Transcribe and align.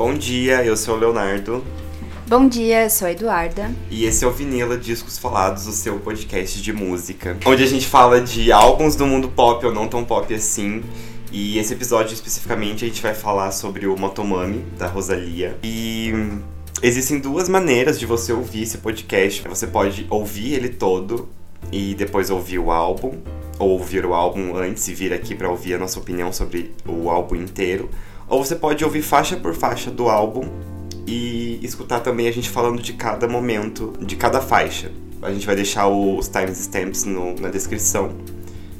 Bom 0.00 0.14
dia, 0.14 0.64
eu 0.64 0.78
sou 0.78 0.94
o 0.94 0.98
Leonardo. 0.98 1.62
Bom 2.26 2.48
dia, 2.48 2.84
eu 2.84 2.88
sou 2.88 3.06
a 3.06 3.12
Eduarda. 3.12 3.70
E 3.90 4.06
esse 4.06 4.24
é 4.24 4.26
o 4.26 4.30
Vinila 4.30 4.78
Discos 4.78 5.18
Falados, 5.18 5.66
o 5.66 5.72
seu 5.72 5.98
podcast 5.98 6.62
de 6.62 6.72
música. 6.72 7.36
Onde 7.44 7.62
a 7.62 7.66
gente 7.66 7.86
fala 7.86 8.18
de 8.18 8.50
álbuns 8.50 8.96
do 8.96 9.06
mundo 9.06 9.28
pop 9.28 9.66
ou 9.66 9.74
não 9.74 9.86
tão 9.86 10.02
pop 10.02 10.32
assim. 10.32 10.82
E 11.30 11.58
esse 11.58 11.74
episódio 11.74 12.14
especificamente 12.14 12.82
a 12.82 12.88
gente 12.88 13.02
vai 13.02 13.12
falar 13.12 13.50
sobre 13.50 13.86
o 13.86 13.94
Motomami, 13.94 14.64
da 14.78 14.86
Rosalia. 14.86 15.58
E 15.62 16.14
existem 16.82 17.20
duas 17.20 17.46
maneiras 17.46 18.00
de 18.00 18.06
você 18.06 18.32
ouvir 18.32 18.62
esse 18.62 18.78
podcast. 18.78 19.46
Você 19.46 19.66
pode 19.66 20.06
ouvir 20.08 20.54
ele 20.54 20.70
todo 20.70 21.28
e 21.70 21.94
depois 21.94 22.30
ouvir 22.30 22.58
o 22.58 22.70
álbum, 22.70 23.18
ou 23.58 23.72
ouvir 23.72 24.06
o 24.06 24.14
álbum 24.14 24.56
antes 24.56 24.88
e 24.88 24.94
vir 24.94 25.12
aqui 25.12 25.34
para 25.34 25.50
ouvir 25.50 25.74
a 25.74 25.78
nossa 25.78 26.00
opinião 26.00 26.32
sobre 26.32 26.74
o 26.88 27.10
álbum 27.10 27.36
inteiro. 27.36 27.90
Ou 28.30 28.44
você 28.44 28.54
pode 28.54 28.84
ouvir 28.84 29.02
faixa 29.02 29.36
por 29.36 29.52
faixa 29.54 29.90
do 29.90 30.08
álbum 30.08 30.48
e 31.04 31.58
escutar 31.62 31.98
também 31.98 32.28
a 32.28 32.32
gente 32.32 32.48
falando 32.48 32.80
de 32.80 32.92
cada 32.92 33.26
momento, 33.26 33.92
de 34.00 34.14
cada 34.14 34.40
faixa. 34.40 34.92
A 35.20 35.32
gente 35.32 35.44
vai 35.44 35.56
deixar 35.56 35.88
os 35.88 36.28
timestamps 36.28 37.04
na 37.04 37.48
descrição 37.48 38.14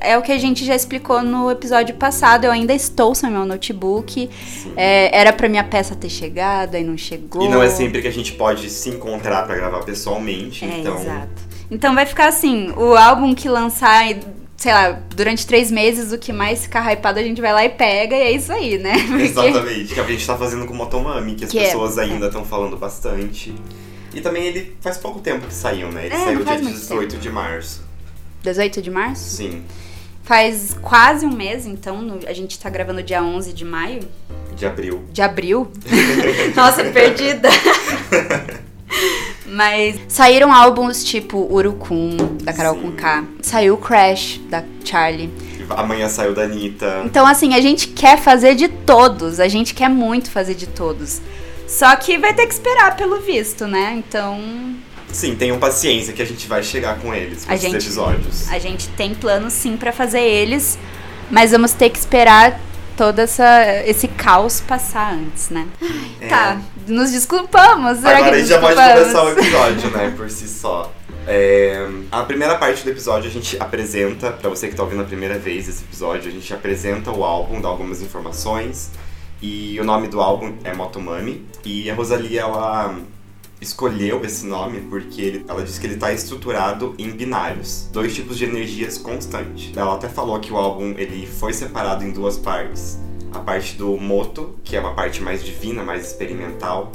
é 0.01 0.17
o 0.17 0.23
que 0.23 0.33
a 0.33 0.39
gente 0.39 0.65
já 0.65 0.75
explicou 0.75 1.23
no 1.23 1.51
episódio 1.51 1.95
passado. 1.97 2.45
Eu 2.45 2.53
ainda 2.53 2.73
estou 2.75 3.15
sem 3.15 3.31
meu 3.31 3.45
notebook. 3.45 4.29
É, 4.77 5.17
era 5.19 5.33
pra 5.33 5.49
minha 5.49 5.65
peça 5.65 5.95
ter 5.95 6.09
chegado, 6.09 6.75
aí 6.75 6.85
não 6.85 6.97
chegou. 6.97 7.43
E 7.45 7.49
não 7.49 7.63
é 7.63 7.69
sempre 7.69 8.01
que 8.01 8.09
a 8.09 8.13
gente 8.13 8.33
pode 8.33 8.69
se 8.71 8.91
encontrar 8.91 9.45
para 9.47 9.57
gravar 9.57 9.83
pessoalmente. 9.85 10.65
É, 10.65 10.79
então... 10.79 11.01
exato. 11.01 11.53
Então 11.71 11.95
vai 11.95 12.07
ficar 12.07 12.29
assim: 12.29 12.71
o 12.77 12.95
álbum 12.95 13.35
que 13.35 13.49
lançar 13.49 14.05
sei 14.63 14.73
lá, 14.73 14.93
durante 15.17 15.45
três 15.45 15.73
meses 15.73 16.13
o 16.13 16.19
que 16.19 16.33
mais 16.33 16.63
ficar 16.63 16.89
hypado 16.89 17.19
a 17.19 17.23
gente 17.23 17.41
vai 17.41 17.53
lá 17.53 17.65
e 17.65 17.69
pega, 17.69 18.15
e 18.15 18.21
é 18.21 18.31
isso 18.31 18.53
aí, 18.53 18.79
né? 18.79 18.95
Porque... 19.09 19.25
Exatamente, 19.25 19.93
que 19.93 19.99
a 19.99 20.05
gente 20.05 20.25
tá 20.25 20.37
fazendo 20.37 20.67
com 20.67 20.73
o 20.73 20.77
Motomami, 20.77 21.35
que 21.35 21.47
as 21.47 21.51
que 21.51 21.59
é, 21.59 21.65
pessoas 21.65 21.99
é. 21.99 22.03
ainda 22.03 22.27
estão 22.27 22.45
falando 22.45 22.77
bastante. 22.77 23.53
E 24.15 24.21
também 24.21 24.45
ele 24.45 24.77
faz 24.81 24.99
pouco 24.99 25.21
tempo 25.21 25.47
que 25.47 25.55
saiu, 25.55 25.91
né? 25.91 26.07
Ele 26.07 26.15
É, 26.15 26.19
saiu 26.19 26.37
dia 26.39 26.45
faz 26.47 26.61
muito 26.63 26.75
18 26.79 27.11
tempo. 27.13 27.23
de 27.23 27.31
março. 27.31 27.83
18 28.43 28.83
de 28.83 28.91
março? 28.91 29.23
Sim, 29.37 29.63
Faz 30.25 30.77
quase 30.81 31.27
um 31.27 31.33
mês, 31.33 31.67
então, 31.67 32.01
no- 32.01 32.21
a 32.29 32.33
gente 32.33 32.57
tá 32.59 32.71
gravando 32.71 33.03
dia 33.03 33.21
11 33.25 33.53
de 33.53 33.65
maio, 33.65 34.03
de 34.55 34.65
abril. 34.65 35.03
de 35.13 35.21
abril. 35.21 35.71
Nossa, 36.55 36.85
perdida. 36.85 37.49
Mas 39.47 40.01
saíram 40.09 40.53
álbuns 40.53 41.03
tipo 41.05 41.39
Urucum, 41.53 42.17
da 42.43 42.53
Carol 42.53 42.77
Sim. 42.81 42.93
K. 42.93 43.25
Saiu 43.43 43.77
Crash, 43.77 44.41
da 44.49 44.63
Charlie. 44.85 45.31
Amanhã 45.71 46.09
saiu 46.09 46.35
da 46.35 46.43
Anitta. 46.43 47.03
Então, 47.05 47.27
assim, 47.27 47.55
a 47.55 47.61
gente 47.61 47.89
quer 47.89 48.19
fazer 48.19 48.55
de 48.55 48.69
todos. 48.69 49.41
A 49.41 49.49
gente 49.49 49.75
quer 49.75 49.89
muito 49.89 50.31
fazer 50.31 50.55
de 50.55 50.67
todos. 50.67 51.21
Só 51.67 51.95
que 51.97 52.19
vai 52.19 52.35
ter 52.35 52.47
que 52.47 52.53
esperar 52.53 52.97
pelo 52.97 53.21
visto, 53.21 53.67
né? 53.67 53.95
Então, 53.97 54.41
Sim, 55.13 55.35
tenham 55.37 55.59
paciência 55.59 56.13
que 56.13 56.23
a 56.23 56.27
gente 56.27 56.47
vai 56.49 56.63
chegar 56.63 56.99
com 56.99 57.15
eles, 57.15 57.45
com 57.45 57.53
A 57.53 57.55
esses 57.55 57.71
gente- 57.71 57.83
episódios. 57.85 58.51
a 58.51 58.59
gente 58.59 58.89
tem 58.91 59.15
planos 59.15 59.53
sim 59.53 59.77
pra 59.77 59.93
fazer 59.93 60.21
eles, 60.23 60.79
mas 61.31 61.51
vamos 61.53 61.73
ter 61.73 61.91
que 61.91 61.99
esperar 61.99 62.59
todo 62.97 63.19
essa, 63.19 63.65
esse 63.87 64.07
caos 64.09 64.61
passar 64.61 65.13
antes, 65.15 65.49
né? 65.51 65.67
É. 66.21 66.29
Tá, 66.29 66.61
nos 66.87 67.11
desculpamos. 67.11 67.99
Será 67.99 68.19
Agora 68.19 68.31
que 68.31 68.37
a 68.37 68.39
gente 68.39 68.49
já 68.49 68.59
pode 68.61 68.75
começar 68.75 69.25
o 69.25 69.31
episódio, 69.33 69.91
né, 69.91 70.15
por 70.17 70.31
si 70.31 70.49
só. 70.49 70.93
É, 71.27 71.87
a 72.11 72.23
primeira 72.25 72.57
parte 72.57 72.83
do 72.83 72.91
episódio 72.91 73.31
a 73.31 73.33
gente 73.33 73.57
apresenta, 73.61 74.33
pra 74.33 74.51
você 74.51 74.69
que 74.69 74.75
tá 74.75 74.83
ouvindo 74.83 75.03
a 75.03 75.07
primeira 75.07 75.39
vez 75.39 75.69
esse 75.69 75.85
episódio, 75.85 76.29
a 76.29 76.33
gente 76.33 76.53
apresenta 76.53 77.11
o 77.13 77.23
álbum, 77.23 77.61
dá 77.61 77.69
algumas 77.69 78.03
informações. 78.03 78.91
E 79.43 79.79
o 79.81 79.85
nome 79.85 80.07
do 80.09 80.21
álbum 80.21 80.55
é 80.63 80.73
Motomami. 80.73 81.45
E 81.65 81.91
a 81.91 81.95
Rosalia, 81.95 82.43
ela 82.43 82.97
escolheu 83.61 84.25
esse 84.25 84.47
nome 84.47 84.81
porque 84.83 85.21
ele- 85.21 85.45
ela 85.49 85.63
diz 85.63 85.79
que 85.79 85.87
ele 85.87 85.95
está 85.95 86.13
estruturado 86.13 86.95
em 86.99 87.11
binários, 87.11 87.89
dois 87.93 88.15
tipos 88.15 88.39
de 88.39 88.45
energias 88.45 88.99
constantes. 88.99 89.77
Ela 89.77 89.95
até 89.95 90.09
falou 90.09 90.39
que 90.41 90.53
o 90.53 90.57
álbum 90.57 90.95
ele 90.97 91.27
foi 91.27 91.53
separado 91.53 92.05
em 92.05 92.13
duas 92.13 92.39
partes. 92.39 92.99
A 93.33 93.39
parte 93.41 93.77
do 93.77 93.97
moto, 93.97 94.57
que 94.63 94.77
é 94.77 94.81
uma 94.81 94.95
parte 94.95 95.23
mais 95.23 95.45
divina, 95.45 95.83
mais 95.83 96.07
experimental, 96.07 96.93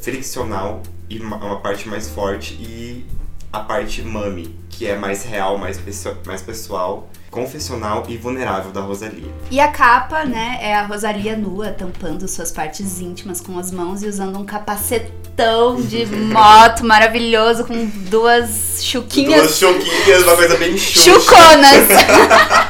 friccional 0.00 0.82
e 1.08 1.18
uma, 1.18 1.36
uma 1.36 1.60
parte 1.60 1.88
mais 1.88 2.08
forte 2.08 2.54
e 2.54 3.04
a 3.52 3.60
parte 3.60 4.00
mami, 4.02 4.54
que 4.68 4.86
é 4.86 4.96
mais 4.96 5.24
real, 5.24 5.58
mais, 5.58 5.76
pesso- 5.78 6.16
mais 6.24 6.40
pessoal, 6.42 7.08
confessional 7.30 8.04
e 8.08 8.16
vulnerável 8.16 8.70
da 8.70 8.80
Rosalia. 8.80 9.28
E 9.50 9.58
a 9.60 9.68
capa, 9.68 10.24
né, 10.24 10.58
é 10.60 10.74
a 10.74 10.84
Rosalia 10.86 11.36
nua, 11.36 11.70
tampando 11.70 12.26
suas 12.28 12.50
partes 12.52 13.00
íntimas 13.00 13.40
com 13.40 13.58
as 13.58 13.70
mãos 13.72 14.02
e 14.02 14.06
usando 14.08 14.38
um 14.38 14.44
capacetão 14.44 15.80
de 15.82 16.06
moto 16.32 16.84
maravilhoso 16.84 17.64
com 17.64 17.86
duas 18.08 18.78
chuquinhas. 18.84 19.42
Duas 19.42 19.58
choquinhas, 19.58 20.22
uma 20.22 20.36
coisa 20.36 20.56
bem 20.56 20.76
xuxa. 20.78 21.12
Chuconas! 21.12 21.88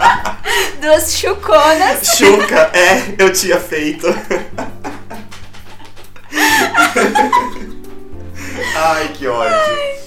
duas 0.80 1.14
chuconas. 1.14 2.16
Chuca, 2.16 2.70
é, 2.74 3.14
eu 3.18 3.30
tinha 3.32 3.58
feito. 3.60 4.06
Ai, 8.76 9.08
que 9.14 9.26
ódio. 9.26 9.99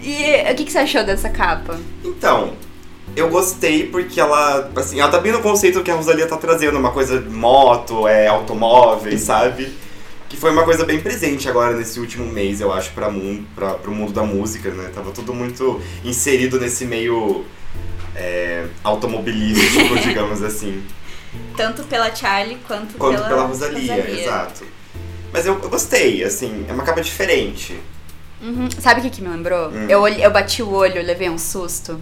E 0.00 0.52
o 0.52 0.54
que, 0.54 0.64
que 0.64 0.72
você 0.72 0.78
achou 0.78 1.04
dessa 1.04 1.28
capa? 1.28 1.78
Então, 2.04 2.52
eu 3.16 3.28
gostei 3.28 3.86
porque 3.86 4.20
ela, 4.20 4.70
assim, 4.76 5.00
ela 5.00 5.10
tá 5.10 5.18
bem 5.18 5.32
no 5.32 5.40
conceito 5.40 5.82
que 5.82 5.90
a 5.90 5.94
Rosalia 5.94 6.26
tá 6.26 6.36
trazendo, 6.36 6.78
uma 6.78 6.90
coisa 6.92 7.20
de 7.20 7.28
moto, 7.28 8.06
é, 8.06 8.26
automóveis, 8.26 9.22
sabe? 9.22 9.72
Que 10.28 10.36
foi 10.36 10.50
uma 10.50 10.64
coisa 10.64 10.84
bem 10.84 11.00
presente 11.00 11.48
agora 11.48 11.74
nesse 11.74 11.98
último 11.98 12.26
mês, 12.26 12.60
eu 12.60 12.72
acho, 12.72 12.92
pra 12.92 13.10
mundo, 13.10 13.46
pra, 13.54 13.74
pro 13.74 13.92
mundo 13.92 14.12
da 14.12 14.22
música, 14.22 14.70
né? 14.70 14.90
Tava 14.94 15.10
tudo 15.10 15.34
muito 15.34 15.80
inserido 16.04 16.60
nesse 16.60 16.84
meio 16.84 17.44
é, 18.14 18.66
automobilístico, 18.84 19.98
digamos 20.00 20.42
assim. 20.42 20.82
Tanto 21.56 21.82
pela 21.84 22.14
Charlie 22.14 22.58
quanto, 22.66 22.96
Quanto 22.96 23.16
pela, 23.16 23.28
pela 23.28 23.42
Rosalia, 23.46 24.20
exato. 24.20 24.64
Mas 25.32 25.44
eu, 25.44 25.58
eu 25.62 25.68
gostei, 25.68 26.22
assim, 26.24 26.64
é 26.68 26.72
uma 26.72 26.84
capa 26.84 27.00
diferente. 27.00 27.78
Uhum. 28.42 28.68
Sabe 28.78 29.00
o 29.00 29.02
que, 29.02 29.10
que 29.10 29.22
me 29.22 29.28
lembrou? 29.28 29.68
Hum. 29.70 29.86
Eu, 29.88 30.00
olhei- 30.00 30.24
eu 30.24 30.30
bati 30.30 30.62
o 30.62 30.70
olho, 30.72 31.02
levei 31.02 31.28
um 31.28 31.38
susto. 31.38 32.00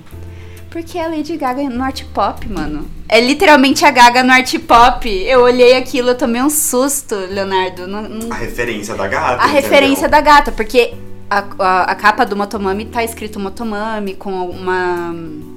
Porque 0.70 0.98
é 0.98 1.04
a 1.06 1.08
Lady 1.08 1.36
Gaga 1.38 1.62
no 1.70 1.82
art 1.82 2.02
pop, 2.12 2.46
mano. 2.48 2.90
É 3.08 3.18
literalmente 3.18 3.82
a 3.84 3.90
Gaga 3.90 4.22
no 4.22 4.30
art 4.32 4.54
pop. 4.60 5.08
Eu 5.08 5.40
olhei 5.40 5.74
aquilo, 5.76 6.10
eu 6.10 6.14
tomei 6.18 6.42
um 6.42 6.50
susto, 6.50 7.14
Leonardo. 7.14 7.86
Não- 7.86 8.02
não- 8.02 8.30
A 8.32 8.34
referência 8.36 8.94
da 8.94 9.08
gata. 9.08 9.42
A 9.42 9.46
referência 9.46 10.06
entendeu? 10.06 10.10
da 10.10 10.20
gata, 10.20 10.52
porque 10.52 10.92
a, 11.28 11.44
a, 11.58 11.82
a 11.90 11.94
capa 11.94 12.24
do 12.24 12.36
Motomami 12.36 12.84
tá 12.86 13.02
escrito 13.02 13.40
Motomami 13.40 14.14
com 14.14 14.30
uma, 14.48 15.14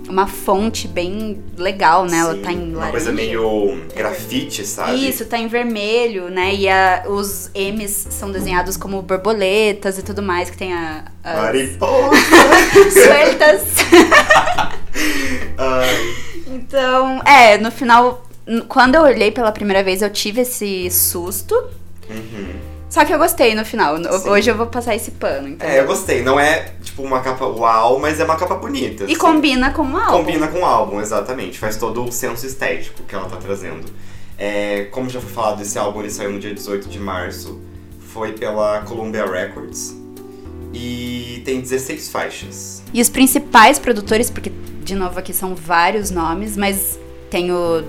uma 0.10 0.26
fonte 0.28 0.88
bem 0.88 1.42
legal, 1.58 2.06
né? 2.06 2.18
Ela 2.18 2.34
Sim, 2.36 2.42
tá 2.42 2.52
em 2.52 2.58
Uma 2.70 2.74
laranja. 2.78 2.92
coisa 2.92 3.12
meio 3.12 3.82
grafite, 3.96 4.66
sabe? 4.66 5.08
Isso, 5.08 5.26
tá 5.26 5.38
em 5.38 5.48
vermelho, 5.48 6.30
né? 6.30 6.54
E 6.56 6.68
a- 6.68 7.04
os 7.08 7.52
M's 7.54 8.08
são 8.10 8.32
desenhados 8.32 8.78
como 8.78 9.02
borboletas 9.02 9.98
e 10.00 10.04
tudo 10.04 10.22
mais, 10.24 10.50
que 10.50 10.58
tem 10.58 10.74
a. 10.74 11.06
as 11.24 11.36
Mariposa. 11.38 12.16
sueltas. 12.92 13.62
Então, 16.48 17.22
é, 17.26 17.58
no 17.58 17.72
final, 17.72 18.28
quando 18.68 18.96
eu 18.96 19.04
olhei 19.04 19.32
pela 19.32 19.52
primeira 19.52 19.84
vez, 19.84 20.02
eu 20.02 20.10
tive 20.10 20.42
esse 20.42 20.90
susto. 20.90 21.54
uhum. 22.10 22.69
Só 22.90 23.06
que 23.06 23.14
eu 23.14 23.20
gostei 23.20 23.54
no 23.54 23.64
final. 23.64 23.98
Sim. 23.98 24.30
Hoje 24.30 24.50
eu 24.50 24.58
vou 24.58 24.68
passar 24.68 24.96
esse 24.96 25.12
pano, 25.12 25.50
entendeu? 25.50 25.76
É, 25.76 25.80
eu 25.80 25.86
gostei. 25.86 26.24
Não 26.24 26.40
é 26.40 26.74
tipo 26.82 27.04
uma 27.04 27.22
capa 27.22 27.46
uau, 27.46 28.00
mas 28.00 28.20
é 28.20 28.26
uma 28.26 28.36
capa 28.36 28.56
bonita. 28.56 29.04
E 29.04 29.08
assim. 29.08 29.16
combina 29.16 29.72
com 29.72 29.84
o 29.84 29.98
álbum. 29.98 30.18
Combina 30.18 30.48
com 30.48 30.60
o 30.60 30.66
álbum, 30.66 31.00
exatamente. 31.00 31.60
Faz 31.60 31.78
todo 31.78 32.04
o 32.04 32.12
senso 32.12 32.46
estético 32.46 33.04
que 33.04 33.14
ela 33.14 33.30
tá 33.30 33.38
trazendo. 33.38 33.86
É, 34.38 34.86
como 34.92 35.10
já 35.10 35.22
foi 35.22 35.32
falado, 35.32 35.62
esse 35.62 35.78
álbum 35.78 36.00
ele 36.00 36.10
saiu 36.10 36.32
no 36.32 36.40
dia 36.40 36.54
18 36.54 36.90
de 36.90 37.00
março. 37.00 37.62
Foi 38.14 38.34
pela 38.34 38.82
Columbia 38.82 39.26
Records. 39.26 39.96
E 40.74 41.42
tem 41.46 41.62
16 41.62 42.10
faixas. 42.10 42.82
E 42.94 43.02
os 43.02 43.10
principais 43.10 43.78
produtores, 43.78 44.30
porque 44.30 44.52
de 44.90 44.96
novo, 44.96 45.20
aqui 45.20 45.32
são 45.32 45.54
vários 45.54 46.10
nomes, 46.10 46.58
mas 46.58 47.00
tem 47.30 47.52
o 47.52 47.84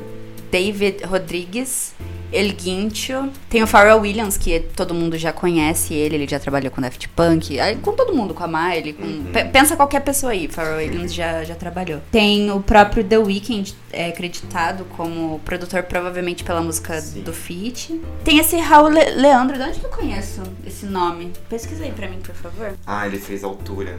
David 0.50 1.05
Rodrigues, 1.05 1.93
El 2.32 2.52
Guincho, 2.52 3.29
tem 3.49 3.61
o 3.62 3.67
Pharrell 3.67 3.99
Williams, 4.00 4.37
que 4.37 4.61
todo 4.61 4.94
mundo 4.94 5.19
já 5.19 5.32
conhece 5.32 5.94
ele, 5.94 6.14
ele 6.14 6.29
já 6.29 6.38
trabalhou 6.38 6.70
com 6.70 6.81
Daft 6.81 7.08
Punk, 7.08 7.56
com 7.82 7.93
todo 7.93 8.14
mundo, 8.14 8.32
com 8.35 8.44
a 8.44 8.47
Miley, 8.47 8.93
com... 8.93 9.02
Uhum. 9.05 9.25
Pe- 9.32 9.47
pensa 9.47 9.75
qualquer 9.76 10.00
pessoa 10.00 10.31
aí, 10.32 10.47
Pharrell 10.47 10.76
Williams 10.79 11.12
já, 11.12 11.43
já 11.43 11.56
trabalhou. 11.56 12.00
Tem 12.12 12.50
o 12.52 12.61
próprio 12.61 13.02
The 13.02 13.19
Weeknd, 13.19 13.75
é, 13.93 14.06
acreditado 14.08 14.85
como 14.97 15.41
produtor, 15.41 15.82
provavelmente 15.82 16.44
pela 16.44 16.61
música 16.61 17.00
Sim. 17.00 17.23
do 17.23 17.32
Feat. 17.32 18.00
Tem 18.25 18.38
esse 18.38 18.56
Raul 18.58 18.88
Le- 18.91 19.11
Leandro, 19.17 19.56
de 19.56 19.62
onde 19.64 19.81
que 19.81 19.87
eu 19.87 19.91
conheço 19.91 20.43
esse 20.64 20.87
nome? 20.87 21.32
Pesquisa 21.49 21.82
aí 21.85 21.91
pra 21.91 22.08
mim, 22.08 22.19
por 22.23 22.35
favor. 22.37 22.75
Ah, 22.87 23.06
ele 23.08 23.19
fez 23.19 23.43
altura 23.43 23.99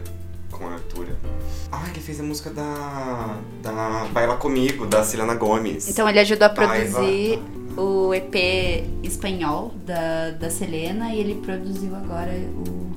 com 0.62 0.68
a. 0.68 0.80
Ah, 1.72 1.88
ele 1.90 2.00
fez 2.00 2.20
a 2.20 2.24
música 2.24 2.50
da. 2.52 3.38
da 3.64 4.08
Baila 4.12 4.38
Comigo, 4.38 4.86
da 4.86 5.04
Selena 5.04 5.34
Gomes. 5.34 5.90
Então 5.90 6.08
ele 6.08 6.20
ajudou 6.20 6.46
a 6.46 6.50
produzir 6.50 7.40
o 7.76 8.14
EP 8.14 8.36
espanhol 9.02 9.74
da, 9.86 10.32
da 10.32 10.50
Selena 10.50 11.14
e 11.14 11.20
ele 11.20 11.36
produziu 11.36 11.96
agora 11.96 12.32
o 12.32 12.92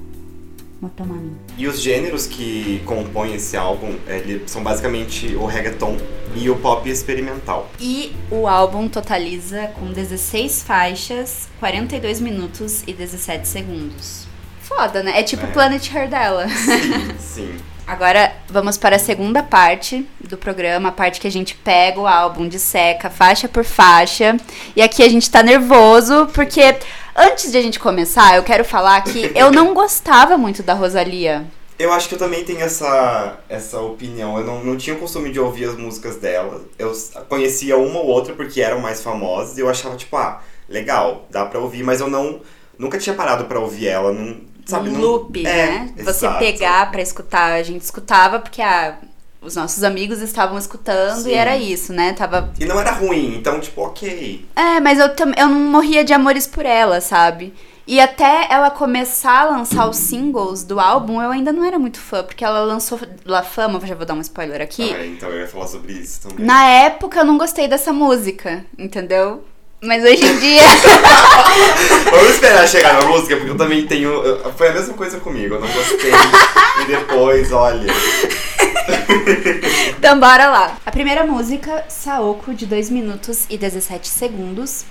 Motomami. 0.80 1.32
E 1.56 1.66
os 1.66 1.80
gêneros 1.80 2.26
que 2.26 2.82
compõem 2.84 3.34
esse 3.34 3.56
álbum 3.56 3.94
ele, 4.06 4.42
são 4.46 4.62
basicamente 4.62 5.34
o 5.36 5.46
reggaeton 5.46 5.96
e 6.34 6.50
o 6.50 6.56
pop 6.56 6.88
experimental. 6.88 7.70
E 7.80 8.14
o 8.30 8.46
álbum 8.46 8.88
totaliza 8.88 9.68
com 9.78 9.92
16 9.92 10.64
faixas, 10.64 11.48
42 11.60 12.20
minutos 12.20 12.82
e 12.86 12.92
17 12.92 13.46
segundos. 13.46 14.23
Foda, 14.74 15.02
né? 15.02 15.18
É 15.18 15.22
tipo 15.22 15.44
É. 15.44 15.50
Planet 15.50 15.90
Her 15.92 16.08
dela. 16.08 16.48
Sim, 16.48 17.14
sim. 17.18 17.56
Agora 17.86 18.32
vamos 18.48 18.78
para 18.78 18.96
a 18.96 18.98
segunda 18.98 19.42
parte 19.42 20.06
do 20.18 20.38
programa, 20.38 20.88
a 20.88 20.92
parte 20.92 21.20
que 21.20 21.26
a 21.26 21.30
gente 21.30 21.54
pega 21.54 22.00
o 22.00 22.06
álbum 22.06 22.48
de 22.48 22.58
seca, 22.58 23.10
faixa 23.10 23.46
por 23.46 23.62
faixa. 23.62 24.36
E 24.74 24.80
aqui 24.80 25.02
a 25.02 25.08
gente 25.08 25.30
tá 25.30 25.42
nervoso, 25.42 26.26
porque 26.32 26.76
antes 27.14 27.52
de 27.52 27.58
a 27.58 27.62
gente 27.62 27.78
começar, 27.78 28.36
eu 28.36 28.42
quero 28.42 28.64
falar 28.64 29.02
que 29.02 29.30
eu 29.34 29.52
não 29.52 29.74
gostava 29.74 30.38
muito 30.38 30.62
da 30.62 30.72
Rosalia. 30.72 31.44
Eu 31.78 31.92
acho 31.92 32.08
que 32.08 32.14
eu 32.14 32.18
também 32.18 32.42
tenho 32.44 32.60
essa, 32.60 33.36
essa 33.48 33.78
opinião. 33.80 34.38
Eu 34.38 34.44
não, 34.46 34.64
não 34.64 34.76
tinha 34.78 34.96
o 34.96 34.98
costume 34.98 35.30
de 35.30 35.38
ouvir 35.38 35.68
as 35.68 35.76
músicas 35.76 36.16
dela. 36.16 36.62
Eu 36.78 36.92
conhecia 37.28 37.76
uma 37.76 37.98
ou 37.98 38.06
outra 38.06 38.32
porque 38.32 38.62
eram 38.62 38.80
mais 38.80 39.02
famosas 39.02 39.58
e 39.58 39.60
eu 39.60 39.68
achava, 39.68 39.96
tipo, 39.96 40.16
ah, 40.16 40.40
legal, 40.68 41.26
dá 41.30 41.44
pra 41.44 41.58
ouvir, 41.58 41.82
mas 41.82 42.00
eu 42.00 42.08
não. 42.08 42.40
Nunca 42.78 42.98
tinha 42.98 43.14
parado 43.14 43.44
pra 43.44 43.60
ouvir 43.60 43.88
ela. 43.88 44.12
Não, 44.12 44.36
sabe, 44.66 44.88
um 44.88 44.92
não- 44.92 45.00
loop, 45.00 45.46
É, 45.46 45.52
né? 45.66 45.92
Você 45.98 46.26
exato. 46.26 46.38
pegar 46.38 46.90
pra 46.90 47.00
escutar, 47.02 47.52
a 47.52 47.62
gente 47.62 47.82
escutava 47.82 48.38
porque 48.38 48.62
ah, 48.62 48.96
os 49.40 49.56
nossos 49.56 49.82
amigos 49.84 50.20
estavam 50.20 50.56
escutando 50.58 51.22
Sim. 51.22 51.30
e 51.30 51.34
era 51.34 51.56
isso, 51.56 51.92
né? 51.92 52.12
Tava 52.14 52.50
E 52.58 52.64
não 52.64 52.80
era 52.80 52.92
ruim, 52.92 53.36
então, 53.36 53.60
tipo, 53.60 53.82
ok. 53.82 54.44
É, 54.56 54.80
mas 54.80 54.98
eu, 54.98 55.08
eu 55.36 55.48
não 55.48 55.60
morria 55.70 56.04
de 56.04 56.12
amores 56.12 56.46
por 56.46 56.64
ela, 56.64 57.00
sabe? 57.00 57.52
E 57.86 58.00
até 58.00 58.46
ela 58.50 58.70
começar 58.70 59.40
a 59.42 59.50
lançar 59.50 59.86
os 59.86 59.98
singles 59.98 60.64
do 60.64 60.80
álbum, 60.80 61.20
eu 61.20 61.30
ainda 61.30 61.52
não 61.52 61.62
era 61.62 61.78
muito 61.78 61.98
fã, 62.00 62.22
porque 62.24 62.42
ela 62.42 62.60
lançou 62.60 62.98
La 63.26 63.42
Fama, 63.42 63.78
já 63.86 63.94
vou 63.94 64.06
dar 64.06 64.14
um 64.14 64.22
spoiler 64.22 64.62
aqui. 64.62 64.90
Ah, 64.94 65.04
então 65.04 65.28
eu 65.28 65.40
ia 65.40 65.46
falar 65.46 65.66
sobre 65.66 65.92
isso 65.92 66.22
também. 66.26 66.46
Na 66.46 66.64
época 66.66 67.18
eu 67.18 67.24
não 67.26 67.36
gostei 67.36 67.68
dessa 67.68 67.92
música, 67.92 68.64
entendeu? 68.78 69.44
Mas 69.84 70.02
hoje 70.02 70.24
em 70.24 70.38
dia. 70.38 70.62
Vamos 72.10 72.30
esperar 72.34 72.66
chegar 72.66 72.94
na 72.94 73.06
música, 73.06 73.36
porque 73.36 73.50
eu 73.50 73.56
também 73.56 73.86
tenho. 73.86 74.10
eu- 74.10 74.52
Foi 74.56 74.68
a 74.68 74.72
mesma 74.72 74.94
coisa 74.94 75.18
comigo, 75.20 75.54
eu 75.56 75.60
não 75.60 75.68
gostei. 75.68 76.10
e 76.82 76.84
depois, 76.86 77.52
olha. 77.52 77.92
então 79.98 80.18
bora 80.18 80.48
lá. 80.48 80.76
A 80.84 80.90
primeira 80.90 81.24
música, 81.26 81.84
Saoko, 81.88 82.54
de 82.54 82.66
2 82.66 82.90
minutos 82.90 83.44
e 83.50 83.58
17 83.58 84.08
segundos. 84.08 84.84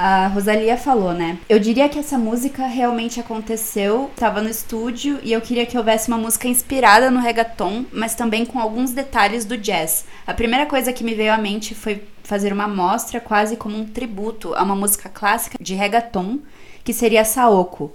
A 0.00 0.28
Rosalia 0.28 0.76
falou, 0.76 1.12
né? 1.12 1.38
Eu 1.48 1.58
diria 1.58 1.88
que 1.88 1.98
essa 1.98 2.16
música 2.16 2.68
realmente 2.68 3.18
aconteceu, 3.18 4.08
tava 4.14 4.40
no 4.40 4.48
estúdio 4.48 5.18
e 5.24 5.32
eu 5.32 5.40
queria 5.40 5.66
que 5.66 5.76
houvesse 5.76 6.06
uma 6.06 6.16
música 6.16 6.46
inspirada 6.46 7.10
no 7.10 7.18
reggaeton, 7.18 7.84
mas 7.92 8.14
também 8.14 8.46
com 8.46 8.60
alguns 8.60 8.92
detalhes 8.92 9.44
do 9.44 9.58
jazz. 9.58 10.04
A 10.24 10.32
primeira 10.32 10.66
coisa 10.66 10.92
que 10.92 11.02
me 11.02 11.16
veio 11.16 11.32
à 11.32 11.36
mente 11.36 11.74
foi 11.74 12.04
fazer 12.22 12.52
uma 12.52 12.68
mostra 12.68 13.18
quase 13.18 13.56
como 13.56 13.76
um 13.76 13.86
tributo 13.86 14.54
a 14.54 14.62
uma 14.62 14.76
música 14.76 15.08
clássica 15.08 15.58
de 15.60 15.74
reggaeton, 15.74 16.38
que 16.84 16.92
seria 16.92 17.24
Saoko. 17.24 17.90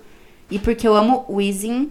E 0.52 0.60
porque 0.60 0.86
eu 0.86 0.96
amo 0.96 1.24
Weezing 1.30 1.90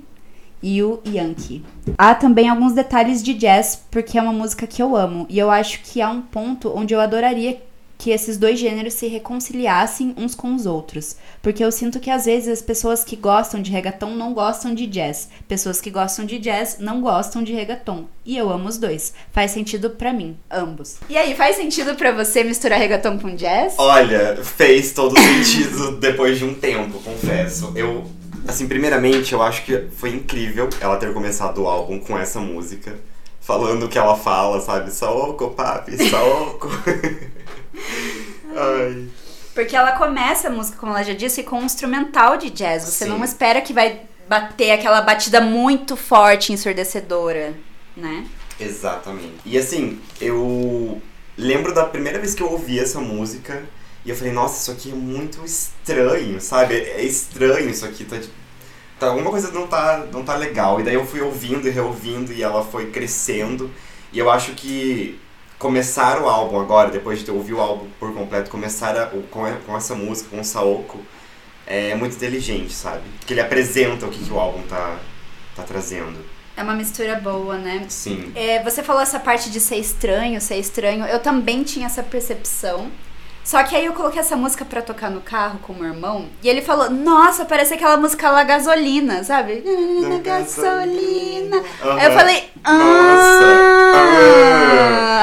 e 0.62 0.82
o 0.82 1.00
Yankee. 1.06 1.64
Há 1.96 2.14
também 2.14 2.50
alguns 2.50 2.74
detalhes 2.74 3.22
de 3.22 3.32
jazz, 3.32 3.82
porque 3.90 4.18
é 4.18 4.22
uma 4.22 4.34
música 4.34 4.66
que 4.66 4.82
eu 4.82 4.94
amo. 4.94 5.24
E 5.30 5.38
eu 5.38 5.50
acho 5.50 5.80
que 5.80 6.02
há 6.02 6.10
um 6.10 6.20
ponto 6.20 6.70
onde 6.76 6.92
eu 6.92 7.00
adoraria 7.00 7.58
que 8.02 8.10
esses 8.10 8.36
dois 8.36 8.58
gêneros 8.58 8.94
se 8.94 9.06
reconciliassem 9.06 10.12
uns 10.18 10.34
com 10.34 10.56
os 10.56 10.66
outros. 10.66 11.14
Porque 11.40 11.64
eu 11.64 11.70
sinto 11.70 12.00
que 12.00 12.10
às 12.10 12.24
vezes 12.24 12.48
as 12.48 12.60
pessoas 12.60 13.04
que 13.04 13.14
gostam 13.14 13.62
de 13.62 13.70
reggaeton 13.70 14.10
não 14.16 14.34
gostam 14.34 14.74
de 14.74 14.88
jazz. 14.88 15.28
Pessoas 15.46 15.80
que 15.80 15.88
gostam 15.88 16.24
de 16.24 16.40
jazz 16.40 16.78
não 16.80 17.00
gostam 17.00 17.44
de 17.44 17.52
reggaeton. 17.52 18.06
E 18.24 18.36
eu 18.36 18.50
amo 18.50 18.68
os 18.68 18.76
dois. 18.76 19.14
Faz 19.30 19.52
sentido 19.52 19.90
pra 19.90 20.12
mim, 20.12 20.36
ambos. 20.50 20.96
E 21.08 21.16
aí, 21.16 21.36
faz 21.36 21.54
sentido 21.54 21.94
pra 21.94 22.10
você 22.10 22.42
misturar 22.42 22.80
reggaeton 22.80 23.20
com 23.20 23.36
jazz? 23.36 23.76
Olha, 23.78 24.36
fez 24.42 24.90
todo 24.90 25.16
sentido 25.16 25.96
depois 26.00 26.38
de 26.38 26.44
um 26.44 26.54
tempo, 26.54 26.98
confesso. 26.98 27.72
Eu, 27.76 28.04
assim, 28.48 28.66
primeiramente, 28.66 29.32
eu 29.32 29.40
acho 29.40 29.64
que 29.64 29.78
foi 29.96 30.10
incrível 30.10 30.68
ela 30.80 30.96
ter 30.96 31.14
começado 31.14 31.62
o 31.62 31.68
álbum 31.68 32.00
com 32.00 32.18
essa 32.18 32.40
música. 32.40 32.96
Falando 33.40 33.86
o 33.86 33.88
que 33.88 33.98
ela 33.98 34.16
fala, 34.16 34.60
sabe? 34.60 34.90
Saoko, 34.90 35.50
papi, 35.50 35.96
Saoko. 36.10 36.68
Ai. 38.56 39.08
Porque 39.54 39.76
ela 39.76 39.92
começa 39.92 40.48
a 40.48 40.50
música, 40.50 40.78
como 40.78 40.92
ela 40.92 41.02
já 41.02 41.12
disse, 41.12 41.42
com 41.42 41.58
um 41.60 41.64
instrumental 41.64 42.36
de 42.36 42.50
jazz. 42.50 42.84
Você 42.84 43.04
Sim. 43.04 43.10
não 43.10 43.22
espera 43.24 43.60
que 43.60 43.72
vai 43.72 44.02
bater 44.28 44.70
aquela 44.72 45.02
batida 45.02 45.40
muito 45.40 45.96
forte, 45.96 46.52
ensurdecedora, 46.52 47.54
né? 47.96 48.26
Exatamente. 48.58 49.34
E 49.44 49.58
assim, 49.58 50.00
eu 50.20 51.02
lembro 51.36 51.74
da 51.74 51.84
primeira 51.84 52.18
vez 52.18 52.34
que 52.34 52.42
eu 52.42 52.50
ouvi 52.50 52.78
essa 52.78 53.00
música 53.00 53.62
e 54.04 54.10
eu 54.10 54.16
falei, 54.16 54.32
nossa, 54.32 54.58
isso 54.60 54.70
aqui 54.70 54.90
é 54.90 54.94
muito 54.94 55.44
estranho, 55.44 56.40
sabe? 56.40 56.74
É 56.74 57.02
estranho 57.04 57.68
isso 57.68 57.84
aqui, 57.84 58.04
tá, 58.04 58.16
de- 58.16 58.30
tá 58.98 59.08
alguma 59.08 59.30
coisa 59.30 59.50
não 59.50 59.66
tá, 59.66 60.06
não 60.10 60.24
tá 60.24 60.34
legal. 60.36 60.80
E 60.80 60.82
daí 60.84 60.94
eu 60.94 61.06
fui 61.06 61.20
ouvindo 61.20 61.66
e 61.68 61.70
reouvindo 61.70 62.32
e 62.32 62.42
ela 62.42 62.64
foi 62.64 62.90
crescendo. 62.90 63.70
E 64.12 64.18
eu 64.18 64.30
acho 64.30 64.52
que 64.52 65.18
começar 65.62 66.20
o 66.20 66.28
álbum 66.28 66.60
agora, 66.60 66.90
depois 66.90 67.20
de 67.20 67.24
ter 67.24 67.30
ouvido 67.30 67.56
o 67.56 67.60
álbum 67.60 67.86
por 67.98 68.12
completo, 68.12 68.50
começar 68.50 68.96
a- 68.98 69.06
com, 69.30 69.44
com 69.64 69.76
essa 69.76 69.94
música, 69.94 70.28
com 70.30 70.40
o 70.40 70.44
Saoko, 70.44 70.98
é 71.66 71.94
muito 71.94 72.16
inteligente, 72.16 72.72
sabe? 72.72 73.02
Porque 73.20 73.32
ele 73.32 73.40
apresenta 73.40 74.04
o 74.04 74.10
que, 74.10 74.22
que 74.24 74.30
o 74.32 74.38
álbum 74.38 74.60
tá, 74.62 74.98
tá 75.54 75.62
trazendo. 75.62 76.18
É 76.56 76.62
uma 76.62 76.74
mistura 76.74 77.14
boa, 77.14 77.56
né? 77.56 77.86
Sim. 77.88 78.32
É, 78.34 78.62
você 78.62 78.82
falou 78.82 79.00
essa 79.00 79.18
parte 79.20 79.50
de 79.50 79.58
ser 79.60 79.76
estranho, 79.76 80.40
ser 80.40 80.56
estranho. 80.58 81.06
Eu 81.06 81.20
também 81.20 81.62
tinha 81.62 81.86
essa 81.86 82.02
percepção. 82.02 82.90
Só 83.44 83.62
que 83.64 83.74
aí 83.74 83.86
eu 83.86 83.92
coloquei 83.92 84.20
essa 84.20 84.36
música 84.36 84.64
pra 84.64 84.80
tocar 84.80 85.10
no 85.10 85.20
carro 85.20 85.58
com 85.62 85.72
o 85.72 85.76
meu 85.76 85.92
irmão. 85.92 86.26
E 86.42 86.48
ele 86.48 86.62
falou, 86.62 86.88
nossa, 86.88 87.44
parece 87.44 87.74
aquela 87.74 87.96
música 87.96 88.30
La 88.30 88.44
Gasolina, 88.44 89.24
sabe? 89.24 89.64
Gasolina. 90.22 91.62
Aí 91.82 92.06
eu 92.06 92.12
falei, 92.12 92.44
ah, 92.62 92.72
Nossa. 92.72 93.44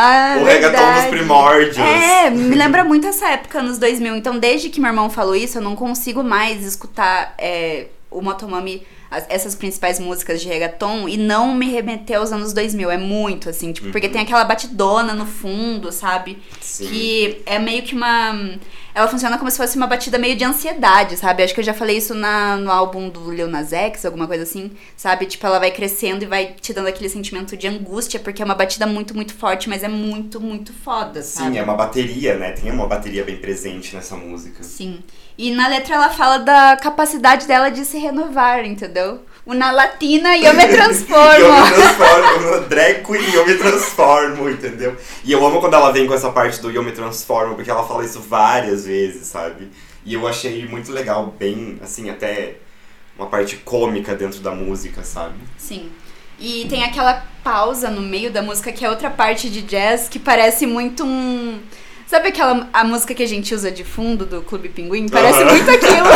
ah, 0.01 0.37
o 0.41 0.43
reggaeton 0.43 0.93
dos 0.93 1.05
primórdios. 1.05 1.77
É, 1.77 2.29
me 2.29 2.55
lembra 2.55 2.83
muito 2.83 3.07
essa 3.07 3.29
época, 3.29 3.63
nos 3.63 3.77
2000. 3.77 4.17
Então, 4.17 4.37
desde 4.37 4.69
que 4.69 4.81
meu 4.81 4.89
irmão 4.89 5.09
falou 5.09 5.35
isso, 5.35 5.57
eu 5.57 5.61
não 5.61 5.75
consigo 5.75 6.21
mais 6.21 6.65
escutar 6.65 7.33
é, 7.37 7.87
o 8.11 8.21
Motomami, 8.21 8.85
as- 9.11 9.25
essas 9.29 9.55
principais 9.55 9.99
músicas 9.99 10.41
de 10.41 10.47
reggaeton, 10.47 11.07
e 11.09 11.17
não 11.17 11.53
me 11.53 11.67
remeter 11.71 12.17
aos 12.17 12.31
anos 12.31 12.53
2000. 12.53 12.89
É 12.91 12.97
muito, 12.97 13.49
assim, 13.49 13.71
tipo, 13.71 13.91
porque 13.91 14.07
Uhum. 14.07 14.13
tem 14.13 14.21
aquela 14.21 14.43
batidona 14.43 15.13
no 15.13 15.25
fundo, 15.25 15.91
sabe? 15.91 16.37
Sim. 16.61 16.87
Que 16.87 17.41
é 17.45 17.57
meio 17.59 17.83
que 17.83 17.95
uma. 17.95 18.57
Ela 18.93 19.07
funciona 19.07 19.37
como 19.37 19.49
se 19.49 19.55
fosse 19.57 19.77
uma 19.77 19.85
batida 19.87 20.17
meio 20.17 20.35
de 20.35 20.43
ansiedade, 20.43 21.15
sabe? 21.15 21.43
Acho 21.43 21.53
que 21.53 21.59
eu 21.59 21.63
já 21.63 21.73
falei 21.73 21.97
isso 21.97 22.13
na, 22.15 22.57
no 22.57 22.71
álbum 22.71 23.07
do 23.07 23.31
Lil 23.31 23.47
Nas 23.47 23.71
X, 23.71 24.03
alguma 24.03 24.27
coisa 24.27 24.43
assim, 24.43 24.71
sabe? 24.97 25.25
Tipo, 25.27 25.45
ela 25.45 25.59
vai 25.59 25.71
crescendo 25.71 26.23
e 26.23 26.25
vai 26.27 26.53
te 26.59 26.73
dando 26.73 26.87
aquele 26.87 27.07
sentimento 27.07 27.55
de 27.55 27.67
angústia, 27.67 28.19
porque 28.19 28.41
é 28.41 28.45
uma 28.45 28.55
batida 28.55 28.85
muito, 28.87 29.15
muito 29.15 29.33
forte, 29.33 29.69
mas 29.69 29.83
é 29.83 29.87
muito, 29.87 30.41
muito 30.41 30.73
foda, 30.73 31.21
sabe? 31.21 31.51
Sim, 31.51 31.57
é 31.59 31.63
uma 31.63 31.75
bateria, 31.75 32.35
né? 32.37 32.51
Tem 32.51 32.71
uma 32.71 32.87
bateria 32.87 33.23
bem 33.23 33.37
presente 33.37 33.95
nessa 33.95 34.15
música. 34.17 34.63
Sim. 34.63 34.99
E 35.39 35.51
na 35.51 35.69
letra 35.69 35.95
ela 35.95 36.09
fala 36.09 36.37
da 36.39 36.75
capacidade 36.75 37.47
dela 37.47 37.69
de 37.69 37.85
se 37.85 37.97
renovar, 37.97 38.65
entendeu? 38.65 39.21
Uma 39.45 39.71
latina 39.71 40.35
e 40.35 40.45
eu 40.45 40.53
me 40.53 40.63
eu 40.67 40.67
me 40.67 40.75
transformo. 40.75 41.65
transformo, 41.73 42.51
no 42.51 42.67
drag 42.67 43.05
queen, 43.05 43.33
eu 43.33 43.47
me 43.47 43.55
transformo, 43.55 44.49
entendeu? 44.49 44.97
E 45.23 45.31
eu 45.31 45.47
amo 45.47 45.61
quando 45.61 45.75
ela 45.75 45.93
vem 45.93 46.05
com 46.05 46.13
essa 46.13 46.29
parte 46.29 46.61
do 46.61 46.69
eu 46.69 46.83
me 46.83 46.91
transformo, 46.91 47.55
porque 47.55 47.71
ela 47.71 47.87
fala 47.87 48.03
isso 48.03 48.19
várias 48.19 48.85
vezes, 48.85 49.27
sabe? 49.27 49.71
E 50.03 50.13
eu 50.13 50.27
achei 50.27 50.67
muito 50.67 50.91
legal, 50.91 51.33
bem, 51.39 51.79
assim, 51.81 52.09
até 52.09 52.57
uma 53.17 53.27
parte 53.27 53.55
cômica 53.55 54.13
dentro 54.15 54.41
da 54.41 54.51
música, 54.51 55.05
sabe? 55.05 55.35
Sim. 55.57 55.89
E 56.37 56.65
tem 56.69 56.83
aquela 56.83 57.25
pausa 57.41 57.89
no 57.89 58.01
meio 58.01 58.29
da 58.29 58.41
música 58.41 58.73
que 58.73 58.83
é 58.83 58.89
outra 58.89 59.09
parte 59.09 59.49
de 59.49 59.61
jazz 59.61 60.09
que 60.09 60.19
parece 60.19 60.65
muito 60.65 61.05
um. 61.05 61.61
Sabe 62.09 62.29
aquela 62.29 62.67
a 62.73 62.83
música 62.83 63.13
que 63.13 63.21
a 63.21 63.27
gente 63.27 63.53
usa 63.53 63.69
de 63.71 63.83
fundo 63.83 64.25
do 64.25 64.41
Clube 64.41 64.67
Pinguim? 64.67 65.07
Parece 65.07 65.43
Aham. 65.43 65.53
muito 65.53 65.69
aquilo. 65.69 66.07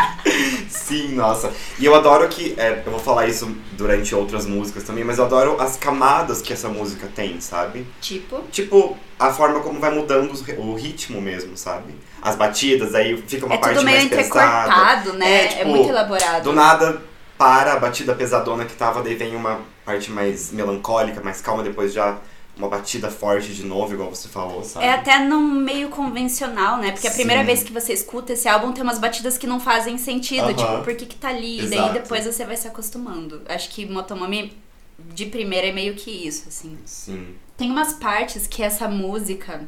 Sim, 0.70 1.08
nossa. 1.08 1.52
E 1.78 1.84
eu 1.84 1.94
adoro 1.94 2.26
que. 2.28 2.54
é, 2.56 2.82
eu 2.84 2.90
vou 2.90 2.98
falar 2.98 3.26
isso 3.26 3.54
durante 3.72 4.14
outras 4.14 4.46
músicas 4.46 4.84
também, 4.84 5.04
mas 5.04 5.18
eu 5.18 5.26
adoro 5.26 5.60
as 5.60 5.76
camadas 5.76 6.40
que 6.40 6.50
essa 6.50 6.70
música 6.70 7.06
tem, 7.14 7.42
sabe? 7.42 7.86
tipo. 8.00 8.40
Tipo, 8.50 8.96
a 9.18 9.30
forma 9.34 9.60
como 9.60 9.78
vai 9.78 9.90
mudando 9.90 10.32
o 10.56 10.74
ritmo 10.74 11.20
mesmo, 11.20 11.58
sabe? 11.58 11.94
As 12.22 12.36
batidas, 12.36 12.94
aí 12.94 13.22
fica 13.26 13.44
uma 13.44 13.56
é 13.56 13.58
parte 13.58 13.74
tudo 13.74 13.84
meio 13.84 13.98
mais 13.98 14.08
pesada. 14.08 14.62
entrecortado, 14.62 15.12
né? 15.12 15.30
É, 15.30 15.44
É, 15.44 15.48
tipo, 15.48 15.68
muito 15.68 15.88
elaborado. 15.90 16.42
Do 16.42 16.54
nada 16.54 17.02
para 17.36 17.74
a 17.74 17.78
batida 17.78 18.14
pesadona 18.14 18.64
que 18.64 18.74
tava, 18.74 19.02
daí 19.02 19.14
vem 19.14 19.36
uma 19.36 19.60
parte 19.84 20.10
mais 20.10 20.50
melancólica, 20.52 21.20
mais 21.20 21.42
calma, 21.42 21.62
depois 21.62 21.92
já 21.92 22.16
uma 22.56 22.68
batida 22.68 23.10
forte 23.10 23.52
de 23.52 23.64
novo, 23.64 23.94
igual 23.94 24.10
você 24.10 24.28
falou, 24.28 24.62
sabe? 24.62 24.86
É 24.86 24.92
até 24.92 25.18
num 25.18 25.42
meio 25.42 25.88
convencional, 25.88 26.78
né? 26.78 26.92
Porque 26.92 27.08
a 27.08 27.10
primeira 27.10 27.40
Sim. 27.42 27.46
vez 27.46 27.62
que 27.62 27.72
você 27.72 27.92
escuta 27.92 28.32
esse 28.32 28.48
álbum 28.48 28.72
tem 28.72 28.82
umas 28.82 28.98
batidas 28.98 29.36
que 29.36 29.46
não 29.46 29.58
fazem 29.58 29.98
sentido. 29.98 30.44
Aham. 30.44 30.54
Tipo, 30.54 30.84
por 30.84 30.94
que 30.94 31.06
que 31.06 31.16
tá 31.16 31.28
ali? 31.28 31.60
E 31.60 31.66
daí 31.66 31.78
Exato. 31.78 31.94
depois 31.94 32.24
você 32.24 32.44
vai 32.44 32.56
se 32.56 32.68
acostumando. 32.68 33.42
Acho 33.48 33.70
que 33.70 33.84
Motomami, 33.86 34.52
de 34.98 35.26
primeira, 35.26 35.66
é 35.66 35.72
meio 35.72 35.94
que 35.94 36.10
isso, 36.10 36.44
assim. 36.48 36.78
Sim. 36.84 37.34
Tem 37.56 37.70
umas 37.70 37.94
partes 37.94 38.46
que 38.46 38.62
essa 38.62 38.86
música 38.88 39.66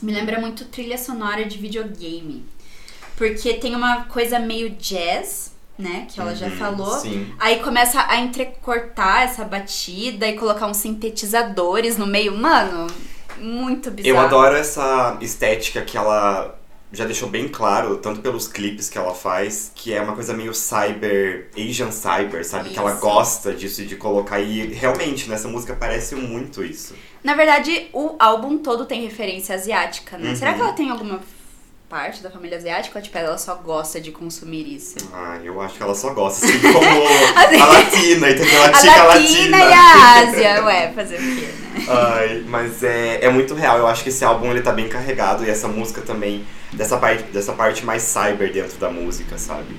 me 0.00 0.12
lembra 0.12 0.40
muito 0.40 0.64
trilha 0.66 0.98
sonora 0.98 1.44
de 1.44 1.58
videogame. 1.58 2.44
Porque 3.16 3.54
tem 3.54 3.74
uma 3.74 4.04
coisa 4.04 4.38
meio 4.38 4.70
jazz, 4.70 5.52
né? 5.78 6.06
Que 6.08 6.20
ela 6.20 6.34
já 6.34 6.46
Uhum, 6.46 6.56
falou. 6.56 6.98
Sim. 6.98 7.32
Aí 7.38 7.60
começa 7.60 8.04
a 8.08 8.18
entrecortar 8.20 9.22
essa 9.22 9.44
batida 9.44 10.26
e 10.26 10.34
colocar 10.36 10.66
uns 10.66 10.78
sintetizadores 10.78 11.96
no 11.98 12.06
meio. 12.06 12.36
Mano, 12.36 12.86
muito 13.38 13.90
bizarro. 13.90 14.16
Eu 14.16 14.20
adoro 14.20 14.56
essa 14.56 15.18
estética 15.20 15.82
que 15.82 15.96
ela 15.96 16.58
já 16.92 17.04
deixou 17.04 17.28
bem 17.28 17.48
claro, 17.48 17.96
tanto 17.98 18.20
pelos 18.20 18.46
clipes 18.48 18.88
que 18.88 18.96
ela 18.96 19.12
faz, 19.12 19.72
que 19.74 19.92
é 19.92 20.00
uma 20.00 20.14
coisa 20.14 20.32
meio 20.32 20.54
cyber, 20.54 21.50
Asian 21.56 21.90
cyber, 21.90 22.44
sabe? 22.46 22.70
Que 22.70 22.78
ela 22.78 22.92
Isso. 22.92 23.00
gosta 23.00 23.52
disso 23.52 23.82
e 23.82 23.86
de 23.86 23.96
colocar. 23.96 24.40
E 24.40 24.68
realmente, 24.72 25.28
nessa 25.28 25.48
música 25.48 25.74
parece 25.78 26.14
muito 26.14 26.64
isso. 26.64 26.94
Na 27.24 27.34
verdade, 27.34 27.88
o 27.92 28.14
álbum 28.18 28.56
todo 28.58 28.86
tem 28.86 29.02
referência 29.04 29.54
asiática, 29.54 30.16
né? 30.16 30.30
Uhum. 30.30 30.36
Será 30.36 30.54
que 30.54 30.60
ela 30.60 30.72
tem 30.72 30.88
alguma 30.90 31.20
parte 31.96 32.22
da 32.22 32.30
família 32.30 32.58
asiática 32.58 32.98
ou 32.98 33.02
tipo, 33.02 33.16
ela 33.16 33.38
só 33.38 33.54
gosta 33.54 33.98
de 33.98 34.12
consumir 34.12 34.66
isso? 34.76 34.96
Ah, 35.14 35.38
eu 35.42 35.58
acho 35.62 35.76
que 35.76 35.82
ela 35.82 35.94
só 35.94 36.12
gosta, 36.12 36.44
assim 36.44 36.60
como 36.60 36.84
a 37.62 37.66
latina, 37.66 38.30
entendeu? 38.30 38.62
A 38.64 38.66
A 38.66 38.72
tica 38.72 39.02
latina 39.04 39.58
latina. 39.58 39.58
e 39.58 39.72
a 39.72 40.14
Ásia, 40.20 40.64
ué, 40.64 40.92
fazer 40.94 41.14
o 41.16 41.18
quê, 41.18 41.48
né? 41.48 41.84
Ai, 41.88 42.44
mas 42.46 42.82
é, 42.82 43.24
é 43.24 43.30
muito 43.30 43.54
real. 43.54 43.78
Eu 43.78 43.86
acho 43.86 44.02
que 44.02 44.10
esse 44.10 44.22
álbum 44.24 44.50
ele 44.50 44.60
tá 44.60 44.72
bem 44.72 44.88
carregado 44.88 45.42
e 45.42 45.48
essa 45.48 45.68
música 45.68 46.02
também, 46.02 46.44
dessa 46.72 46.98
parte, 46.98 47.22
dessa 47.24 47.54
parte 47.54 47.82
mais 47.84 48.02
cyber 48.02 48.52
dentro 48.52 48.76
da 48.76 48.90
música, 48.90 49.38
sabe? 49.38 49.74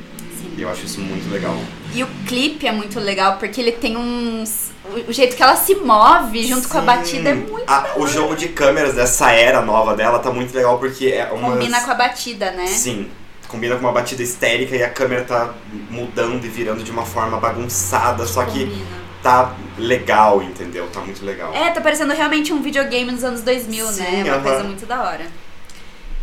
Sim. 0.58 0.62
E 0.62 0.62
eu 0.64 0.70
acho 0.70 0.86
isso 0.86 1.00
muito 1.00 1.30
legal. 1.32 1.56
E 1.94 2.04
o 2.04 2.08
clipe 2.28 2.66
é 2.68 2.72
muito 2.72 3.00
legal 3.00 3.38
porque 3.38 3.62
ele 3.62 3.72
tem 3.72 3.96
uns. 3.96 4.72
O 5.08 5.12
jeito 5.14 5.36
que 5.36 5.44
ela 5.44 5.56
se 5.56 5.76
move 5.76 6.44
junto 6.48 6.68
com 6.68 6.78
a 6.78 6.82
Sim. 6.82 6.86
batida 6.86 7.30
é 7.30 7.34
muito. 7.34 7.64
Ah, 7.68 7.92
o 7.98 8.08
jogo 8.08 8.36
de 8.36 8.48
câmeras 8.50 8.96
dessa 8.96 9.32
era 9.32 9.62
nova 9.62 9.96
dela 9.96 10.20
tá 10.20 10.32
muito 10.32 10.54
legal 10.56 10.80
porque 10.80 11.08
é 11.08 11.26
uma. 11.32 11.52
Combina 11.52 11.82
com 11.82 11.92
a 11.92 11.96
batida, 11.96 12.52
né? 12.52 12.68
Sim. 12.68 13.10
Combina 13.48 13.76
com 13.76 13.82
uma 13.82 13.92
batida 13.94 14.22
histérica 14.24 14.76
e 14.76 14.84
a 14.84 14.90
câmera 14.90 15.24
tá 15.24 15.54
mudando 15.90 16.44
e 16.44 16.50
virando 16.50 16.84
de 16.84 16.92
uma 16.92 17.06
forma 17.06 17.38
bagunçada, 17.38 18.26
só 18.26 18.44
que 18.44 18.66
Combina. 18.66 18.86
tá 19.24 19.56
legal, 19.78 20.42
entendeu? 20.42 20.88
Tá 20.88 21.00
muito 21.02 21.24
legal. 21.24 21.54
É, 21.54 21.70
tá 21.70 21.80
parecendo 21.80 22.14
realmente 22.14 22.52
um 22.52 22.62
videogame 22.62 23.12
dos 23.12 23.24
anos 23.24 23.42
2000, 23.42 23.86
né? 23.86 23.92
Sim, 23.92 24.20
É 24.20 24.24
uma 24.24 24.34
aham. 24.36 24.42
coisa 24.44 24.64
muito 24.64 24.86
da 24.86 25.02
hora. 25.02 25.26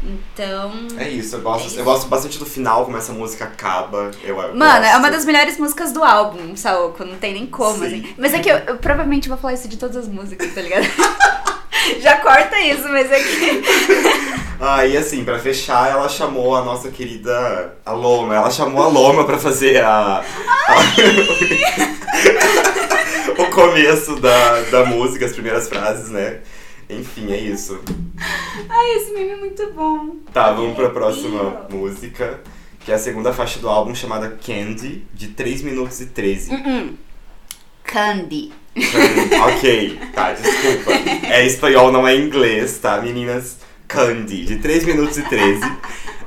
Então. 0.06 0.72
É 0.98 1.08
isso, 1.08 1.36
eu 1.36 1.40
gosto, 1.40 1.64
É 1.64 1.66
isso. 1.68 1.78
eu 1.78 1.84
gosto 1.84 2.06
bastante 2.08 2.38
do 2.38 2.44
final, 2.44 2.84
como 2.84 2.96
essa 2.96 3.12
música 3.12 3.44
acaba. 3.44 4.10
Eu, 4.22 4.38
eu 4.40 4.54
Mano, 4.54 4.84
é 4.84 4.88
gosto. 4.88 4.98
uma 4.98 5.10
das 5.10 5.24
melhores 5.24 5.56
músicas 5.58 5.92
do 5.92 6.04
álbum, 6.04 6.54
Saoko. 6.56 7.04
Não 7.04 7.16
tem 7.16 7.32
nem 7.32 7.46
como, 7.46 7.78
Sim. 7.78 7.86
assim. 7.86 8.14
Mas 8.18 8.34
é 8.34 8.38
que 8.38 8.48
eu, 8.50 8.56
eu 8.58 8.76
provavelmente 8.76 9.28
vou 9.28 9.38
falar 9.38 9.54
isso 9.54 9.66
de 9.68 9.76
todas 9.78 9.96
as 9.96 10.06
músicas, 10.08 10.52
tá 10.54 10.60
ligado? 10.60 10.84
Já 12.00 12.16
corta 12.18 12.58
isso, 12.60 12.88
mas 12.88 13.10
é 13.10 13.20
que. 13.20 13.62
Ah, 14.60 14.86
e 14.86 14.96
assim, 14.96 15.24
pra 15.24 15.36
fechar, 15.38 15.90
ela 15.90 16.08
chamou 16.08 16.54
a 16.54 16.62
nossa 16.64 16.88
querida 16.88 17.74
a 17.84 17.90
Loma. 17.92 18.34
Ela 18.36 18.50
chamou 18.50 18.82
a 18.84 18.86
Loma 18.88 19.24
pra 19.24 19.36
fazer 19.36 19.82
a. 19.84 20.22
a- 20.22 20.22
o 23.42 23.46
começo 23.50 24.16
da, 24.16 24.60
da 24.70 24.84
música, 24.86 25.26
as 25.26 25.32
primeiras 25.32 25.68
frases, 25.68 26.08
né? 26.08 26.38
Enfim, 26.88 27.32
é 27.32 27.38
isso. 27.38 27.80
Ai, 28.68 28.90
esse 28.96 29.12
meme 29.12 29.30
é 29.30 29.36
muito 29.36 29.72
bom. 29.72 30.16
Tá, 30.32 30.52
vamos 30.52 30.76
pra 30.76 30.90
próxima 30.90 31.66
música, 31.70 32.40
que 32.80 32.92
é 32.92 32.94
a 32.94 32.98
segunda 32.98 33.32
faixa 33.32 33.58
do 33.58 33.68
álbum 33.68 33.94
chamada 33.94 34.38
Candy, 34.44 35.06
de 35.12 35.28
3 35.28 35.62
minutos 35.62 36.00
e 36.00 36.06
13. 36.06 36.50
Uh-uh. 36.54 36.94
Candy. 37.82 38.52
ok, 39.46 40.00
tá, 40.12 40.32
desculpa. 40.32 40.92
É 41.28 41.46
espanhol, 41.46 41.92
não 41.92 42.06
é 42.06 42.16
inglês, 42.16 42.78
tá, 42.78 43.00
meninas? 43.00 43.58
Candy, 43.86 44.44
de 44.44 44.56
3 44.56 44.84
minutos 44.84 45.18
e 45.18 45.22
13. 45.22 45.60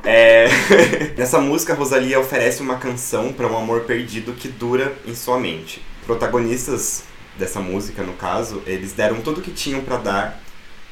É... 0.03 0.47
Nessa 1.17 1.39
música, 1.41 1.73
a 1.73 1.75
Rosalia 1.75 2.19
oferece 2.19 2.61
uma 2.61 2.77
canção 2.77 3.33
para 3.33 3.47
um 3.47 3.57
amor 3.57 3.81
perdido 3.81 4.33
que 4.33 4.47
dura 4.47 4.95
em 5.05 5.13
sua 5.13 5.39
mente. 5.39 5.83
Protagonistas 6.05 7.03
dessa 7.37 7.59
música, 7.59 8.03
no 8.03 8.13
caso, 8.13 8.63
eles 8.65 8.93
deram 8.93 9.21
tudo 9.21 9.39
o 9.39 9.43
que 9.43 9.51
tinham 9.51 9.81
para 9.81 9.97
dar 9.97 10.46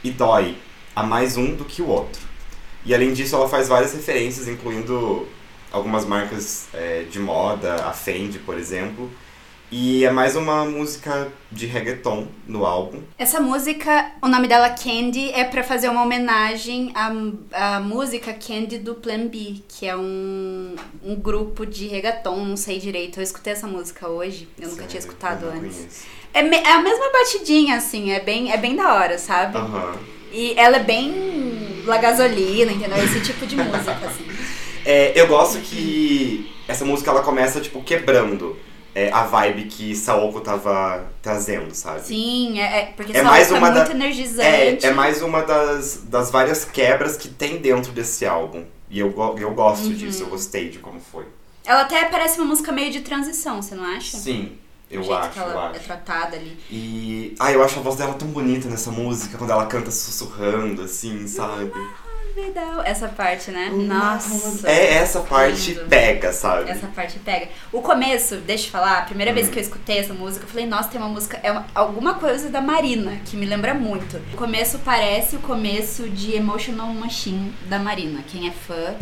e 0.06 0.12
dói 0.12 0.56
a 0.96 1.02
mais 1.02 1.36
um 1.36 1.56
do 1.56 1.66
que 1.66 1.82
o 1.82 1.88
outro. 1.88 2.22
E 2.86 2.94
além 2.94 3.12
disso, 3.12 3.36
ela 3.36 3.50
faz 3.50 3.68
várias 3.68 3.92
referências, 3.94 4.48
incluindo 4.48 5.28
algumas 5.72 6.06
marcas 6.06 6.68
é, 6.72 7.04
de 7.10 7.20
moda, 7.20 7.84
a 7.88 7.92
Fendi, 7.92 8.38
por 8.38 8.56
exemplo. 8.56 9.10
E 9.77 10.05
é 10.05 10.10
mais 10.10 10.38
uma 10.38 10.63
música 10.63 11.27
de 11.51 11.65
reggaeton 11.65 12.27
no 12.48 12.65
álbum. 12.65 13.01
Essa 13.17 13.41
música, 13.41 14.10
o 14.22 14.27
nome 14.29 14.48
dela 14.48 14.70
Candy, 14.70 15.32
é 15.34 15.44
pra 15.44 15.63
fazer 15.63 15.89
uma 15.89 16.01
homenagem 16.01 16.94
à, 16.96 17.12
à 17.75 17.79
música 17.82 18.32
Candy 18.32 18.77
do 18.77 18.96
Plan 18.96 19.27
B, 19.27 19.55
que 19.67 19.86
é 19.86 19.94
um, 19.94 20.75
um 21.03 21.15
grupo 21.15 21.65
de 21.65 21.88
reggaeton, 21.88 22.38
não 22.46 22.55
sei 22.55 22.79
direito. 22.79 23.20
Eu 23.20 23.24
escutei 23.24 23.51
essa 23.51 23.67
música 23.67 24.08
hoje, 24.08 24.48
eu 24.58 24.70
nunca 24.70 24.86
tinha 24.86 25.01
Sério, 25.01 25.08
escutado 25.10 25.46
eu 25.48 25.55
não 25.55 25.63
antes. 25.63 26.05
É, 26.34 26.41
me- 26.41 26.55
é 26.55 26.72
a 26.72 26.82
mesma 26.82 27.12
batidinha, 27.12 27.75
assim, 27.75 28.12
é 28.12 28.22
bem, 28.22 28.53
é 28.53 28.58
bem 28.58 28.77
da 28.77 28.94
hora, 28.94 29.17
sabe? 29.17 29.58
E 30.32 30.53
ela 30.55 30.77
é 30.77 30.84
bem 30.84 31.84
La 31.86 31.98
Gasolina, 31.98 32.72
entendeu? 32.72 33.03
Esse 33.03 33.20
tipo 33.20 33.46
de 33.46 33.58
música, 33.58 33.91
assim. 33.91 34.25
É, 34.88 35.20
eu 35.20 35.25
gosto 35.25 35.58
que 35.62 36.53
essa 36.67 36.86
música 36.86 37.10
ela 37.10 37.24
começa, 37.24 37.60
tipo, 37.60 37.82
quebrando 37.82 38.55
é, 38.96 39.12
a 39.12 39.24
vibe 39.25 39.66
que 39.66 39.94
Saoko 39.96 40.40
tava 40.40 41.06
trazendo, 41.22 41.75
sabe? 41.75 42.02
Sim, 42.02 42.58
é, 42.60 42.80
é- 42.80 42.86
porque 42.96 43.12
É 43.12 43.18
essa 43.20 43.30
mais 43.30 43.52
uma 43.52 43.68
é 43.68 43.72
muito 43.72 43.88
da- 43.90 43.92
energizante. 43.94 44.86
É, 44.86 44.90
é 44.90 44.94
mais 44.94 45.22
uma 45.22 45.42
das, 45.44 46.02
das 46.06 46.32
várias 46.32 46.64
quebras 46.66 47.18
que 47.18 47.28
tem 47.28 47.58
dentro 47.58 47.92
desse 47.92 48.25
álbum. 48.25 48.64
E 48.90 49.00
eu, 49.00 49.14
eu 49.38 49.52
gosto 49.52 49.88
Uhum. 49.88 49.94
disso, 49.94 50.24
eu 50.24 50.28
gostei 50.28 50.70
de 50.70 50.80
como 50.80 51.00
foi. 51.02 51.25
Ela 51.66 51.82
até 51.82 52.06
parece 52.06 52.38
uma 52.40 52.46
música 52.48 52.72
meio 52.72 52.90
de 52.92 53.02
transição, 53.02 53.62
você 53.62 53.75
não 53.75 53.84
acha? 53.84 54.16
Sim, 54.18 54.54
eu 54.90 55.02
o 55.02 55.14
acho, 55.14 55.32
que 55.32 55.40
eu 55.40 55.44
ela 55.44 55.66
é 55.74 55.75
acho. 55.78 55.80
tratada 55.86 56.38
ali. 56.38 56.58
E. 56.72 57.36
Ah, 57.40 57.52
eu 57.52 57.64
acho 57.64 57.80
a 57.80 57.82
voz 57.82 57.96
dela 57.98 58.14
tão 58.14 58.28
bonita 58.30 58.70
nessa 58.70 58.92
música, 58.92 59.38
quando 59.38 59.50
ela 59.50 59.66
canta 59.66 59.90
sussurrando, 59.92 60.84
assim, 60.84 61.28
sabe? 61.28 61.74
Essa 62.84 63.08
parte, 63.08 63.50
né? 63.51 63.70
Nossa. 63.74 64.68
É, 64.70 64.96
essa 64.96 65.22
parte 65.22 65.72
lindo. 65.74 65.86
pega, 65.88 66.34
sabe? 66.34 66.70
Essa 66.70 66.88
parte 66.88 67.18
pega. 67.20 67.48
O 67.72 67.82
começo, 67.82 68.36
deixa 68.38 68.68
eu 68.68 68.72
falar, 68.72 68.98
a 69.00 69.01
primeira 69.04 69.32
Hum. 69.32 69.36
vez 69.36 69.48
que 69.50 69.58
eu 69.58 69.62
escutei 69.62 70.00
essa 70.00 70.13
música, 70.13 70.44
eu 70.46 70.50
falei, 70.50 70.65
nossa, 70.65 70.89
tem 70.89 71.00
uma 71.00 71.10
música, 71.10 71.39
é 71.42 71.51
uma- 71.51 71.65
alguma 71.74 72.15
coisa 72.15 72.50
da 72.50 72.60
Marina, 72.60 73.13
que 73.25 73.38
me 73.38 73.46
lembra 73.46 73.74
muito. 73.74 74.18
O 74.34 74.38
começo 74.38 74.80
parece 74.80 75.38
o 75.38 75.39
começo 75.39 76.10
de 76.10 76.36
Emotional 76.36 76.88
Machine 76.94 77.54
da 77.68 77.80
Marina. 77.80 78.22
Quem 78.27 78.48
é 78.50 78.51
fã 78.51 78.96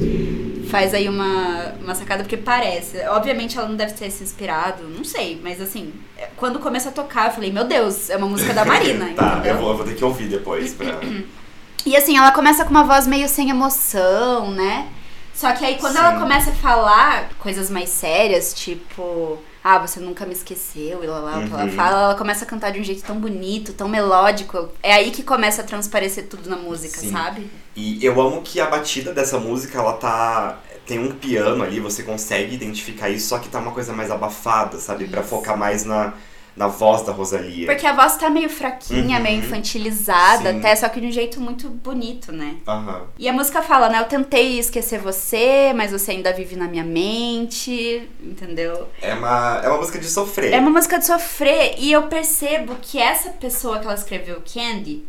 faz 0.69 0.93
aí 0.93 1.09
uma, 1.09 1.73
uma 1.81 1.95
sacada, 1.95 2.23
porque 2.23 2.37
parece. 2.37 2.99
Obviamente 3.07 3.57
ela 3.57 3.67
não 3.67 3.75
deve 3.75 3.93
ter 3.93 4.11
se 4.11 4.23
inspirado, 4.23 4.83
não 4.83 5.03
sei, 5.03 5.39
mas 5.43 5.59
assim, 5.59 5.91
é- 6.17 6.29
quando 6.37 6.59
começa 6.59 6.89
a 6.89 6.91
tocar, 6.91 7.27
eu 7.27 7.31
falei, 7.33 7.51
meu 7.51 7.63
Deus, 7.65 8.09
é 8.11 8.15
uma 8.17 8.27
música 8.27 8.53
da 8.53 8.63
Marina, 8.63 9.09
tá, 9.17 9.41
eu 9.43 9.57
vou, 9.57 9.71
eu 9.71 9.77
vou 9.77 9.85
ter 9.87 9.95
que 9.95 10.05
ouvir 10.05 10.27
depois 10.29 10.73
pra. 10.73 10.99
E 11.85 11.95
assim, 11.95 12.17
ela 12.17 12.31
começa 12.31 12.63
com 12.63 12.71
uma 12.71 12.83
voz 12.83 13.05
meio 13.07 13.27
sem 13.27 13.49
emoção, 13.49 14.51
né? 14.51 14.87
Só 15.33 15.51
que 15.53 15.65
aí 15.65 15.77
quando 15.79 15.93
Sim. 15.93 15.99
ela 15.99 16.19
começa 16.19 16.51
a 16.51 16.53
falar 16.53 17.29
coisas 17.39 17.69
mais 17.69 17.89
sérias, 17.89 18.53
tipo, 18.53 19.37
ah, 19.63 19.79
você 19.79 19.99
nunca 19.99 20.25
me 20.25 20.33
esqueceu, 20.33 21.03
e 21.03 21.07
lá, 21.07 21.19
lá, 21.19 21.39
o 21.39 21.47
que 21.47 21.53
ela 21.53 21.63
Uhum. 21.63 21.71
fala, 21.71 22.03
ela 22.03 22.15
começa 22.15 22.45
a 22.45 22.47
cantar 22.47 22.71
de 22.71 22.79
um 22.79 22.83
jeito 22.83 23.03
tão 23.03 23.17
bonito, 23.19 23.73
tão 23.73 23.89
melódico. 23.89 24.69
É 24.81 24.93
aí 24.93 25.11
que 25.11 25.23
começa 25.23 25.61
a 25.61 25.65
transparecer 25.65 26.27
tudo 26.27 26.49
na 26.49 26.55
música, 26.55 27.01
Sim. 27.01 27.11
sabe? 27.11 27.49
E 27.75 28.03
eu 28.05 28.21
amo 28.21 28.41
que 28.43 28.61
a 28.61 28.67
batida 28.67 29.11
dessa 29.13 29.39
música, 29.39 29.77
ela 29.79 29.93
tá. 29.93 30.59
Tem 30.85 30.99
um 30.99 31.13
piano 31.13 31.63
ali, 31.63 31.79
você 31.79 32.03
consegue 32.03 32.53
identificar 32.53 33.09
isso, 33.09 33.29
só 33.29 33.39
que 33.39 33.47
tá 33.47 33.57
uma 33.59 33.71
coisa 33.71 33.93
mais 33.93 34.11
abafada, 34.11 34.77
sabe? 34.79 35.07
Pra 35.07 35.21
Isso. 35.21 35.29
focar 35.29 35.57
mais 35.57 35.85
na, 35.85 36.13
na 36.55 36.67
voz 36.67 37.01
da 37.01 37.11
Rosalia. 37.11 37.65
Porque 37.65 37.85
a 37.85 37.93
voz 37.93 38.15
tá 38.17 38.29
meio 38.29 38.49
fraquinha, 38.49 39.17
Uhum. 39.17 39.23
meio 39.23 39.39
infantilizada, 39.39 40.51
Sim. 40.51 40.59
até, 40.59 40.75
só 40.75 40.87
que 40.89 41.01
de 41.01 41.07
um 41.07 41.11
jeito 41.11 41.41
muito 41.41 41.69
bonito, 41.69 42.31
né? 42.31 42.57
Aham. 42.67 43.07
E 43.17 43.27
a 43.27 43.33
música 43.33 43.61
fala, 43.61 43.89
né? 43.89 43.99
Eu 43.99 44.05
tentei 44.05 44.59
esquecer 44.59 44.99
você, 44.99 45.73
mas 45.75 45.91
você 45.91 46.11
ainda 46.11 46.31
vive 46.31 46.55
na 46.55 46.67
minha 46.67 46.83
mente, 46.83 48.07
entendeu? 48.21 48.87
É 49.01 49.13
uma, 49.13 49.61
é 49.63 49.67
uma 49.67 49.77
música 49.77 49.99
de 49.99 50.07
sofrer. 50.07 50.53
É 50.53 50.59
uma 50.59 50.69
música 50.69 50.99
de 50.99 51.05
sofrer 51.05 51.75
e 51.77 51.91
eu 51.91 52.03
percebo 52.03 52.75
que 52.81 52.99
essa 52.99 53.29
pessoa 53.31 53.79
que 53.79 53.85
ela 53.85 53.95
escreveu, 53.95 54.41
Candy, 54.53 55.03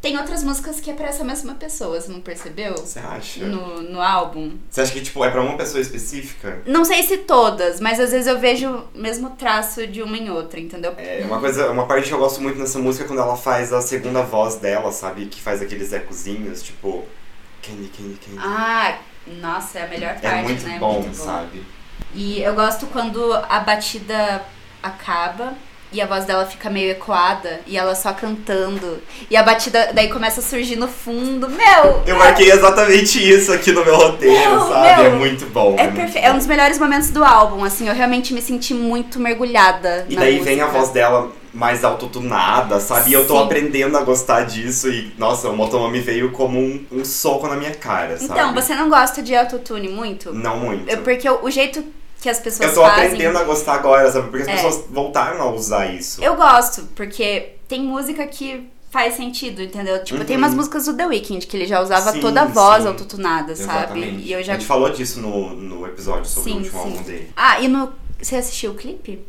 tem 0.00 0.16
outras 0.16 0.42
músicas 0.42 0.80
que 0.80 0.90
é 0.90 0.94
pra 0.94 1.08
essa 1.08 1.22
mesma 1.22 1.54
pessoa, 1.54 2.00
você 2.00 2.10
não 2.10 2.20
percebeu? 2.20 2.74
Você 2.74 2.98
acha? 2.98 3.44
No, 3.44 3.82
no 3.82 4.00
álbum. 4.00 4.56
Você 4.70 4.80
acha 4.80 4.92
que, 4.92 5.02
tipo, 5.02 5.22
é 5.22 5.30
pra 5.30 5.42
uma 5.42 5.56
pessoa 5.58 5.80
específica? 5.80 6.62
Não 6.66 6.84
sei 6.84 7.02
se 7.02 7.18
todas, 7.18 7.80
mas 7.80 8.00
às 8.00 8.10
vezes 8.10 8.26
eu 8.26 8.38
vejo 8.38 8.84
o 8.94 8.98
mesmo 8.98 9.30
traço 9.30 9.86
de 9.86 10.02
uma 10.02 10.16
em 10.16 10.30
outra, 10.30 10.58
entendeu? 10.58 10.94
É 10.96 11.22
uma 11.24 11.38
coisa, 11.38 11.70
uma 11.70 11.86
parte 11.86 12.08
que 12.08 12.14
eu 12.14 12.18
gosto 12.18 12.40
muito 12.40 12.58
nessa 12.58 12.78
música 12.78 13.04
é 13.04 13.06
quando 13.06 13.20
ela 13.20 13.36
faz 13.36 13.72
a 13.72 13.82
segunda 13.82 14.22
voz 14.22 14.56
dela, 14.56 14.90
sabe? 14.90 15.26
Que 15.26 15.40
faz 15.40 15.60
aqueles 15.60 15.92
ecozinhos, 15.92 16.62
tipo... 16.62 17.04
Candy, 17.62 17.88
candy, 17.88 18.18
candy. 18.24 18.38
Ah, 18.38 18.98
nossa, 19.26 19.80
é 19.80 19.84
a 19.84 19.88
melhor 19.88 20.14
parte, 20.14 20.26
é 20.26 20.42
muito 20.42 20.62
né? 20.64 20.78
bom, 20.78 21.00
Muito 21.00 21.14
sabe? 21.14 21.62
E 22.14 22.40
eu 22.40 22.54
gosto 22.54 22.86
quando 22.86 23.34
a 23.34 23.60
batida 23.60 24.42
acaba 24.82 25.54
e 25.92 26.00
a 26.00 26.06
voz 26.06 26.24
dela 26.24 26.46
fica 26.46 26.70
meio 26.70 26.90
ecoada 26.90 27.60
e 27.66 27.76
ela 27.76 27.94
só 27.94 28.12
cantando. 28.12 29.02
E 29.30 29.36
a 29.36 29.42
batida 29.42 29.90
daí 29.92 30.08
começa 30.08 30.40
a 30.40 30.42
surgir 30.42 30.76
no 30.76 30.86
fundo. 30.88 31.48
Meu! 31.48 32.02
Eu 32.06 32.16
marquei 32.16 32.50
exatamente 32.50 33.18
isso 33.18 33.52
aqui 33.52 33.72
no 33.72 33.84
meu 33.84 33.96
roteiro, 33.96 34.50
Meu, 34.50 34.68
sabe? 34.68 35.02
meu. 35.02 35.04
é 35.06 35.10
muito 35.16 35.46
bom. 35.46 35.74
É, 35.78 35.84
muito 35.84 35.96
perfe... 35.96 36.18
é 36.18 36.28
um 36.28 36.32
bom. 36.32 36.38
dos 36.38 36.46
melhores 36.46 36.78
momentos 36.78 37.10
do 37.10 37.24
álbum, 37.24 37.64
assim, 37.64 37.88
eu 37.88 37.94
realmente 37.94 38.32
me 38.32 38.40
senti 38.40 38.72
muito 38.74 39.18
mergulhada. 39.18 40.06
E 40.08 40.16
daí 40.16 40.38
vem 40.40 40.60
a 40.60 40.66
música. 40.66 40.78
voz 40.80 40.90
dela 40.92 41.32
mais 41.52 41.82
autotunada, 41.82 42.78
sabe? 42.78 43.10
E 43.10 43.12
eu 43.12 43.26
tô 43.26 43.36
Sim. 43.36 43.44
aprendendo 43.44 43.98
a 43.98 44.02
gostar 44.02 44.42
disso 44.42 44.88
e, 44.88 45.12
nossa, 45.18 45.48
o 45.48 45.56
Motomami 45.56 46.00
veio 46.00 46.30
como 46.30 46.58
um, 46.58 46.86
um 46.92 47.04
soco 47.04 47.48
na 47.48 47.56
minha 47.56 47.74
cara, 47.74 48.16
sabe? 48.18 48.24
Então, 48.32 48.54
você 48.54 48.74
não 48.74 48.88
gosta 48.88 49.20
de 49.20 49.34
autotune 49.34 49.88
muito? 49.88 50.32
Não 50.32 50.56
muito. 50.58 50.88
Eu- 50.88 50.98
porque 50.98 51.28
o, 51.28 51.44
o 51.44 51.50
jeito 51.50 51.84
que 52.20 52.28
as 52.28 52.38
pessoas 52.38 52.68
Eu 52.68 52.74
tô 52.74 52.82
fazem. 52.82 53.04
aprendendo 53.06 53.38
a 53.38 53.44
gostar 53.44 53.74
agora, 53.74 54.10
sabe? 54.10 54.28
Porque 54.28 54.42
as 54.42 54.48
É. 54.48 54.52
pessoas 54.56 54.84
voltaram 54.90 55.40
a 55.42 55.50
usar 55.52 55.86
isso. 55.94 56.22
Eu 56.22 56.36
gosto, 56.36 56.82
porque 56.94 57.52
tem 57.66 57.82
música 57.82 58.26
que 58.26 58.68
faz 58.90 59.14
sentido, 59.14 59.62
entendeu? 59.62 60.02
Tipo, 60.02 60.24
tem 60.24 60.36
Uhum. 60.36 60.42
umas 60.42 60.54
músicas 60.54 60.84
do 60.86 60.94
The 60.96 61.06
Weeknd 61.06 61.46
que 61.46 61.56
ele 61.56 61.66
já 61.66 61.80
usava 61.80 62.12
Sim, 62.12 62.20
toda 62.20 62.42
a 62.42 62.44
voz 62.46 62.82
sim. 62.82 62.88
autotunada, 62.88 63.54
sabe? 63.54 63.78
Exatamente. 63.78 64.26
E 64.28 64.32
eu 64.32 64.42
já 64.42 64.52
A 64.54 64.56
gente 64.56 64.66
falou 64.66 64.90
disso 64.90 65.20
no, 65.20 65.50
no 65.54 65.86
episódio 65.86 66.24
sobre 66.28 66.50
Sim, 66.50 66.56
o 66.56 66.60
último 66.62 66.78
álbum 66.80 67.02
dele. 67.02 67.30
Ah, 67.36 67.60
e 67.60 67.68
no. 67.68 67.92
Você 68.20 68.36
assistiu 68.36 68.72
o 68.72 68.74
clipe? 68.74 69.24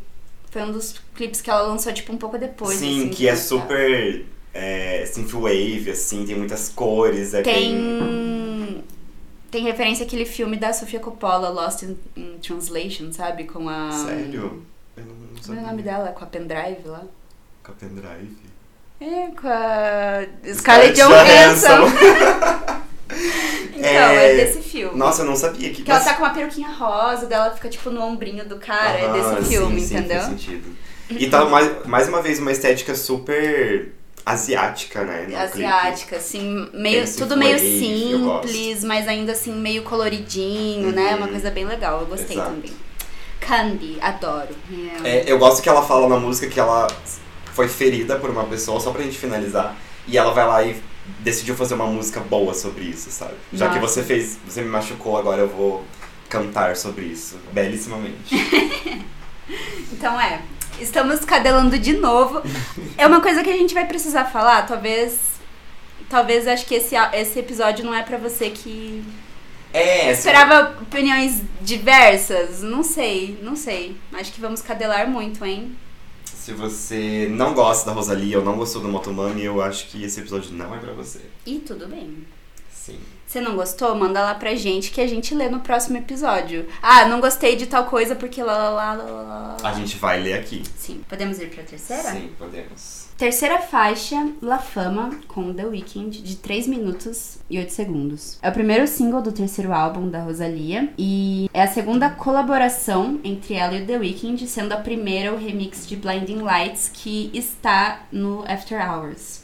Foi 0.50 0.62
um 0.62 0.72
dos 0.72 0.96
clipes 1.14 1.40
que 1.40 1.48
ela 1.48 1.62
lançou, 1.62 1.92
tipo, 1.94 2.12
um 2.12 2.18
pouco 2.18 2.36
depois. 2.36 2.78
Sim, 2.78 3.00
assim, 3.02 3.08
que 3.08 3.26
é 3.26 3.30
lançar. 3.30 3.44
super 3.44 4.26
é, 4.52 5.06
synthwave, 5.06 5.90
assim, 5.90 6.26
tem 6.26 6.36
muitas 6.36 6.68
cores, 6.68 7.32
é 7.32 7.42
bem... 7.42 8.84
Tem. 9.52 9.62
Referência 9.62 10.04
àquele 10.04 10.24
filme 10.24 10.56
da 10.56 10.72
Sofia 10.72 10.98
Coppola, 10.98 11.48
Lost 11.48 11.82
in, 11.84 11.96
in 12.16 12.38
Translation, 12.38 13.12
sabe? 13.12 13.44
Com 13.44 13.68
a. 13.68 13.92
Sério? 13.92 14.64
Eu 14.96 15.04
não, 15.04 15.14
não 15.14 15.42
Como 15.46 15.60
é 15.60 15.62
o 15.62 15.66
nome 15.66 15.82
dela? 15.82 16.08
Com 16.08 16.24
a 16.24 16.26
pendrive 16.26 16.86
lá? 16.86 17.02
Com 17.62 17.70
a 17.70 17.74
pendrive? 17.74 18.36
É, 19.00 19.28
com 19.40 19.46
a. 19.46 20.54
Scarlett 20.54 21.00
Johansson. 21.00 22.82
Então, 23.74 23.90
é, 23.90 24.32
É, 24.32 24.36
desse 24.36 24.62
filme. 24.62 24.96
Nossa, 24.96 25.22
eu 25.22 25.26
não 25.26 25.36
sabia 25.36 25.70
que... 25.70 25.82
Que 25.82 25.90
ela 25.90 26.00
tá 26.00 26.14
com 26.14 26.22
uma 26.22 26.32
peruquinha 26.32 26.68
rosa, 26.68 27.26
dela 27.26 27.50
fica 27.50 27.68
tipo 27.68 27.90
no 27.90 28.00
ombrinho 28.02 28.44
do 28.48 28.56
cara, 28.56 28.98
é 28.98 29.06
Aham, 29.06 29.34
desse 29.34 29.48
filme, 29.48 29.80
sim, 29.80 29.86
sim, 29.88 29.96
entendeu? 29.96 30.20
faz 30.20 30.28
sentido. 30.28 30.76
E 31.10 31.28
tá 31.28 31.44
mais, 31.44 31.86
mais 31.86 32.08
uma 32.08 32.22
vez 32.22 32.38
uma 32.38 32.52
estética 32.52 32.94
super 32.94 33.92
asiática, 34.24 35.04
né? 35.04 35.34
Asiática, 35.36 36.16
assim, 36.16 36.68
meio, 36.72 37.04
tudo 37.16 37.36
meio 37.36 37.58
simples, 37.58 38.84
mas 38.84 39.08
ainda 39.08 39.32
assim 39.32 39.52
meio 39.52 39.82
coloridinho, 39.82 40.92
né? 40.92 41.12
Uhum. 41.12 41.16
Uma 41.18 41.28
coisa 41.28 41.50
bem 41.50 41.64
legal, 41.64 42.00
eu 42.00 42.06
gostei 42.06 42.36
Exato. 42.36 42.50
também. 42.50 42.72
Candy, 43.40 43.98
adoro. 44.00 44.54
clipe. 44.68 45.06
É, 45.06 45.24
eu 45.26 45.38
gosto 45.38 45.62
que 45.62 45.68
ela 45.68 45.82
fala 45.82 46.08
na 46.08 46.16
música 46.16 46.46
que 46.46 46.60
ela 46.60 46.86
foi 47.52 47.68
ferida 47.68 48.16
por 48.16 48.30
uma 48.30 48.44
pessoa, 48.44 48.80
só 48.80 48.92
pra 48.92 49.02
gente 49.02 49.18
finalizar. 49.18 49.76
E 50.06 50.16
ela 50.16 50.32
vai 50.32 50.46
lá 50.46 50.62
e 50.62 50.80
decidiu 51.18 51.56
fazer 51.56 51.74
uma 51.74 51.86
música 51.86 52.20
boa 52.20 52.54
sobre 52.54 52.84
isso, 52.84 53.10
sabe? 53.10 53.34
Já 53.52 53.68
que 53.68 53.78
Nossa. 53.78 53.94
você 53.94 54.02
fez, 54.02 54.38
você 54.46 54.62
me 54.62 54.68
machucou, 54.68 55.16
agora 55.16 55.42
eu 55.42 55.48
vou 55.48 55.84
cantar 56.28 56.76
sobre 56.76 57.04
isso. 57.04 57.36
Belíssimamente. 57.52 58.34
Então 59.92 60.18
é, 60.18 60.40
estamos 60.82 61.20
cadelando 61.24 61.78
de 61.78 61.94
novo. 61.94 62.42
É 62.96 63.06
uma 63.06 63.20
coisa 63.20 63.42
que 63.42 63.50
a 63.50 63.56
gente 63.56 63.74
vai 63.74 63.86
precisar 63.86 64.24
falar, 64.26 64.66
talvez. 64.66 65.18
Talvez 66.08 66.46
acho 66.46 66.66
que 66.66 66.74
esse, 66.74 66.94
esse 67.14 67.38
episódio 67.38 67.84
não 67.84 67.94
é 67.94 68.02
pra 68.02 68.18
você 68.18 68.50
que 68.50 69.02
É, 69.72 70.12
esperava 70.12 70.76
opiniões 70.82 71.40
diversas. 71.60 72.62
Não 72.62 72.82
sei, 72.82 73.38
não 73.42 73.56
sei. 73.56 73.96
Acho 74.12 74.32
que 74.32 74.40
vamos 74.40 74.60
cadelar 74.60 75.08
muito, 75.08 75.44
hein? 75.44 75.74
Se 76.24 76.52
você 76.52 77.28
não 77.30 77.54
gosta 77.54 77.86
da 77.86 77.92
Rosalia 77.92 78.38
ou 78.38 78.44
não 78.44 78.56
gostou 78.56 78.82
do 78.82 78.88
Motomami, 78.88 79.44
eu 79.44 79.62
acho 79.62 79.86
que 79.88 80.02
esse 80.04 80.20
episódio 80.20 80.52
não 80.52 80.74
é 80.74 80.78
pra 80.78 80.92
você. 80.92 81.20
E 81.46 81.60
tudo 81.60 81.86
bem. 81.86 82.26
Sim. 82.70 82.98
Se 83.32 83.40
não 83.40 83.56
gostou, 83.56 83.94
manda 83.94 84.22
lá 84.22 84.34
pra 84.34 84.54
gente 84.54 84.90
que 84.90 85.00
a 85.00 85.06
gente 85.06 85.34
lê 85.34 85.48
no 85.48 85.60
próximo 85.60 85.96
episódio. 85.96 86.66
Ah, 86.82 87.06
não 87.06 87.18
gostei 87.18 87.56
de 87.56 87.64
tal 87.64 87.86
coisa 87.86 88.14
porque 88.14 88.42
lá 88.42 88.68
lá 88.68 88.68
lá 88.68 88.92
lá 88.92 89.22
lá. 89.22 89.56
A 89.62 89.72
gente 89.72 89.96
vai 89.96 90.20
ler 90.20 90.34
aqui. 90.34 90.62
Sim. 90.76 91.00
Podemos 91.08 91.38
ir 91.38 91.48
pra 91.48 91.62
terceira? 91.62 92.10
Sim, 92.10 92.28
podemos. 92.38 93.06
Terceira 93.16 93.58
faixa, 93.58 94.16
La 94.42 94.58
Fama, 94.58 95.18
com 95.28 95.50
The 95.54 95.64
Weeknd, 95.64 96.20
de 96.20 96.36
3 96.36 96.66
minutos 96.66 97.38
e 97.48 97.58
8 97.58 97.72
segundos. 97.72 98.38
É 98.42 98.50
o 98.50 98.52
primeiro 98.52 98.86
single 98.86 99.22
do 99.22 99.32
terceiro 99.32 99.72
álbum 99.72 100.10
da 100.10 100.22
Rosalia 100.22 100.92
e 100.98 101.48
é 101.54 101.62
a 101.62 101.68
segunda 101.68 102.10
colaboração 102.10 103.18
entre 103.24 103.54
ela 103.54 103.72
e 103.74 103.82
o 103.82 103.86
The 103.86 103.96
Weeknd, 103.96 104.46
sendo 104.46 104.72
a 104.72 104.76
primeira 104.76 105.32
o 105.32 105.38
remix 105.38 105.86
de 105.86 105.96
Blinding 105.96 106.42
Lights, 106.42 106.90
que 106.92 107.30
está 107.32 108.02
no 108.12 108.44
After 108.46 108.78
Hours. 108.78 109.41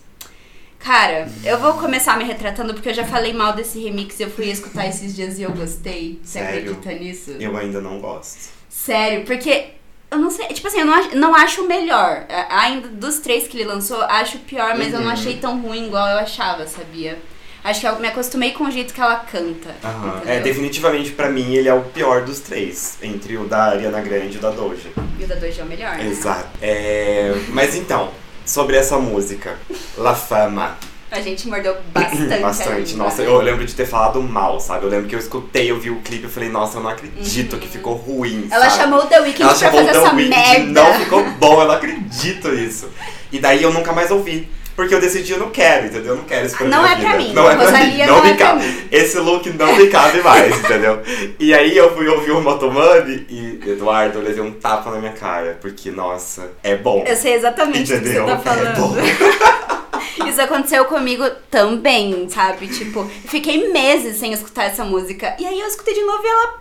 Cara, 0.79 1.29
eu 1.45 1.59
vou 1.59 1.75
começar 1.75 2.17
me 2.17 2.25
retratando 2.25 2.73
porque 2.73 2.88
eu 2.88 2.95
já 2.95 3.05
falei 3.05 3.33
mal 3.33 3.53
desse 3.53 3.83
remix 3.83 4.19
e 4.21 4.23
eu 4.23 4.31
fui 4.31 4.47
escutar 4.49 4.87
esses 4.87 5.14
dias 5.14 5.38
e 5.38 5.43
eu 5.43 5.51
gostei. 5.53 6.19
Você 6.23 6.38
Sério? 6.38 6.73
acredita 6.73 6.93
nisso? 7.05 7.31
Eu 7.38 7.57
ainda 7.57 7.81
não 7.81 7.99
gosto. 8.01 8.49
Sério, 8.71 9.25
porque 9.27 9.67
eu 10.11 10.19
não 10.19 10.31
sei, 10.31 10.47
tipo 10.49 10.67
assim, 10.69 10.79
eu 10.81 10.87
não 10.87 10.95
acho, 10.95 11.17
não 11.17 11.35
acho 11.35 11.62
o 11.62 11.69
melhor. 11.69 12.25
É, 12.29 12.47
Ainda 12.49 12.88
dos 12.88 13.19
três 13.19 13.47
que 13.49 13.57
ele 13.59 13.64
lançou, 13.69 14.01
acho 14.03 14.37
o 14.38 14.41
pior, 14.41 14.77
mas 14.79 14.93
eu 14.95 15.01
não 15.01 15.07
Uhum. 15.09 15.12
achei 15.12 15.37
tão 15.37 15.61
ruim 15.61 15.87
igual 15.88 16.07
eu 16.09 16.19
achava, 16.19 16.67
sabia? 16.67 17.19
Acho 17.64 17.81
que 17.81 17.87
eu 17.88 17.99
me 17.99 18.07
acostumei 18.09 18.53
com 18.53 18.64
o 18.64 18.71
jeito 18.71 18.95
que 18.95 19.01
ela 19.01 19.17
canta. 19.17 19.75
Aham. 19.85 20.23
É, 20.27 20.38
definitivamente 20.41 21.11
pra 21.11 21.29
mim 21.29 21.55
ele 21.55 21.69
é 21.69 21.75
o 21.75 21.83
pior 21.83 22.23
dos 22.25 22.38
três, 22.38 22.97
entre 23.03 23.37
o 23.37 23.45
da 23.47 23.64
Ariana 23.64 24.01
Grande 24.01 24.37
e 24.37 24.38
o 24.38 24.41
da 24.41 24.51
Doja. 24.51 24.88
E 25.19 25.25
o 25.25 25.27
da 25.27 25.35
Doja 25.35 25.61
é 25.61 25.64
o 25.64 25.69
melhor. 25.69 25.97
né? 25.97 26.07
Exato. 26.07 26.49
É, 26.62 27.35
mas 27.49 27.75
então, 27.75 28.11
sobre 28.49 28.77
essa 28.77 28.97
música, 28.99 29.57
La 29.97 30.15
Fama. 30.15 30.77
A 31.11 31.21
gente 31.21 31.49
mordeu 31.49 31.75
bastante. 31.93 32.39
Bastante. 32.41 32.95
Nossa, 32.97 33.23
eu 33.23 33.41
lembro 33.41 33.65
de 33.65 33.75
ter 33.75 33.87
falado 33.87 34.21
mal, 34.23 34.61
sabe? 34.61 34.85
Eu 34.85 34.91
lembro 34.91 35.07
que 35.09 35.15
eu 35.15 35.19
escutei, 35.19 35.71
eu 35.71 35.79
vi 35.81 35.91
o 35.91 36.01
clipe 36.01 36.27
e 36.27 36.29
falei, 36.29 36.51
nossa, 36.51 36.77
eu 36.79 36.83
não 36.83 36.91
acredito 36.91 37.55
Uhum. 37.55 37.59
que 37.61 37.69
ficou 37.69 37.95
ruim. 37.95 38.47
Ela 38.51 38.69
sabe? 38.69 38.83
chamou 38.83 39.01
o 39.05 39.07
The 39.07 39.21
Weeknd 39.21 39.43
Ela 39.43 39.55
pra 39.59 39.71
fazer 39.71 39.85
The 39.85 39.91
essa 39.91 40.15
Weeknd, 40.15 40.29
merda. 40.29 40.67
não 40.83 40.95
ficou 40.95 41.25
bom, 41.39 41.63
eu 41.63 41.69
não 41.69 41.75
acredito 41.75 42.49
nisso. 42.49 42.89
E 43.33 43.39
daí 43.39 43.63
eu 43.63 43.73
nunca 43.73 43.93
mais 43.93 44.11
ouvi. 44.11 44.49
Porque 44.79 44.95
eu 44.95 45.01
decidi, 45.01 45.33
eu 45.33 45.41
não 45.41 45.51
quero, 45.51 45.87
entendeu? 45.87 46.12
Eu 46.12 46.17
não 46.19 46.25
quero 46.25 46.47
isso 46.47 46.57
pra 46.57 46.69
Não 46.69 46.87
é 46.87 46.95
pra 46.95 47.17
vida. 47.17 47.17
mim. 47.17 47.33
Não 47.33 47.51
é 47.51 47.57
pra 47.57 47.73
mim. 47.85 47.97
Não, 47.99 48.07
não 48.07 48.23
me 48.23 48.31
é 48.31 48.35
pra 48.35 48.47
cabe. 48.47 48.88
Esse 48.93 49.19
look 49.19 49.51
não 49.51 49.75
me 49.75 49.88
cabe 49.88 50.23
mais, 50.23 50.55
entendeu? 50.62 51.03
E 51.37 51.53
aí 51.53 51.77
eu 51.77 51.93
fui 51.97 52.07
ouvir 52.07 52.31
o 52.31 52.41
Motomami 52.41 53.27
e, 53.29 53.59
Eduardo, 53.67 54.19
eu 54.21 54.23
levei 54.23 54.41
um 54.41 54.53
tapa 54.53 54.88
na 54.93 54.99
minha 54.99 55.11
cara. 55.14 55.59
Porque, 55.61 55.91
nossa, 55.91 56.53
é 56.62 56.77
bom. 56.77 57.03
Eu 57.05 57.17
sei 57.17 57.35
exatamente 57.35 57.93
o 57.93 58.01
que 58.01 58.09
Entendeu? 58.09 58.25
você 58.25 58.37
tá 58.45 58.53
É 58.53 58.73
bom. 58.77 58.95
falando. 58.95 60.29
Isso 60.31 60.41
aconteceu 60.41 60.85
comigo 60.85 61.29
também, 61.51 62.29
sabe? 62.29 62.69
Tipo, 62.69 63.05
fiquei 63.27 63.73
meses 63.73 64.17
sem 64.19 64.33
escutar 64.33 64.67
essa 64.67 64.85
música. 64.85 65.35
E 65.41 65.45
aí 65.45 65.59
eu 65.59 65.67
escutei 65.67 65.93
de 65.95 66.03
novo 66.03 66.23
e 66.23 66.29
ela 66.29 66.55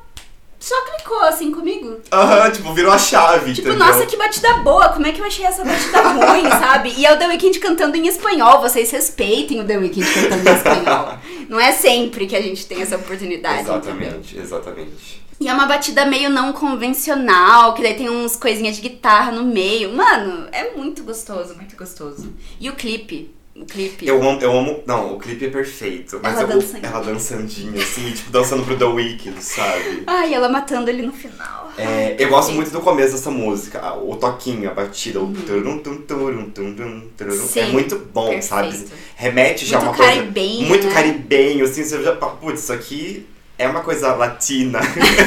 só 0.59 0.75
clicou 0.85 1.19
assim 1.23 1.51
comigo. 1.51 1.97
Aham, 2.11 2.51
tipo, 2.51 2.73
virou 2.73 2.91
a 2.91 2.97
chave, 2.97 3.53
Tipo, 3.53 3.69
entendeu? 3.69 3.85
nossa, 3.87 4.05
que 4.05 4.17
batida 4.17 4.53
boa, 4.55 4.89
como 4.89 5.05
é 5.05 5.11
que 5.11 5.21
eu 5.21 5.25
achei 5.25 5.45
essa 5.45 5.63
batida 5.63 6.01
ruim, 6.01 6.49
sabe? 6.49 6.93
E 6.97 7.05
é 7.05 7.13
o 7.13 7.17
The 7.17 7.27
Weeknd 7.27 7.59
cantando 7.59 7.95
em 7.97 8.07
espanhol, 8.07 8.59
vocês 8.61 8.89
respeitem 8.91 9.61
o 9.61 9.65
The 9.65 9.77
Weeknd 9.77 10.05
cantando 10.13 10.49
em 10.49 10.53
espanhol. 10.53 11.13
Não 11.47 11.59
é 11.59 11.71
sempre 11.71 12.25
que 12.27 12.35
a 12.35 12.41
gente 12.41 12.65
tem 12.65 12.81
essa 12.81 12.95
oportunidade, 12.97 13.61
entendeu? 13.61 13.77
Exatamente, 13.79 14.37
exatamente. 14.37 15.27
E 15.39 15.47
é 15.47 15.53
uma 15.53 15.67
batida 15.67 16.03
meio 16.05 16.29
não 16.31 16.51
convencional, 16.51 17.73
que 17.75 17.83
daí 17.83 17.93
tem 17.93 18.09
uns 18.09 18.35
coisinhas 18.35 18.75
de 18.75 18.81
guitarra 18.81 19.31
no 19.31 19.43
meio. 19.43 19.93
Mano, 19.93 20.47
é 20.51 20.71
muito 20.75 21.03
gostoso, 21.03 21.55
muito 21.55 21.75
gostoso. 21.77 22.33
E 22.59 22.69
o 22.69 22.73
clipe, 22.75 23.31
clipe. 23.65 24.07
Eu 24.07 24.21
amo, 24.21 24.39
eu 24.41 24.51
amo. 24.57 24.83
Não, 24.85 25.13
o 25.15 25.19
clipe 25.19 25.45
é 25.45 25.49
perfeito. 25.49 26.19
Mas 26.21 26.33
Ela 26.33 26.41
eu, 26.43 26.47
dançandinha. 26.59 26.87
ela 26.91 26.99
dançandinha, 27.03 27.81
assim, 27.83 28.11
tipo, 28.11 28.29
dançando 28.31 28.63
pro 28.63 28.77
The 28.77 28.85
Weeknd, 28.85 29.41
sabe? 29.43 30.03
Ai, 30.07 30.33
ela 30.33 30.49
matando 30.49 30.89
ele 30.89 31.01
no 31.03 31.13
final. 31.13 31.71
É, 31.77 32.15
eu 32.17 32.29
gosto 32.29 32.51
muito 32.53 32.71
do 32.71 32.81
começo 32.81 33.13
dessa 33.13 33.29
música, 33.29 33.93
o 33.95 34.15
toquinho, 34.15 34.69
a 34.69 34.73
batida, 34.73 35.19
o 35.21 35.31
turum, 35.31 35.77
tum, 35.79 35.97
turum, 35.97 36.49
tum, 36.49 36.73
tum, 36.75 37.01
turum. 37.15 37.47
É 37.55 37.65
muito 37.67 37.97
bom, 38.13 38.29
perfeito. 38.29 38.45
sabe? 38.47 38.85
Remete 39.15 39.65
já 39.65 39.77
a 39.77 39.81
Muito 39.81 39.91
uma 39.91 39.97
coisa 39.97 40.13
caribenho, 40.21 40.67
muito 40.67 40.87
né? 40.87 40.93
caribenho, 40.93 41.65
assim, 41.65 41.83
você 41.83 42.01
já, 42.01 42.15
putz, 42.15 42.63
isso 42.63 42.73
aqui 42.73 43.27
é 43.59 43.67
uma 43.67 43.81
coisa 43.81 44.13
latina. 44.13 44.79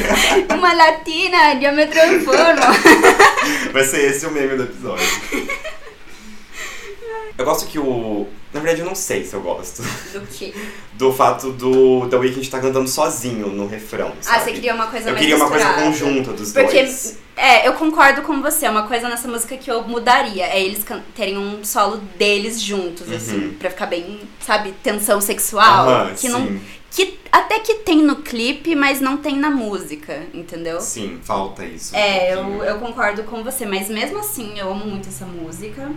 Uma 0.56 0.72
latina, 0.72 1.54
eu 1.60 1.72
me 1.72 1.86
transformo. 1.86 2.60
Vai 3.72 3.84
ser 3.84 4.04
esse 4.10 4.24
o 4.26 4.30
meme 4.30 4.56
do 4.56 4.62
episódio. 4.64 5.04
Eu 7.38 7.44
gosto 7.44 7.66
que 7.66 7.78
o. 7.78 8.26
Na 8.52 8.60
verdade, 8.60 8.80
eu 8.82 8.86
não 8.86 8.94
sei 8.94 9.24
se 9.24 9.32
eu 9.34 9.40
gosto. 9.40 9.82
Do 10.12 10.20
quê? 10.26 10.52
Do 10.94 11.12
fato 11.12 11.52
do 11.52 12.06
The 12.10 12.16
Weeknd 12.16 12.42
estar 12.42 12.60
cantando 12.60 12.86
sozinho 12.88 13.46
no 13.48 13.66
refrão. 13.66 14.12
Ah, 14.18 14.22
sabe? 14.22 14.44
você 14.44 14.52
queria 14.52 14.74
uma 14.74 14.88
coisa 14.88 15.08
Eu 15.08 15.12
mais 15.14 15.20
queria 15.20 15.36
uma 15.36 15.48
coisa 15.48 15.64
misturada. 15.64 15.86
conjunta 15.90 16.32
dos 16.34 16.52
Porque, 16.52 16.82
dois. 16.82 17.18
é, 17.36 17.66
eu 17.66 17.72
concordo 17.74 18.20
com 18.22 18.42
você. 18.42 18.68
Uma 18.68 18.82
coisa 18.86 19.08
nessa 19.08 19.26
música 19.26 19.56
que 19.56 19.70
eu 19.70 19.82
mudaria 19.84 20.44
é 20.46 20.60
eles 20.62 20.84
terem 21.14 21.38
um 21.38 21.64
solo 21.64 21.98
deles 22.18 22.60
juntos, 22.60 23.08
Uhum. 23.08 23.16
assim, 23.16 23.56
pra 23.58 23.70
ficar 23.70 23.86
bem, 23.86 24.20
sabe, 24.44 24.72
tensão 24.82 25.20
sexual. 25.22 25.88
Aham, 25.88 26.14
que 26.14 26.28
não. 26.28 26.44
sim, 26.46 26.60
Que 26.90 27.18
até 27.32 27.60
que 27.60 27.76
tem 27.76 28.02
no 28.02 28.16
clipe, 28.16 28.74
mas 28.74 29.00
não 29.00 29.16
tem 29.16 29.36
na 29.36 29.48
música, 29.48 30.24
entendeu? 30.34 30.80
sim, 30.80 31.18
falta 31.22 31.64
isso. 31.64 31.94
um 31.94 31.98
É, 31.98 32.34
eu, 32.34 32.62
eu 32.64 32.78
concordo 32.78 33.22
com 33.22 33.42
você, 33.44 33.64
mas 33.64 33.88
mesmo 33.88 34.18
assim 34.18 34.58
eu 34.58 34.70
amo 34.70 34.84
muito 34.84 35.08
essa 35.08 35.24
música. 35.24 35.88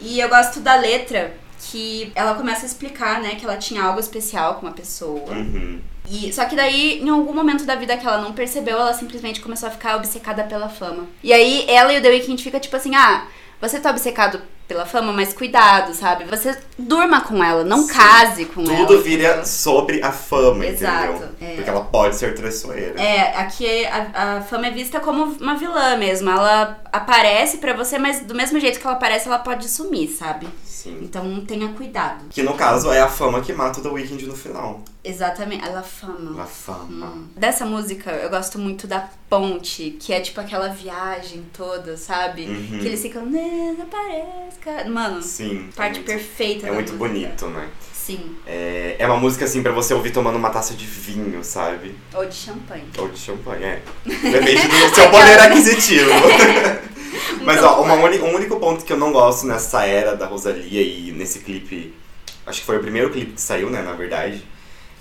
E 0.00 0.20
eu 0.20 0.28
gosto 0.28 0.60
da 0.60 0.74
letra 0.76 1.36
que 1.70 2.12
ela 2.14 2.34
começa 2.34 2.62
a 2.62 2.66
explicar, 2.66 3.20
né, 3.20 3.36
que 3.36 3.44
ela 3.44 3.56
tinha 3.56 3.82
algo 3.82 4.00
especial 4.00 4.56
com 4.56 4.66
uma 4.66 4.72
pessoa. 4.72 5.30
Uhum. 5.30 5.80
E, 6.08 6.32
só 6.32 6.44
que 6.44 6.54
daí, 6.54 7.00
em 7.00 7.08
algum 7.08 7.32
momento 7.32 7.64
da 7.64 7.74
vida 7.74 7.96
que 7.96 8.06
ela 8.06 8.20
não 8.20 8.32
percebeu, 8.32 8.78
ela 8.78 8.92
simplesmente 8.92 9.40
começou 9.40 9.68
a 9.68 9.72
ficar 9.72 9.96
obcecada 9.96 10.44
pela 10.44 10.68
fama. 10.68 11.06
E 11.22 11.32
aí, 11.32 11.64
ela 11.68 11.92
e 11.92 11.98
o 11.98 12.02
The 12.02 12.08
Weeknd 12.10 12.42
fica 12.42 12.60
tipo 12.60 12.76
assim, 12.76 12.94
ah, 12.94 13.26
você 13.60 13.80
tá 13.80 13.90
obcecado 13.90 14.42
pela 14.66 14.86
fama, 14.86 15.12
mas 15.12 15.32
cuidado, 15.32 15.92
sabe? 15.94 16.24
Você 16.24 16.56
durma 16.78 17.20
com 17.20 17.42
ela, 17.42 17.62
não 17.64 17.82
Sim. 17.82 17.92
case 17.92 18.44
com 18.46 18.62
ela. 18.62 18.86
Tudo 18.86 19.02
vira 19.02 19.44
sobre 19.44 20.02
a 20.02 20.10
fama, 20.10 20.66
Exato, 20.66 21.12
entendeu? 21.12 21.28
é. 21.40 21.54
Porque 21.56 21.70
ela 21.70 21.84
pode 21.84 22.16
ser 22.16 22.34
traiçoeira. 22.34 23.00
É, 23.00 23.36
aqui 23.38 23.84
a, 23.86 24.36
a 24.38 24.40
fama 24.42 24.66
é 24.66 24.70
vista 24.70 25.00
como 25.00 25.24
uma 25.40 25.56
vilã 25.56 25.96
mesmo. 25.96 26.30
Ela 26.30 26.78
aparece 26.92 27.58
pra 27.58 27.74
você, 27.74 27.98
mas 27.98 28.20
do 28.20 28.34
mesmo 28.34 28.58
jeito 28.58 28.80
que 28.80 28.86
ela 28.86 28.96
aparece, 28.96 29.28
ela 29.28 29.38
pode 29.38 29.68
sumir, 29.68 30.08
sabe? 30.08 30.48
Sim. 30.64 30.98
Então 31.02 31.44
tenha 31.46 31.68
cuidado. 31.74 32.24
Que 32.30 32.42
no 32.42 32.54
caso 32.54 32.90
é 32.90 33.00
a 33.00 33.08
fama 33.08 33.40
que 33.40 33.52
mata 33.52 33.80
o 33.80 33.82
The 33.82 33.88
Weeknd 33.90 34.26
no 34.26 34.36
final. 34.36 34.82
Exatamente, 35.04 35.62
ela 35.68 35.82
fama. 35.82 36.42
A 36.42 36.46
fama. 36.46 37.06
Hum. 37.06 37.26
Dessa 37.36 37.66
música, 37.66 38.10
eu 38.10 38.30
gosto 38.30 38.58
muito 38.58 38.86
da 38.86 39.06
ponte, 39.28 39.96
que 40.00 40.14
é 40.14 40.20
tipo 40.20 40.40
aquela 40.40 40.68
viagem 40.68 41.44
toda, 41.52 41.94
sabe? 41.98 42.46
Uhum. 42.46 42.78
Que 42.80 42.86
eles 42.86 43.02
ficam, 43.02 43.26
desapareça. 43.30 44.88
Mano, 44.88 45.20
Sim. 45.22 45.68
é 45.72 45.76
parte 45.76 45.96
muito, 45.96 46.06
perfeita 46.06 46.66
É 46.68 46.72
muito 46.72 46.92
música. 46.94 47.08
bonito, 47.08 47.46
né? 47.48 47.68
Sim, 47.92 48.36
É, 48.46 48.96
é 48.98 49.06
uma 49.06 49.16
música 49.16 49.44
assim 49.46 49.62
pra 49.62 49.72
você 49.72 49.94
ouvir 49.94 50.10
tomando 50.10 50.36
uma 50.36 50.50
taça 50.50 50.74
de 50.74 50.84
vinho, 50.86 51.42
sabe? 51.42 51.94
ou 52.14 52.26
de 52.26 52.34
champanhe. 52.34 52.84
Ou 52.98 53.08
de 53.08 53.18
champanhe, 53.18 53.64
é. 53.64 53.82
Depende 54.04 54.68
do 54.68 54.94
seu 54.94 55.08
poder 55.10 55.38
aquisitivo. 55.40 56.10
Mas 57.44 57.62
ó, 57.62 57.82
uma 57.82 57.94
um 57.94 58.34
único 58.34 58.58
ponto 58.58 58.84
que 58.84 58.92
eu 58.92 58.96
não 58.98 59.12
gosto 59.12 59.46
nessa 59.46 59.86
era 59.86 60.14
da 60.16 60.26
Rosalia 60.26 60.82
e 60.82 61.12
nesse 61.12 61.40
clipe, 61.40 61.94
acho 62.46 62.60
que 62.60 62.66
foi 62.66 62.76
o 62.78 62.80
primeiro 62.80 63.10
clipe 63.10 63.32
que 63.32 63.40
saiu, 63.40 63.70
né, 63.70 63.80
na 63.82 63.92
verdade, 63.92 64.44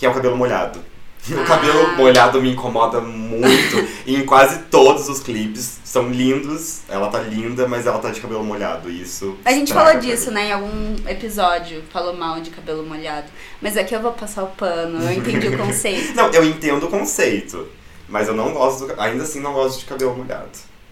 que 0.04 0.08
é 0.08 0.10
o 0.10 0.14
cabelo 0.14 0.36
molhado. 0.36 0.80
O 1.32 1.40
Ah. 1.40 1.46
cabelo 1.46 1.96
molhado 1.96 2.42
me 2.42 2.52
incomoda 2.52 3.00
muito. 3.00 3.78
e 4.06 4.18
em 4.20 4.26
quase 4.26 4.64
todos 4.64 5.08
os 5.08 5.22
clipes 5.22 5.80
são 5.86 6.10
lindos, 6.10 6.82
ela 6.90 7.08
tá 7.10 7.20
linda, 7.22 7.66
mas 7.66 7.88
ela 7.88 7.98
tá 8.00 8.10
de 8.12 8.20
cabelo 8.20 8.44
molhado. 8.44 8.92
Isso. 8.92 9.38
A 9.46 9.54
gente 9.54 9.70
estraga 9.70 9.92
falou 9.92 10.02
disso, 10.02 10.32
né, 10.32 10.50
em 10.50 10.52
algum 10.52 10.96
episódio, 11.08 11.82
falou 11.94 12.14
mal 12.14 12.42
de 12.42 12.50
cabelo 12.50 12.86
molhado. 12.86 13.28
Mas 13.62 13.78
aqui 13.78 13.96
eu 13.96 14.02
vou 14.02 14.12
passar 14.12 14.44
o 14.44 14.48
pano, 14.48 15.02
eu 15.02 15.14
entendi 15.14 15.48
o 15.48 15.56
conceito. 15.66 16.14
Não, 16.14 16.30
eu 16.32 16.44
entendo 16.44 16.88
o 16.88 16.90
conceito, 16.90 17.70
mas 18.10 18.28
eu 18.28 18.34
não 18.36 18.52
gosto, 18.54 18.88
do- 18.88 19.00
ainda 19.00 19.24
assim 19.24 19.40
não 19.40 19.54
gosto 19.54 19.80
de 19.80 19.86
cabelo 19.86 20.18
molhado. 20.18 20.50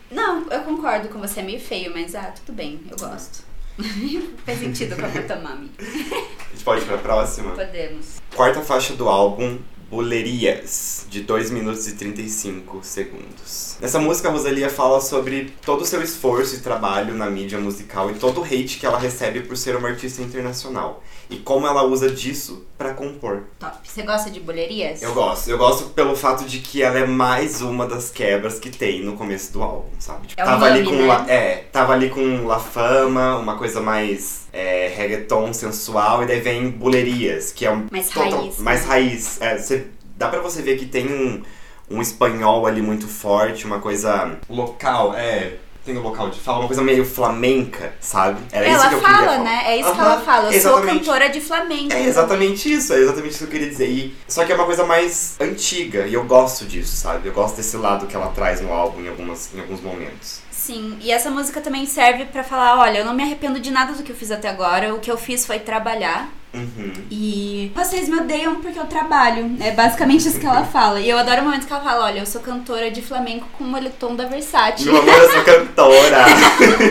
Não, 0.09 0.45
eu 0.49 0.61
concordo 0.61 1.09
com 1.09 1.19
você, 1.19 1.41
é 1.41 1.43
meio 1.43 1.59
feio, 1.59 1.91
mas 1.93 2.15
ah, 2.15 2.31
tudo 2.45 2.55
bem, 2.55 2.79
eu 2.89 2.95
gosto. 2.97 3.43
Faz 4.45 4.59
sentido 4.59 4.95
com 4.95 5.05
a 5.05 5.09
Motomami. 5.09 5.71
A 5.79 6.53
gente 6.53 6.63
pode 6.63 6.81
ir 6.81 6.85
pra 6.85 6.97
próxima? 6.97 7.51
Podemos. 7.51 8.21
Quarta 8.35 8.61
faixa 8.61 8.93
do 8.93 9.07
álbum, 9.07 9.57
Bolerias, 9.89 11.05
de 11.09 11.21
2 11.21 11.51
minutos 11.51 11.85
e 11.87 11.95
35 11.95 12.79
segundos. 12.81 13.77
Nessa 13.81 13.99
música, 13.99 14.29
a 14.29 14.31
Rosalia 14.31 14.69
fala 14.69 15.01
sobre 15.01 15.53
todo 15.65 15.81
o 15.81 15.85
seu 15.85 16.01
esforço 16.01 16.55
e 16.55 16.59
trabalho 16.59 17.13
na 17.13 17.29
mídia 17.29 17.59
musical 17.59 18.09
e 18.09 18.13
todo 18.13 18.39
o 18.39 18.43
hate 18.43 18.79
que 18.79 18.85
ela 18.85 18.97
recebe 18.97 19.41
por 19.41 19.57
ser 19.57 19.75
uma 19.75 19.89
artista 19.89 20.21
internacional. 20.21 21.03
E 21.31 21.37
como 21.37 21.65
ela 21.65 21.83
usa 21.83 22.11
disso 22.11 22.65
pra 22.77 22.93
compor. 22.93 23.43
Top. 23.57 23.77
Você 23.83 24.01
gosta 24.03 24.29
de 24.29 24.41
bolerias? 24.41 25.01
Eu 25.01 25.13
gosto. 25.13 25.49
Eu 25.49 25.57
gosto 25.57 25.85
pelo 25.91 26.13
fato 26.15 26.43
de 26.43 26.59
que 26.59 26.83
ela 26.83 26.99
é 26.99 27.07
mais 27.07 27.61
uma 27.61 27.87
das 27.87 28.09
quebras 28.09 28.59
que 28.59 28.69
tem 28.69 29.01
no 29.01 29.13
começo 29.13 29.53
do 29.53 29.63
álbum, 29.63 29.89
sabe? 29.97 30.27
Tipo, 30.27 30.41
É 30.41 30.43
tava 30.43 30.65
ali 30.65 30.83
com 30.83 30.91
né? 30.91 31.07
La, 31.07 31.25
É, 31.29 31.55
tava 31.71 31.93
ali 31.93 32.09
com 32.09 32.45
La 32.45 32.59
Fama, 32.59 33.37
uma 33.37 33.57
coisa 33.57 33.79
mais 33.79 34.47
é, 34.51 34.91
reggaeton 34.93 35.53
sensual, 35.53 36.23
e 36.23 36.25
daí 36.25 36.41
vem 36.41 36.69
Bulerias, 36.69 37.53
que 37.53 37.65
é 37.65 37.71
um. 37.71 37.87
Mais 37.89 38.09
total- 38.09 38.41
raiz, 38.41 38.57
Mais 38.59 38.81
né? 38.81 38.87
raiz. 38.87 39.41
É, 39.41 39.57
você, 39.57 39.87
dá 40.17 40.27
pra 40.27 40.41
você 40.41 40.61
ver 40.61 40.77
que 40.77 40.85
tem 40.85 41.07
um, 41.07 41.41
um 41.89 42.01
espanhol 42.01 42.67
ali 42.67 42.81
muito 42.81 43.07
forte, 43.07 43.65
uma 43.65 43.79
coisa 43.79 44.37
local, 44.49 45.13
é. 45.15 45.53
Tem 45.83 45.97
o 45.97 46.01
local 46.01 46.29
de 46.29 46.39
fala, 46.39 46.59
uma 46.59 46.67
coisa 46.67 46.83
meio 46.83 47.03
flamenca, 47.03 47.93
sabe? 47.99 48.39
Era 48.51 48.67
isso 48.67 48.75
ela 48.75 48.89
que 48.89 48.95
eu 48.95 48.99
queria 48.99 49.15
fala, 49.15 49.31
falar. 49.31 49.43
né? 49.43 49.63
É 49.65 49.77
isso 49.77 49.91
que 49.91 49.99
Aham, 49.99 50.11
ela 50.11 50.21
fala. 50.21 50.47
Eu 50.49 50.53
exatamente. 50.53 50.87
sou 50.87 50.99
cantora 50.99 51.29
de 51.29 51.41
flamenco. 51.41 51.93
É 51.93 52.03
exatamente 52.03 52.71
isso, 52.71 52.93
é 52.93 52.99
exatamente 52.99 53.29
isso 53.31 53.39
que 53.39 53.43
eu 53.45 53.49
queria 53.49 53.69
dizer. 53.69 53.89
E, 53.89 54.15
só 54.27 54.45
que 54.45 54.51
é 54.51 54.55
uma 54.55 54.65
coisa 54.65 54.85
mais 54.85 55.35
antiga, 55.39 56.05
e 56.05 56.13
eu 56.13 56.23
gosto 56.25 56.65
disso, 56.65 56.95
sabe? 56.95 57.27
Eu 57.27 57.33
gosto 57.33 57.55
desse 57.55 57.75
lado 57.77 58.05
que 58.05 58.15
ela 58.15 58.27
traz 58.27 58.61
no 58.61 58.71
álbum 58.71 59.01
em, 59.01 59.07
algumas, 59.09 59.49
em 59.55 59.59
alguns 59.59 59.81
momentos. 59.81 60.40
Sim, 60.63 60.95
e 61.01 61.11
essa 61.11 61.31
música 61.31 61.59
também 61.59 61.87
serve 61.87 62.25
pra 62.25 62.43
falar, 62.43 62.77
olha, 62.77 62.99
eu 62.99 63.05
não 63.05 63.15
me 63.15 63.23
arrependo 63.23 63.59
de 63.59 63.71
nada 63.71 63.93
do 63.93 64.03
que 64.03 64.11
eu 64.11 64.15
fiz 64.15 64.29
até 64.29 64.47
agora. 64.47 64.93
O 64.93 64.99
que 64.99 65.09
eu 65.09 65.17
fiz 65.17 65.43
foi 65.43 65.57
trabalhar. 65.57 66.29
Uhum. 66.53 66.93
E 67.09 67.71
vocês 67.73 68.07
me 68.07 68.19
odeiam 68.19 68.61
porque 68.61 68.77
eu 68.77 68.85
trabalho. 68.85 69.55
É 69.59 69.71
basicamente 69.71 70.27
isso 70.27 70.39
que 70.39 70.45
ela 70.45 70.63
fala. 70.67 70.99
E 70.99 71.09
eu 71.09 71.17
adoro 71.17 71.41
o 71.41 71.45
momento 71.45 71.65
que 71.65 71.73
ela 71.73 71.81
fala, 71.81 72.05
olha, 72.05 72.19
eu 72.19 72.27
sou 72.27 72.41
cantora 72.41 72.91
de 72.91 73.01
flamenco 73.01 73.47
com 73.57 73.63
o 73.63 73.67
moletom 73.67 74.15
da 74.15 74.25
Versace. 74.25 74.85
Meu 74.85 75.01
amor, 75.01 75.15
eu 75.15 75.31
sou 75.31 75.43
cantora! 75.43 76.25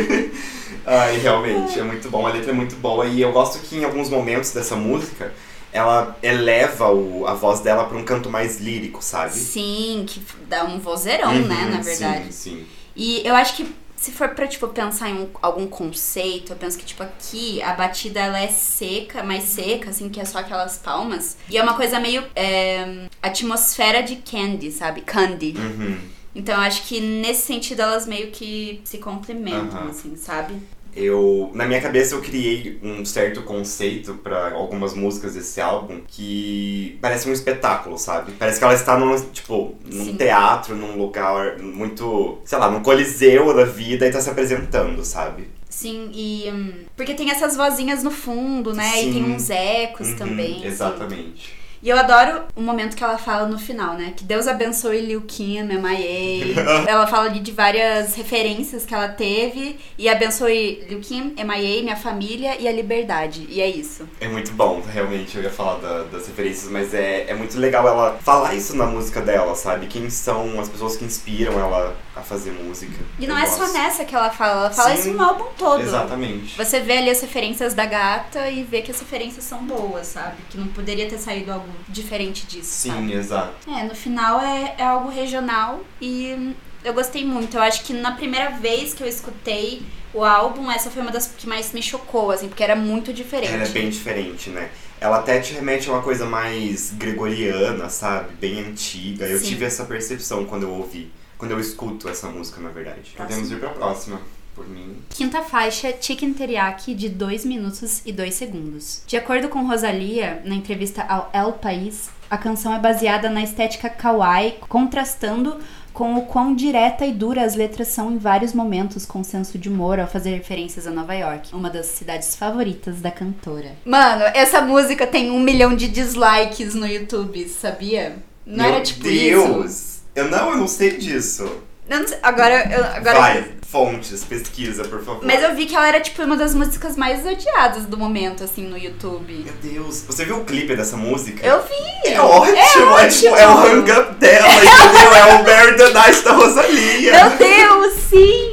Ai, 0.84 1.18
realmente, 1.18 1.78
é 1.78 1.84
muito 1.84 2.10
bom. 2.10 2.26
A 2.26 2.32
letra 2.32 2.50
é 2.50 2.54
muito 2.54 2.74
boa 2.74 3.06
e 3.06 3.20
eu 3.20 3.30
gosto 3.30 3.60
que 3.60 3.76
em 3.76 3.84
alguns 3.84 4.10
momentos 4.10 4.50
dessa 4.50 4.74
música 4.74 5.32
ela 5.72 6.16
eleva 6.20 6.90
o, 6.92 7.24
a 7.24 7.34
voz 7.34 7.60
dela 7.60 7.84
pra 7.84 7.96
um 7.96 8.02
canto 8.02 8.28
mais 8.28 8.58
lírico, 8.60 9.00
sabe? 9.00 9.32
Sim, 9.34 10.04
que 10.08 10.20
dá 10.48 10.64
um 10.64 10.80
vozeirão, 10.80 11.32
Uhum, 11.32 11.46
né, 11.46 11.68
na 11.70 11.80
verdade. 11.80 12.32
Sim, 12.32 12.32
sim. 12.32 12.66
E 13.02 13.22
eu 13.26 13.34
acho 13.34 13.56
que 13.56 13.74
se 13.96 14.12
for 14.12 14.28
pra, 14.30 14.46
tipo, 14.46 14.68
pensar 14.68 15.08
em 15.08 15.14
um- 15.14 15.30
algum 15.40 15.66
conceito, 15.66 16.52
eu 16.52 16.56
penso 16.56 16.76
que, 16.78 16.84
tipo, 16.84 17.02
aqui 17.02 17.62
a 17.62 17.72
batida 17.72 18.20
ela 18.20 18.38
é 18.38 18.48
seca, 18.48 19.22
mais 19.22 19.44
seca, 19.44 19.88
assim, 19.88 20.10
que 20.10 20.20
é 20.20 20.24
só 20.26 20.38
aquelas 20.40 20.76
palmas. 20.76 21.38
E 21.48 21.56
é 21.56 21.62
uma 21.62 21.72
coisa 21.74 21.98
meio 21.98 22.22
é, 22.36 23.06
atmosfera 23.22 24.02
de 24.02 24.16
candy, 24.16 24.70
sabe? 24.70 25.00
Candy. 25.00 25.54
Uhum. 25.56 25.98
Então 26.34 26.54
eu 26.54 26.60
acho 26.60 26.82
que 26.82 27.00
nesse 27.00 27.46
sentido 27.46 27.80
elas 27.80 28.06
meio 28.06 28.30
que 28.30 28.82
se 28.84 28.98
complementam, 28.98 29.80
Aham. 29.80 29.88
assim, 29.90 30.14
sabe? 30.14 30.54
Eu, 30.94 31.50
na 31.54 31.66
minha 31.66 31.80
cabeça, 31.80 32.14
eu 32.14 32.20
criei 32.20 32.78
um 32.82 33.04
certo 33.04 33.42
conceito 33.42 34.14
pra 34.14 34.52
algumas 34.52 34.94
músicas 34.94 35.34
desse 35.34 35.60
álbum 35.60 36.00
que 36.06 36.98
parece 37.00 37.28
um 37.28 37.32
espetáculo, 37.32 37.96
sabe? 37.98 38.32
Parece 38.32 38.58
que 38.58 38.64
ela 38.64 38.74
está 38.74 38.98
num, 38.98 39.18
tipo, 39.30 39.74
num 39.84 40.04
Sim. 40.06 40.16
teatro, 40.16 40.74
num 40.74 40.96
lugar 40.98 41.58
muito, 41.58 42.38
sei 42.44 42.58
lá, 42.58 42.70
num 42.70 42.82
coliseu 42.82 43.54
da 43.54 43.64
vida 43.64 44.06
e 44.06 44.10
tá 44.10 44.20
se 44.20 44.30
apresentando, 44.30 45.04
sabe? 45.04 45.48
Sim, 45.68 46.10
e. 46.12 46.50
hum, 46.50 46.72
porque 46.96 47.14
tem 47.14 47.30
essas 47.30 47.56
vozinhas 47.56 48.02
no 48.02 48.10
fundo, 48.10 48.74
né? 48.74 49.00
E 49.00 49.04
Sim. 49.04 49.12
tem 49.12 49.24
uns 49.24 49.48
ecos 49.50 50.08
Uhum, 50.08 50.16
também. 50.16 50.66
assim. 50.66 51.32
E 51.82 51.88
eu 51.88 51.98
adoro 51.98 52.42
o 52.54 52.60
momento 52.60 52.94
que 52.94 53.02
ela 53.02 53.16
fala 53.16 53.48
no 53.48 53.58
final, 53.58 53.94
né? 53.94 54.12
Que 54.14 54.22
Deus 54.22 54.46
abençoe 54.46 55.00
Liu 55.00 55.22
Kim, 55.22 55.62
MIA. 55.62 56.54
ela 56.86 57.06
fala 57.06 57.24
ali 57.30 57.40
de 57.40 57.52
várias 57.52 58.14
referências 58.14 58.84
que 58.84 58.94
ela 58.94 59.08
teve. 59.08 59.78
E 59.96 60.06
abençoe 60.06 60.84
Liu 60.90 61.00
Kim, 61.00 61.34
MIA, 61.38 61.82
minha 61.82 61.96
família 61.96 62.56
e 62.60 62.68
a 62.68 62.72
liberdade. 62.72 63.46
E 63.48 63.62
é 63.62 63.66
isso. 63.68 64.06
É 64.20 64.28
muito 64.28 64.52
bom, 64.52 64.82
realmente, 64.92 65.36
eu 65.38 65.42
ia 65.42 65.50
falar 65.50 65.78
da- 65.78 66.02
das 66.04 66.26
referências, 66.26 66.70
mas 66.70 66.92
é, 66.92 67.24
é 67.30 67.34
muito 67.34 67.58
legal 67.58 67.88
ela 67.88 68.18
falar 68.22 68.54
isso 68.54 68.76
na 68.76 68.84
música 68.86 69.22
dela, 69.22 69.54
sabe? 69.54 69.86
Quem 69.86 70.10
são 70.10 70.60
as 70.60 70.68
pessoas 70.68 70.96
que 70.98 71.04
inspiram 71.06 71.58
ela 71.58 71.96
a 72.20 72.24
fazer 72.24 72.52
música. 72.52 72.96
E 73.18 73.26
não 73.26 73.36
é 73.36 73.46
só 73.46 73.58
gosto. 73.60 73.72
nessa 73.72 74.04
que 74.04 74.14
ela 74.14 74.30
fala, 74.30 74.52
ela 74.66 74.70
fala 74.70 74.94
Sim, 74.96 75.00
isso 75.00 75.12
no 75.12 75.22
álbum 75.24 75.46
todo. 75.58 75.82
Exatamente. 75.82 76.56
Você 76.56 76.80
vê 76.80 76.98
ali 76.98 77.10
as 77.10 77.20
referências 77.20 77.74
da 77.74 77.86
gata 77.86 78.48
e 78.48 78.62
vê 78.62 78.82
que 78.82 78.90
as 78.90 79.00
referências 79.00 79.44
são 79.44 79.64
boas, 79.64 80.06
sabe? 80.06 80.36
Que 80.48 80.56
não 80.58 80.68
poderia 80.68 81.08
ter 81.08 81.18
saído 81.18 81.52
algo 81.52 81.68
diferente 81.88 82.46
disso. 82.46 82.88
sabe? 82.88 82.98
Sim, 83.08 83.14
exato. 83.14 83.52
É, 83.70 83.82
no 83.84 83.94
final 83.94 84.40
é, 84.40 84.74
é 84.78 84.84
algo 84.84 85.08
regional 85.10 85.80
e 86.00 86.54
Eu 86.82 86.94
gostei 86.94 87.24
muito. 87.26 87.56
Eu 87.58 87.62
acho 87.62 87.82
que 87.84 87.92
na 87.92 88.12
primeira 88.12 88.50
vez 88.52 88.94
que 88.94 89.02
eu 89.02 89.06
escutei 89.06 89.82
o 90.14 90.24
álbum, 90.24 90.70
essa 90.70 90.90
foi 90.90 91.02
uma 91.02 91.10
das 91.12 91.26
que 91.28 91.46
mais 91.46 91.72
me 91.72 91.82
chocou, 91.82 92.30
assim, 92.30 92.48
porque 92.48 92.64
era 92.64 92.74
muito 92.74 93.12
diferente. 93.12 93.52
Ela 93.52 93.64
é 93.64 93.68
bem 93.68 93.90
diferente, 93.90 94.48
né? 94.48 94.70
Ela 94.98 95.18
até 95.18 95.40
te 95.40 95.52
remete 95.54 95.88
a 95.88 95.92
uma 95.92 96.02
coisa 96.02 96.24
mais 96.26 96.90
gregoriana, 96.96 97.88
sabe? 97.90 98.34
Bem 98.40 98.60
antiga. 98.60 99.26
Eu 99.26 99.38
Sim. 99.38 99.44
tive 99.46 99.64
essa 99.66 99.84
percepção 99.84 100.44
quando 100.46 100.64
eu 100.64 100.70
ouvi. 100.70 101.10
Quando 101.40 101.52
eu 101.52 101.58
escuto 101.58 102.06
essa 102.06 102.28
música, 102.28 102.60
na 102.60 102.68
verdade. 102.68 103.12
Próxima. 103.16 103.26
Podemos 103.26 103.50
ir 103.50 103.56
pra 103.56 103.70
próxima. 103.70 104.20
Por 104.54 104.68
mim. 104.68 104.96
Quinta 105.08 105.40
faixa, 105.40 105.94
Chicken 105.98 106.34
Teriyaki, 106.34 106.94
de 106.94 107.08
2 107.08 107.46
minutos 107.46 108.02
e 108.04 108.12
2 108.12 108.34
segundos. 108.34 109.02
De 109.06 109.16
acordo 109.16 109.48
com 109.48 109.66
Rosalia, 109.66 110.42
na 110.44 110.54
entrevista 110.54 111.02
ao 111.02 111.30
El 111.32 111.52
País, 111.54 112.10
a 112.28 112.36
canção 112.36 112.74
é 112.74 112.78
baseada 112.78 113.30
na 113.30 113.42
estética 113.42 113.88
kawaii, 113.88 114.56
contrastando 114.68 115.56
com 115.94 116.14
o 116.16 116.26
quão 116.26 116.54
direta 116.54 117.06
e 117.06 117.12
dura 117.12 117.42
as 117.42 117.54
letras 117.54 117.88
são 117.88 118.12
em 118.12 118.18
vários 118.18 118.52
momentos, 118.52 119.06
com 119.06 119.24
senso 119.24 119.58
de 119.58 119.70
humor 119.70 119.98
ao 119.98 120.06
fazer 120.06 120.32
referências 120.32 120.86
a 120.86 120.90
Nova 120.90 121.14
York, 121.14 121.54
uma 121.54 121.70
das 121.70 121.86
cidades 121.86 122.36
favoritas 122.36 123.00
da 123.00 123.10
cantora. 123.10 123.76
Mano, 123.86 124.24
essa 124.34 124.60
música 124.60 125.06
tem 125.06 125.30
um 125.30 125.40
milhão 125.40 125.74
de 125.74 125.88
dislikes 125.88 126.74
no 126.74 126.86
YouTube, 126.86 127.48
sabia? 127.48 128.18
Não 128.44 128.64
Meu 128.64 128.74
era 128.74 128.82
tipo 128.82 129.08
isso? 129.08 129.99
Eu 130.14 130.28
não, 130.30 130.50
eu 130.50 130.56
não 130.56 130.68
sei 130.68 130.96
disso. 130.96 131.44
Eu 131.88 132.00
não 132.00 132.06
sei- 132.08 132.18
agora, 132.22 132.68
eu, 132.72 132.84
agora 132.84 133.18
Vai, 133.18 133.44
fontes, 133.68 134.22
pesquisa, 134.24 134.84
por 134.84 135.02
favor. 135.04 135.24
Mas 135.24 135.42
eu 135.42 135.54
vi 135.54 135.66
que 135.66 135.74
ela 135.74 135.88
era, 135.88 136.00
tipo, 136.00 136.22
uma 136.22 136.36
das 136.36 136.54
músicas 136.54 136.96
mais 136.96 137.24
odiadas 137.26 137.84
do 137.84 137.96
momento, 137.96 138.44
assim, 138.44 138.64
no 138.66 138.76
YouTube. 138.78 139.32
Meu 139.44 139.72
Deus, 139.72 140.02
você 140.06 140.24
viu 140.24 140.38
o 140.38 140.44
clipe 140.44 140.74
dessa 140.76 140.96
música? 140.96 141.44
Eu 141.46 141.62
vi! 141.62 142.10
É 142.12 142.20
ótimo, 142.20 142.56
é, 142.56 142.66
tipo, 143.08 143.32
ótimo. 143.32 143.36
é 143.36 143.48
o 143.48 143.54
hang-up 143.56 144.14
dela, 144.14 144.48
entendeu? 144.54 145.14
É 145.16 145.24
o 145.34 145.44
Mary 145.44 145.76
the 145.76 145.90
Night 145.90 146.22
da 146.22 146.32
Rosalia. 146.32 147.12
Meu 147.12 147.36
Deus, 147.36 147.94
sim! 148.08 148.49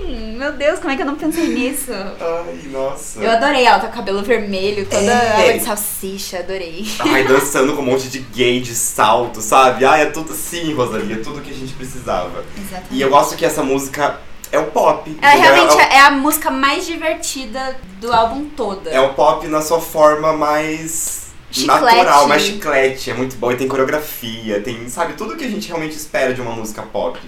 Meu 0.48 0.56
Deus, 0.56 0.80
como 0.80 0.92
é 0.92 0.96
que 0.96 1.02
eu 1.02 1.06
não 1.06 1.16
pensei 1.16 1.48
nisso? 1.48 1.92
Ai, 1.92 2.70
nossa. 2.72 3.20
Eu 3.20 3.30
adorei 3.30 3.66
ela, 3.66 3.80
tá 3.80 3.88
com 3.88 3.98
cabelo 3.98 4.24
vermelho, 4.24 4.86
toda 4.86 5.02
É. 5.12 5.42
água 5.42 5.54
de 5.60 5.66
salsicha, 5.66 6.40
adorei. 6.40 6.86
Ai, 7.00 7.24
dançando 7.28 7.76
com 7.76 7.82
um 7.82 7.86
monte 7.86 8.08
de 8.08 8.20
gay 8.20 8.62
de 8.62 8.74
salto, 8.74 9.42
sabe? 9.42 9.84
Ai, 9.84 10.04
é 10.04 10.06
tudo 10.06 10.34
sim, 10.34 10.74
Rosalia, 10.74 11.16
é 11.16 11.20
tudo 11.20 11.42
que 11.42 11.52
a 11.52 11.54
gente 11.54 11.74
precisava. 11.74 12.46
Exatamente. 12.58 12.94
E 12.94 13.02
eu 13.02 13.10
gosto 13.10 13.36
que 13.36 13.46
essa 13.46 13.62
música 13.62 14.22
é 14.50 14.58
o 14.58 14.68
pop. 14.68 15.10
Entendeu? 15.10 15.30
realmente 15.42 15.78
é, 15.82 15.96
é 15.96 16.00
a 16.00 16.12
música 16.12 16.50
mais 16.50 16.86
divertida 16.86 17.78
do 18.00 18.14
álbum 18.14 18.46
toda. 18.56 18.90
é 18.90 19.02
o 19.02 19.14
pop 19.16 19.46
na 19.48 19.62
sua 19.62 19.82
forma 19.82 20.32
mais 20.32 21.28
Chiclete. 21.52 21.98
natural, 21.98 22.28
mais 22.30 22.42
chiclete. 22.44 23.12
É 23.12 23.14
muito 23.14 23.36
bom. 23.36 23.52
E 23.52 23.58
tem 23.58 23.68
coreografia, 23.68 24.62
tem, 24.62 24.88
sabe, 24.88 25.14
tudo 25.14 25.36
que 25.36 25.44
a 25.44 25.50
gente 25.50 25.68
realmente 25.68 25.98
espera 25.98 26.34
de 26.34 26.40
uma 26.42 26.52
música 26.52 26.84
pop. 26.84 27.20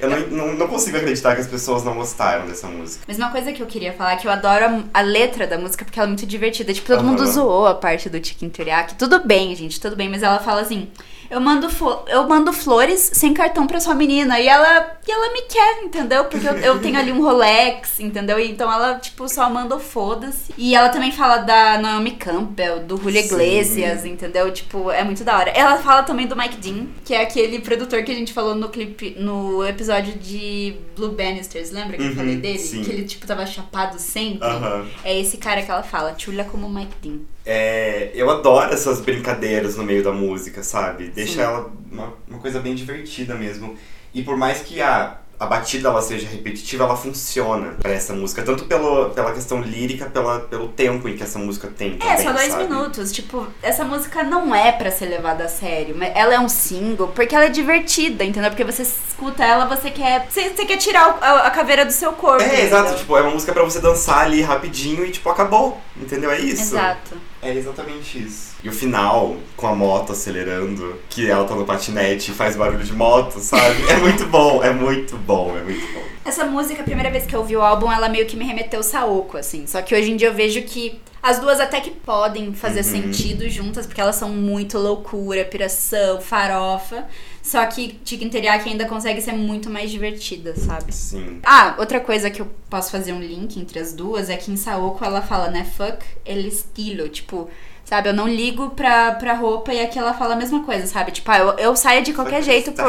Eu 0.00 0.10
não, 0.10 0.20
não, 0.28 0.54
não 0.54 0.68
consigo 0.68 0.96
acreditar 0.96 1.34
que 1.34 1.40
as 1.40 1.46
pessoas 1.46 1.84
não 1.84 1.94
gostaram 1.94 2.46
dessa 2.46 2.66
música. 2.68 3.04
Mas 3.06 3.18
uma 3.18 3.30
coisa 3.30 3.52
que 3.52 3.62
eu 3.62 3.66
queria 3.66 3.92
falar 3.92 4.12
é 4.12 4.16
que 4.16 4.26
eu 4.26 4.30
adoro 4.30 4.64
a, 4.64 5.00
a 5.00 5.00
letra 5.00 5.46
da 5.46 5.58
música 5.58 5.84
porque 5.84 5.98
ela 5.98 6.06
é 6.06 6.10
muito 6.10 6.26
divertida. 6.26 6.72
Tipo, 6.72 6.86
todo 6.86 7.00
Aham. 7.00 7.08
mundo 7.08 7.26
zoou 7.26 7.66
a 7.66 7.74
parte 7.74 8.08
do 8.08 8.20
Teriyaki. 8.20 8.94
Tudo 8.94 9.24
bem, 9.24 9.54
gente, 9.54 9.80
tudo 9.80 9.96
bem. 9.96 10.08
Mas 10.08 10.22
ela 10.22 10.38
fala 10.38 10.60
assim: 10.60 10.88
eu 11.30 11.40
mando, 11.40 11.68
eu 12.08 12.26
mando 12.28 12.52
flores 12.52 13.10
sem 13.14 13.34
cartão 13.34 13.66
pra 13.66 13.80
sua 13.80 13.94
menina. 13.94 14.38
E 14.40 14.48
ela, 14.48 14.98
e 15.06 15.10
ela 15.10 15.32
me 15.32 15.42
quer, 15.42 15.82
entendeu? 15.84 16.24
Porque 16.26 16.46
eu, 16.46 16.52
eu 16.58 16.78
tenho 16.80 16.98
ali 16.98 17.12
um 17.12 17.22
Rolex, 17.22 18.00
entendeu? 18.00 18.38
E 18.38 18.50
então 18.50 18.72
ela, 18.72 18.94
tipo, 18.98 19.28
só 19.28 19.48
manda 19.50 19.78
foda-se. 19.78 20.52
E 20.56 20.74
ela 20.74 20.88
também 20.88 21.12
fala 21.12 21.38
da 21.38 21.78
Naomi 21.78 22.12
Campbell, 22.12 22.80
do 22.80 22.96
Julio 22.96 23.20
Sim. 23.20 23.26
Iglesias, 23.26 24.04
entendeu? 24.04 24.50
Tipo, 24.52 24.90
é 24.90 25.04
muito 25.04 25.22
da 25.24 25.36
hora. 25.36 25.50
Ela 25.50 25.76
fala 25.78 26.02
também 26.02 26.26
do 26.26 26.36
Mike 26.36 26.56
Dean, 26.56 26.86
que 27.04 27.14
é 27.14 27.22
aquele 27.22 27.58
produtor 27.60 28.02
que 28.02 28.10
a 28.12 28.14
gente 28.14 28.32
falou 28.32 28.54
no 28.54 28.68
clipe, 28.68 29.14
no 29.18 29.64
episódio 29.66 30.14
de 30.18 30.76
Blue 30.96 31.10
Bannisters, 31.10 31.70
lembra 31.70 31.96
que 31.96 32.02
eu 32.02 32.08
Uhum, 32.08 32.16
falei 32.16 32.36
dele? 32.36 32.58
sim. 32.58 32.82
Que 32.82 32.90
ele, 32.90 33.04
tipo, 33.04 33.26
tava 33.26 33.44
chapado 33.46 33.98
sempre. 33.98 34.46
Aham. 34.48 34.86
É 35.04 35.18
esse 35.18 35.36
cara 35.36 35.62
que 35.62 35.70
ela 35.70 35.82
fala, 35.82 36.14
chula 36.18 36.44
como 36.44 36.68
Mike 36.68 36.94
Dean. 37.02 37.18
É, 37.50 38.10
eu 38.12 38.28
adoro 38.28 38.74
essas 38.74 39.00
brincadeiras 39.00 39.74
no 39.74 39.82
meio 39.82 40.04
da 40.04 40.12
música, 40.12 40.62
sabe? 40.62 41.08
Deixa 41.08 41.32
Sim. 41.32 41.40
ela 41.40 41.70
uma, 41.90 42.12
uma 42.28 42.38
coisa 42.40 42.60
bem 42.60 42.74
divertida 42.74 43.34
mesmo. 43.34 43.74
E 44.12 44.22
por 44.22 44.36
mais 44.36 44.60
que 44.60 44.82
a, 44.82 45.16
a 45.40 45.46
batida 45.46 45.88
ela 45.88 46.02
seja 46.02 46.28
repetitiva, 46.28 46.84
ela 46.84 46.94
funciona 46.94 47.74
pra 47.80 47.90
essa 47.90 48.12
música. 48.12 48.42
Tanto 48.42 48.66
pelo, 48.66 49.08
pela 49.10 49.32
questão 49.32 49.62
lírica, 49.62 50.04
pela, 50.10 50.40
pelo 50.40 50.68
tempo 50.68 51.08
em 51.08 51.16
que 51.16 51.22
essa 51.22 51.38
música 51.38 51.68
tem. 51.68 51.94
É, 51.94 51.98
também, 51.98 52.22
só 52.22 52.32
dois 52.32 52.52
sabe? 52.52 52.64
minutos. 52.64 53.12
Tipo, 53.12 53.46
essa 53.62 53.82
música 53.82 54.22
não 54.22 54.54
é 54.54 54.70
pra 54.70 54.90
ser 54.90 55.06
levada 55.06 55.44
a 55.44 55.48
sério. 55.48 55.94
Mas 55.96 56.12
ela 56.14 56.34
é 56.34 56.38
um 56.38 56.50
single 56.50 57.08
porque 57.14 57.34
ela 57.34 57.46
é 57.46 57.48
divertida, 57.48 58.24
entendeu? 58.24 58.50
Porque 58.50 58.64
você 58.64 58.82
escuta 58.82 59.42
ela, 59.42 59.64
você 59.64 59.90
quer. 59.90 60.26
Você, 60.28 60.50
você 60.50 60.66
quer 60.66 60.76
tirar 60.76 61.16
a, 61.18 61.46
a 61.46 61.50
caveira 61.50 61.86
do 61.86 61.92
seu 61.92 62.12
corpo. 62.12 62.42
É, 62.42 62.66
exato. 62.66 62.82
entendeu? 62.82 62.98
Tipo, 62.98 63.16
é 63.16 63.22
uma 63.22 63.30
música 63.30 63.54
pra 63.54 63.62
você 63.62 63.80
dançar 63.80 64.26
ali 64.26 64.42
rapidinho 64.42 65.02
e, 65.02 65.10
tipo, 65.10 65.30
acabou. 65.30 65.80
Entendeu? 65.96 66.30
É 66.30 66.38
isso. 66.38 66.74
Exato. 66.74 67.27
É 67.40 67.54
exatamente 67.54 68.18
isso. 68.18 68.56
E 68.62 68.68
o 68.68 68.72
final, 68.72 69.36
com 69.56 69.66
a 69.68 69.74
moto 69.74 70.12
acelerando, 70.12 70.96
que 71.08 71.30
ela 71.30 71.44
tá 71.44 71.54
no 71.54 71.64
patinete 71.64 72.32
e 72.32 72.34
faz 72.34 72.56
barulho 72.56 72.82
de 72.82 72.92
moto, 72.92 73.38
sabe? 73.38 73.88
É 73.88 73.96
muito 73.96 74.26
bom, 74.26 74.62
é 74.62 74.72
muito 74.72 75.16
bom, 75.16 75.56
é 75.56 75.62
muito 75.62 75.92
bom. 75.92 76.02
Essa 76.28 76.44
música, 76.44 76.82
a 76.82 76.84
primeira 76.84 77.10
vez 77.10 77.24
que 77.24 77.34
eu 77.34 77.40
ouvi 77.40 77.56
o 77.56 77.62
álbum, 77.62 77.90
ela 77.90 78.06
meio 78.06 78.26
que 78.26 78.36
me 78.36 78.44
remeteu 78.44 78.82
Saoko, 78.82 79.38
assim. 79.38 79.66
Só 79.66 79.80
que 79.80 79.94
hoje 79.94 80.10
em 80.10 80.16
dia 80.16 80.28
eu 80.28 80.34
vejo 80.34 80.60
que 80.62 81.00
as 81.22 81.38
duas 81.38 81.58
até 81.58 81.80
que 81.80 81.90
podem 81.90 82.52
fazer 82.52 82.80
Uhum. 82.80 82.84
sentido 82.84 83.48
juntas, 83.48 83.86
porque 83.86 83.98
elas 84.00 84.16
são 84.16 84.28
muito 84.28 84.76
loucura, 84.78 85.42
piração, 85.46 86.20
farofa. 86.20 87.06
Só 87.42 87.64
que 87.64 87.98
Chicken 88.04 88.28
Teriyaki 88.28 88.68
ainda 88.68 88.84
consegue 88.84 89.22
ser 89.22 89.32
muito 89.32 89.70
mais 89.70 89.90
divertida, 89.90 90.54
sabe? 90.54 90.94
Sim. 90.94 91.40
Ah, 91.42 91.74
outra 91.78 91.98
coisa 91.98 92.28
que 92.28 92.42
eu 92.42 92.48
posso 92.68 92.90
fazer 92.90 93.14
um 93.14 93.20
link 93.20 93.58
entre 93.58 93.78
as 93.78 93.94
duas 93.94 94.28
é 94.28 94.36
que 94.36 94.52
em 94.52 94.56
Saoko 94.56 95.02
ela 95.02 95.22
fala, 95.22 95.48
né, 95.50 95.64
fuck 95.64 96.04
el 96.26 96.46
estilo, 96.46 97.08
tipo, 97.08 97.48
sabe, 97.88 98.10
eu 98.10 98.12
não 98.12 98.28
ligo 98.28 98.70
pra, 98.70 99.12
pra 99.12 99.32
roupa 99.32 99.72
e 99.72 99.80
aqui 99.80 99.98
ela 99.98 100.12
fala 100.12 100.34
a 100.34 100.36
mesma 100.36 100.62
coisa, 100.62 100.86
sabe? 100.86 101.10
Tipo, 101.10 101.30
ah, 101.30 101.38
eu, 101.38 101.48
eu 101.52 101.74
saio 101.74 102.02
de 102.04 102.12
qualquer 102.12 102.42
jeito 102.42 102.70
por, 102.72 102.84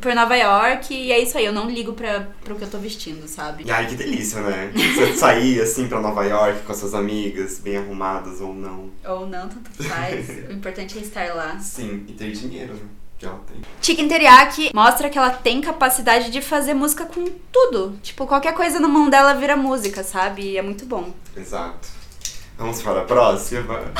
por 0.00 0.14
Nova 0.14 0.34
York 0.34 0.94
e 0.94 1.12
é 1.12 1.20
isso 1.20 1.36
aí, 1.36 1.44
eu 1.44 1.52
não 1.52 1.68
ligo 1.68 1.92
pra, 1.92 2.28
pro 2.42 2.56
que 2.56 2.64
eu 2.64 2.70
tô 2.70 2.78
vestindo, 2.78 3.28
sabe? 3.28 3.70
Ai, 3.70 3.86
que 3.86 3.94
delícia, 3.94 4.40
né? 4.40 4.72
Você 4.74 5.14
sair 5.16 5.60
assim 5.60 5.86
pra 5.86 6.00
Nova 6.00 6.24
York 6.24 6.62
com 6.62 6.72
as 6.72 6.78
suas 6.78 6.94
amigas, 6.94 7.58
bem 7.58 7.76
arrumadas 7.76 8.40
ou 8.40 8.54
não. 8.54 8.90
Ou 9.06 9.26
não, 9.26 9.48
tanto 9.48 9.70
faz. 9.84 10.26
o 10.48 10.52
importante 10.52 10.96
é 10.96 11.02
estar 11.02 11.34
lá. 11.34 11.58
Sim, 11.58 12.06
e 12.08 12.12
ter 12.14 12.32
dinheiro, 12.32 12.72
né? 12.72 12.80
Que 13.18 13.26
ela 13.26 13.38
tem. 13.46 13.60
Chicken 13.82 14.08
Teriyaki 14.08 14.70
mostra 14.74 15.10
que 15.10 15.18
ela 15.18 15.30
tem 15.30 15.60
capacidade 15.60 16.30
de 16.30 16.40
fazer 16.40 16.72
música 16.72 17.04
com 17.04 17.26
tudo. 17.52 17.98
Tipo, 18.02 18.26
qualquer 18.26 18.54
coisa 18.54 18.80
na 18.80 18.88
mão 18.88 19.10
dela 19.10 19.34
vira 19.34 19.56
música, 19.56 20.02
sabe? 20.02 20.52
E 20.52 20.56
é 20.56 20.62
muito 20.62 20.86
bom. 20.86 21.12
Exato. 21.36 22.01
Vamos 22.62 22.80
para 22.80 23.00
a 23.00 23.04
próxima. 23.04 23.92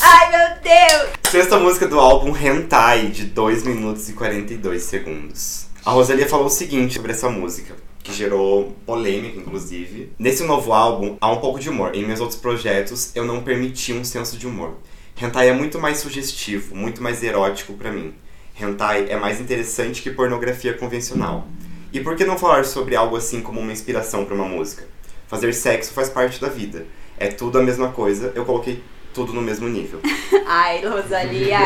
Ai, 0.00 0.30
meu 0.30 0.62
Deus! 0.62 1.10
Sexta 1.30 1.58
música 1.58 1.86
do 1.86 2.00
álbum 2.00 2.34
Hentai, 2.34 3.08
de 3.08 3.24
2 3.26 3.64
minutos 3.64 4.08
e 4.08 4.14
42 4.14 4.82
segundos. 4.82 5.66
A 5.84 5.90
Rosalia 5.90 6.26
falou 6.26 6.46
o 6.46 6.50
seguinte 6.50 6.94
sobre 6.94 7.12
essa 7.12 7.28
música, 7.28 7.74
que 8.02 8.14
gerou 8.14 8.74
polêmica, 8.86 9.38
inclusive. 9.38 10.10
Nesse 10.18 10.42
novo 10.44 10.72
álbum, 10.72 11.18
há 11.20 11.30
um 11.30 11.36
pouco 11.36 11.60
de 11.60 11.68
humor. 11.68 11.94
Em 11.94 12.02
meus 12.02 12.18
outros 12.18 12.40
projetos, 12.40 13.10
eu 13.14 13.26
não 13.26 13.42
permiti 13.42 13.92
um 13.92 14.02
senso 14.02 14.38
de 14.38 14.46
humor. 14.46 14.78
Hentai 15.20 15.50
é 15.50 15.52
muito 15.52 15.78
mais 15.78 15.98
sugestivo, 15.98 16.74
muito 16.74 17.02
mais 17.02 17.22
erótico 17.22 17.74
pra 17.74 17.92
mim. 17.92 18.14
Hentai 18.58 19.04
é 19.10 19.16
mais 19.18 19.38
interessante 19.38 20.00
que 20.00 20.10
pornografia 20.10 20.72
convencional. 20.72 21.46
E 21.92 22.00
por 22.00 22.16
que 22.16 22.24
não 22.24 22.38
falar 22.38 22.64
sobre 22.64 22.96
algo 22.96 23.16
assim 23.16 23.42
como 23.42 23.60
uma 23.60 23.72
inspiração 23.72 24.24
pra 24.24 24.34
uma 24.34 24.48
música? 24.48 24.95
Fazer 25.28 25.52
sexo 25.52 25.92
faz 25.92 26.08
parte 26.08 26.40
da 26.40 26.48
vida. 26.48 26.86
É 27.18 27.28
tudo 27.28 27.58
a 27.58 27.62
mesma 27.62 27.88
coisa, 27.88 28.32
eu 28.34 28.44
coloquei 28.44 28.82
tudo 29.14 29.32
no 29.32 29.40
mesmo 29.40 29.68
nível. 29.68 30.00
Ai, 30.46 30.84
Rosalia. 30.86 31.58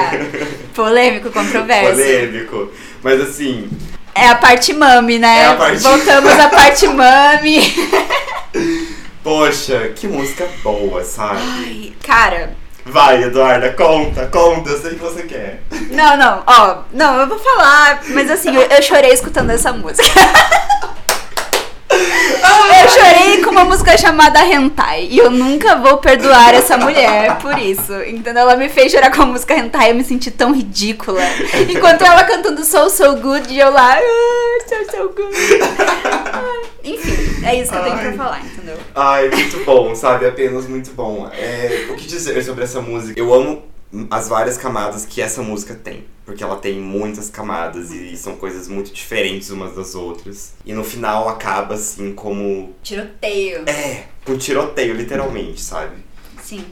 Polêmico, 0.75 1.31
controverso. 1.31 1.90
Polêmico. 1.90 2.70
Mas 3.03 3.20
assim, 3.20 3.68
É 4.14 4.29
a 4.29 4.35
parte 4.37 4.73
mami, 4.73 5.18
né? 5.18 5.40
É 5.42 5.46
a 5.46 5.55
parte- 5.55 5.79
Voltamos 5.83 6.33
à 6.33 6.49
parte 6.49 6.87
mami. 6.88 7.61
poxa, 9.23 9.92
que 9.94 10.07
música 10.09 10.49
boa, 10.62 11.05
sabe? 11.05 11.40
Ai, 11.42 11.92
cara. 12.07 12.55
Vai, 12.87 13.23
Eduarda, 13.25 13.70
conta, 13.75 14.27
conta, 14.29 14.70
eu 14.70 14.81
sei 14.81 14.92
que 14.92 15.01
você 15.01 15.23
quer. 15.25 15.62
Não, 15.90 16.16
não, 16.16 16.42
ó. 16.46 16.79
Não, 16.92 17.20
eu 17.20 17.27
vou 17.29 17.38
falar, 17.38 18.03
mas 18.09 18.31
assim, 18.31 18.55
eu, 18.57 18.62
eu 18.62 18.83
chorei 18.83 19.12
escutando 19.12 19.51
essa 19.51 19.70
música. 19.73 20.03
Eu 21.92 22.88
chorei 22.88 23.42
com 23.42 23.50
uma 23.50 23.64
música 23.64 23.96
chamada 23.98 24.40
Hentai. 24.44 25.09
E 25.11 25.18
eu 25.18 25.31
nunca 25.31 25.76
vou 25.76 25.98
perdoar 25.98 26.55
essa 26.55 26.76
mulher 26.79 27.37
por 27.38 27.59
isso. 27.59 27.92
Entendeu? 28.05 28.42
Ela 28.42 28.57
me 28.57 28.68
fez 28.68 28.90
chorar 28.92 29.11
com 29.11 29.22
a 29.22 29.26
música 29.26 29.55
Hentai. 29.55 29.90
Eu 29.90 29.94
me 29.96 30.05
senti 30.05 30.31
tão 30.31 30.53
ridícula. 30.55 31.20
Enquanto 31.68 32.03
ela 32.03 32.24
cantando 32.24 32.64
So 32.64 32.88
So 32.88 33.16
Good, 33.16 33.53
e 33.53 33.59
eu 33.61 33.70
lá. 33.70 33.96
"Ah, 33.98 34.68
So 34.68 34.90
So 34.96 35.09
Good. 35.14 35.37
Ai, 36.33 36.61
Enfim, 36.85 37.44
é 37.46 37.55
isso 37.61 37.70
que 37.72 37.79
eu 37.79 37.83
tenho 37.83 37.98
pra 37.98 38.09
Ai. 38.11 38.16
falar, 38.16 38.40
entendeu? 38.40 38.76
Ai, 38.94 39.29
muito 39.29 39.64
bom, 39.64 39.94
sabe? 39.94 40.26
Apenas 40.26 40.66
muito 40.66 40.90
bom. 40.92 41.29
É, 41.35 41.87
o 41.90 41.94
que 41.94 42.07
dizer 42.07 42.42
sobre 42.42 42.64
essa 42.64 42.81
música? 42.81 43.18
Eu 43.20 43.33
amo 43.35 43.62
as 44.11 44.29
várias 44.29 44.57
camadas 44.57 45.05
que 45.05 45.20
essa 45.20 45.42
música 45.42 45.74
tem. 45.74 46.05
Porque 46.24 46.44
ela 46.44 46.57
tem 46.57 46.79
muitas 46.81 47.29
camadas 47.29 47.90
e 47.90 48.16
são 48.16 48.37
coisas 48.37 48.68
muito 48.68 48.92
diferentes 48.92 49.50
umas 49.50 49.74
das 49.74 49.94
outras. 49.94 50.55
E 50.64 50.72
no 50.72 50.85
final 50.85 51.29
acaba 51.29 51.74
assim 51.74 52.14
como. 52.14 52.74
Tiroteio. 52.83 53.68
É, 53.68 54.05
um 54.29 54.38
tiroteio, 54.38 54.94
literalmente, 54.94 55.61
sabe? 55.61 55.96
Sim. 56.42 56.64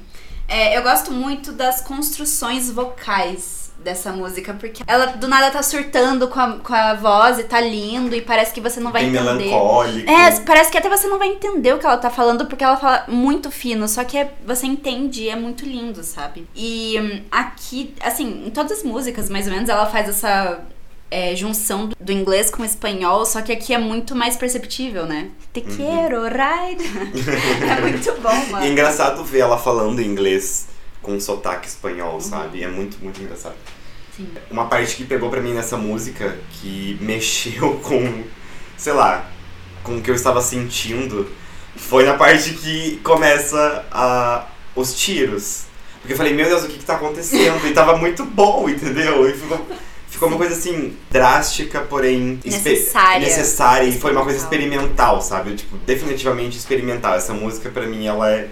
É, 0.47 0.79
eu 0.79 0.83
gosto 0.83 1.11
muito 1.11 1.53
das 1.53 1.81
construções 1.81 2.71
vocais 2.71 3.68
dessa 3.79 4.13
música, 4.13 4.55
porque 4.55 4.83
ela 4.87 5.07
do 5.07 5.29
nada 5.29 5.51
tá 5.51 5.63
surtando 5.63 6.29
com 6.29 6.41
a, 6.41 6.53
com 6.59 6.75
a 6.75 6.95
voz 6.95 7.39
e 7.39 7.45
tá 7.45 7.61
lindo 7.61 8.15
e 8.15 8.21
parece 8.21 8.53
que 8.53 8.61
você 8.61 8.81
não 8.81 8.91
vai 8.91 9.03
Bem 9.05 9.15
entender. 9.15 9.45
melancólico. 9.45 10.11
É, 10.11 10.41
parece 10.41 10.71
que 10.71 10.79
até 10.79 10.89
você 10.89 11.07
não 11.07 11.19
vai 11.19 11.29
entender 11.29 11.73
o 11.75 11.79
que 11.79 11.87
ela 11.87 11.97
tá 11.97 12.11
falando, 12.11 12.47
porque 12.47 12.65
ela 12.65 12.77
fala 12.77 13.05
muito 13.09 13.51
fino, 13.51 13.87
só 13.89 14.03
que 14.05 14.19
é- 14.19 14.33
você 14.45 14.67
entende 14.67 15.23
e 15.25 15.29
é 15.29 15.37
muito 15.37 15.65
lindo, 15.65 16.03
sabe? 16.03 16.47
E 16.55 16.97
hum, 17.01 17.23
aqui, 17.31 17.95
assim, 18.01 18.45
em 18.47 18.51
todas 18.51 18.79
as 18.79 18.83
músicas, 18.85 19.31
mais 19.31 19.47
ou 19.47 19.53
menos, 19.53 19.69
ela 19.69 19.87
faz 19.87 20.09
essa 20.09 20.59
é, 21.11 21.35
junção 21.35 21.87
do, 21.87 21.97
do 21.99 22.13
inglês 22.13 22.51
com 22.51 22.63
o 22.63 22.67
espanhol, 22.67 23.25
só 23.25 23.41
que 23.41 23.51
aqui 23.51 23.73
é 23.73 23.79
muito 23.79 24.15
mais 24.15 24.37
perceptível, 24.37 25.07
né? 25.07 25.29
Te 25.55 25.61
Uhum. 25.61 25.77
quero, 25.77 26.23
right? 26.25 26.83
é 27.67 27.81
muito 27.81 28.13
bom, 28.21 28.31
E 28.31 28.43
é 28.43 28.53
mano. 28.53 28.67
engraçado 28.67 29.25
ver 29.25 29.39
ela 29.39 29.57
falando 29.57 30.03
inglês 30.03 30.67
com 31.09 31.15
um 31.15 31.21
sotaque 31.21 31.67
Uhum. 31.67 31.73
espanhol, 31.73 32.21
sabe? 32.21 32.63
É 32.63 32.69
muito, 32.69 32.99
muito 33.03 33.21
engraçado. 33.23 33.55
Sim. 34.15 34.29
Uma 34.51 34.67
parte 34.67 34.95
que 34.97 35.05
pegou 35.05 35.31
pra 35.31 35.41
mim 35.41 35.55
nessa 35.55 35.77
música, 35.77 36.37
que 36.53 36.99
mexeu 37.01 37.75
com, 37.83 38.25
sei 38.77 38.93
lá, 38.93 39.25
com 39.83 39.97
o 39.97 40.03
que 40.03 40.11
eu 40.11 40.15
estava 40.15 40.43
sentindo, 40.43 41.27
foi 41.77 42.05
na 42.05 42.15
parte 42.15 42.51
que 42.55 42.97
começa 43.03 43.87
a, 43.91 44.47
os 44.77 44.93
tiros. 44.95 45.63
Porque 46.01 46.13
eu 46.13 46.17
falei, 46.17 46.35
meu 46.35 46.47
Deus, 46.47 46.65
o 46.65 46.69
que 46.69 46.79
que 46.79 46.85
tá 46.85 46.95
acontecendo? 46.97 47.67
E 47.67 47.73
tava 47.73 47.97
muito 47.97 48.25
bom, 48.25 48.69
entendeu? 48.69 49.29
E 49.29 49.33
ficou, 49.33 49.67
ficou 50.09 50.29
uma 50.29 50.37
coisa 50.37 50.55
assim, 50.55 50.97
drástica, 51.11 51.81
porém 51.81 52.39
Necessária. 52.45 53.21
necessária 53.27 53.87
e 53.87 53.99
foi 53.99 54.13
uma 54.13 54.25
coisa 54.25 54.39
Experimental. 54.39 55.21
sabe? 55.23 55.55
Tipo, 55.55 55.77
definitivamente 55.79 56.57
experimental. 56.59 57.15
Essa 57.15 57.33
música, 57.33 57.71
pra 57.71 57.87
mim, 57.87 58.07
ela 58.07 58.31
é 58.31 58.49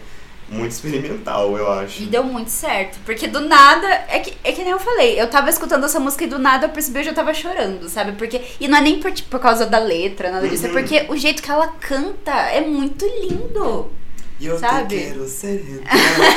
muito 0.49 0.73
experimental, 0.73 1.57
eu 1.57 1.71
acho. 1.71 2.03
E 2.03 2.07
deu 2.07 2.23
muito 2.23 2.51
certo. 2.51 2.99
Porque 3.05 3.27
do 3.27 3.41
nada. 3.41 3.87
É 4.09 4.21
que, 4.21 4.33
é 4.45 4.53
que 4.53 4.63
nem 4.63 4.71
eu 4.71 4.79
falei. 4.79 5.21
Eu 5.21 5.29
tava 5.29 5.51
escutando 5.51 5.85
essa 5.85 5.99
música 5.99 6.25
e 6.25 6.29
do 6.29 6.39
nada 6.39 6.67
eu 6.67 6.71
percebi 6.71 6.95
que 6.95 7.01
eu 7.01 7.11
já 7.11 7.15
tava 7.15 7.35
chorando, 7.35 7.89
sabe? 7.89 8.13
Porque. 8.13 8.41
E 8.61 8.69
não 8.69 8.79
é 8.79 8.81
nem 8.81 9.01
por, 9.01 9.11
tipo, 9.13 9.29
por 9.29 9.41
causa 9.41 9.67
da 9.67 9.79
letra, 9.79 10.31
nada 10.31 10.49
disso. 10.49 10.65
Uhum. 10.65 10.71
É 10.71 10.73
porque 10.73 11.07
o 11.09 11.17
jeito 11.17 11.43
que 11.43 11.51
ela 11.51 11.69
canta 11.81 12.33
é 12.33 12.61
muito 12.61 13.05
lindo. 13.05 13.91
E 14.39 14.47
eu 14.47 14.59
Sabe? 14.59 14.99
quero 14.99 15.27
ser 15.27 15.83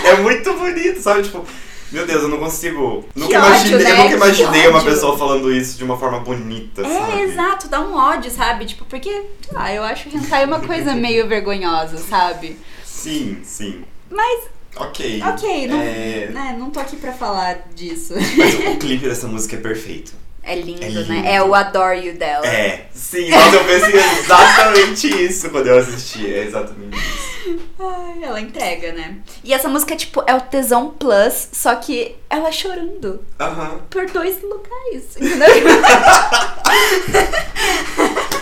É 0.05 0.15
muito 0.21 0.53
bonito, 0.53 1.01
sabe? 1.01 1.23
Tipo, 1.23 1.45
meu 1.91 2.05
Deus, 2.05 2.23
eu 2.23 2.29
não 2.29 2.37
consigo. 2.37 3.05
Nunca 3.15 3.39
ódio, 3.39 3.49
imaginei, 3.49 3.83
né? 3.83 3.91
eu 3.91 3.95
nunca 3.97 4.09
Que 4.09 4.15
imaginei 4.15 4.67
uma 4.67 4.83
pessoa 4.83 5.17
falando 5.17 5.51
isso 5.51 5.77
de 5.77 5.83
uma 5.83 5.97
forma 5.97 6.19
bonita, 6.19 6.83
sabe? 6.83 7.11
É, 7.19 7.23
exato, 7.23 7.67
dá 7.67 7.81
um 7.81 7.95
ódio, 7.95 8.31
sabe? 8.31 8.65
Tipo, 8.65 8.85
porque, 8.85 9.09
sei 9.09 9.53
lá, 9.53 9.73
eu 9.73 9.83
acho 9.83 10.07
hentai 10.09 10.45
uma 10.45 10.61
coisa 10.61 10.93
meio 10.95 11.27
vergonhosa, 11.27 11.97
sabe? 11.97 12.57
Sim, 12.85 13.39
sim. 13.43 13.83
Mas, 14.09 14.45
Ok. 14.75 15.21
ok, 15.23 15.67
não, 15.67 15.79
É, 15.81 16.27
né, 16.31 16.55
não 16.57 16.69
tô 16.71 16.79
aqui 16.79 16.95
pra 16.95 17.11
falar 17.13 17.67
disso. 17.75 18.13
Mas 18.37 18.55
o 18.55 18.77
clipe 18.77 19.07
dessa 19.07 19.27
música 19.27 19.55
é 19.55 19.59
perfeito. 19.59 20.13
É 20.41 20.55
lindo, 20.55 20.83
É 20.83 20.87
lindo. 20.89 21.09
né? 21.09 21.33
É 21.35 21.43
o 21.43 21.53
Adore 21.53 22.07
You 22.07 22.17
dela. 22.17 22.45
É, 22.47 22.87
sim, 22.93 23.29
eu 23.29 23.63
pensei 23.65 23.99
exatamente 24.19 25.25
isso 25.25 25.49
quando 25.49 25.67
eu 25.67 25.77
assisti. 25.79 26.25
É 26.25 26.43
exatamente 26.45 26.97
isso. 26.97 27.59
Ai, 27.79 28.23
ela 28.23 28.39
entrega, 28.41 28.93
né? 28.93 29.17
E 29.43 29.53
essa 29.53 29.67
música, 29.67 29.95
tipo, 29.95 30.23
é 30.25 30.33
o 30.35 30.41
tesão 30.41 30.91
plus, 30.91 31.49
só 31.51 31.75
que 31.75 32.15
ela 32.29 32.51
chorando 32.51 33.23
Aham. 33.39 33.79
por 33.89 34.05
dois 34.09 34.41
lugares, 34.41 35.17
entendeu? 35.17 35.49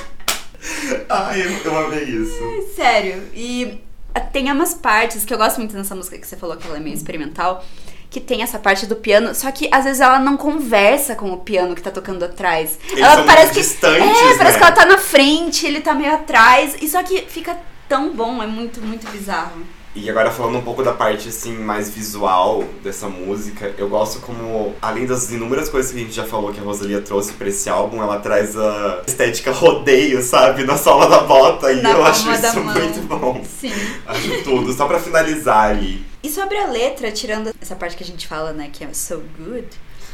Ai, 1.09 1.41
eu, 1.41 1.51
eu 1.71 1.77
amei 1.85 2.03
isso. 2.03 2.73
Sério. 2.75 3.23
E 3.33 3.81
tem 4.19 4.51
umas 4.51 4.73
partes 4.73 5.25
que 5.25 5.33
eu 5.33 5.37
gosto 5.37 5.57
muito 5.57 5.75
nessa 5.75 5.95
música 5.95 6.17
que 6.17 6.27
você 6.27 6.35
falou 6.35 6.57
que 6.57 6.67
ela 6.67 6.77
é 6.77 6.79
meio 6.79 6.95
experimental. 6.95 7.63
Que 8.09 8.21
tem 8.21 8.41
essa 8.41 8.57
parte 8.57 8.85
do 8.85 8.95
piano, 8.95 9.35
só 9.35 9.51
que 9.51 9.67
às 9.69 9.83
vezes 9.83 9.99
ela 9.99 10.17
não 10.17 10.37
conversa 10.37 11.13
com 11.13 11.33
o 11.33 11.37
piano 11.39 11.75
que 11.75 11.81
tá 11.81 11.91
tocando 11.91 12.23
atrás. 12.23 12.79
Eles 12.89 13.03
ela 13.03 13.23
parece 13.23 13.53
que. 13.53 13.59
é, 13.89 14.37
parece 14.37 14.43
né? 14.43 14.51
que 14.57 14.63
ela 14.63 14.71
tá 14.71 14.85
na 14.85 14.97
frente, 14.97 15.67
ele 15.67 15.81
tá 15.81 15.93
meio 15.93 16.13
atrás. 16.13 16.77
E 16.81 16.87
só 16.87 17.03
que 17.03 17.23
fica 17.23 17.57
tão 17.89 18.13
bom, 18.13 18.41
é 18.41 18.47
muito, 18.47 18.81
muito 18.81 19.05
bizarro. 19.11 19.61
E 19.99 20.07
agora 20.11 20.29
falando 20.29 20.59
um 20.59 20.61
pouco 20.61 20.83
da 20.83 20.93
parte 20.93 21.27
assim 21.29 21.53
mais 21.57 21.89
visual 21.89 22.63
dessa 22.83 23.09
música, 23.09 23.73
eu 23.79 23.89
gosto 23.89 24.21
como, 24.21 24.75
além 24.79 25.07
das 25.07 25.31
inúmeras 25.31 25.69
coisas 25.69 25.91
que 25.91 25.97
a 25.97 26.01
gente 26.01 26.13
já 26.13 26.23
falou 26.23 26.53
que 26.53 26.59
a 26.59 26.63
Rosalia 26.63 27.01
trouxe 27.01 27.33
pra 27.33 27.47
esse 27.47 27.67
álbum, 27.67 28.01
ela 28.03 28.19
traz 28.19 28.55
a 28.55 29.01
estética 29.07 29.51
rodeio, 29.51 30.21
sabe? 30.21 30.63
Na 30.65 30.77
sola 30.77 31.09
da 31.09 31.21
bota, 31.21 31.71
e 31.71 31.81
Na 31.81 31.93
eu 31.93 32.05
acho 32.05 32.31
isso 32.31 32.59
mão. 32.59 32.75
muito 32.75 33.01
bom. 33.07 33.43
Sim. 33.59 33.73
Acho 34.05 34.43
tudo, 34.43 34.71
só 34.71 34.85
pra 34.85 34.99
finalizar 34.99 35.71
ali. 35.71 36.05
E 36.23 36.29
sobre 36.29 36.57
a 36.57 36.67
letra, 36.67 37.11
tirando 37.11 37.51
essa 37.59 37.75
parte 37.75 37.97
que 37.97 38.03
a 38.03 38.07
gente 38.07 38.27
fala, 38.27 38.53
né, 38.53 38.69
que 38.71 38.83
é 38.83 38.93
so 38.93 39.21
good, 39.37 39.67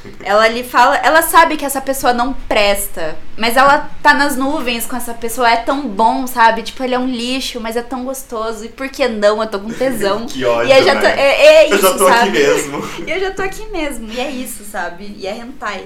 ela 0.24 0.44
ali 0.44 0.64
fala, 0.64 0.98
ela 0.98 1.22
sabe 1.22 1.58
que 1.58 1.66
essa 1.66 1.82
pessoa 1.82 2.14
não 2.14 2.34
presta, 2.34 3.16
mas 3.38 3.56
ela 3.58 3.90
tá 4.02 4.14
nas 4.14 4.36
nuvens 4.36 4.86
com 4.86 4.96
essa 4.96 5.14
pessoa, 5.14 5.50
é 5.50 5.58
tão 5.58 5.88
bom, 5.88 6.28
sabe? 6.28 6.62
Tipo, 6.64 6.84
ele 6.84 6.96
é 6.96 7.00
um 7.00 7.08
lixo, 7.08 7.60
mas 7.60 7.76
é 7.76 7.82
tão 7.82 8.04
gostoso, 8.04 8.66
e 8.66 8.70
por 8.70 8.90
que 8.90 9.08
não? 9.08 9.42
Eu 9.42 9.48
tô 9.48 9.60
com 9.60 9.70
tesão. 9.70 10.26
Que 10.34 10.46
ódio, 10.46 10.72
e 10.74 10.78
eu 10.78 10.84
já 10.84 10.94
né? 10.96 11.02
tô, 11.02 11.08
é, 11.08 11.46
é 11.46 11.66
isso, 11.66 11.76
eu 11.76 11.82
já 11.82 11.98
tô 11.98 12.08
sabe? 12.08 12.30
aqui 12.30 12.32
mesmo. 12.32 12.90
E 13.06 13.12
eu 13.12 13.20
já 13.20 13.32
tô 13.32 13.42
aqui 13.42 13.66
mesmo, 13.72 14.12
e 14.12 14.20
é 14.20 14.30
isso, 14.30 14.64
sabe? 14.64 15.16
E 15.18 15.28
é 15.28 15.36
hentai. 15.38 15.86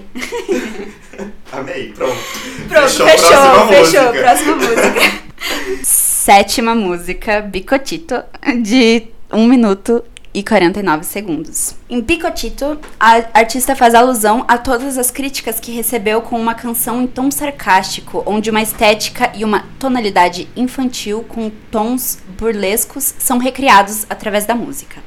Amei, 1.51 1.91
pronto. 1.93 2.15
Pronto, 2.67 2.89
Fechou, 2.89 3.07
fechou, 3.07 3.29
próxima 3.29 3.67
fechou, 3.67 4.03
música. 4.03 4.23
próxima 4.23 4.55
música. 4.55 5.27
Sétima 5.83 6.75
música, 6.75 7.41
Bicotito, 7.41 8.23
de 8.61 9.07
1 9.31 9.47
minuto 9.47 10.03
e 10.37 10.43
49 10.43 11.03
segundos. 11.03 11.73
Em 11.89 11.99
Picotito, 11.99 12.79
a 12.99 13.23
artista 13.33 13.75
faz 13.75 13.95
alusão 13.95 14.45
a 14.47 14.55
todas 14.55 14.95
as 14.95 15.09
críticas 15.09 15.59
que 15.59 15.71
recebeu 15.71 16.21
com 16.21 16.39
uma 16.39 16.53
canção 16.53 17.01
em 17.01 17.07
tom 17.07 17.31
sarcástico, 17.31 18.21
onde 18.23 18.51
uma 18.51 18.61
estética 18.61 19.31
e 19.35 19.43
uma 19.43 19.65
tonalidade 19.79 20.47
infantil 20.55 21.25
com 21.27 21.49
tons 21.71 22.19
burlescos 22.37 23.15
são 23.17 23.39
recriados 23.39 24.05
através 24.11 24.45
da 24.45 24.53
música. 24.53 25.01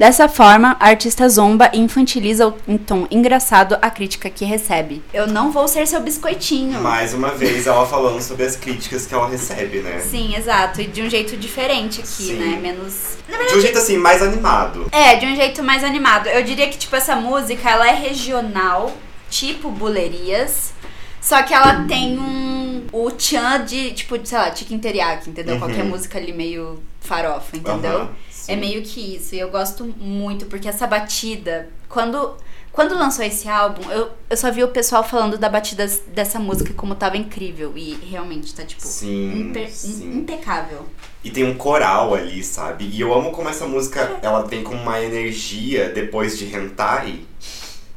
Dessa 0.00 0.30
forma, 0.30 0.78
a 0.80 0.86
artista 0.86 1.28
zomba 1.28 1.70
e 1.74 1.78
infantiliza 1.78 2.48
o- 2.48 2.54
em 2.66 2.78
tom 2.78 3.06
engraçado 3.10 3.76
a 3.82 3.90
crítica 3.90 4.30
que 4.30 4.46
recebe. 4.46 5.02
Eu 5.12 5.26
não 5.26 5.52
vou 5.52 5.68
ser 5.68 5.86
seu 5.86 6.00
biscoitinho. 6.00 6.80
Mais 6.80 7.12
uma 7.12 7.32
vez, 7.32 7.66
ela 7.66 7.84
falando 7.84 8.18
sobre 8.22 8.46
as 8.46 8.56
críticas 8.56 9.04
que 9.04 9.12
ela 9.12 9.28
recebe, 9.28 9.80
né? 9.80 9.98
Sim, 10.00 10.34
exato. 10.34 10.80
E 10.80 10.86
de 10.86 11.02
um 11.02 11.10
jeito 11.10 11.36
diferente 11.36 12.00
aqui, 12.00 12.08
Sim. 12.08 12.36
né? 12.36 12.58
Menos. 12.62 13.18
De 13.28 13.58
um 13.58 13.60
jeito 13.60 13.76
assim, 13.76 13.98
mais 13.98 14.22
animado. 14.22 14.88
É, 14.90 15.16
de 15.16 15.26
um 15.26 15.36
jeito 15.36 15.62
mais 15.62 15.84
animado. 15.84 16.30
Eu 16.30 16.42
diria 16.42 16.66
que, 16.68 16.78
tipo, 16.78 16.96
essa 16.96 17.14
música, 17.14 17.68
ela 17.68 17.86
é 17.86 17.94
regional, 17.94 18.90
tipo 19.28 19.70
bulerias. 19.70 20.72
Só 21.20 21.42
que 21.42 21.52
ela 21.54 21.84
tem 21.84 22.18
um. 22.18 22.86
O 22.92 23.10
tchan 23.10 23.64
de, 23.64 23.92
tipo, 23.92 24.18
sei 24.26 24.38
lá, 24.38 24.54
chicken 24.54 24.78
teriyaki, 24.78 25.30
entendeu? 25.30 25.54
Uhum. 25.54 25.60
Qualquer 25.60 25.84
música 25.84 26.18
ali 26.18 26.32
meio 26.32 26.82
farofa, 27.00 27.56
entendeu? 27.56 28.08
Sim. 28.30 28.52
É 28.52 28.56
meio 28.56 28.82
que 28.82 29.16
isso. 29.16 29.34
E 29.34 29.38
eu 29.38 29.50
gosto 29.50 29.84
muito, 29.84 30.46
porque 30.46 30.68
essa 30.68 30.86
batida. 30.86 31.68
Quando, 31.88 32.34
quando 32.72 32.96
lançou 32.96 33.24
esse 33.24 33.48
álbum, 33.48 33.88
eu, 33.90 34.10
eu 34.28 34.36
só 34.36 34.50
vi 34.50 34.64
o 34.64 34.68
pessoal 34.68 35.04
falando 35.04 35.36
da 35.38 35.48
batida 35.48 35.86
dessa 36.08 36.38
música 36.40 36.72
como 36.74 36.94
tava 36.96 37.16
incrível. 37.16 37.72
E 37.76 37.94
realmente 38.10 38.52
tá, 38.54 38.64
tipo, 38.64 38.82
Sim, 38.82 39.40
impe- 39.50 39.68
sim. 39.70 40.18
impecável. 40.18 40.86
E 41.22 41.30
tem 41.30 41.44
um 41.44 41.54
coral 41.54 42.14
ali, 42.14 42.42
sabe? 42.42 42.86
E 42.86 43.00
eu 43.00 43.14
amo 43.14 43.30
como 43.30 43.48
essa 43.48 43.66
música, 43.68 44.18
ela 44.22 44.44
tem 44.48 44.64
como 44.64 44.80
uma 44.80 45.00
energia 45.00 45.90
depois 45.90 46.36
de 46.36 46.46
Hentai. 46.46 47.20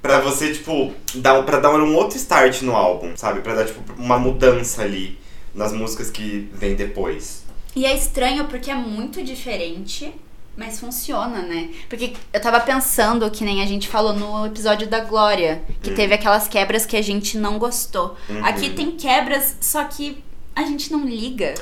Pra 0.04 0.20
você, 0.20 0.54
tipo, 0.54 0.94
dar, 1.16 1.42
pra 1.44 1.60
dar 1.62 1.74
um 1.74 1.96
outro 1.96 2.18
start 2.18 2.62
no 2.62 2.76
álbum, 2.76 3.13
sabe? 3.16 3.39
Pra 3.39 3.56
dar, 3.56 3.66
tipo, 3.66 3.82
uma 3.98 4.20
mudança 4.20 4.82
ali 4.84 5.18
nas 5.56 5.72
músicas 5.72 6.12
que 6.12 6.50
vem 6.54 6.75
depois. 6.75 7.44
E 7.73 7.86
é 7.86 7.96
estranho 7.96 8.44
porque 8.50 8.69
é 8.69 8.75
muito 8.75 9.23
diferente, 9.23 10.13
mas 10.58 10.77
funciona, 10.77 11.42
né? 11.42 11.69
Porque 11.88 12.12
eu 12.34 12.42
tava 12.42 12.60
pensando, 12.60 13.32
que 13.32 13.46
nem 13.46 13.63
a 13.63 13.65
gente 13.65 13.88
falou 13.88 14.12
no 14.12 14.46
episódio 14.46 14.88
da 14.90 15.00
Glória, 15.00 15.63
que 15.82 15.92
Hum. 15.92 15.96
teve 15.96 16.13
aquelas 16.13 16.50
quebras 16.50 16.86
que 16.86 16.98
a 16.98 17.02
gente 17.02 17.38
não 17.38 17.58
gostou. 17.58 18.17
Uhum. 18.30 18.46
Aqui 18.46 18.71
tem 18.71 18.92
quebras, 18.92 19.56
só 19.62 19.86
que 19.86 20.21
a 20.54 20.63
gente 20.63 20.92
não 20.92 21.06
liga. 21.06 21.54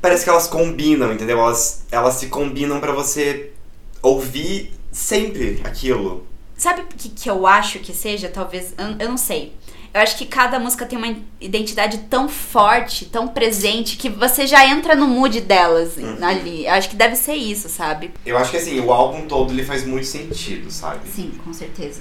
Parece 0.00 0.24
que 0.24 0.30
elas 0.30 0.48
combinam, 0.48 1.12
entendeu? 1.12 1.38
Elas, 1.38 1.84
elas 1.92 2.14
se 2.14 2.28
combinam 2.28 2.80
pra 2.80 2.92
você 2.92 3.52
ouvir 4.00 4.72
sempre 4.90 5.60
aquilo. 5.62 6.26
Sabe 6.62 6.82
o 6.82 6.84
que, 6.86 7.08
que 7.08 7.28
eu 7.28 7.44
acho 7.44 7.80
que 7.80 7.92
seja? 7.92 8.28
Talvez. 8.28 8.72
Eu, 8.78 8.94
eu 9.00 9.08
não 9.08 9.16
sei. 9.16 9.52
Eu 9.92 10.00
acho 10.00 10.16
que 10.16 10.24
cada 10.24 10.60
música 10.60 10.86
tem 10.86 10.96
uma 10.96 11.12
identidade 11.40 11.98
tão 12.08 12.28
forte, 12.28 13.04
tão 13.06 13.26
presente, 13.26 13.96
que 13.96 14.08
você 14.08 14.46
já 14.46 14.64
entra 14.64 14.94
no 14.94 15.08
mood 15.08 15.40
delas 15.40 15.96
Uhum. 15.96 16.24
ali. 16.24 16.64
Eu 16.64 16.70
acho 16.74 16.88
que 16.88 16.94
deve 16.94 17.16
ser 17.16 17.34
isso, 17.34 17.68
sabe? 17.68 18.12
Eu 18.24 18.38
acho 18.38 18.52
que 18.52 18.58
assim, 18.58 18.78
o 18.78 18.92
álbum 18.92 19.26
todo 19.26 19.52
ele 19.52 19.64
faz 19.64 19.84
muito 19.84 20.06
sentido, 20.06 20.70
sabe? 20.70 21.00
Sim, 21.12 21.32
com 21.44 21.52
certeza. 21.52 22.00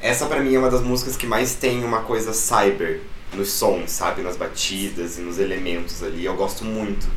Essa 0.00 0.26
pra 0.26 0.38
mim 0.38 0.54
é 0.54 0.58
uma 0.60 0.70
das 0.70 0.82
músicas 0.82 1.16
que 1.16 1.26
mais 1.26 1.56
tem 1.56 1.82
uma 1.84 2.02
coisa 2.02 2.32
cyber 2.32 3.00
nos 3.34 3.50
sons, 3.50 3.90
sabe? 3.90 4.22
Nas 4.22 4.36
batidas 4.36 5.18
e 5.18 5.22
nos 5.22 5.40
elementos 5.40 6.04
ali. 6.04 6.24
Eu 6.24 6.36
gosto 6.36 6.64
muito. 6.64 7.08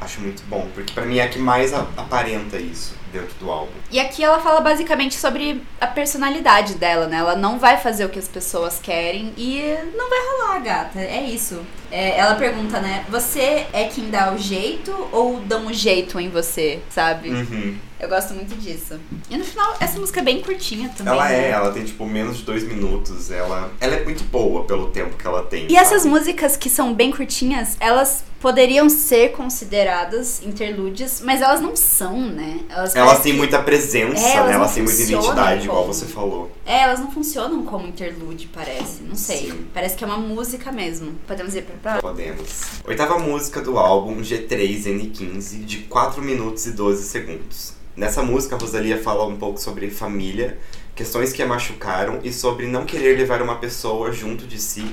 Acho 0.00 0.20
muito 0.22 0.42
bom, 0.48 0.66
porque 0.74 0.92
pra 0.92 1.06
mim 1.06 1.18
é 1.18 1.22
a 1.22 1.28
que 1.28 1.38
mais 1.38 1.72
aparenta 1.72 2.56
isso 2.58 2.98
dentro 3.12 3.34
do 3.38 3.50
álbum. 3.50 3.72
E 3.90 3.98
aqui 3.98 4.22
ela 4.22 4.38
fala 4.40 4.60
basicamente 4.60 5.14
sobre 5.16 5.62
a 5.80 5.86
personalidade 5.86 6.74
dela, 6.74 7.06
né? 7.06 7.18
Ela 7.18 7.36
não 7.36 7.58
vai 7.58 7.76
fazer 7.76 8.04
o 8.04 8.08
que 8.08 8.18
as 8.18 8.28
pessoas 8.28 8.78
querem 8.82 9.32
e 9.36 9.62
não 9.96 10.08
vai 10.08 10.18
rolar, 10.18 10.58
gata. 10.62 11.00
É 11.00 11.22
isso. 11.22 11.60
É, 11.90 12.18
ela 12.18 12.36
pergunta, 12.36 12.78
né? 12.80 13.04
Você 13.08 13.66
é 13.72 13.90
quem 13.92 14.10
dá 14.10 14.32
o 14.32 14.38
jeito 14.38 14.92
ou 15.12 15.40
dão 15.40 15.66
o 15.66 15.72
jeito 15.72 16.20
em 16.20 16.28
você, 16.28 16.80
sabe? 16.88 17.30
Uhum. 17.30 17.76
Eu 17.98 18.08
gosto 18.08 18.32
muito 18.32 18.56
disso. 18.56 18.98
E 19.28 19.36
no 19.36 19.44
final, 19.44 19.76
essa 19.78 19.98
música 19.98 20.20
é 20.20 20.22
bem 20.22 20.40
curtinha 20.40 20.90
também. 20.96 21.12
Ela 21.12 21.28
né? 21.28 21.48
é, 21.48 21.50
ela 21.50 21.70
tem 21.70 21.84
tipo 21.84 22.06
menos 22.06 22.38
de 22.38 22.44
dois 22.44 22.62
minutos. 22.64 23.30
Ela, 23.30 23.70
ela 23.78 23.94
é 23.94 24.04
muito 24.04 24.24
boa 24.24 24.64
pelo 24.64 24.90
tempo 24.90 25.16
que 25.16 25.26
ela 25.26 25.42
tem. 25.42 25.70
E 25.70 25.76
essas 25.76 26.02
sabe? 26.02 26.14
músicas 26.14 26.56
que 26.56 26.70
são 26.70 26.94
bem 26.94 27.10
curtinhas, 27.10 27.76
elas 27.78 28.24
poderiam 28.40 28.88
ser 28.88 29.32
consideradas 29.32 30.42
interlúdias, 30.42 31.20
mas 31.22 31.42
elas 31.42 31.60
não 31.60 31.76
são, 31.76 32.18
né? 32.20 32.60
Elas 32.70 32.96
parecem 33.06 33.22
têm 33.22 33.32
que- 33.32 33.38
muita 33.38 33.58
presença, 33.62 34.26
É, 34.26 34.32
elas 34.36 34.48
né? 34.48 34.54
Elas 34.54 34.74
têm 34.74 34.82
muita 34.82 35.02
identidade, 35.02 35.64
igual 35.64 35.82
como- 35.82 35.94
você 35.94 36.06
falou. 36.06 36.50
É, 36.66 36.82
elas 36.82 37.00
não 37.00 37.10
funcionam 37.10 37.64
como 37.64 37.86
interlude, 37.86 38.48
parece. 38.52 39.02
Não 39.02 39.14
sei. 39.16 39.50
Sim. 39.50 39.66
Parece 39.74 39.96
que 39.96 40.04
é 40.04 40.06
uma 40.06 40.16
música 40.18 40.70
mesmo. 40.72 41.14
Podemos 41.26 41.54
ir 41.54 41.62
pra 41.62 41.76
próxima? 41.76 42.10
Podemos. 42.12 42.62
Oitava 42.86 43.18
música 43.18 43.60
do 43.60 43.78
álbum 43.78 44.22
G3N15, 44.22 45.64
de 45.64 45.78
4 45.88 46.22
minutos 46.22 46.66
e 46.66 46.72
12 46.72 47.02
segundos. 47.04 47.74
Nessa 47.96 48.22
música, 48.22 48.56
a 48.56 48.58
Rosalia 48.58 49.02
fala 49.02 49.26
um 49.26 49.36
pouco 49.36 49.60
sobre 49.60 49.90
família, 49.90 50.58
questões 50.94 51.32
que 51.32 51.42
a 51.42 51.46
machucaram 51.46 52.20
e 52.22 52.32
sobre 52.32 52.66
não 52.66 52.84
querer 52.86 53.16
levar 53.18 53.42
uma 53.42 53.56
pessoa 53.56 54.12
junto 54.12 54.46
de 54.46 54.60
si 54.60 54.86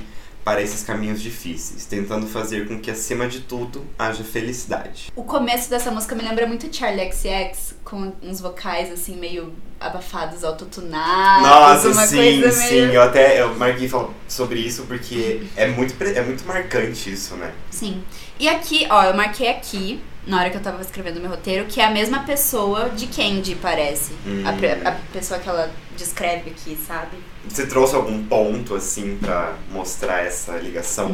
para 0.48 0.62
esses 0.62 0.82
caminhos 0.82 1.20
difíceis, 1.20 1.84
tentando 1.84 2.26
fazer 2.26 2.66
com 2.66 2.80
que, 2.80 2.90
acima 2.90 3.28
de 3.28 3.40
tudo, 3.40 3.84
haja 3.98 4.24
felicidade. 4.24 5.12
O 5.14 5.22
começo 5.22 5.68
dessa 5.68 5.90
música 5.90 6.14
me 6.14 6.22
lembra 6.22 6.46
muito 6.46 6.74
Charlie 6.74 7.12
XX, 7.12 7.74
com 7.84 8.14
uns 8.22 8.40
vocais 8.40 8.90
assim, 8.90 9.14
meio 9.16 9.52
abafados, 9.78 10.44
autotunados. 10.44 11.46
Nossa, 11.46 11.88
uma 11.88 12.06
sim, 12.06 12.16
coisa 12.16 12.50
sim. 12.50 12.74
meio. 12.76 12.92
Eu 12.94 13.02
até 13.02 13.42
eu 13.42 13.54
marquei 13.56 13.90
falar 13.90 14.08
sobre 14.26 14.60
isso 14.60 14.84
porque 14.84 15.42
é 15.54 15.66
muito, 15.66 15.94
é 16.02 16.22
muito 16.22 16.46
marcante 16.46 17.12
isso, 17.12 17.36
né? 17.36 17.52
Sim. 17.70 18.02
E 18.40 18.48
aqui, 18.48 18.86
ó, 18.88 19.04
eu 19.04 19.14
marquei 19.14 19.50
aqui, 19.50 20.00
na 20.28 20.38
hora 20.40 20.50
que 20.50 20.56
eu 20.56 20.60
tava 20.62 20.80
escrevendo 20.82 21.20
meu 21.20 21.30
roteiro, 21.30 21.64
que 21.66 21.80
é 21.80 21.84
a 21.84 21.90
mesma 21.90 22.20
pessoa 22.20 22.90
de 22.90 23.06
Candy, 23.06 23.56
parece. 23.56 24.12
Hum. 24.26 24.44
A, 24.44 24.88
a 24.90 24.92
pessoa 25.12 25.40
que 25.40 25.48
ela 25.48 25.70
descreve 25.96 26.50
aqui, 26.50 26.78
sabe? 26.86 27.16
Você 27.48 27.66
trouxe 27.66 27.96
algum 27.96 28.22
ponto, 28.24 28.74
assim, 28.74 29.16
pra 29.20 29.54
mostrar 29.72 30.22
essa 30.24 30.52
ligação? 30.58 31.10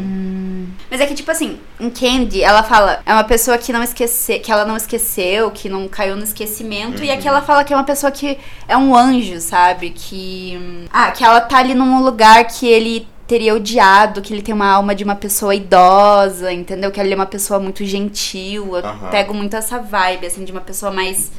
Mas 0.91 1.01
é 1.01 1.07
que, 1.07 1.15
tipo 1.15 1.31
assim, 1.31 1.61
em 1.79 1.89
Candy, 1.89 2.43
ela 2.43 2.63
fala, 2.63 3.01
é 3.07 3.13
uma 3.13 3.25
pessoa 3.25 3.57
que 3.57 3.73
não 3.73 3.83
esquece, 3.83 4.41
que 4.41 4.51
ela 4.51 4.65
não 4.65 4.77
esqueceu, 4.77 5.51
que 5.53 5.69
não 5.69 5.87
caiu 5.89 6.17
no 6.17 6.25
esquecimento. 6.25 7.05
E 7.05 7.11
aqui 7.11 7.29
ela 7.29 7.41
fala 7.41 7.63
que 7.65 7.73
é 7.73 7.77
uma 7.77 7.85
pessoa 7.85 8.11
que 8.11 8.37
é 8.67 8.77
um 8.77 8.97
anjo, 8.97 9.41
sabe? 9.41 9.91
Que. 9.91 10.59
hum, 10.61 10.85
Ah, 10.93 11.13
que 11.13 11.25
ela 11.25 11.41
tá 11.41 11.59
ali 11.59 11.75
num 11.75 12.03
lugar 12.03 12.45
que 12.47 12.67
ele 12.67 13.07
teria 13.27 13.55
odiado, 13.55 14.21
que 14.23 14.33
ele 14.35 14.43
tem 14.43 14.55
uma 14.55 14.69
alma 14.71 14.95
de 14.95 15.03
uma 15.05 15.15
pessoa 15.15 15.55
idosa, 15.55 16.53
entendeu? 16.53 16.91
Que 16.91 17.01
ele 17.01 17.13
é 17.13 17.17
uma 17.17 17.27
pessoa 17.27 17.59
muito 17.59 17.85
gentil. 17.85 18.77
Eu 18.77 18.85
Aham. 18.87 19.09
pego 19.11 19.33
muito 19.35 19.57
essa 19.57 19.79
vibe, 19.79 20.27
assim, 20.27 20.45
de 20.45 20.53
uma 20.53 20.61
pessoa 20.61 20.93
mais 20.93 21.31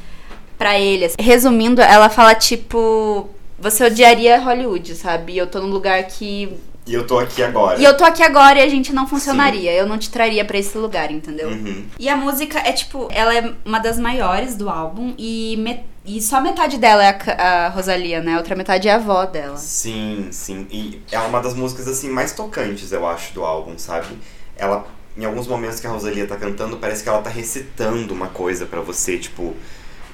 pra 0.58 0.80
ele. 0.80 1.06
assim. 1.06 1.16
Resumindo, 1.20 1.82
ela 1.82 2.10
fala, 2.10 2.34
tipo. 2.36 3.30
Você 3.58 3.86
odiaria 3.86 4.38
Hollywood, 4.40 4.96
sabe? 4.96 5.34
E 5.34 5.38
eu 5.38 5.48
tô 5.48 5.62
num 5.62 5.70
lugar 5.70 6.04
que 6.04 6.50
E 6.86 6.94
eu 6.94 7.08
tô 7.08 7.18
aqui 7.18 7.42
agora. 7.42 7.80
e 7.80 7.86
eu 7.86 7.96
tô 7.96 8.04
aqui 8.04 8.22
agora 8.22 8.60
e 8.60 8.62
a 8.62 8.68
gente 8.70 8.92
não 8.94 9.08
funcionaria. 9.08 9.72
Eu 9.72 9.86
não 9.88 9.98
te 9.98 10.10
traria 10.10 10.44
pra 10.44 10.58
esse 10.58 10.78
lugar, 10.78 11.10
entendeu? 11.10 11.48
Uhum. 11.50 11.86
E 11.98 12.10
a 12.10 12.18
música 12.18 12.60
é 12.60 12.74
tipo, 12.74 13.08
ela 13.12 13.34
é 13.34 13.54
uma 13.64 13.80
das 13.80 13.98
maiores 13.98 14.58
do 14.58 14.70
álbum 14.70 15.14
e, 15.18 15.56
me- 15.58 15.80
e 16.06 16.22
só 16.22 16.40
metade 16.42 16.78
dela 16.78 17.04
é 17.04 17.10
a, 17.38 17.66
a 17.66 17.70
Rosalia, 17.70 18.22
né? 18.22 18.36
A 18.36 18.38
outra 18.38 18.56
metade 18.56 18.88
é 18.88 18.92
a 18.92 18.96
avó 18.96 19.26
dela. 19.26 19.58
Sim, 19.58 20.28
sim. 20.32 20.68
E 20.72 21.02
é 21.12 21.20
uma 21.20 21.42
das 21.42 21.54
músicas, 21.54 21.88
assim, 21.88 22.10
mais 22.10 22.32
tocantes, 22.34 22.92
eu 22.92 23.08
acho, 23.08 23.34
do 23.34 23.44
álbum, 23.44 23.78
sabe? 23.78 24.18
Ela, 24.56 24.86
em 25.18 25.26
alguns 25.26 25.48
momentos 25.48 25.80
que 25.80 25.88
a 25.88 25.90
Rosalia 25.90 26.28
tá 26.28 26.36
cantando, 26.38 26.78
parece 26.78 27.04
que 27.04 27.10
ela 27.10 27.22
tá 27.22 27.30
recitando 27.30 28.14
uma 28.14 28.28
coisa 28.28 28.66
pra 28.66 28.82
você, 28.82 29.18
tipo, 29.18 29.56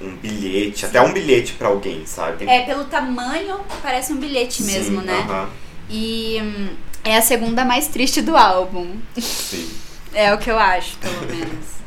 um 0.00 0.16
bilhete, 0.16 0.86
até 0.86 1.00
um 1.00 1.12
bilhete 1.12 1.52
pra 1.54 1.68
alguém, 1.68 2.04
sabe? 2.06 2.48
É, 2.48 2.62
pelo 2.62 2.84
tamanho, 2.84 3.60
parece 3.82 4.12
um 4.12 4.16
bilhete 4.16 4.62
mesmo, 4.62 5.00
Sim, 5.00 5.06
né? 5.06 5.18
aham, 5.28 5.48
E 5.90 6.38
hum, 6.42 6.68
é 7.04 7.16
a 7.16 7.22
segunda 7.22 7.64
mais 7.64 7.88
triste 7.88 8.22
do 8.22 8.36
álbum. 8.36 8.96
sim. 9.18 9.68
É 10.14 10.34
o 10.34 10.36
que 10.36 10.50
eu 10.50 10.58
acho, 10.58 10.98
pelo 10.98 11.22
menos. 11.22 11.81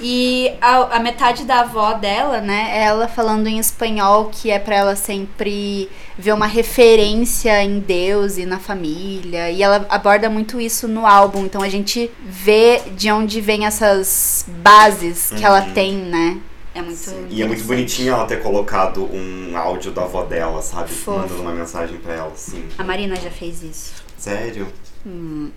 E 0.00 0.52
a, 0.60 0.96
a 0.96 1.00
metade 1.00 1.44
da 1.44 1.60
avó 1.60 1.92
dela, 1.94 2.40
né, 2.40 2.70
é 2.72 2.84
ela 2.84 3.08
falando 3.08 3.46
em 3.48 3.58
espanhol, 3.58 4.30
que 4.32 4.50
é 4.50 4.58
pra 4.58 4.76
ela 4.76 4.94
sempre 4.96 5.88
ver 6.16 6.32
uma 6.32 6.46
referência 6.46 7.62
em 7.64 7.80
Deus 7.80 8.38
e 8.38 8.46
na 8.46 8.58
família. 8.58 9.50
E 9.50 9.62
ela 9.62 9.84
aborda 9.88 10.30
muito 10.30 10.60
isso 10.60 10.86
no 10.86 11.04
álbum. 11.06 11.44
Então 11.44 11.62
a 11.62 11.68
gente 11.68 12.10
vê 12.24 12.80
de 12.96 13.10
onde 13.10 13.40
vem 13.40 13.66
essas 13.66 14.44
bases 14.48 15.30
que 15.30 15.44
ela 15.44 15.62
Uhum. 15.62 15.72
tem, 15.72 15.94
né? 15.96 16.40
É 16.74 16.82
muito. 16.82 17.26
E 17.30 17.42
é 17.42 17.46
muito 17.46 17.64
bonitinho 17.64 18.12
ela 18.12 18.24
ter 18.26 18.40
colocado 18.40 19.02
um 19.12 19.56
áudio 19.56 19.90
da 19.90 20.02
avó 20.02 20.22
dela, 20.24 20.62
sabe? 20.62 20.90
Fofo. 20.90 21.18
Mandando 21.18 21.42
uma 21.42 21.52
mensagem 21.52 21.98
pra 21.98 22.14
ela, 22.14 22.32
sim. 22.36 22.64
A 22.78 22.84
Marina 22.84 23.16
já 23.16 23.30
fez 23.30 23.62
isso. 23.64 23.94
Sério? 24.16 24.68
Hum, 25.04 25.50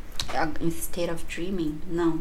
in 0.59 0.67
State 0.69 1.11
of 1.11 1.23
Dreaming? 1.25 1.79
Não. 1.87 2.19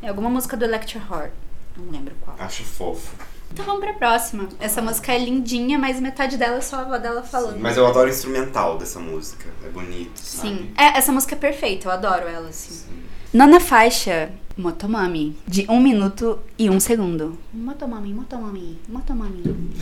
É 0.00 0.08
alguma 0.08 0.30
música 0.30 0.56
do 0.56 0.64
Electra 0.64 1.00
Heart. 1.10 1.32
Não 1.76 1.90
lembro 1.90 2.14
qual. 2.20 2.36
Acho 2.38 2.64
fofo. 2.64 3.14
Então 3.52 3.64
vamos 3.64 3.80
pra 3.80 3.92
próxima. 3.92 4.48
Essa 4.60 4.82
música 4.82 5.12
é 5.12 5.18
lindinha, 5.18 5.78
mas 5.78 6.00
metade 6.00 6.36
dela 6.36 6.56
é 6.56 6.60
só 6.60 6.76
a 6.76 6.80
avó 6.80 6.98
dela 6.98 7.22
falando. 7.22 7.58
Mas 7.58 7.76
eu 7.76 7.86
adoro 7.86 8.08
o 8.08 8.10
instrumental 8.10 8.76
dessa 8.76 8.98
música. 8.98 9.46
É 9.64 9.68
bonito, 9.68 10.18
sabe? 10.18 10.48
Sim. 10.48 10.70
É, 10.76 10.98
essa 10.98 11.12
música 11.12 11.34
é 11.34 11.38
perfeita, 11.38 11.88
eu 11.88 11.92
adoro 11.92 12.26
ela, 12.26 12.48
assim. 12.48 12.84
Nona 13.32 13.60
faixa, 13.60 14.30
Motomami, 14.56 15.36
de 15.46 15.66
1 15.68 15.80
minuto 15.80 16.38
e 16.58 16.68
1 16.68 16.80
segundo. 16.80 17.38
Motomami, 17.52 18.12
Motomami, 18.12 18.78
Motomami. 18.88 19.74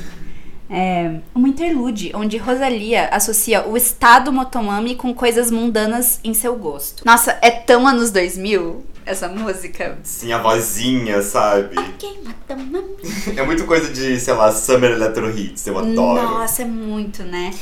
É 0.69 1.21
uma 1.35 1.49
interlude 1.49 2.11
onde 2.15 2.39
Rosalia 2.39 3.09
associa 3.09 3.67
o 3.69 3.77
estado 3.77 4.33
Motomami 4.33 4.95
com 4.95 5.13
coisas 5.15 5.51
mundanas 5.51 6.19
em 6.25 6.33
seu 6.33 6.57
gosto. 6.57 7.05
Nossa, 7.05 7.39
é 7.43 7.51
tão 7.51 7.87
anos 7.87 8.11
2000 8.11 8.85
essa 9.07 9.29
música. 9.29 9.99
Sim, 10.03 10.33
a 10.33 10.39
vozinha, 10.39 11.23
sabe? 11.23 11.77
Motomami. 12.25 12.97
É 13.37 13.43
muito 13.43 13.65
coisa 13.65 13.93
de, 13.93 14.19
sei 14.21 14.35
lá, 14.35 14.53
Summer 14.53 14.93
Electro 14.93 15.31
Hits, 15.37 15.67
eu 15.67 15.79
adoro. 15.79 16.23
Nossa, 16.23 16.63
é 16.63 16.65
muito, 16.65 17.23
né? 17.23 17.53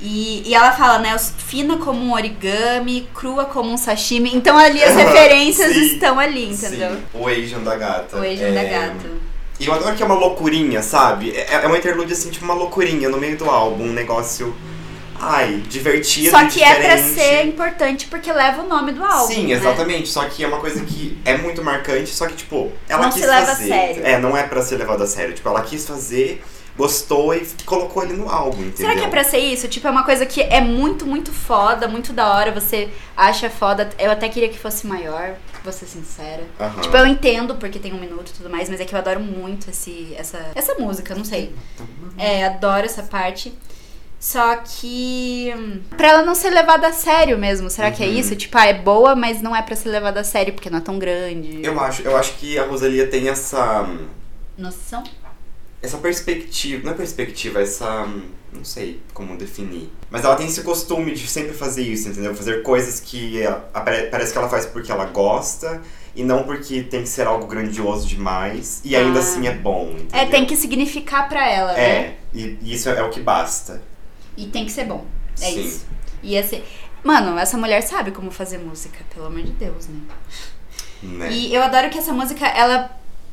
E, 0.00 0.42
e 0.48 0.54
ela 0.54 0.72
fala, 0.72 0.98
né? 0.98 1.16
Fina 1.18 1.76
como 1.78 2.00
um 2.00 2.12
origami, 2.12 3.08
crua 3.14 3.44
como 3.44 3.70
um 3.70 3.76
sashimi. 3.76 4.34
Então 4.34 4.58
ali 4.58 4.82
as 4.82 4.94
referências 4.96 5.72
Sim. 5.72 5.82
estão 5.84 6.18
ali, 6.18 6.50
entendeu? 6.50 6.90
Sim, 6.90 7.02
o 7.14 7.28
Asian 7.28 7.60
da 7.60 7.76
gata. 7.76 8.16
O 8.16 8.20
Asian 8.20 8.48
É, 8.48 8.52
da 8.52 8.64
gata. 8.64 9.10
E 9.60 9.66
eu 9.66 9.72
adoro 9.72 9.94
que 9.94 10.02
é 10.02 10.06
uma 10.06 10.16
loucurinha, 10.16 10.82
sabe? 10.82 11.30
É, 11.30 11.54
é 11.62 11.66
uma 11.68 11.78
interlude 11.78 12.12
assim, 12.12 12.30
tipo 12.30 12.44
uma 12.44 12.54
loucurinha 12.54 13.08
no 13.08 13.18
meio 13.18 13.36
do 13.38 13.48
álbum, 13.48 13.84
um 13.84 13.92
negócio. 13.92 14.52
Ai, 15.24 15.62
divertido. 15.68 16.30
Só 16.30 16.44
que 16.48 16.60
é 16.60 16.74
pra 16.74 16.98
ser 16.98 17.46
importante 17.46 18.08
porque 18.08 18.32
leva 18.32 18.62
o 18.62 18.68
nome 18.68 18.90
do 18.90 19.04
álbum. 19.04 19.32
Sim, 19.32 19.46
né? 19.46 19.54
exatamente. 19.54 20.08
Só 20.08 20.24
que 20.24 20.42
é 20.42 20.48
uma 20.48 20.58
coisa 20.58 20.84
que 20.84 21.16
é 21.24 21.36
muito 21.36 21.62
marcante, 21.62 22.10
só 22.10 22.26
que, 22.26 22.34
tipo, 22.34 22.72
ela 22.88 23.02
Não 23.04 23.10
quis 23.12 23.20
se 23.22 23.26
leva 23.28 23.42
a 23.52 23.54
fazer. 23.54 23.68
sério. 23.68 24.04
É, 24.04 24.18
não 24.18 24.36
é 24.36 24.42
pra 24.42 24.60
ser 24.62 24.76
levado 24.78 25.02
a 25.02 25.06
sério. 25.06 25.32
Tipo, 25.32 25.48
ela 25.48 25.62
quis 25.62 25.86
fazer, 25.86 26.42
gostou 26.76 27.32
e 27.34 27.46
colocou 27.64 28.02
ali 28.02 28.14
no 28.14 28.28
álbum, 28.28 28.62
entendeu? 28.62 28.76
Será 28.78 28.96
que 28.96 29.04
é 29.04 29.08
pra 29.08 29.22
ser 29.22 29.38
isso? 29.38 29.68
Tipo, 29.68 29.86
é 29.86 29.90
uma 29.92 30.02
coisa 30.04 30.26
que 30.26 30.40
é 30.42 30.60
muito, 30.60 31.06
muito 31.06 31.32
foda, 31.32 31.86
muito 31.86 32.12
da 32.12 32.34
hora, 32.34 32.50
você 32.50 32.88
acha 33.16 33.48
foda. 33.48 33.90
Eu 34.00 34.10
até 34.10 34.28
queria 34.28 34.48
que 34.48 34.58
fosse 34.58 34.88
maior, 34.88 35.36
vou 35.62 35.72
ser 35.72 35.86
sincera. 35.86 36.42
Aham. 36.58 36.80
Tipo, 36.80 36.96
eu 36.96 37.06
entendo 37.06 37.54
porque 37.54 37.78
tem 37.78 37.92
um 37.92 38.00
minuto 38.00 38.30
e 38.30 38.32
tudo 38.32 38.50
mais, 38.50 38.68
mas 38.68 38.80
é 38.80 38.84
que 38.84 38.92
eu 38.92 38.98
adoro 38.98 39.20
muito 39.20 39.70
esse, 39.70 40.12
essa, 40.18 40.50
essa 40.54 40.74
música, 40.74 41.14
não 41.14 41.24
sei. 41.24 41.54
É, 42.18 42.44
adoro 42.46 42.84
essa 42.86 43.04
parte. 43.04 43.56
Só 44.22 44.54
que. 44.54 45.52
hum, 45.56 45.80
Pra 45.96 46.10
ela 46.10 46.22
não 46.22 46.32
ser 46.36 46.50
levada 46.50 46.86
a 46.86 46.92
sério 46.92 47.36
mesmo. 47.36 47.68
Será 47.68 47.90
que 47.90 48.04
é 48.04 48.06
Uhum. 48.06 48.12
isso? 48.12 48.36
Tipo, 48.36 48.56
ah, 48.56 48.66
é 48.66 48.74
boa, 48.74 49.16
mas 49.16 49.42
não 49.42 49.54
é 49.54 49.60
pra 49.60 49.74
ser 49.74 49.88
levada 49.88 50.20
a 50.20 50.24
sério 50.24 50.52
porque 50.54 50.70
não 50.70 50.78
é 50.78 50.80
tão 50.80 50.96
grande. 50.96 51.58
Eu 51.60 51.78
acho, 51.80 52.02
eu 52.02 52.16
acho 52.16 52.34
que 52.34 52.56
a 52.56 52.64
Rosalia 52.64 53.08
tem 53.08 53.28
essa. 53.28 53.84
Noção? 54.56 55.02
essa 55.82 55.98
perspectiva, 55.98 56.84
não 56.84 56.92
é 56.92 56.94
perspectiva, 56.94 57.60
essa 57.60 58.06
não 58.52 58.64
sei 58.64 59.00
como 59.12 59.36
definir. 59.36 59.90
Mas 60.08 60.24
ela 60.24 60.36
tem 60.36 60.46
esse 60.46 60.62
costume 60.62 61.12
de 61.12 61.26
sempre 61.26 61.52
fazer 61.54 61.82
isso, 61.82 62.08
entendeu? 62.08 62.32
Fazer 62.36 62.62
coisas 62.62 63.00
que 63.00 63.42
ela, 63.42 63.58
parece 63.72 64.30
que 64.30 64.38
ela 64.38 64.48
faz 64.48 64.66
porque 64.66 64.92
ela 64.92 65.06
gosta 65.06 65.82
e 66.14 66.22
não 66.22 66.44
porque 66.44 66.82
tem 66.82 67.02
que 67.02 67.08
ser 67.08 67.26
algo 67.26 67.46
grandioso 67.46 68.06
demais 68.06 68.80
e 68.84 68.94
ainda 68.94 69.18
ah. 69.18 69.22
assim 69.22 69.48
é 69.48 69.52
bom. 69.54 69.88
Entendeu? 69.90 70.20
É, 70.20 70.26
tem 70.26 70.46
que 70.46 70.54
significar 70.54 71.28
para 71.28 71.50
ela, 71.50 71.72
é, 71.76 72.00
né? 72.00 72.14
e, 72.32 72.58
e 72.62 72.74
isso 72.74 72.88
é 72.88 73.02
o 73.02 73.10
que 73.10 73.18
basta. 73.18 73.82
E 74.36 74.46
tem 74.46 74.64
que 74.64 74.72
ser 74.72 74.84
bom. 74.84 75.06
É 75.40 75.50
Sim. 75.50 75.60
isso. 75.60 75.86
E 76.22 76.38
assim, 76.38 76.62
mano, 77.02 77.38
essa 77.38 77.56
mulher 77.56 77.82
sabe 77.82 78.10
como 78.10 78.30
fazer 78.30 78.58
música, 78.58 78.98
pelo 79.12 79.26
amor 79.26 79.42
de 79.42 79.52
Deus, 79.52 79.88
né? 79.88 80.00
né? 81.02 81.32
E 81.32 81.54
eu 81.54 81.62
adoro 81.62 81.90
que 81.90 81.98
essa 81.98 82.12
música, 82.12 82.46
ela 82.46 82.90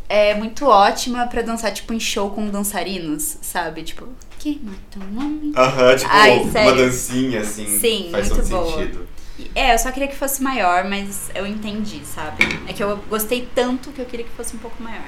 é 0.07 0.33
muito 0.33 0.65
ótima 0.65 1.27
para 1.27 1.41
dançar, 1.43 1.71
tipo, 1.71 1.93
em 1.93 1.99
show 1.99 2.31
com 2.31 2.49
dançarinos, 2.49 3.37
sabe? 3.41 3.83
Tipo, 3.83 4.07
que 4.39 4.59
matou 4.63 5.03
o 5.03 5.13
nome? 5.13 5.53
Aham, 5.55 5.95
tipo, 5.95 6.09
Ai, 6.11 6.39
uma 6.39 6.73
dancinha, 6.73 7.41
assim. 7.41 7.79
Sim, 7.79 8.09
faz 8.11 8.29
muito 8.29 8.41
todo 8.41 8.49
boa. 8.49 8.77
sentido. 8.79 9.07
É, 9.55 9.73
eu 9.73 9.79
só 9.79 9.91
queria 9.91 10.07
que 10.07 10.15
fosse 10.15 10.41
maior, 10.43 10.83
mas 10.83 11.29
eu 11.33 11.45
entendi, 11.45 12.01
sabe? 12.03 12.43
É 12.67 12.73
que 12.73 12.83
eu 12.83 12.97
gostei 13.09 13.47
tanto 13.55 13.91
que 13.91 14.01
eu 14.01 14.05
queria 14.05 14.25
que 14.25 14.31
fosse 14.31 14.55
um 14.55 14.59
pouco 14.59 14.81
maior. 14.81 15.05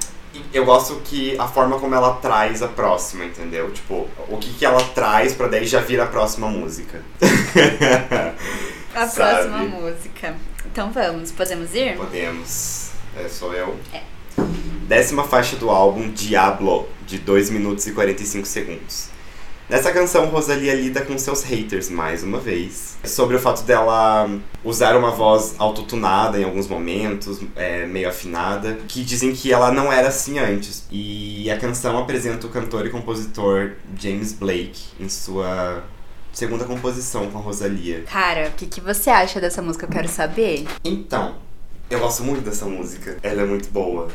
Eu 0.54 0.66
gosto 0.66 1.02
que 1.04 1.38
a 1.38 1.48
forma 1.48 1.80
como 1.80 1.96
ela 1.96 2.14
traz 2.16 2.62
a 2.62 2.68
próxima, 2.68 3.26
entendeu? 3.26 3.72
Tipo, 3.72 4.08
o 4.28 4.38
que, 4.38 4.54
que 4.54 4.66
ela 4.66 4.84
traz 4.84 5.34
pra 5.34 5.48
daí 5.48 5.66
já 5.66 5.80
vir 5.80 6.00
a 6.00 6.06
próxima 6.06 6.48
música. 6.48 7.02
a 8.96 9.06
próxima 9.08 9.58
música. 9.60 10.36
Então 10.66 10.92
vamos, 10.92 11.32
podemos 11.32 11.74
ir? 11.74 11.98
Podemos. 11.98 12.92
É, 13.18 13.28
sou 13.28 13.54
eu. 13.54 13.78
É. 13.94 14.02
Décima 14.88 15.24
faixa 15.24 15.56
do 15.56 15.70
álbum 15.70 16.10
Diablo, 16.12 16.88
de 17.06 17.18
2 17.18 17.50
minutos 17.50 17.88
e 17.88 17.92
45 17.92 18.46
segundos. 18.46 19.10
Nessa 19.72 19.94
canção, 19.94 20.26
Rosalia 20.26 20.76
lida 20.76 21.00
com 21.00 21.18
seus 21.18 21.44
haters 21.44 21.90
mais 21.90 22.24
uma 22.24 22.42
vez. 22.42 22.98
Sobre 23.06 23.38
o 23.38 23.40
fato 23.40 23.64
dela 23.64 24.30
usar 24.66 24.98
uma 24.98 25.12
voz 25.12 25.56
autotunada 25.58 26.38
em 26.38 26.44
alguns 26.44 26.68
momentos, 26.68 27.40
é, 27.56 27.86
meio 27.86 28.10
afinada, 28.10 28.80
que 28.86 29.02
dizem 29.02 29.32
que 29.32 29.54
ela 29.54 29.72
não 29.72 29.90
era 29.90 30.10
assim 30.10 30.40
antes. 30.40 30.86
E 30.92 31.50
a 31.50 31.58
canção 31.58 31.98
apresenta 31.98 32.46
o 32.46 32.50
cantor 32.50 32.86
e 32.86 32.90
compositor 32.90 33.72
James 33.98 34.34
Blake 34.34 34.90
em 35.00 35.08
sua 35.08 35.82
segunda 36.34 36.66
composição 36.66 37.32
com 37.32 37.38
a 37.38 37.42
Rosalia. 37.42 38.04
Cara, 38.12 38.50
o 38.50 38.52
que, 38.52 38.66
que 38.66 38.82
você 38.82 39.10
acha 39.10 39.40
dessa 39.40 39.62
música? 39.62 39.86
Eu 39.86 39.90
quero 39.90 40.10
saber. 40.10 40.68
Então, 40.84 41.36
eu 41.90 41.98
gosto 41.98 42.26
muito 42.26 42.42
dessa 42.42 42.66
música. 42.66 43.16
Ela 43.24 43.44
é 43.44 43.46
muito 43.46 43.70
boa. 43.70 44.10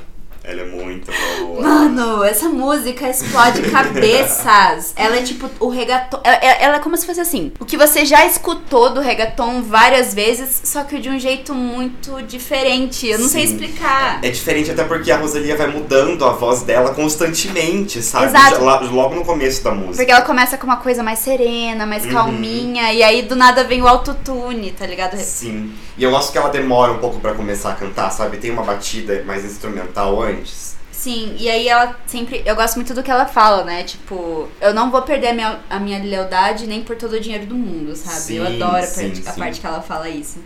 Ela 0.46 0.62
é 0.62 0.64
muito 0.64 1.10
boa. 1.40 1.60
Mano, 1.60 2.22
essa 2.22 2.48
música 2.48 3.10
explode 3.10 3.62
cabeças. 3.68 4.92
ela 4.94 5.16
é 5.16 5.22
tipo 5.22 5.50
o 5.58 5.68
reggaeton. 5.68 6.20
Ela, 6.22 6.36
ela, 6.36 6.76
é 6.76 6.78
como 6.78 6.96
se 6.96 7.04
fosse 7.04 7.20
assim: 7.20 7.52
o 7.58 7.64
que 7.64 7.76
você 7.76 8.06
já 8.06 8.24
escutou 8.24 8.94
do 8.94 9.00
reggaeton 9.00 9.62
várias 9.62 10.14
vezes, 10.14 10.60
só 10.62 10.84
que 10.84 11.00
de 11.00 11.08
um 11.08 11.18
jeito 11.18 11.52
muito 11.52 12.22
diferente. 12.22 13.08
Eu 13.08 13.18
não 13.18 13.26
Sim. 13.26 13.32
sei 13.32 13.44
explicar. 13.44 14.20
É, 14.22 14.28
é, 14.28 14.30
diferente 14.30 14.70
até 14.70 14.84
porque 14.84 15.10
a 15.10 15.16
Rosalia 15.16 15.56
vai 15.56 15.66
mudando 15.66 16.24
a 16.24 16.30
voz 16.30 16.62
dela 16.62 16.94
constantemente, 16.94 18.00
sabe? 18.00 18.26
Exato. 18.26 18.62
logo 18.62 19.16
no 19.16 19.24
começo 19.24 19.64
da 19.64 19.72
música. 19.72 19.96
Porque 19.96 20.12
ela 20.12 20.22
começa 20.22 20.56
com 20.56 20.66
uma 20.66 20.76
coisa 20.76 21.02
mais 21.02 21.18
serena, 21.18 21.84
mais 21.84 22.04
uhum. 22.04 22.12
calminha, 22.12 22.92
e 22.92 23.02
aí 23.02 23.22
do 23.22 23.34
nada 23.34 23.64
vem 23.64 23.82
o 23.82 23.88
autotune, 23.88 24.70
tá 24.70 24.86
ligado? 24.86 25.16
Sim. 25.16 25.72
E 25.98 26.04
eu 26.04 26.10
gosto 26.10 26.30
que 26.30 26.38
ela 26.38 26.50
demora 26.50 26.92
um 26.92 26.98
pouco 26.98 27.18
para 27.20 27.34
começar 27.34 27.72
a 27.72 27.74
cantar, 27.74 28.10
sabe? 28.10 28.36
Tem 28.36 28.50
uma 28.50 28.62
batida 28.62 29.22
mais 29.24 29.44
instrumental 29.44 30.22
antes. 30.22 30.76
Sim, 30.92 31.36
e 31.38 31.48
aí 31.48 31.68
ela 31.68 31.96
sempre. 32.06 32.42
Eu 32.44 32.56
gosto 32.56 32.76
muito 32.76 32.92
do 32.92 33.02
que 33.02 33.10
ela 33.10 33.26
fala, 33.26 33.64
né? 33.64 33.82
Tipo, 33.84 34.48
eu 34.60 34.74
não 34.74 34.90
vou 34.90 35.02
perder 35.02 35.28
a 35.28 35.34
minha, 35.34 35.60
a 35.70 35.78
minha 35.78 36.02
lealdade 36.02 36.66
nem 36.66 36.82
por 36.82 36.96
todo 36.96 37.12
o 37.12 37.20
dinheiro 37.20 37.46
do 37.46 37.54
mundo, 37.54 37.94
sabe? 37.94 38.16
Sim, 38.16 38.36
eu 38.38 38.46
adoro 38.46 38.76
a, 38.76 38.82
sim, 38.82 39.10
parte, 39.10 39.28
a 39.28 39.32
parte 39.32 39.60
que 39.60 39.66
ela 39.66 39.82
fala 39.82 40.08
isso. 40.08 40.38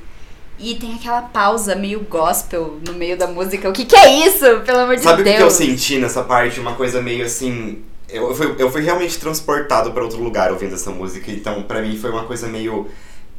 E 0.59 0.75
tem 0.75 0.95
aquela 0.95 1.23
pausa 1.23 1.75
meio 1.75 2.01
gospel 2.01 2.79
no 2.87 2.93
meio 2.93 3.17
da 3.17 3.27
música. 3.27 3.69
O 3.69 3.73
que, 3.73 3.87
que 3.87 3.97
é 3.97 4.27
isso? 4.27 4.61
Pelo 4.61 4.81
amor 4.81 4.97
de 4.97 5.03
Sabe 5.03 5.23
Deus. 5.23 5.29
Sabe 5.29 5.31
o 5.31 5.37
que 5.37 5.43
eu 5.43 5.51
senti 5.51 5.99
nessa 5.99 6.23
parte? 6.23 6.61
Uma 6.61 6.75
coisa 6.75 7.01
meio 7.01 7.25
assim. 7.25 7.83
Eu 8.09 8.35
fui, 8.35 8.55
eu 8.59 8.71
fui 8.71 8.83
realmente 8.83 9.19
transportado 9.19 9.93
para 9.93 10.03
outro 10.03 10.23
lugar 10.23 10.53
ouvindo 10.53 10.75
essa 10.75 10.91
música. 10.91 11.31
Então, 11.31 11.63
para 11.63 11.81
mim, 11.81 11.97
foi 11.97 12.11
uma 12.11 12.25
coisa 12.25 12.47
meio 12.47 12.89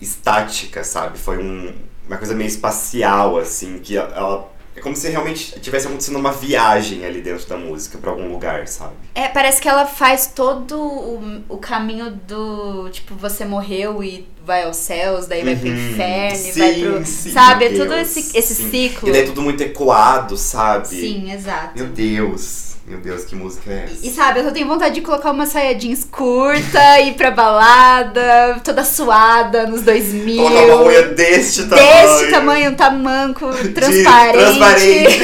estática, 0.02 0.84
sabe? 0.84 1.20
Foi 1.20 1.38
um, 1.38 1.76
uma 2.12 2.18
coisa 2.18 2.36
meio 2.36 2.48
espacial, 2.48 3.38
assim, 3.38 3.80
que 3.80 3.98
ela. 3.98 4.52
É 4.74 4.80
como 4.80 4.96
se 4.96 5.10
realmente 5.10 5.60
tivesse 5.60 5.88
acontecendo 5.88 6.18
uma 6.18 6.32
viagem 6.32 7.06
ali 7.06 7.22
dentro 7.22 7.46
da 7.46 7.58
música 7.58 7.98
para 7.98 8.10
algum 8.10 8.32
lugar, 8.32 8.68
sabe? 8.70 8.94
É, 9.14 9.28
parece 9.28 9.62
que 9.62 9.68
ela 9.68 9.86
faz 9.86 10.28
todo 10.28 10.82
o, 10.82 11.44
o 11.50 11.58
caminho 11.58 12.12
do. 12.12 12.90
Tipo, 12.90 13.16
você 13.16 13.44
morreu 13.44 14.02
e 14.02 14.28
vai 14.46 14.64
aos 14.64 14.78
céus, 14.78 15.28
daí 15.28 15.44
vai 15.44 15.58
pro 15.58 15.68
uhum. 15.68 15.92
inferno, 15.92 16.38
sim, 16.38 16.60
vai 16.60 16.74
pro. 16.80 17.06
Sim, 17.06 17.32
sabe? 17.32 17.66
É 17.66 17.78
todo 17.78 17.94
esse, 17.96 18.38
esse 18.38 18.56
ciclo. 18.56 19.10
E 19.10 19.12
daí 19.12 19.22
é 19.22 19.26
tudo 19.26 19.42
muito 19.42 19.62
ecoado, 19.62 20.38
sabe? 20.38 20.88
Sim, 20.88 21.32
exato. 21.32 21.78
Meu 21.78 21.88
Deus. 21.88 22.71
Meu 22.92 23.00
Deus, 23.00 23.24
que 23.24 23.38
música 23.38 23.72
é 23.72 23.86
essa? 23.86 24.06
E, 24.06 24.10
sabe, 24.10 24.42
eu 24.42 24.44
só 24.44 24.52
tenho 24.52 24.68
vontade 24.68 24.96
de 24.96 25.00
colocar 25.00 25.32
uma 25.32 25.46
saia 25.46 25.74
jeans 25.74 26.04
curta, 26.04 27.00
ir 27.00 27.14
pra 27.14 27.32
balada, 27.32 28.60
toda 28.66 28.84
suada 28.84 29.66
nos 29.66 29.82
2000. 29.84 30.44
Colocar 30.44 30.66
uma 30.66 30.84
unha 30.84 31.04
deste 31.04 31.64
tamanho. 31.68 31.88
Deste 31.88 32.32
tamanho, 32.32 32.72
um 32.72 32.76
tamanco, 32.76 33.48
transparente. 33.74 34.34
Transparente. 34.34 35.20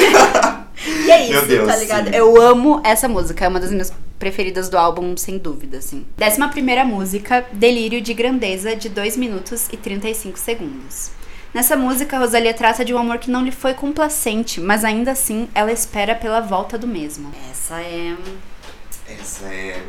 e 1.04 1.10
é 1.10 1.22
isso, 1.24 1.32
Meu 1.32 1.46
Deus, 1.46 1.68
tá 1.68 1.76
ligado? 1.76 2.08
Sim. 2.08 2.16
Eu 2.16 2.40
amo 2.40 2.80
essa 2.82 3.06
música, 3.06 3.44
é 3.44 3.48
uma 3.48 3.60
das 3.60 3.70
minhas 3.70 3.92
preferidas 4.18 4.70
do 4.70 4.78
álbum, 4.78 5.14
sem 5.14 5.36
dúvida, 5.36 5.76
assim. 5.76 6.06
Décima 6.16 6.48
primeira 6.48 6.86
música, 6.86 7.44
Delírio 7.52 8.00
de 8.00 8.14
Grandeza, 8.14 8.74
de 8.74 8.88
2 8.88 9.18
minutos 9.18 9.68
e 9.70 9.76
35 9.76 10.38
segundos. 10.38 11.17
Nessa 11.52 11.76
música, 11.76 12.18
Rosalia 12.18 12.52
trata 12.52 12.84
de 12.84 12.92
um 12.92 12.98
amor 12.98 13.18
que 13.18 13.30
não 13.30 13.42
lhe 13.42 13.50
foi 13.50 13.72
complacente, 13.72 14.60
mas 14.60 14.84
ainda 14.84 15.12
assim 15.12 15.48
ela 15.54 15.72
espera 15.72 16.14
pela 16.14 16.40
volta 16.40 16.76
do 16.76 16.86
mesmo. 16.86 17.32
Essa 17.50 17.80
é. 17.80 18.14
Essa 19.08 19.46
é. 19.46 19.82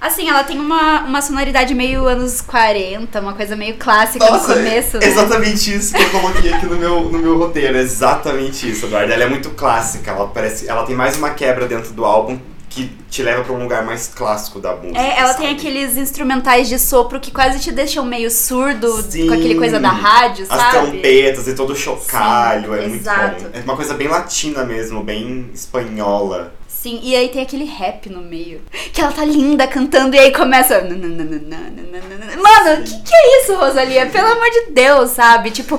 Assim, 0.00 0.30
ela 0.30 0.42
tem 0.42 0.58
uma, 0.58 1.02
uma 1.02 1.20
sonoridade 1.20 1.74
meio 1.74 2.06
anos 2.06 2.40
40, 2.40 3.20
uma 3.20 3.34
coisa 3.34 3.54
meio 3.54 3.76
clássica 3.76 4.24
Nossa, 4.24 4.48
no 4.48 4.54
começo. 4.54 4.96
É 4.96 5.06
exatamente 5.06 5.74
isso 5.74 5.94
que 5.94 6.02
eu 6.02 6.10
coloquei 6.10 6.52
aqui 6.54 6.64
no 6.64 6.76
meu, 6.76 7.02
no 7.02 7.18
meu 7.18 7.38
roteiro. 7.38 7.76
É 7.76 7.80
exatamente 7.82 8.70
isso, 8.70 8.86
Eduardo. 8.86 9.12
Ela 9.12 9.24
é 9.24 9.28
muito 9.28 9.50
clássica. 9.50 10.10
Ela, 10.10 10.26
parece, 10.28 10.66
ela 10.68 10.84
tem 10.84 10.96
mais 10.96 11.18
uma 11.18 11.30
quebra 11.30 11.66
dentro 11.66 11.92
do 11.92 12.06
álbum 12.06 12.38
que 12.70 12.86
te 13.10 13.20
leva 13.22 13.42
para 13.42 13.52
um 13.52 13.60
lugar 13.60 13.84
mais 13.84 14.06
clássico 14.06 14.60
da 14.60 14.76
música. 14.76 14.96
É, 14.98 15.18
ela 15.18 15.32
sabe? 15.32 15.40
tem 15.40 15.56
aqueles 15.56 15.96
instrumentais 15.96 16.68
de 16.68 16.78
sopro 16.78 17.18
que 17.18 17.32
quase 17.32 17.58
te 17.58 17.72
deixam 17.72 18.04
meio 18.04 18.30
surdo 18.30 19.02
Sim, 19.02 19.26
com 19.26 19.34
aquele 19.34 19.56
coisa 19.56 19.80
da 19.80 19.90
rádio, 19.90 20.46
sabe? 20.46 20.62
As 20.62 20.70
trompetas 20.70 21.48
e 21.48 21.54
todo 21.54 21.72
o 21.72 21.76
chocalho, 21.76 22.72
Sim, 22.72 22.80
é 22.80 22.86
exato. 22.86 23.30
muito 23.32 23.42
bom. 23.42 23.58
É 23.58 23.62
uma 23.62 23.76
coisa 23.76 23.92
bem 23.94 24.06
latina 24.06 24.64
mesmo, 24.64 25.02
bem 25.02 25.50
espanhola. 25.52 26.54
Sim, 26.68 27.00
e 27.02 27.14
aí 27.16 27.28
tem 27.28 27.42
aquele 27.42 27.64
rap 27.64 28.08
no 28.08 28.22
meio. 28.22 28.62
Que 28.92 29.00
ela 29.00 29.12
tá 29.12 29.24
linda 29.24 29.66
cantando 29.66 30.14
e 30.14 30.18
aí 30.18 30.32
começa. 30.32 30.80
Mano, 30.80 30.90
o 32.80 32.84
que, 32.84 33.02
que 33.02 33.14
é 33.14 33.42
isso, 33.42 33.54
Rosalia? 33.56 34.06
Pelo 34.06 34.28
amor 34.28 34.48
de 34.48 34.70
Deus, 34.70 35.10
sabe? 35.10 35.50
Tipo, 35.50 35.78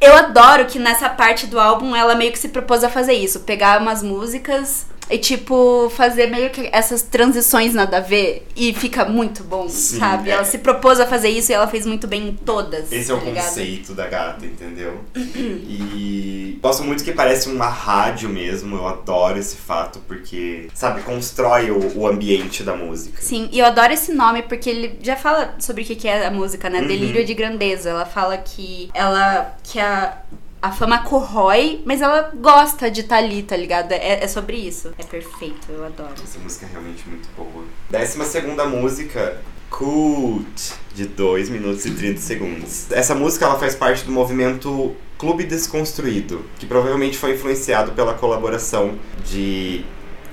eu 0.00 0.16
adoro 0.16 0.64
que 0.64 0.78
nessa 0.78 1.10
parte 1.10 1.46
do 1.46 1.60
álbum 1.60 1.94
ela 1.94 2.14
meio 2.14 2.32
que 2.32 2.38
se 2.38 2.48
propôs 2.48 2.82
a 2.82 2.88
fazer 2.88 3.12
isso. 3.12 3.40
Pegar 3.40 3.80
umas 3.80 4.02
músicas 4.02 4.86
e, 5.10 5.18
tipo, 5.18 5.90
fazer 5.90 6.28
meio 6.28 6.50
que 6.50 6.68
essas 6.72 7.02
transições 7.02 7.74
nada 7.74 7.98
a 7.98 8.00
ver. 8.00 8.46
E 8.56 8.72
fica 8.72 9.04
muito 9.04 9.44
bom, 9.44 9.68
Sim, 9.68 9.98
sabe? 9.98 10.30
É. 10.30 10.34
Ela 10.34 10.44
se 10.44 10.58
propôs 10.58 11.00
a 11.00 11.06
fazer 11.06 11.28
isso 11.28 11.52
e 11.52 11.54
ela 11.54 11.66
fez 11.66 11.86
muito 11.86 12.06
bem 12.06 12.28
em 12.28 12.32
todas. 12.32 12.90
Esse 12.90 13.08
tá 13.08 13.14
é 13.14 13.16
o 13.16 13.24
ligado? 13.24 13.44
conceito 13.44 13.94
da 13.94 14.06
gata, 14.06 14.46
entendeu? 14.46 15.00
e 15.16 16.58
gosto 16.62 16.82
muito 16.84 17.04
que 17.04 17.12
parece 17.12 17.48
uma 17.48 17.68
rádio 17.68 18.28
mesmo. 18.28 18.76
Eu 18.76 18.86
adoro 18.86 19.38
esse 19.38 19.56
fato 19.56 20.00
porque, 20.06 20.68
sabe, 20.74 21.02
constrói 21.02 21.70
o, 21.70 21.98
o 21.98 22.06
ambiente 22.06 22.62
da 22.62 22.74
música. 22.74 23.20
Sim, 23.20 23.48
e 23.52 23.58
eu 23.58 23.66
adoro 23.66 23.92
esse 23.92 24.12
nome 24.12 24.42
porque 24.42 24.70
ele 24.70 24.98
já 25.02 25.16
fala 25.16 25.54
sobre 25.58 25.82
o 25.82 25.86
que 25.86 26.08
é 26.08 26.26
a 26.26 26.30
música, 26.30 26.70
né? 26.70 26.80
Uhum. 26.80 26.86
Delírio 26.86 27.24
de 27.24 27.34
grandeza. 27.34 27.90
Ela 27.90 28.06
fala 28.06 28.36
que 28.38 28.90
ela. 28.94 29.54
que 29.62 29.78
a 29.78 30.16
a 30.62 30.70
fama 30.70 31.02
corrói, 31.02 31.82
mas 31.84 32.00
ela 32.00 32.30
gosta 32.36 32.88
de 32.88 33.00
estar 33.00 33.16
tá 33.16 33.22
ali, 33.22 33.42
tá 33.42 33.56
ligado? 33.56 33.90
É, 33.90 34.22
é, 34.22 34.28
sobre 34.28 34.56
isso. 34.56 34.94
É 34.96 35.02
perfeito, 35.02 35.66
eu 35.68 35.84
adoro. 35.84 36.14
Essa 36.22 36.38
música 36.38 36.66
é 36.66 36.68
realmente 36.70 37.02
muito 37.08 37.28
boa. 37.36 37.64
Décima 37.90 38.24
segunda 38.24 38.64
música, 38.64 39.42
Cult, 39.68 40.74
de 40.94 41.06
2 41.06 41.48
minutos 41.48 41.84
e 41.84 41.90
30 41.90 42.20
segundos. 42.20 42.92
Essa 42.92 43.12
música 43.12 43.44
ela 43.44 43.58
faz 43.58 43.74
parte 43.74 44.04
do 44.04 44.12
movimento 44.12 44.94
Clube 45.18 45.42
Desconstruído, 45.44 46.44
que 46.60 46.66
provavelmente 46.66 47.18
foi 47.18 47.34
influenciado 47.34 47.90
pela 47.92 48.14
colaboração 48.14 48.96
de 49.24 49.84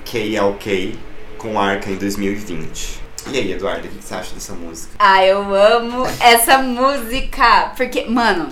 KLK 0.04 0.96
com 1.38 1.58
Arca 1.58 1.90
em 1.90 1.96
2020. 1.96 3.00
E 3.32 3.36
aí, 3.36 3.52
Eduardo, 3.52 3.86
o 3.86 3.90
que 3.90 4.02
você 4.02 4.14
acha 4.14 4.34
dessa 4.34 4.52
música? 4.52 4.92
Ah, 4.98 5.24
eu 5.24 5.54
amo 5.54 6.06
essa 6.20 6.58
música! 6.58 7.72
Porque, 7.76 8.04
mano, 8.06 8.48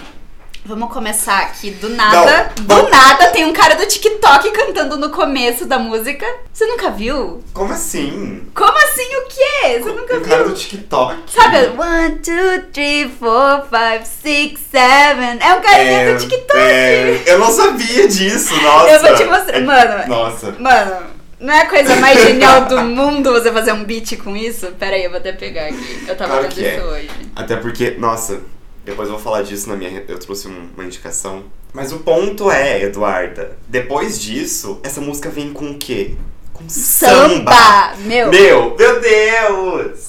Vamos 0.69 0.93
começar 0.93 1.39
aqui 1.45 1.71
do 1.71 1.89
nada. 1.89 2.53
Não, 2.59 2.65
do 2.67 2.75
vamos- 2.75 2.91
nada 2.91 3.29
tem 3.29 3.47
um 3.47 3.55
cara 3.55 3.75
do 3.75 3.87
TikTok 3.87 4.51
cantando 4.51 4.99
no 4.99 5.09
começo 5.09 5.65
da 5.65 5.79
música. 5.79 6.27
Você 6.53 6.67
nunca 6.67 6.91
viu? 6.91 7.43
Como 7.55 7.73
assim? 7.73 8.43
Como 8.55 8.77
assim 8.77 9.07
o 9.17 9.29
quê? 9.29 9.79
Você 9.83 9.93
nunca 9.93 10.21
cara 10.21 10.43
viu? 10.45 10.49
do 10.53 10.55
TikTok. 10.55 11.17
Sabe? 11.33 11.57
One, 11.79 12.17
two, 12.17 12.67
three, 12.71 13.11
four, 13.19 13.63
five, 13.71 14.05
six, 14.07 14.61
seven. 14.71 15.39
É 15.41 15.55
um 15.55 15.61
carinha 15.63 16.13
do 16.13 16.21
TikTok. 16.21 16.59
é, 16.61 17.23
eu 17.27 17.39
não 17.39 17.51
sabia 17.51 18.07
disso, 18.07 18.55
nossa. 18.61 18.91
Eu 18.91 19.01
vou 19.01 19.15
te 19.15 19.25
mostrar. 19.25 19.57
É- 19.57 19.61
Mano, 19.61 20.07
Nossa. 20.09 20.55
Mano, 20.59 20.97
não 21.41 21.55
é 21.55 21.63
a 21.63 21.67
coisa 21.67 21.97
mais 21.97 22.21
genial 22.23 22.67
do 22.67 22.83
mundo 22.83 23.33
você 23.33 23.51
fazer 23.51 23.73
um 23.73 23.85
beat 23.85 24.19
com 24.19 24.37
isso? 24.37 24.67
Pera 24.79 24.97
aí, 24.97 25.05
eu 25.05 25.11
vou 25.11 25.19
até 25.19 25.33
pegar 25.33 25.65
aqui. 25.65 26.05
Eu 26.07 26.15
tava 26.15 26.33
Claro 26.41 26.49
vendo 26.55 26.67
é. 26.67 26.77
isso 26.77 26.85
hoje. 26.87 27.11
Até 27.35 27.57
porque, 27.57 27.93
nossa, 27.99 28.41
depois 28.89 29.09
eu 29.09 29.15
vou 29.15 29.23
falar 29.23 29.43
disso 29.43 29.69
na 29.69 29.77
minha. 29.77 30.05
Eu 30.09 30.19
trouxe 30.19 30.49
um- 30.49 30.69
uma 30.75 30.85
indicação. 30.85 31.45
Mas 31.73 31.93
o 31.93 31.99
ponto 31.99 32.51
é, 32.51 32.83
Eduarda, 32.83 33.59
depois 33.69 34.21
disso, 34.21 34.81
essa 34.83 35.01
música 35.01 35.29
vem 35.29 35.53
com 35.53 35.71
o 35.71 35.79
quê? 35.79 36.15
Com 36.53 36.69
samba! 36.69 37.53
Samba! 37.53 37.95
Meu! 38.05 38.31
Meu, 38.31 38.77
meu 38.77 39.01
Deus! 39.01 40.09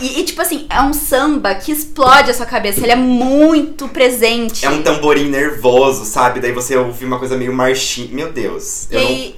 E, 0.00 0.20
e, 0.20 0.24
tipo 0.24 0.42
assim, 0.42 0.66
é 0.68 0.80
um 0.82 0.92
samba 0.92 1.54
que 1.54 1.72
explode 1.72 2.30
a 2.30 2.34
sua 2.34 2.44
cabeça. 2.44 2.80
Ele 2.80 2.92
é 2.92 2.96
muito 2.96 3.88
presente. 3.88 4.64
É 4.64 4.68
um 4.70 4.82
tamborim 4.82 5.28
nervoso, 5.30 6.04
sabe? 6.04 6.38
Daí 6.38 6.52
você 6.52 6.76
ouve 6.76 7.04
uma 7.04 7.18
coisa 7.18 7.34
meio 7.36 7.52
marchinha. 7.52 8.08
Meu 8.12 8.30
Deus. 8.30 8.86
E 8.90 8.94
Eu 8.94 9.00
não- 9.00 9.08
aí, 9.08 9.36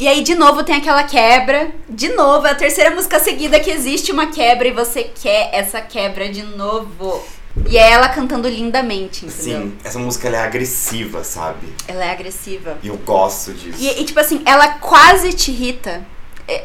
e 0.00 0.08
aí, 0.08 0.22
de 0.22 0.34
novo, 0.34 0.64
tem 0.64 0.74
aquela 0.74 1.04
quebra. 1.04 1.70
De 1.88 2.08
novo, 2.08 2.44
é 2.46 2.50
a 2.50 2.54
terceira 2.56 2.90
música 2.90 3.20
seguida 3.20 3.60
que 3.60 3.70
existe 3.70 4.10
uma 4.10 4.26
quebra 4.26 4.66
e 4.66 4.72
você 4.72 5.04
quer 5.04 5.50
essa 5.52 5.80
quebra 5.80 6.28
de 6.28 6.42
novo. 6.42 7.22
E 7.66 7.76
é 7.76 7.90
ela 7.90 8.08
cantando 8.08 8.48
lindamente, 8.48 9.26
entendeu? 9.26 9.62
Sim, 9.62 9.72
essa 9.82 9.98
música 9.98 10.28
ela 10.28 10.36
é 10.38 10.40
agressiva, 10.44 11.24
sabe? 11.24 11.66
Ela 11.86 12.04
é 12.04 12.10
agressiva. 12.12 12.78
E 12.82 12.88
eu 12.88 12.96
gosto 12.98 13.52
disso. 13.52 13.78
E, 13.78 14.00
e, 14.00 14.04
tipo 14.04 14.20
assim, 14.20 14.40
ela 14.44 14.68
quase 14.74 15.32
te 15.32 15.50
irrita. 15.50 16.02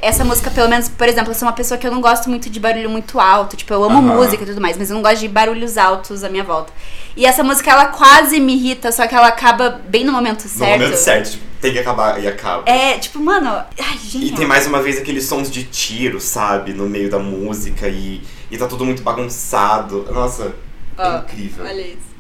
Essa 0.02 0.24
música, 0.24 0.50
pelo 0.50 0.68
menos, 0.68 0.90
por 0.90 1.08
exemplo, 1.08 1.30
eu 1.32 1.36
sou 1.36 1.48
uma 1.48 1.54
pessoa 1.54 1.78
que 1.78 1.86
eu 1.86 1.92
não 1.92 2.02
gosto 2.02 2.28
muito 2.28 2.50
de 2.50 2.60
barulho 2.60 2.90
muito 2.90 3.20
alto. 3.20 3.56
Tipo, 3.56 3.72
eu 3.74 3.84
amo 3.84 4.02
música 4.02 4.44
e 4.44 4.46
tudo 4.48 4.60
mais, 4.60 4.78
mas 4.78 4.90
eu 4.90 4.96
não 4.96 5.04
gosto 5.04 5.20
de 5.20 5.28
barulhos 5.28 5.78
altos 5.78 6.24
à 6.24 6.30
minha 6.30 6.44
volta. 6.44 6.74
E 7.16 7.24
essa 7.26 7.44
música, 7.44 7.70
ela 7.70 7.86
quase 7.88 8.40
me 8.40 8.56
irrita, 8.56 8.92
só 8.92 9.06
que 9.06 9.14
ela 9.14 9.28
acaba 9.28 9.82
bem 9.88 10.04
no 10.04 10.12
momento 10.12 10.44
No 10.44 10.50
certo. 10.50 10.82
momento 10.82 10.98
certo, 10.98 11.32
tipo, 11.32 11.44
tem 11.62 11.72
que 11.72 11.80
acabar 11.80 12.22
e 12.22 12.28
acaba. 12.28 12.64
É, 12.70 12.98
tipo, 12.98 13.20
mano, 13.20 13.48
ai, 13.50 13.98
gente. 14.00 14.26
E 14.26 14.32
tem 14.32 14.48
mais 14.48 14.66
uma 14.66 14.82
vez 14.82 14.98
aqueles 14.98 15.26
sons 15.26 15.52
de 15.52 15.64
tiro, 15.64 16.20
sabe? 16.20 16.74
No 16.74 16.90
meio 16.90 17.10
da 17.10 17.20
música 17.20 17.88
e, 17.88 18.24
e 18.50 18.58
tá 18.58 18.66
tudo 18.66 18.84
muito 18.86 19.04
bagunçado. 19.04 20.08
Nossa, 20.12 20.54
é 20.98 21.02
Ó, 21.08 21.18
incrível. 21.20 21.66
Olha 21.66 21.82
isso. 21.82 22.16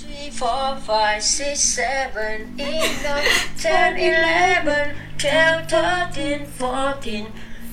three, 0.00 0.30
four, 0.30 0.76
five, 0.86 1.20
six, 1.22 1.58
seven, 1.60 2.54
eight, 2.58 3.02
nine, 3.02 3.28
ten, 3.60 3.96
eleven, 3.98 4.94
twelve, 5.18 5.66
thirteen, 5.68 6.46
fourteen, 6.58 7.26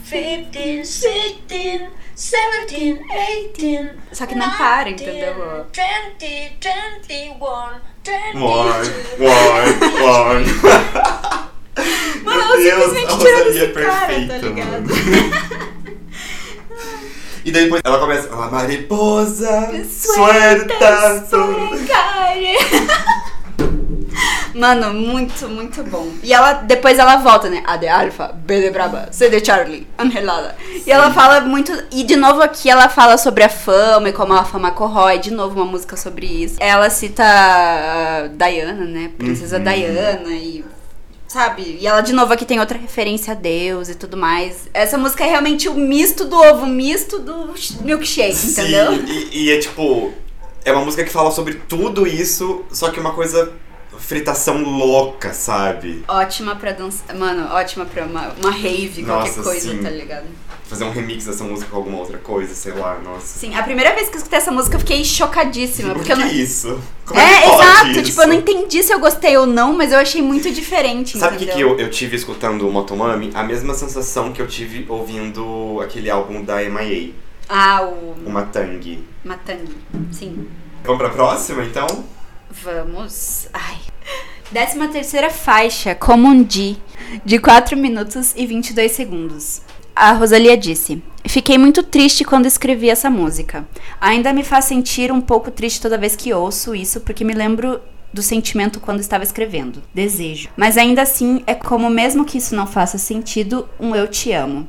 fifteen, 0.04 0.84
sixteen, 0.86 1.90
seventeen, 2.16 3.00
eighteen. 3.12 3.90
Só 4.12 4.26
que 4.26 4.36
não 4.36 4.50
para, 4.58 4.92
19, 4.92 4.92
entendeu? 4.92 5.66
Twenty, 5.72 6.58
twenty-one, 6.60 7.40
One, 7.40 7.82
twenty-two. 8.04 9.24
one, 9.24 9.74
one. 10.04 10.46
Mano, 12.24 12.58
Meu 12.58 12.60
eu 12.60 12.64
Deus, 12.64 12.92
simplesmente 12.94 13.14
a 13.14 13.18
tirando 13.18 13.44
Rosalia 13.46 13.64
esse 13.64 13.74
cara, 13.74 14.00
tá 14.00 14.06
perfeita, 14.08 14.38
ligado? 14.48 14.84
E 17.46 17.52
daí 17.52 17.66
depois 17.66 17.82
ela 17.84 18.00
começa, 18.00 18.30
ela 18.30 18.50
mariposa, 18.50 19.70
Suelta. 19.90 21.26
Mano, 24.54 24.94
muito, 24.94 25.50
muito 25.50 25.84
bom. 25.84 26.10
E 26.22 26.32
ela, 26.32 26.54
depois 26.54 27.00
ela 27.00 27.18
volta, 27.18 27.50
né? 27.50 27.64
A 27.66 27.76
de 27.76 27.88
Alfa, 27.88 28.28
B 28.28 28.62
de 28.62 28.70
Braba, 28.70 29.10
C 29.12 29.28
de 29.30 29.44
Charlie, 29.44 29.88
Angelada. 29.98 30.56
E 30.86 30.92
ela 30.92 31.12
fala 31.12 31.42
muito. 31.42 31.72
E 31.92 32.04
de 32.04 32.16
novo 32.16 32.42
aqui 32.42 32.70
ela 32.70 32.88
fala 32.88 33.18
sobre 33.18 33.44
a 33.44 33.50
fama 33.50 34.10
e 34.10 34.14
como 34.14 34.32
a 34.34 34.46
fama 34.46 34.70
corrói. 34.72 35.18
De 35.18 35.32
novo, 35.32 35.56
uma 35.56 35.66
música 35.66 35.98
sobre 35.98 36.28
isso. 36.28 36.58
Ela 36.60 36.90
cita 36.92 37.24
a 37.24 38.28
Diana, 38.28 38.86
né? 38.86 39.10
Princesa 39.18 39.58
Uhum. 39.58 39.64
Diana 39.64 40.30
e. 40.30 40.64
Sabe? 41.34 41.80
E 41.82 41.88
ela 41.88 42.02
de 42.02 42.14
novo 42.14 42.32
aqui 42.32 42.46
tem 42.46 42.60
outra 42.60 42.78
referência 42.78 43.32
a 43.32 43.36
Deus 43.36 43.90
e 43.90 43.96
tudo 43.96 44.16
mais. 44.16 44.70
Essa 44.72 45.00
música 45.00 45.24
é 45.24 45.30
realmente 45.30 45.68
o 45.68 45.74
misto 45.74 46.26
do 46.26 46.38
ovo, 46.38 46.66
o 46.66 46.68
misto 46.68 47.18
do 47.18 47.56
milkshake, 47.82 48.46
entendeu? 48.52 48.92
Sim, 48.94 49.06
e, 49.32 49.46
e 49.46 49.52
é 49.52 49.58
tipo. 49.58 50.14
É 50.64 50.72
uma 50.72 50.86
música 50.86 51.04
que 51.04 51.10
fala 51.10 51.32
sobre 51.32 51.56
tudo 51.56 52.06
isso, 52.06 52.64
só 52.72 52.92
que 52.92 53.00
uma 53.00 53.14
coisa. 53.14 53.52
fritação 53.98 54.62
louca, 54.64 55.34
sabe? 55.34 56.04
Ótima 56.08 56.56
pra 56.56 56.72
dançar. 56.72 57.16
Mano, 57.16 57.52
ótima 57.52 57.84
pra 57.86 58.06
uma, 58.06 58.30
uma 58.40 58.52
rave, 58.52 59.04
qualquer 59.04 59.30
Nossa, 59.30 59.42
coisa, 59.42 59.72
sim. 59.72 59.82
tá 59.82 59.90
ligado? 59.90 60.28
Fazer 60.74 60.86
um 60.86 60.92
remix 60.92 61.26
dessa 61.26 61.44
música 61.44 61.70
com 61.70 61.78
alguma 61.78 62.00
outra 62.00 62.18
coisa, 62.18 62.56
sei 62.56 62.74
lá, 62.74 62.98
nossa. 63.04 63.40
Sim, 63.40 63.54
a 63.56 63.62
primeira 63.62 63.94
vez 63.94 64.10
que 64.10 64.16
eu 64.16 64.18
escutei 64.18 64.40
essa 64.40 64.52
música 64.52 64.76
eu 64.76 64.80
fiquei 64.80 65.04
chocadíssima. 65.06 65.90
Por 65.90 65.98
porque 65.98 66.14
que 66.16 66.20
eu 66.20 66.26
não. 66.26 66.32
isso? 66.32 66.82
Como 67.06 67.20
É, 67.20 67.42
que 67.42 67.48
pode 67.50 67.62
exato, 67.62 67.88
isso? 67.92 68.04
tipo, 68.04 68.22
eu 68.22 68.28
não 68.28 68.34
entendi 68.36 68.82
se 68.82 68.92
eu 68.92 69.00
gostei 69.00 69.38
ou 69.38 69.46
não, 69.46 69.74
mas 69.78 69.92
eu 69.92 70.00
achei 70.00 70.22
muito 70.22 70.52
diferente. 70.52 71.18
Sabe 71.18 71.36
o 71.36 71.40
que, 71.40 71.46
que 71.46 71.62
eu, 71.62 71.78
eu 71.80 71.90
tive 71.92 72.16
escutando 72.16 72.68
o 72.68 72.72
Motomami? 72.72 73.30
A 73.36 73.44
mesma 73.44 73.74
sensação 73.76 74.34
que 74.34 74.42
eu 74.42 74.48
tive 74.48 74.86
ouvindo 74.90 75.80
aquele 75.84 76.10
álbum 76.10 76.44
da 76.44 76.56
MIA, 76.58 77.12
Ah, 77.48 77.84
o 77.84 78.16
o 78.26 78.30
Matang. 78.32 79.04
Matangi. 79.24 79.78
Sim. 80.12 80.48
Vamos 80.84 80.98
pra 81.00 81.10
próxima, 81.10 81.64
então? 81.64 81.86
Vamos. 82.50 83.48
Ai. 83.54 83.78
Décima 84.52 84.88
terceira 84.88 85.30
faixa, 85.30 85.96
Comundi, 85.96 86.78
de 87.26 87.40
4 87.40 87.76
minutos 87.78 88.34
e 88.36 88.46
22 88.46 88.92
segundos. 88.92 89.62
A 89.96 90.12
Rosalia 90.14 90.58
disse: 90.58 91.02
Fiquei 91.26 91.58
muito 91.58 91.84
triste 91.84 92.24
quando 92.24 92.46
escrevi 92.46 92.90
essa 92.90 93.10
música. 93.10 93.66
Ainda 94.02 94.34
me 94.34 94.44
faz 94.44 94.66
sentir 94.66 95.12
um 95.12 95.22
pouco 95.22 95.52
triste 95.52 95.82
toda 95.82 95.98
vez 95.98 96.16
que 96.16 96.34
ouço 96.34 96.74
isso, 96.76 97.02
porque 97.02 97.24
me 97.24 97.34
lembro 97.34 97.80
do 98.12 98.22
sentimento 98.22 98.80
quando 98.80 99.00
estava 99.00 99.24
escrevendo. 99.24 99.82
Desejo. 99.94 100.50
Mas 100.56 100.78
ainda 100.78 101.02
assim, 101.02 101.42
é 101.48 101.54
como, 101.56 101.90
mesmo 101.90 102.26
que 102.26 102.38
isso 102.38 102.56
não 102.56 102.68
faça 102.68 102.98
sentido, 102.98 103.68
um 103.80 103.96
eu 103.96 104.08
te 104.08 104.32
amo. 104.32 104.68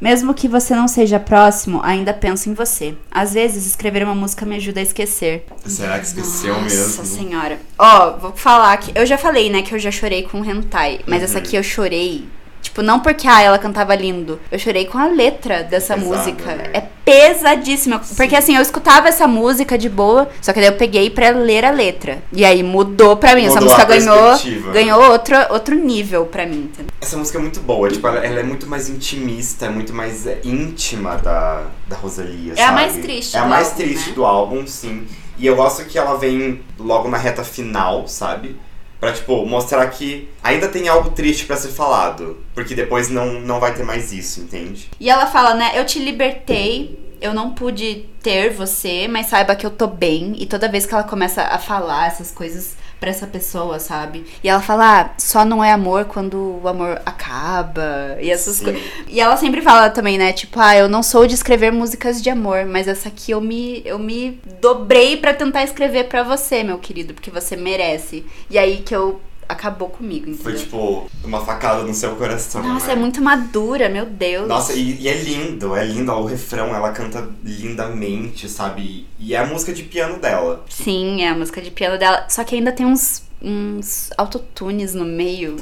Mesmo 0.00 0.32
que 0.32 0.46
você 0.46 0.76
não 0.76 0.86
seja 0.86 1.18
próximo, 1.18 1.80
ainda 1.82 2.14
penso 2.14 2.48
em 2.48 2.54
você. 2.54 2.94
Às 3.10 3.34
vezes, 3.34 3.66
escrever 3.66 4.04
uma 4.04 4.14
música 4.14 4.46
me 4.46 4.54
ajuda 4.54 4.78
a 4.78 4.82
esquecer. 4.84 5.44
Será 5.66 5.98
que 5.98 6.06
esqueceu 6.06 6.54
Nossa 6.54 6.62
mesmo? 7.02 7.04
senhora. 7.04 7.58
Ó, 7.76 8.16
vou 8.16 8.32
falar 8.32 8.76
que. 8.76 8.92
Eu 8.94 9.04
já 9.04 9.18
falei, 9.18 9.50
né, 9.50 9.60
que 9.60 9.74
eu 9.74 9.78
já 9.78 9.90
chorei 9.90 10.22
com 10.22 10.44
hentai. 10.44 11.00
Mas 11.04 11.24
essa 11.24 11.38
Uhum. 11.38 11.44
aqui 11.44 11.56
eu 11.56 11.64
chorei. 11.64 12.28
Tipo, 12.68 12.82
não 12.82 13.00
porque 13.00 13.26
ah, 13.26 13.40
ela 13.42 13.58
cantava 13.58 13.94
lindo. 13.94 14.38
Eu 14.52 14.58
chorei 14.58 14.84
com 14.84 14.98
a 14.98 15.06
letra 15.06 15.62
dessa 15.62 15.94
pesado, 15.94 16.06
música. 16.16 16.54
né? 16.54 16.70
É 16.74 16.80
pesadíssima. 17.02 17.98
Porque 18.14 18.36
assim, 18.36 18.54
eu 18.56 18.60
escutava 18.60 19.08
essa 19.08 19.26
música 19.26 19.78
de 19.78 19.88
boa, 19.88 20.28
só 20.42 20.52
que 20.52 20.60
daí 20.60 20.68
eu 20.68 20.76
peguei 20.76 21.08
pra 21.08 21.30
ler 21.30 21.64
a 21.64 21.70
letra. 21.70 22.18
E 22.30 22.44
aí 22.44 22.62
mudou 22.62 23.16
pra 23.16 23.34
mim. 23.34 23.46
essa 23.46 23.60
Mudou 23.60 23.70
música 23.74 23.82
a 23.82 23.86
ganhou, 23.86 24.72
ganhou 24.72 25.10
outro, 25.12 25.34
outro 25.50 25.74
nível 25.74 26.26
pra 26.26 26.44
mim. 26.46 26.70
Essa 27.00 27.16
música 27.16 27.38
é 27.38 27.40
muito 27.40 27.60
boa, 27.60 27.88
tipo, 27.88 28.06
ela, 28.06 28.18
ela 28.18 28.40
é 28.40 28.42
muito 28.42 28.66
mais 28.66 28.88
intimista, 28.90 29.64
é 29.66 29.70
muito 29.70 29.94
mais 29.94 30.26
é, 30.26 30.38
íntima 30.44 31.16
da, 31.16 31.62
da 31.86 31.96
Rosalia, 31.96 32.52
É 32.54 32.62
a 32.62 32.66
sabe? 32.66 32.74
mais 32.74 32.96
triste 32.98 33.36
É 33.36 33.40
a 33.40 33.44
mais 33.46 33.68
álbum, 33.68 33.76
triste 33.78 34.08
né? 34.10 34.14
do 34.14 34.24
álbum, 34.26 34.66
sim. 34.66 35.06
E 35.38 35.46
eu 35.46 35.56
gosto 35.56 35.84
que 35.86 35.96
ela 35.98 36.16
vem 36.18 36.60
logo 36.78 37.08
na 37.08 37.16
reta 37.16 37.42
final, 37.44 38.06
sabe? 38.08 38.56
Pra, 39.00 39.12
tipo, 39.12 39.46
mostrar 39.46 39.86
que 39.88 40.28
ainda 40.42 40.68
tem 40.68 40.88
algo 40.88 41.10
triste 41.10 41.46
pra 41.46 41.56
ser 41.56 41.68
falado. 41.68 42.38
Porque 42.54 42.74
depois 42.74 43.08
não, 43.08 43.40
não 43.40 43.60
vai 43.60 43.74
ter 43.74 43.84
mais 43.84 44.12
isso, 44.12 44.40
entende? 44.40 44.90
E 44.98 45.08
ela 45.08 45.26
fala, 45.26 45.54
né? 45.54 45.72
Eu 45.74 45.86
te 45.86 45.98
libertei, 45.98 46.98
eu 47.20 47.32
não 47.32 47.52
pude 47.52 48.06
ter 48.22 48.50
você, 48.50 49.06
mas 49.08 49.26
saiba 49.26 49.54
que 49.54 49.64
eu 49.64 49.70
tô 49.70 49.86
bem. 49.86 50.34
E 50.38 50.46
toda 50.46 50.68
vez 50.68 50.84
que 50.84 50.94
ela 50.94 51.04
começa 51.04 51.42
a 51.42 51.58
falar 51.58 52.08
essas 52.08 52.30
coisas 52.30 52.76
pra 53.00 53.10
essa 53.10 53.26
pessoa, 53.26 53.78
sabe? 53.78 54.26
E 54.42 54.48
ela 54.48 54.60
fala, 54.60 55.00
ah, 55.00 55.10
só 55.18 55.44
não 55.44 55.62
é 55.62 55.72
amor 55.72 56.06
quando 56.06 56.60
o 56.62 56.68
amor 56.68 57.00
acaba. 57.06 58.16
E 58.20 58.30
essas 58.30 58.60
coisas. 58.60 58.82
E 59.06 59.20
ela 59.20 59.36
sempre 59.36 59.62
fala 59.62 59.90
também, 59.90 60.18
né? 60.18 60.32
Tipo, 60.32 60.58
ah, 60.60 60.76
eu 60.76 60.88
não 60.88 61.02
sou 61.02 61.26
de 61.26 61.34
escrever 61.34 61.72
músicas 61.72 62.22
de 62.22 62.30
amor, 62.30 62.64
mas 62.64 62.88
essa 62.88 63.08
aqui 63.08 63.30
eu 63.30 63.40
me, 63.40 63.82
eu 63.84 63.98
me 63.98 64.40
dobrei 64.60 65.16
pra 65.16 65.34
tentar 65.34 65.62
escrever 65.62 66.04
pra 66.04 66.22
você, 66.22 66.62
meu 66.62 66.78
querido, 66.78 67.14
porque 67.14 67.30
você 67.30 67.56
merece. 67.56 68.24
E 68.50 68.58
aí 68.58 68.78
que 68.78 68.94
eu. 68.94 69.20
Acabou 69.48 69.88
comigo, 69.88 70.28
entendeu? 70.28 70.42
Foi, 70.42 70.54
tipo, 70.54 71.10
uma 71.24 71.44
facada 71.44 71.82
no 71.82 71.94
seu 71.94 72.14
coração. 72.16 72.62
Nossa, 72.62 72.88
né? 72.88 72.92
é 72.92 72.96
muito 72.96 73.22
madura, 73.22 73.88
meu 73.88 74.04
Deus. 74.04 74.46
Nossa, 74.46 74.74
e, 74.74 75.00
e 75.00 75.08
é 75.08 75.14
lindo, 75.14 75.74
é 75.74 75.84
lindo. 75.84 76.12
O 76.12 76.26
refrão, 76.26 76.74
ela 76.74 76.92
canta 76.92 77.26
lindamente, 77.42 78.48
sabe? 78.48 79.06
E 79.18 79.34
é 79.34 79.38
a 79.38 79.46
música 79.46 79.72
de 79.72 79.84
piano 79.84 80.18
dela. 80.18 80.64
Sim, 80.68 81.22
é 81.22 81.28
a 81.28 81.34
música 81.34 81.62
de 81.62 81.70
piano 81.70 81.98
dela. 81.98 82.26
Só 82.28 82.44
que 82.44 82.56
ainda 82.56 82.72
tem 82.72 82.84
uns, 82.84 83.22
uns 83.40 84.10
autotunes 84.18 84.94
no 84.94 85.04
meio. 85.04 85.56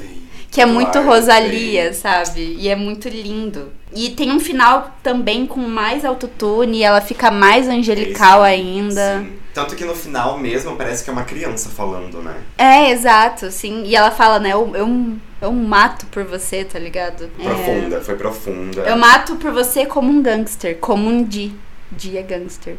Que 0.57 0.61
é 0.61 0.65
muito 0.65 0.91
Claro, 0.91 1.07
Rosalia, 1.07 1.93
sabe? 1.93 2.55
E 2.57 2.67
é 2.67 2.75
muito 2.75 3.07
lindo. 3.07 3.71
E 3.95 4.09
tem 4.09 4.31
um 4.31 4.39
final 4.39 4.97
também 5.03 5.45
com 5.45 5.59
mais 5.59 6.03
autotune, 6.03 6.79
e 6.79 6.83
ela 6.83 6.99
fica 6.99 7.29
mais 7.29 7.67
angelical 7.67 8.43
Esse- 8.43 8.55
ainda. 8.55 9.19
Sim. 9.19 9.33
Tanto 9.53 9.75
que 9.75 9.85
no 9.85 9.93
final 9.93 10.37
mesmo 10.39 10.75
parece 10.75 11.03
que 11.03 11.11
é 11.11 11.13
uma 11.13 11.23
criança 11.25 11.69
falando, 11.69 12.23
né? 12.23 12.33
É, 12.57 12.89
exato, 12.89 13.51
sim. 13.51 13.83
E 13.85 13.95
ela 13.95 14.09
fala, 14.09 14.39
né? 14.39 14.49
Eu, 14.53 14.75
eu, 14.75 15.15
eu 15.41 15.51
mato 15.51 16.07
por 16.07 16.23
você, 16.23 16.63
tá 16.65 16.79
ligado? 16.79 17.29
É, 17.39 17.43
Profunda, 17.43 18.01
foi 18.01 18.15
profunda. 18.15 18.81
eu 18.81 18.97
mato 18.97 19.35
por 19.35 19.51
você 19.51 19.85
como 19.85 20.11
um 20.11 20.23
gangster, 20.23 20.77
como 20.79 21.07
um 21.07 21.23
Di. 21.23 21.53
Di 21.91 22.17
é 22.17 22.23
gangster. 22.23 22.75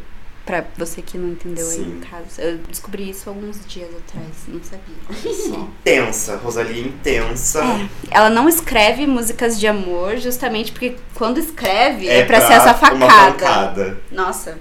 Pra 0.48 0.64
você 0.78 1.02
que 1.02 1.18
não 1.18 1.28
entendeu 1.28 1.68
aí 1.68 1.76
Sim. 1.76 1.84
no 1.84 2.06
caso. 2.06 2.40
Eu 2.40 2.56
descobri 2.56 3.10
isso 3.10 3.28
alguns 3.28 3.66
dias 3.66 3.90
atrás, 3.90 4.28
não 4.48 4.60
sabia. 4.62 5.60
Intensa, 5.60 6.36
Rosalia 6.38 6.86
intensa. 6.86 7.62
É, 7.62 7.88
ela 8.10 8.30
não 8.30 8.48
escreve 8.48 9.06
músicas 9.06 9.60
de 9.60 9.66
amor 9.66 10.16
justamente 10.16 10.72
porque 10.72 10.96
quando 11.14 11.36
escreve 11.36 12.08
é, 12.08 12.24
pra, 12.24 12.40
ser 12.40 12.54
essa 12.54 12.70
Uma 12.70 12.74
facada. 12.74 13.06
pancada. 13.06 14.00
Nossa. 14.10 14.58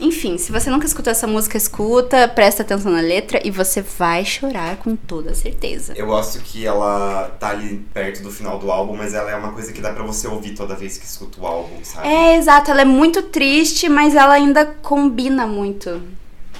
Enfim, 0.00 0.38
se 0.38 0.50
você 0.50 0.70
nunca 0.70 0.86
escutou 0.86 1.10
essa 1.10 1.26
música, 1.26 1.56
escuta, 1.56 2.26
presta 2.26 2.62
atenção 2.62 2.90
na 2.90 3.00
letra 3.00 3.40
e 3.44 3.50
você 3.50 3.82
vai 3.82 4.24
chorar 4.24 4.76
com 4.78 4.96
toda 4.96 5.34
certeza. 5.34 5.92
Eu 5.94 6.06
gosto 6.06 6.40
que 6.40 6.66
ela 6.66 7.30
tá 7.38 7.50
ali 7.50 7.84
perto 7.92 8.22
do 8.22 8.30
final 8.30 8.58
do 8.58 8.70
álbum, 8.70 8.96
mas 8.96 9.12
ela 9.12 9.30
é 9.30 9.36
uma 9.36 9.52
coisa 9.52 9.72
que 9.72 9.80
dá 9.80 9.92
pra 9.92 10.02
você 10.02 10.26
ouvir 10.26 10.54
toda 10.54 10.74
vez 10.74 10.96
que 10.96 11.04
escuta 11.04 11.40
o 11.40 11.46
álbum, 11.46 11.76
sabe? 11.82 12.08
É, 12.08 12.36
exato, 12.36 12.70
ela 12.70 12.82
é 12.82 12.84
muito 12.84 13.22
triste, 13.22 13.88
mas 13.88 14.14
ela 14.14 14.34
ainda 14.34 14.64
combina 14.64 15.46
muito, 15.46 16.00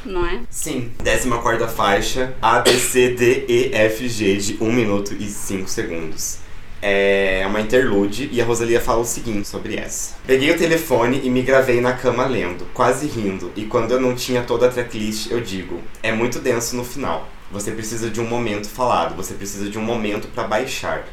não 0.04 0.26
é? 0.26 0.40
Sim. 0.50 0.90
Décima 1.02 1.38
quarta 1.38 1.66
faixa, 1.66 2.34
A, 2.42 2.60
B, 2.60 2.78
C, 2.78 3.10
D, 3.10 3.46
E, 3.48 3.74
F, 3.74 4.08
G, 4.08 4.36
de 4.36 4.58
1 4.62 4.72
minuto 4.72 5.14
e 5.18 5.26
5 5.26 5.68
segundos. 5.68 6.38
É 6.82 7.44
uma 7.46 7.60
interlude 7.60 8.30
e 8.32 8.40
a 8.40 8.44
Rosalia 8.44 8.80
fala 8.80 9.00
o 9.00 9.04
seguinte 9.04 9.46
sobre 9.46 9.76
essa. 9.76 10.14
Peguei 10.26 10.50
o 10.50 10.56
telefone 10.56 11.20
e 11.22 11.28
me 11.28 11.42
gravei 11.42 11.80
na 11.80 11.92
cama 11.92 12.26
lendo, 12.26 12.66
quase 12.72 13.06
rindo, 13.06 13.52
e 13.54 13.64
quando 13.64 13.92
eu 13.92 14.00
não 14.00 14.14
tinha 14.14 14.42
toda 14.42 14.66
a 14.66 14.70
tracklist, 14.70 15.30
eu 15.30 15.40
digo: 15.40 15.78
é 16.02 16.10
muito 16.10 16.38
denso 16.38 16.76
no 16.76 16.84
final. 16.84 17.28
Você 17.52 17.72
precisa 17.72 18.08
de 18.08 18.20
um 18.20 18.26
momento 18.26 18.68
falado, 18.68 19.14
você 19.14 19.34
precisa 19.34 19.68
de 19.68 19.78
um 19.78 19.82
momento 19.82 20.28
pra 20.28 20.44
baixar. 20.44 21.06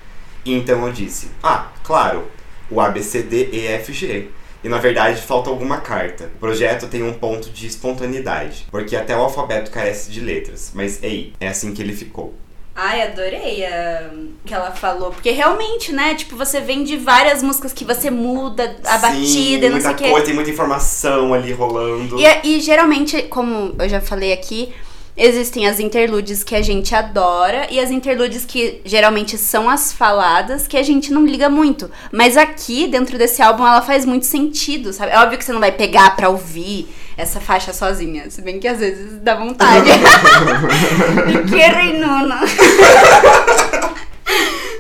E 0.46 0.54
então 0.54 0.86
eu 0.86 0.94
disse: 0.94 1.30
ah, 1.44 1.72
claro, 1.84 2.28
o 2.70 2.80
A, 2.80 2.90
B, 2.90 3.02
C, 3.02 3.24
D, 3.24 3.50
E, 3.52 3.68
F, 3.68 3.92
G. 3.92 4.30
E 4.64 4.70
na 4.70 4.78
verdade 4.78 5.22
falta 5.22 5.50
alguma 5.50 5.82
carta. 5.82 6.32
O 6.36 6.40
projeto 6.40 6.88
tem 6.88 7.04
um 7.04 7.14
ponto 7.14 7.50
de 7.50 7.68
espontaneidade, 7.68 8.68
porque 8.72 8.96
até 8.96 9.16
o 9.16 9.22
alfabeto 9.22 9.70
carece 9.72 10.10
de 10.12 10.20
letras. 10.20 10.72
Mas 10.74 11.04
ei, 11.04 11.34
é 11.40 11.48
assim 11.48 11.74
que 11.74 11.82
ele 11.82 11.94
ficou. 11.94 12.34
Ai, 12.80 13.02
adorei 13.02 13.66
a 13.66 14.08
que 14.46 14.54
ela 14.54 14.72
falou. 14.72 15.10
Porque 15.10 15.32
realmente, 15.32 15.92
né? 15.92 16.14
Tipo, 16.14 16.36
você 16.36 16.62
vem 16.62 16.84
de 16.84 16.96
várias 16.96 17.42
músicas 17.42 17.74
que 17.74 17.84
você 17.84 18.12
muda 18.12 18.78
a 18.86 19.00
Sim, 19.00 19.02
batida 19.02 19.66
e 19.66 19.70
não 19.70 19.82
sei 19.82 19.92
o 19.92 19.96
quê. 19.96 20.10
coisa, 20.12 20.26
tem 20.28 20.36
muita 20.36 20.52
informação 20.52 21.34
ali 21.34 21.52
rolando. 21.52 22.20
E, 22.20 22.26
e 22.44 22.62
geralmente, 22.62 23.24
como 23.24 23.74
eu 23.80 23.90
já 23.90 24.00
falei 24.00 24.32
aqui, 24.32 24.72
existem 25.18 25.68
as 25.68 25.80
interludes 25.80 26.44
que 26.44 26.54
a 26.56 26.62
gente 26.62 26.94
adora 26.94 27.66
e 27.72 27.80
as 27.80 27.90
interludes 27.90 28.46
que 28.46 28.80
geralmente 28.86 29.40
são 29.40 29.68
as 29.68 29.92
faladas 29.92 30.68
que 30.68 30.78
a 30.78 30.84
gente 30.84 31.12
não 31.12 31.26
liga 31.26 31.50
muito. 31.50 31.90
Mas 32.12 32.38
aqui, 32.38 32.86
dentro 32.86 33.18
desse 33.18 33.42
álbum, 33.42 33.66
ela 33.66 33.82
faz 33.82 34.06
muito 34.06 34.28
sentido, 34.28 34.94
sabe? 34.94 35.12
É 35.14 35.20
óbvio 35.20 35.40
que 35.40 35.44
você 35.44 35.52
não 35.52 35.60
vai 35.60 35.72
pegar 35.72 36.16
pra 36.16 36.30
ouvir 36.30 36.88
essa 37.18 37.42
faixa 37.42 37.74
sozinha, 37.74 38.30
se 38.30 38.44
bem 38.44 38.60
que 38.60 38.68
às 38.68 38.78
vezes 38.78 39.20
dá 39.22 39.36
vontade. 39.36 39.90
que 41.50 41.58
reinuna. 41.58 42.42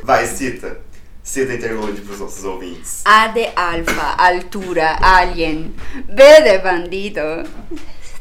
Vai, 0.03 0.27
cita. 0.27 0.79
Cita 1.23 1.53
interlude 1.53 2.01
pros 2.01 2.19
nossos 2.19 2.45
ouvintes. 2.45 3.01
A 3.03 3.27
de 3.27 3.49
alfa, 3.55 4.15
altura, 4.17 4.97
alien. 5.01 5.73
B 6.07 6.41
de 6.41 6.59
bandido. 6.59 7.43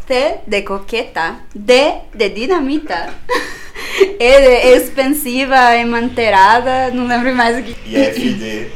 C 0.09 0.39
de 0.47 0.62
coqueta. 0.62 1.37
D 1.55 1.93
de 2.14 2.31
dinamita. 2.31 3.14
E 4.19 4.41
de 4.41 4.77
expensiva, 4.77 5.77
emanterada. 5.77 6.91
Não 6.91 7.07
lembro 7.07 7.35
mais 7.35 7.59
o 7.59 7.62
que. 7.62 7.77
E 7.87 7.97
FD. 7.97 8.73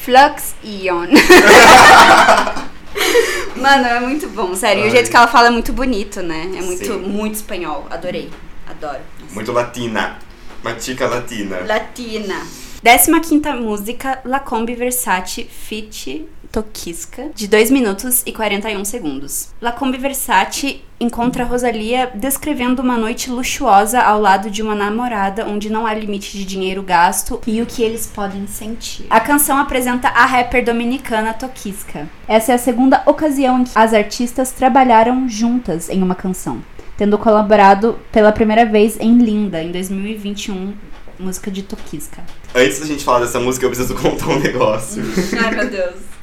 Flux 0.00 0.54
Ion. 0.62 1.08
Mano, 3.56 3.86
é 3.86 4.00
muito 4.00 4.28
bom, 4.28 4.54
sério. 4.54 4.80
E 4.80 4.82
o 4.82 4.84
Ai. 4.86 4.90
jeito 4.90 5.10
que 5.10 5.16
ela 5.16 5.28
fala 5.28 5.48
é 5.48 5.50
muito 5.50 5.72
bonito, 5.72 6.22
né? 6.22 6.50
É 6.56 6.62
muito, 6.62 6.84
Sim. 6.84 6.98
muito 6.98 7.34
espanhol. 7.34 7.86
Adorei. 7.90 8.30
Adoro. 8.66 9.00
Muito 9.32 9.52
latina. 9.52 10.18
Uma 10.62 10.78
chica 10.78 11.06
latina. 11.06 11.60
Latina. 11.66 12.46
15 12.82 13.52
música, 13.60 14.20
La 14.24 14.38
Combi 14.40 14.74
Versace 14.74 15.44
Fit 15.44 16.26
Tokisca, 16.50 17.30
de 17.34 17.46
2 17.46 17.70
minutos 17.70 18.22
e 18.24 18.32
41 18.32 18.84
segundos. 18.84 19.48
La 19.60 19.72
Combi 19.72 19.98
Versace 19.98 20.82
encontra 20.98 21.44
Rosalia 21.44 22.10
descrevendo 22.14 22.80
uma 22.80 22.96
noite 22.96 23.30
luxuosa 23.30 24.00
ao 24.00 24.20
lado 24.20 24.50
de 24.50 24.62
uma 24.62 24.74
namorada 24.74 25.46
onde 25.46 25.70
não 25.70 25.86
há 25.86 25.92
limite 25.92 26.36
de 26.36 26.44
dinheiro 26.44 26.82
gasto 26.82 27.40
e 27.46 27.60
o 27.60 27.66
que 27.66 27.82
eles 27.82 28.06
podem 28.06 28.46
sentir. 28.46 29.06
A 29.10 29.20
canção 29.20 29.58
apresenta 29.58 30.08
a 30.08 30.24
rapper 30.24 30.64
dominicana 30.64 31.34
Tokisca. 31.34 32.08
Essa 32.26 32.52
é 32.52 32.54
a 32.54 32.58
segunda 32.58 33.02
ocasião 33.06 33.60
em 33.60 33.64
que 33.64 33.72
as 33.74 33.92
artistas 33.92 34.50
trabalharam 34.52 35.28
juntas 35.28 35.90
em 35.90 36.02
uma 36.02 36.14
canção, 36.14 36.62
tendo 36.96 37.18
colaborado 37.18 37.98
pela 38.10 38.32
primeira 38.32 38.64
vez 38.64 38.98
em 38.98 39.18
Linda, 39.18 39.62
em 39.62 39.70
2021, 39.70 40.74
música 41.18 41.50
de 41.50 41.62
Tokisca. 41.62 42.22
Antes 42.54 42.80
da 42.80 42.86
gente 42.86 43.04
falar 43.04 43.20
dessa 43.20 43.40
música, 43.40 43.64
eu 43.64 43.70
preciso 43.70 43.94
contar 44.00 44.28
um 44.28 44.38
negócio. 44.38 45.02
Ai, 45.42 45.54
meu 45.54 45.70
Deus. 45.70 46.15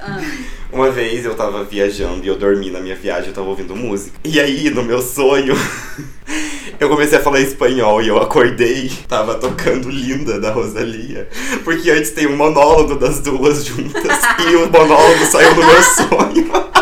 Uma 0.71 0.89
vez 0.89 1.23
eu 1.23 1.35
tava 1.35 1.63
viajando 1.63 2.25
e 2.25 2.27
eu 2.27 2.35
dormi 2.35 2.71
na 2.71 2.79
minha 2.79 2.95
viagem, 2.95 3.27
eu 3.29 3.33
tava 3.33 3.47
ouvindo 3.47 3.75
música. 3.75 4.17
E 4.23 4.39
aí, 4.39 4.69
no 4.71 4.83
meu 4.83 5.01
sonho, 5.01 5.55
eu 6.79 6.89
comecei 6.89 7.19
a 7.19 7.21
falar 7.21 7.39
espanhol 7.41 8.01
e 8.01 8.07
eu 8.07 8.17
acordei, 8.19 8.91
tava 9.07 9.35
tocando 9.35 9.89
Linda 9.89 10.39
da 10.39 10.51
Rosalia. 10.51 11.29
Porque 11.63 11.91
antes 11.91 12.11
tem 12.11 12.25
um 12.27 12.35
monólogo 12.35 12.95
das 12.95 13.19
duas 13.19 13.65
juntas 13.65 14.03
e 14.49 14.55
o 14.55 14.69
monólogo 14.71 15.25
saiu 15.25 15.53
no 15.53 15.63
meu 15.65 15.83
sonho. 15.83 16.51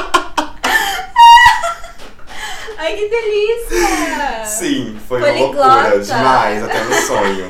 Ai, 2.78 2.96
que 2.96 3.10
delícia! 3.10 4.46
Sim, 4.46 4.98
foi 5.08 5.20
Poliglota. 5.20 5.58
uma 5.58 5.76
loucura 5.84 6.00
demais, 6.00 6.64
até 6.64 6.84
no 6.84 6.96
sonho. 6.96 7.50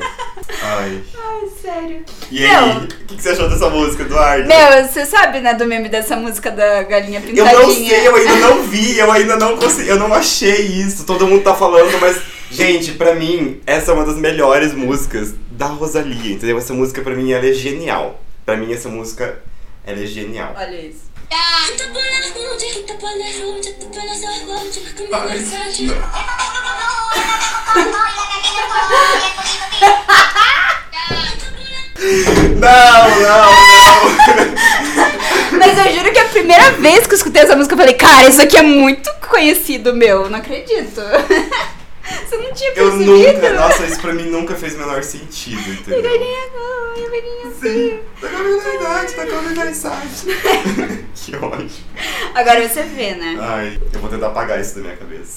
Ai. 0.62 1.02
Ai, 1.16 1.48
sério. 1.62 2.04
E 2.30 2.44
aí, 2.44 2.76
o 2.76 2.86
que, 2.88 3.16
que 3.16 3.22
você 3.22 3.30
achou 3.30 3.48
dessa 3.48 3.70
música, 3.70 4.02
Eduardo? 4.02 4.48
Meu, 4.48 4.84
você 4.84 5.06
sabe, 5.06 5.40
né, 5.40 5.54
do 5.54 5.64
meme 5.64 5.88
dessa 5.88 6.16
música 6.16 6.50
da 6.50 6.82
galinha 6.82 7.20
Eu 7.20 7.26
pintadinha? 7.26 7.60
não 7.60 7.72
sei, 7.72 8.08
eu 8.08 8.16
ainda 8.16 8.36
não 8.36 8.62
vi, 8.64 8.98
eu 8.98 9.12
ainda 9.12 9.36
não 9.36 9.56
consegui, 9.56 9.88
eu 9.88 9.98
não 9.98 10.12
achei 10.12 10.66
isso. 10.66 11.04
Todo 11.04 11.26
mundo 11.26 11.44
tá 11.44 11.54
falando, 11.54 11.98
mas, 12.00 12.20
gente, 12.50 12.92
pra 12.92 13.14
mim, 13.14 13.60
essa 13.64 13.92
é 13.92 13.94
uma 13.94 14.04
das 14.04 14.16
melhores 14.16 14.74
músicas 14.74 15.34
da 15.52 15.66
Rosalia, 15.66 16.34
entendeu? 16.34 16.58
Essa 16.58 16.74
música 16.74 17.00
pra 17.00 17.14
mim 17.14 17.30
ela 17.30 17.46
é 17.46 17.52
genial. 17.52 18.20
Pra 18.44 18.56
mim 18.56 18.72
essa 18.72 18.88
música 18.88 19.38
ela 19.86 20.02
é 20.02 20.06
genial. 20.06 20.52
Olha 20.58 20.80
isso. 20.80 21.12
Quita 21.30 22.94
Não, 32.02 33.10
não, 33.20 33.52
não. 33.52 34.52
Mas 35.58 35.78
eu 35.78 35.92
juro 35.94 36.12
que 36.12 36.18
a 36.18 36.24
primeira 36.24 36.70
vez 36.72 37.06
que 37.06 37.12
eu 37.12 37.16
escutei 37.16 37.42
essa 37.42 37.54
música, 37.54 37.74
eu 37.74 37.78
falei, 37.78 37.94
cara, 37.94 38.28
isso 38.28 38.42
aqui 38.42 38.56
é 38.56 38.62
muito 38.62 39.10
conhecido, 39.28 39.94
meu. 39.94 40.28
Não 40.28 40.38
acredito. 40.38 41.00
Você 42.28 42.36
não 42.36 42.52
tinha 42.52 42.70
Eu 42.74 42.90
percebido? 42.90 43.32
nunca, 43.34 43.52
nossa, 43.54 43.84
isso 43.86 44.00
pra 44.00 44.12
mim 44.12 44.24
nunca 44.24 44.54
fez 44.54 44.74
o 44.74 44.78
menor 44.78 45.02
sentido, 45.04 45.60
entendeu? 45.72 46.02
Galinha, 46.02 46.40
galinha, 46.52 47.10
galinha. 47.10 47.52
Sim, 47.60 48.00
tá 48.20 48.28
com 48.28 48.36
a 48.36 48.42
verdade, 48.42 49.12
tá 49.14 49.26
com 49.26 49.34
a 49.36 49.40
verdade. 49.40 51.02
Que 51.22 51.36
ódio. 51.36 51.70
Agora 52.34 52.68
você 52.68 52.82
vê, 52.82 53.14
né? 53.14 53.36
Ai, 53.40 53.78
eu 53.92 54.00
vou 54.00 54.10
tentar 54.10 54.28
apagar 54.28 54.60
isso 54.60 54.74
da 54.76 54.80
minha 54.80 54.96
cabeça. 54.96 55.36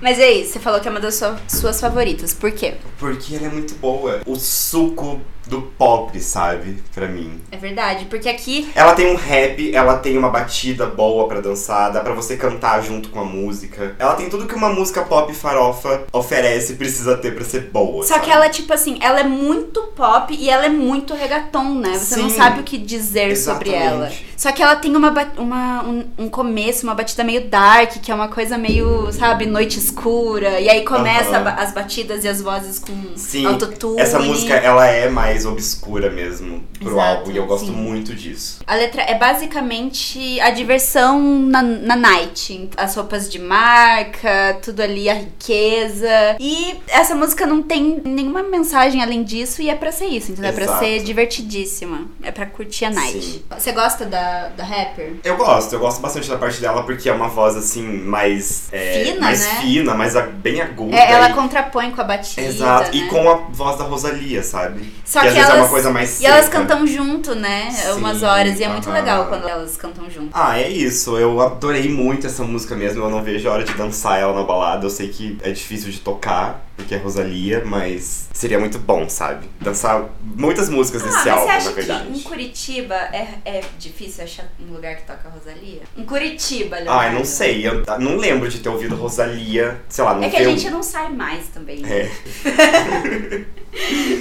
Mas 0.00 0.18
é 0.18 0.30
isso, 0.30 0.52
você 0.52 0.60
falou 0.60 0.78
que 0.80 0.86
é 0.88 0.90
uma 0.90 1.00
das 1.00 1.14
sua- 1.14 1.38
suas 1.48 1.80
favoritas. 1.80 2.34
Por 2.34 2.50
quê? 2.52 2.74
Porque 2.98 3.34
ela 3.34 3.46
é 3.46 3.48
muito 3.48 3.74
boa. 3.76 4.20
O 4.26 4.36
suco 4.36 5.22
do 5.46 5.62
pop, 5.62 6.18
sabe? 6.20 6.82
Pra 6.94 7.06
mim. 7.06 7.40
É 7.50 7.56
verdade, 7.56 8.06
porque 8.06 8.28
aqui 8.28 8.70
Ela 8.74 8.94
tem 8.94 9.06
um 9.12 9.14
rap, 9.16 9.74
ela 9.74 9.96
tem 9.98 10.16
uma 10.16 10.30
batida 10.30 10.86
boa 10.86 11.26
pra 11.28 11.40
dançar, 11.40 11.92
dá 11.92 12.00
pra 12.00 12.12
você 12.14 12.36
cantar 12.36 12.82
junto 12.82 13.08
com 13.10 13.20
a 13.20 13.24
música. 13.24 13.94
Ela 13.98 14.14
tem 14.14 14.28
tudo 14.28 14.46
que 14.46 14.54
uma 14.54 14.68
música 14.70 15.02
pop 15.02 15.32
farofa 15.34 16.04
oferece 16.12 16.72
e 16.72 16.76
precisa 16.76 17.16
ter 17.16 17.34
pra 17.34 17.44
ser 17.44 17.70
boa. 17.70 18.02
Só 18.04 18.14
sabe? 18.14 18.26
que 18.26 18.30
ela, 18.30 18.48
tipo 18.48 18.72
assim, 18.72 18.98
ela 19.00 19.20
é 19.20 19.24
muito 19.24 19.82
pop 19.96 20.34
e 20.34 20.48
ela 20.48 20.66
é 20.66 20.70
muito 20.70 21.14
reggaeton, 21.14 21.74
né? 21.74 21.94
Você 21.98 22.16
não 22.16 22.30
Sim. 22.30 22.36
sabe 22.36 22.60
o 22.60 22.62
que 22.62 22.78
dizer 22.78 23.36
sobre 23.36 23.70
ela. 23.70 24.06
Exatamente. 24.06 24.34
Só 24.36 24.50
que 24.52 24.62
ela 24.62 24.76
tem 24.76 24.94
uma, 24.96 25.10
uma- 25.38 25.82
um, 25.84 26.04
um 26.18 26.28
começo, 26.28 26.84
uma 26.84 26.94
batida 26.94 27.22
meio 27.24 27.48
dark, 27.48 27.92
que 28.02 28.10
é 28.10 28.14
uma 28.14 28.28
coisa 28.28 28.58
meio, 28.58 29.10
sabe, 29.12 29.46
noite 29.46 29.78
escura. 29.78 30.60
E 30.60 30.68
aí 30.68 30.84
começa 30.84 31.36
a 31.36 31.40
ba- 31.40 31.54
as 31.54 31.72
batidas 31.72 32.24
e 32.24 32.28
as 32.28 32.40
vozes 32.42 32.78
com 32.78 32.92
Sim, 33.16 33.46
autotune. 33.46 34.00
essa 34.00 34.18
música 34.18 34.54
ela 34.54 34.86
é 34.86 35.08
mais 35.08 35.33
obscura 35.44 36.10
mesmo 36.10 36.62
pro 36.78 36.92
Exato, 36.92 37.18
álbum 37.18 37.30
e 37.32 37.36
eu 37.36 37.46
gosto 37.46 37.66
sim. 37.66 37.72
muito 37.72 38.14
disso. 38.14 38.60
A 38.66 38.74
letra 38.74 39.02
é 39.02 39.14
basicamente 39.18 40.40
a 40.40 40.50
diversão 40.50 41.20
na, 41.20 41.62
na 41.62 41.96
night. 41.96 42.70
As 42.76 42.94
roupas 42.94 43.30
de 43.30 43.38
marca, 43.38 44.58
tudo 44.62 44.80
ali, 44.80 45.08
a 45.08 45.14
riqueza. 45.14 46.36
E 46.38 46.76
essa 46.88 47.14
música 47.14 47.46
não 47.46 47.62
tem 47.62 48.00
nenhuma 48.04 48.42
mensagem 48.42 49.02
além 49.02 49.24
disso 49.24 49.62
e 49.62 49.68
é 49.68 49.74
pra 49.74 49.90
ser 49.92 50.06
isso, 50.06 50.32
entendeu? 50.32 50.50
É 50.50 50.52
pra 50.52 50.78
ser 50.78 51.02
divertidíssima. 51.02 52.06
É 52.22 52.30
pra 52.30 52.46
curtir 52.46 52.84
a 52.86 52.90
night. 52.90 53.22
Sim. 53.22 53.42
Você 53.58 53.72
gosta 53.72 54.04
da, 54.04 54.48
da 54.48 54.64
rapper? 54.64 55.14
Eu 55.24 55.36
gosto, 55.36 55.72
eu 55.72 55.80
gosto 55.80 56.00
bastante 56.00 56.28
da 56.28 56.38
parte 56.38 56.60
dela 56.60 56.82
porque 56.84 57.08
é 57.08 57.12
uma 57.12 57.28
voz 57.28 57.56
assim 57.56 57.82
mais 57.82 58.68
é, 58.72 59.04
Fina, 59.04 59.20
mais 59.20 59.40
né? 59.40 59.60
fina, 59.60 59.94
mais 59.94 60.14
bem 60.42 60.60
aguda. 60.60 60.96
É, 60.96 61.12
ela 61.12 61.30
e- 61.30 61.34
contrapõe 61.34 61.90
com 61.90 62.00
a 62.00 62.04
batida. 62.04 62.42
Exato, 62.42 62.96
né? 62.96 63.04
e 63.04 63.08
com 63.08 63.28
a 63.28 63.34
voz 63.34 63.78
da 63.78 63.84
Rosalia, 63.84 64.42
sabe? 64.42 64.92
Só 65.04 65.23
que, 65.24 65.28
às 65.28 65.34
vezes 65.34 65.48
elas, 65.48 65.58
é 65.58 65.62
uma 65.62 65.68
coisa 65.68 65.90
mais 65.90 66.20
E 66.20 66.26
elas 66.26 66.48
cantam 66.48 66.86
junto, 66.86 67.34
né? 67.34 67.70
Sim, 67.70 67.92
Umas 67.92 68.22
horas. 68.22 68.58
E 68.58 68.64
é 68.64 68.68
muito 68.68 68.90
legal 68.90 69.26
quando 69.26 69.48
elas 69.48 69.76
cantam 69.76 70.10
junto. 70.10 70.30
Ah, 70.32 70.58
é 70.58 70.68
isso. 70.68 71.16
Eu 71.16 71.40
adorei 71.40 71.88
muito 71.88 72.26
essa 72.26 72.42
música 72.42 72.74
mesmo. 72.74 73.02
Eu 73.02 73.10
não 73.10 73.22
vejo 73.22 73.48
a 73.48 73.52
hora 73.52 73.64
de 73.64 73.72
dançar 73.74 74.18
ela 74.20 74.32
na 74.34 74.42
balada. 74.42 74.86
Eu 74.86 74.90
sei 74.90 75.08
que 75.08 75.38
é 75.42 75.50
difícil 75.50 75.90
de 75.90 76.00
tocar, 76.00 76.64
porque 76.76 76.94
é 76.94 76.98
Rosalia, 76.98 77.62
mas 77.64 78.28
seria 78.32 78.58
muito 78.58 78.78
bom, 78.78 79.08
sabe? 79.08 79.46
Dançar 79.60 80.08
muitas 80.22 80.68
músicas 80.68 81.02
Ah, 81.02 81.06
desse 81.06 81.28
álbum, 81.30 81.44
você 81.44 81.50
acha 81.50 81.68
na 81.70 81.74
verdade. 81.76 82.06
que 82.10 82.18
em 82.18 82.22
Curitiba 82.22 82.94
é, 82.94 83.28
é 83.44 83.60
difícil 83.78 84.24
achar 84.24 84.46
um 84.60 84.72
lugar 84.72 84.96
que 84.96 85.02
toca 85.06 85.28
Rosalia? 85.28 85.82
Em 85.96 86.04
Curitiba, 86.04 86.76
Leonardo. 86.76 87.14
não 87.16 87.24
sei. 87.24 87.66
Eu 87.66 87.82
não 88.00 88.16
lembro 88.16 88.48
de 88.48 88.58
ter 88.60 88.68
ouvido 88.68 88.96
Rosalia, 88.96 89.80
sei 89.88 90.04
lá, 90.04 90.14
não 90.14 90.24
É 90.24 90.30
que 90.30 90.36
a 90.36 90.44
gente 90.44 90.68
não 90.70 90.82
sai 90.82 91.10
mais 91.12 91.46
também. 91.48 91.80
né? 91.80 92.10
É. 92.44 93.44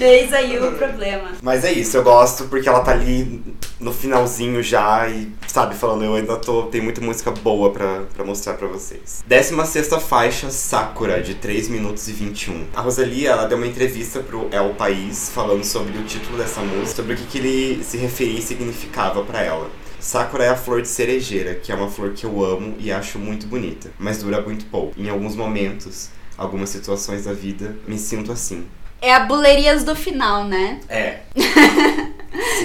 Eis 0.01 0.34
aí 0.34 0.58
o 0.60 0.72
problema. 0.74 1.30
Mas 1.41 1.64
é 1.64 1.72
isso, 1.72 1.95
eu 1.95 2.04
gosto 2.04 2.45
porque 2.45 2.68
ela 2.68 2.80
tá 2.82 2.91
ali 2.91 3.43
no 3.80 3.93
finalzinho 3.93 4.64
já 4.64 5.08
e, 5.08 5.32
sabe, 5.47 5.76
falando, 5.76 6.04
eu 6.04 6.16
ainda 6.16 6.38
tô. 6.38 6.64
Tem 6.64 6.82
muita 6.82 7.01
música 7.01 7.30
boa 7.30 7.70
pra, 7.72 8.01
pra 8.16 8.26
mostrar 8.26 8.54
pra 8.56 8.68
vocês. 8.68 9.24
16 9.28 9.89
faixa, 10.08 10.49
Sakura, 10.49 11.22
de 11.22 11.36
3 11.36 11.68
minutos 11.70 12.08
e 12.08 12.14
21. 12.44 12.68
A 12.74 12.82
Rosalia, 12.82 13.30
ela 13.32 13.46
deu 13.46 13.58
uma 13.58 13.68
entrevista 13.68 14.20
pro 14.20 14.50
El 14.52 14.74
País 14.74 15.30
falando 15.34 15.64
sobre 15.64 15.98
o 15.98 16.04
título 16.04 16.38
dessa 16.38 16.62
música, 16.62 16.98
sobre 16.98 17.14
o 17.14 17.18
que, 17.18 17.26
que 17.26 17.38
ele 17.38 17.84
se 17.84 17.98
referia 17.98 18.39
e 18.39 18.41
significava 18.41 19.24
pra 19.24 19.41
ela. 19.41 19.70
Sakura 20.00 20.44
é 20.44 20.50
a 20.50 20.56
flor 20.56 20.82
de 20.82 20.88
cerejeira, 20.89 21.56
que 21.56 21.72
é 21.72 21.76
uma 21.76 21.89
flor 21.89 22.12
que 22.12 22.26
eu 22.26 22.44
amo 22.44 22.76
e 22.78 22.91
acho 22.91 23.18
muito 23.18 23.48
bonita, 23.48 23.91
mas 23.98 24.22
dura 24.22 24.41
muito 24.41 24.66
pouco. 24.66 25.00
Em 25.00 25.10
alguns 25.10 25.36
momentos, 25.36 26.10
algumas 26.38 26.70
situações 26.70 27.24
da 27.24 27.34
vida, 27.34 27.78
me 27.88 27.98
sinto 27.98 28.32
assim. 28.32 28.66
É 29.02 29.14
a 29.14 29.22
bulerias 29.22 29.84
do 29.84 29.96
final, 29.96 30.44
né? 30.44 30.80
É. 30.89 31.22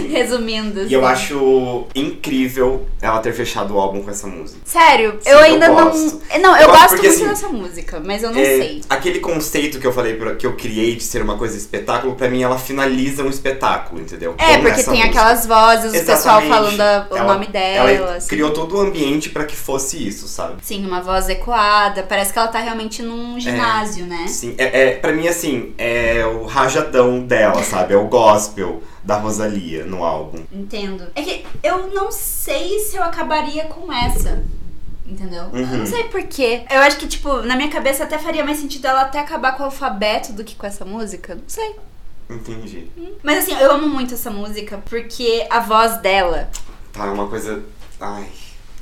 Sim. 0.02 0.08
Resumindo. 0.12 0.82
E 0.86 0.92
eu 0.92 1.04
assim. 1.06 1.12
acho 1.24 1.86
incrível 1.94 2.86
ela 3.00 3.18
ter 3.20 3.32
fechado 3.32 3.74
o 3.74 3.78
álbum 3.80 4.02
com 4.02 4.10
essa 4.10 4.26
música. 4.26 4.60
Sério, 4.64 5.18
Sim, 5.20 5.30
eu 5.30 5.38
eu 5.38 5.44
ainda 5.44 5.68
gosto. 5.68 6.20
não. 6.32 6.40
Não, 6.40 6.56
eu, 6.56 6.62
Eu 6.62 6.68
gosto 6.68 6.88
porque, 6.90 7.06
muito 7.08 7.22
assim, 7.22 7.28
dessa 7.28 7.48
música, 7.48 8.02
mas 8.04 8.22
eu 8.22 8.30
não 8.30 8.40
É, 8.40 8.44
sei. 8.44 8.80
Aquele 8.88 9.20
conceito 9.20 9.78
que 9.78 9.86
eu 9.86 9.92
falei, 9.92 10.18
que 10.38 10.46
eu 10.46 10.54
criei 10.54 10.96
de 10.96 11.02
ser 11.02 11.22
uma 11.22 11.36
coisa 11.36 11.56
espetáculo, 11.56 12.14
pra 12.14 12.28
mim 12.28 12.42
ela 12.42 12.58
finaliza 12.58 13.22
um 13.22 13.28
espetáculo, 13.30 14.00
entendeu? 14.00 14.34
É, 14.38 14.56
Com 14.56 14.62
porque 14.62 14.82
tem 14.82 14.94
música. 14.94 15.08
aquelas 15.08 15.46
vozes, 15.46 15.90
o 15.90 16.04
pessoal 16.04 16.40
Exatamente. 16.42 16.48
falando 16.48 16.80
a- 16.80 17.06
o 17.10 17.16
Ela- 17.16 17.32
nome 17.34 17.46
dela. 17.46 17.90
Ela 17.90 18.14
assim. 18.16 18.28
criou 18.28 18.50
todo 18.50 18.76
o 18.76 18.80
ambiente 18.80 19.30
pra 19.30 19.44
que 19.44 19.54
fosse 19.56 20.06
isso, 20.06 20.26
sabe? 20.28 20.54
Sim, 20.62 20.84
uma 20.86 21.00
voz 21.00 21.28
ecoada. 21.28 22.02
Parece 22.02 22.32
que 22.32 22.38
ela 22.38 22.48
tá 22.48 22.58
realmente 22.60 23.02
num 23.02 23.38
ginásio, 23.38 24.06
né? 24.06 24.26
Sim, 24.26 24.54
é, 24.58 24.82
é, 24.88 24.90
pra 24.96 25.12
mim, 25.12 25.28
assim, 25.28 25.72
é 25.78 26.24
o 26.26 26.44
rajadão 26.46 27.20
dela, 27.20 27.62
sabe? 27.62 27.94
É 27.94 27.96
o 27.96 28.06
gospel 28.06 28.82
da 29.08 29.16
Rosalia 29.16 29.86
no 29.86 30.04
álbum. 30.04 30.44
Entendo. 30.52 31.06
É 31.14 31.22
que 31.22 31.46
eu 31.62 31.86
não 31.94 32.12
sei 32.12 32.78
se 32.80 32.94
eu 32.94 33.02
acabaria 33.02 33.64
com 33.64 33.90
essa. 33.90 34.44
Entendeu? 35.06 35.44
Eu 35.44 35.64
Uhum. 35.64 35.78
não 35.78 35.86
sei 35.86 36.04
porquê. 36.04 36.64
Eu 36.70 36.80
acho 36.82 36.98
que, 36.98 37.08
tipo, 37.08 37.40
na 37.40 37.56
minha 37.56 37.70
cabeça 37.70 38.04
até 38.04 38.18
faria 38.18 38.44
mais 38.44 38.58
sentido 38.58 38.84
ela 38.86 39.00
até 39.00 39.18
acabar 39.18 39.52
com 39.56 39.62
o 39.62 39.64
alfabeto 39.66 40.34
do 40.34 40.44
que 40.44 40.54
com 40.54 40.66
essa 40.66 40.84
música. 40.84 41.34
Não 41.36 41.42
sei. 41.46 41.74
Entendi. 42.28 42.90
Mas 43.22 43.38
assim, 43.38 43.58
eu 43.58 43.72
amo 43.72 43.88
muito 43.88 44.12
essa 44.12 44.30
música 44.30 44.76
porque 44.84 45.46
a 45.48 45.60
voz 45.60 45.96
dela. 46.02 46.50
Tá 46.92 47.10
uma 47.10 47.26
coisa. 47.28 47.62
Ai. 47.98 48.26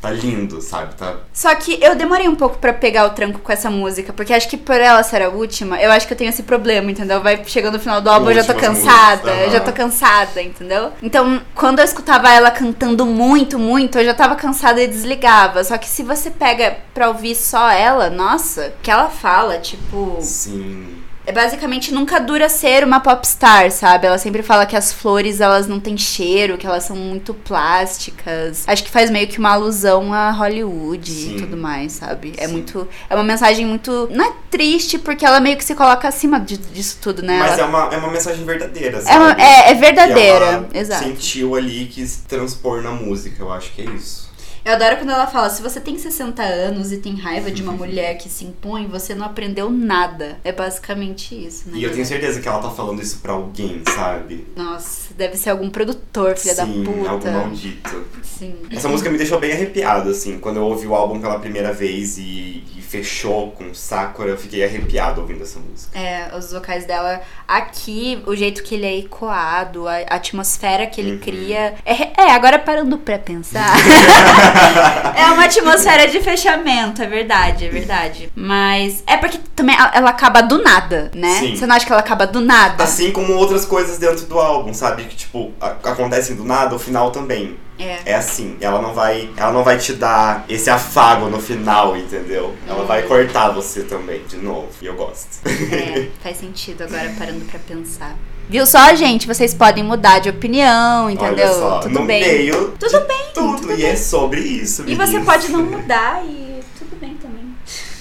Tá 0.06 0.12
lindo, 0.12 0.60
sabe? 0.60 0.94
Tá. 0.94 1.16
Só 1.32 1.52
que 1.56 1.82
eu 1.82 1.96
demorei 1.96 2.28
um 2.28 2.36
pouco 2.36 2.58
pra 2.58 2.72
pegar 2.72 3.06
o 3.06 3.10
tranco 3.10 3.40
com 3.40 3.50
essa 3.50 3.68
música, 3.68 4.12
porque 4.12 4.32
acho 4.32 4.48
que 4.48 4.56
por 4.56 4.76
ela 4.76 5.02
ser 5.02 5.20
a 5.20 5.28
última, 5.28 5.80
eu 5.82 5.90
acho 5.90 6.06
que 6.06 6.12
eu 6.12 6.16
tenho 6.16 6.28
esse 6.28 6.44
problema, 6.44 6.88
entendeu? 6.92 7.20
Vai 7.20 7.42
chegando 7.44 7.74
no 7.74 7.80
final 7.80 8.00
do 8.00 8.08
álbum, 8.08 8.30
eu 8.30 8.36
já 8.36 8.44
tô 8.44 8.54
cansada, 8.54 9.32
músicas, 9.32 9.46
eu 9.46 9.50
já 9.50 9.60
tô 9.60 9.72
cansada, 9.72 10.40
entendeu? 10.40 10.92
Então, 11.02 11.42
quando 11.56 11.80
eu 11.80 11.84
escutava 11.84 12.30
ela 12.30 12.52
cantando 12.52 13.04
muito, 13.04 13.58
muito, 13.58 13.98
eu 13.98 14.04
já 14.04 14.14
tava 14.14 14.36
cansada 14.36 14.80
e 14.80 14.86
desligava. 14.86 15.64
Só 15.64 15.76
que 15.76 15.88
se 15.88 16.04
você 16.04 16.30
pega 16.30 16.76
pra 16.94 17.08
ouvir 17.08 17.34
só 17.34 17.68
ela, 17.70 18.08
nossa, 18.08 18.68
o 18.68 18.82
que 18.82 18.90
ela 18.90 19.08
fala, 19.08 19.58
tipo. 19.58 20.18
Sim. 20.20 21.05
É 21.26 21.32
basicamente 21.32 21.92
nunca 21.92 22.20
dura 22.20 22.48
ser 22.48 22.84
uma 22.84 23.00
popstar, 23.00 23.70
sabe? 23.72 24.06
Ela 24.06 24.16
sempre 24.16 24.44
fala 24.44 24.64
que 24.64 24.76
as 24.76 24.92
flores 24.92 25.40
elas 25.40 25.66
não 25.66 25.80
têm 25.80 25.98
cheiro, 25.98 26.56
que 26.56 26.64
elas 26.66 26.84
são 26.84 26.94
muito 26.96 27.34
plásticas. 27.34 28.64
Acho 28.66 28.84
que 28.84 28.90
faz 28.90 29.10
meio 29.10 29.26
que 29.26 29.38
uma 29.38 29.50
alusão 29.52 30.12
a 30.14 30.30
Hollywood 30.30 31.10
Sim. 31.10 31.34
e 31.36 31.40
tudo 31.40 31.56
mais, 31.56 31.92
sabe? 31.92 32.32
É 32.36 32.46
Sim. 32.46 32.52
muito. 32.52 32.86
É 33.10 33.14
uma 33.14 33.24
mensagem 33.24 33.66
muito. 33.66 34.08
Não 34.12 34.24
é 34.24 34.32
triste, 34.50 34.98
porque 34.98 35.24
ela 35.26 35.40
meio 35.40 35.56
que 35.56 35.64
se 35.64 35.74
coloca 35.74 36.06
acima 36.06 36.38
de- 36.38 36.56
disso 36.58 36.98
tudo, 37.02 37.22
né? 37.22 37.38
Mas 37.40 37.52
Ela- 37.58 37.62
é 37.62 37.64
uma, 37.64 37.94
é 37.94 37.96
uma 37.98 38.10
mensagem 38.12 38.44
verdadeira, 38.44 38.98
é, 38.98 39.00
sabe? 39.00 39.16
uma- 39.18 39.32
é- 39.32 39.70
é 39.70 39.74
Que 39.74 39.80
verdadeira. 39.80 40.44
ela 40.46 40.68
Exato. 40.72 41.04
sentiu 41.04 41.54
ali 41.56 41.82
e 41.82 41.86
quis 41.86 42.18
transpor 42.28 42.82
na 42.82 42.92
música. 42.92 43.42
Eu 43.42 43.52
acho 43.52 43.72
que 43.72 43.82
é 43.82 43.86
isso. 43.86 44.25
Eu 44.66 44.72
adoro 44.72 44.96
quando 44.96 45.10
ela 45.10 45.26
fala: 45.28 45.48
se 45.48 45.62
você 45.62 45.78
tem 45.80 45.96
60 45.96 46.42
anos 46.42 46.90
e 46.90 46.96
tem 46.98 47.14
raiva 47.14 47.52
de 47.52 47.62
uma 47.62 47.70
mulher 47.72 48.18
que 48.18 48.28
se 48.28 48.44
impõe, 48.44 48.88
você 48.88 49.14
não 49.14 49.24
aprendeu 49.26 49.70
nada. 49.70 50.38
É 50.42 50.50
basicamente 50.50 51.34
isso, 51.34 51.68
né? 51.70 51.78
E 51.78 51.84
eu 51.84 51.92
tenho 51.92 52.04
certeza 52.04 52.40
que 52.40 52.48
ela 52.48 52.58
tá 52.58 52.70
falando 52.70 53.00
isso 53.00 53.18
pra 53.20 53.32
alguém, 53.32 53.80
sabe? 53.94 54.44
Nossa, 54.56 55.14
deve 55.16 55.36
ser 55.36 55.50
algum 55.50 55.70
produtor, 55.70 56.36
filha 56.36 56.54
Sim, 56.56 56.82
da 56.82 56.90
puta. 56.92 57.10
algo 57.10 57.30
maldito. 57.30 58.04
Sim. 58.24 58.56
Essa 58.72 58.88
música 58.88 59.08
me 59.08 59.16
deixou 59.16 59.38
bem 59.38 59.52
arrepiado, 59.52 60.10
assim. 60.10 60.38
Quando 60.40 60.56
eu 60.56 60.64
ouvi 60.64 60.86
o 60.86 60.94
álbum 60.96 61.20
pela 61.20 61.38
primeira 61.38 61.72
vez 61.72 62.18
e, 62.18 62.64
e 62.76 62.82
fechou 62.82 63.52
com 63.52 63.72
Sakura, 63.72 64.30
eu 64.30 64.36
fiquei 64.36 64.64
arrepiado 64.64 65.20
ouvindo 65.20 65.42
essa 65.44 65.60
música. 65.60 65.96
É, 65.98 66.36
os 66.36 66.52
vocais 66.52 66.84
dela 66.84 67.20
aqui, 67.46 68.20
o 68.26 68.34
jeito 68.34 68.62
que 68.64 68.74
ele 68.74 68.86
é 68.86 68.98
ecoado, 68.98 69.86
a 69.86 69.98
atmosfera 70.10 70.86
que 70.88 71.00
ele 71.00 71.12
Uhum. 71.12 71.18
cria. 71.18 71.74
É, 71.84 72.20
é, 72.22 72.30
agora 72.32 72.58
parando 72.58 72.98
pra 72.98 73.16
pensar. 73.18 73.70
é 75.16 75.24
uma 75.32 75.44
atmosfera 75.44 76.08
de 76.08 76.20
fechamento, 76.20 77.02
é 77.02 77.06
verdade, 77.06 77.66
é 77.66 77.68
verdade. 77.68 78.30
Mas 78.34 79.02
é 79.06 79.16
porque 79.16 79.38
também 79.54 79.76
ela 79.92 80.10
acaba 80.10 80.42
do 80.42 80.62
nada, 80.62 81.10
né? 81.14 81.38
Sim. 81.40 81.56
Você 81.56 81.66
não 81.66 81.74
acha 81.76 81.86
que 81.86 81.92
ela 81.92 82.00
acaba 82.00 82.26
do 82.26 82.40
nada? 82.40 82.82
Assim 82.82 83.10
como 83.12 83.34
outras 83.34 83.64
coisas 83.64 83.98
dentro 83.98 84.26
do 84.26 84.38
álbum, 84.38 84.72
sabe? 84.74 85.04
Que, 85.04 85.16
tipo, 85.16 85.52
acontecem 85.60 86.36
do 86.36 86.44
nada, 86.44 86.74
o 86.74 86.78
final 86.78 87.10
também. 87.10 87.56
É. 87.78 87.98
É 88.06 88.14
assim, 88.14 88.56
ela 88.60 88.80
não 88.80 88.94
vai, 88.94 89.28
ela 89.36 89.52
não 89.52 89.62
vai 89.62 89.76
te 89.76 89.92
dar 89.92 90.44
esse 90.48 90.70
afago 90.70 91.28
no 91.28 91.38
final, 91.40 91.94
entendeu? 91.96 92.56
Ela 92.66 92.84
vai 92.84 93.02
Uhum. 93.02 93.08
cortar 93.08 93.50
você 93.50 93.82
também, 93.82 94.22
de 94.26 94.38
novo. 94.38 94.68
E 94.80 94.86
eu 94.86 94.94
gosto. 94.94 95.46
É, 95.46 96.08
faz 96.22 96.38
sentido 96.38 96.84
agora 96.84 97.12
parando 97.18 97.44
pra 97.44 97.58
pensar. 97.58 98.16
Viu 98.48 98.64
só, 98.66 98.94
gente? 98.94 99.26
Vocês 99.26 99.52
podem 99.52 99.82
mudar 99.82 100.20
de 100.20 100.28
opinião, 100.28 101.10
entendeu? 101.10 101.46
Olha 101.46 101.52
só, 101.54 101.78
Tudo 101.80 102.00
no 102.00 102.06
bem. 102.06 102.20
meio 102.20 102.74
Tudo 102.78 103.00
bem, 103.06 103.16
tudo. 103.34 103.60
tudo 103.60 103.72
e 103.72 103.76
bem. 103.78 103.86
é 103.86 103.96
sobre 103.96 104.40
isso, 104.40 104.84
E 104.86 104.94
você 104.94 105.18
pode 105.20 105.50
não 105.50 105.62
mudar 105.66 106.22
e. 106.24 106.45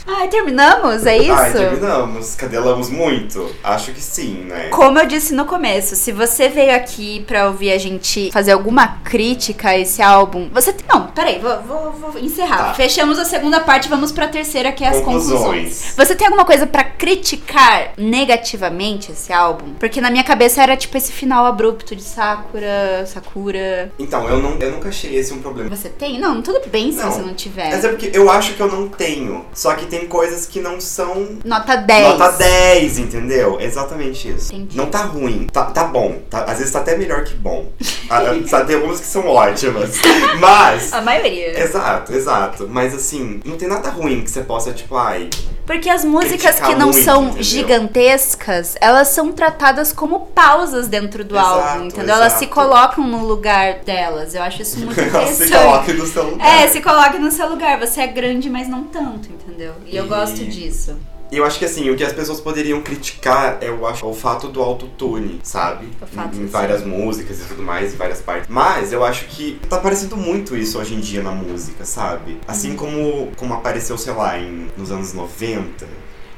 Ai, 0.08 0.28
terminamos? 0.28 1.06
É 1.06 1.18
isso? 1.18 1.32
Ai, 1.34 1.51
terminamos. 1.51 2.36
Cadelamos 2.36 2.89
muito? 2.89 3.49
Acho 3.64 3.91
que 3.91 4.01
sim, 4.01 4.45
né? 4.47 4.70
Como 4.70 4.99
eu 4.99 5.06
disse 5.06 5.34
no 5.34 5.45
começo, 5.45 5.95
se 5.95 6.12
você 6.12 6.47
veio 6.47 6.76
aqui 6.76 7.24
pra 7.28 7.47
ouvir 7.47 7.72
a 7.72 7.78
gente 7.78 8.30
fazer 8.32 8.51
alguma 8.51 8.88
crítica 9.03 9.70
a 9.70 9.78
esse 9.80 10.01
álbum, 10.01 10.49
você 10.53 10.72
tem. 10.74 10.86
Não, 10.88 11.08
peraí, 11.08 11.39
vou, 11.39 11.60
vou, 11.64 11.91
vou 12.12 12.22
encerrar. 12.22 12.58
Tá. 12.68 12.74
Fechamos 12.76 13.18
a 13.18 13.26
segunda 13.26 13.60
parte, 13.60 13.89
vamos 13.89 14.12
pra 14.12 14.28
terceira, 14.28 14.72
que 14.72 14.84
é 14.84 14.89
as 14.89 14.97
Conclusões. 14.97 15.39
conclusões. 15.41 15.93
Você 15.97 16.16
tem 16.16 16.28
alguma 16.28 16.45
coisa 16.45 16.68
pra 16.68 16.84
criticar 16.84 17.93
negativamente 17.97 19.12
esse 19.12 19.34
álbum? 19.34 19.74
Porque 19.80 19.99
na 19.99 20.12
minha 20.12 20.24
cabeça 20.24 20.62
era 20.62 20.78
tipo 20.78 20.95
esse 20.97 21.12
final 21.12 21.45
abrupto 21.45 21.95
de 21.95 22.03
Sakura, 22.03 23.06
Sakura. 23.08 23.91
Então, 23.97 24.28
eu, 24.30 24.38
não, 24.41 24.58
eu 24.60 24.72
nunca 24.72 24.89
achei 24.89 25.16
esse 25.16 25.34
um 25.34 25.41
problema. 25.41 25.76
Você 25.76 25.89
tem? 25.89 26.20
Não, 26.20 26.41
tudo 26.41 26.62
bem 26.70 26.91
se 26.91 26.99
Não. 26.99 27.12
você 27.12 27.22
não 27.22 27.34
tiver. 27.34 27.70
Mas 27.72 27.84
é 27.84 27.89
porque 27.89 28.12
eu 28.14 28.30
acho 28.30 28.53
que 28.53 28.60
eu 28.62 28.68
não 28.72 28.88
tenho. 28.88 29.45
Só 29.53 29.74
que 29.74 29.86
tem 29.86 29.95
coisas 30.08 30.46
que 30.46 30.60
não 30.60 30.80
são 30.82 31.39
Nota 31.43 31.76
10. 31.76 32.08
Nota 32.08 32.32
10, 32.32 33.00
entendeu? 33.00 33.58
Exatamente 33.60 34.30
isso. 34.30 34.54
Entendi. 34.54 34.78
Não 34.78 34.88
tá 34.88 35.04
ruim, 35.04 35.48
tá, 35.52 35.66
tá 35.66 35.84
bom. 35.86 36.20
Tá- 36.30 36.43
às 36.43 36.58
vezes 36.58 36.72
tá 36.74 36.80
até 36.80 36.98
melhor 36.98 37.24
que 37.24 37.36
bom. 37.36 37.72
Ah, 38.08 38.20
ah, 38.52 38.62
tem 38.64 38.76
algumas 38.76 39.00
que 39.00 39.08
são 39.08 39.26
ótimas. 39.28 39.96
Mas. 40.39 40.93
A 40.93 41.02
maioria. 41.02 41.60
Exato, 41.60 42.14
exato. 42.14 42.68
Mas 42.70 42.93
assim, 42.93 43.39
não 43.43 43.58
tem 43.58 43.68
nada 43.68 43.89
ruim 43.89 44.22
que 44.22 44.30
você 44.30 44.41
possa, 44.41 44.72
tipo, 44.72 44.96
ai. 44.96 45.28
Porque 45.66 45.89
as 45.89 46.05
músicas 46.05 46.59
que 46.59 46.76
não 46.76 46.88
muito, 46.91 47.03
são 47.03 47.24
entendeu? 47.26 47.43
gigantescas, 47.43 48.76
elas 48.80 49.07
são 49.09 49.32
tratadas 49.32 49.91
como 49.91 50.20
pausas 50.28 50.88
dentro 50.88 51.24
do 51.24 51.36
Exato, 51.36 51.59
álbum, 51.70 51.86
entendeu? 51.86 52.16
Elas 52.16 52.34
se 52.34 52.45
exato. 52.45 52.53
colocam 52.53 53.07
no 53.07 53.26
lugar 53.26 53.80
delas. 53.80 54.36
Eu 54.36 54.43
acho 54.43 54.61
isso 54.61 54.80
muito 54.80 54.99
interessante. 55.01 55.47
se 55.47 55.51
coloca 55.57 55.93
no 55.93 56.05
seu 56.07 56.24
lugar. 56.30 56.47
É, 56.63 56.68
se 56.68 56.82
coloque 56.82 57.18
no 57.18 57.32
seu 57.32 57.49
lugar. 57.49 57.80
Você 57.80 58.01
é 58.01 58.07
grande, 58.07 58.49
mas 58.49 58.68
não 58.68 58.84
tanto, 58.84 59.28
entendeu? 59.32 59.74
E 59.86 59.95
eu 59.97 60.05
E- 60.05 60.07
gosto 60.07 60.45
disso. 60.45 60.95
Eu 61.32 61.44
acho 61.44 61.58
que 61.60 61.66
assim, 61.66 61.90
o 61.90 61.96
que 61.96 62.04
as 62.04 62.14
pessoas 62.14 62.40
poderiam 62.40 62.82
criticar 62.82 63.58
é 63.62 63.68
eu 63.68 63.86
acho, 63.88 64.06
o 64.06 64.14
fato 64.14 64.48
do 64.48 64.62
autotune, 64.62 65.40
sabe? 65.44 65.88
O 66.02 66.06
fato, 66.06 66.36
em, 66.36 66.42
em 66.42 66.46
sim. 66.46 66.48
várias 66.48 66.84
músicas 66.86 67.40
e 67.42 67.46
tudo 67.46 67.64
mais, 67.64 67.94
em 67.94 67.98
várias 67.98 68.22
partes. 68.22 68.48
Mas 68.50 68.94
eu 68.94 69.04
acho 69.04 69.26
que 69.26 69.60
tá 69.68 69.78
aparecendo 69.78 70.16
muito 70.16 70.56
isso 70.56 70.80
hoje 70.80 70.94
em 70.94 71.00
dia 71.00 71.22
na 71.24 71.32
música, 71.32 71.84
sabe? 71.84 72.40
Assim 72.48 72.72
Uhum. 72.72 72.76
como, 72.78 73.32
como 73.36 73.54
apareceu, 73.54 73.98
sei 73.98 74.14
lá, 74.14 74.38
em, 74.40 74.68
nos 74.78 74.92
anos 74.92 75.14
90. 75.14 75.86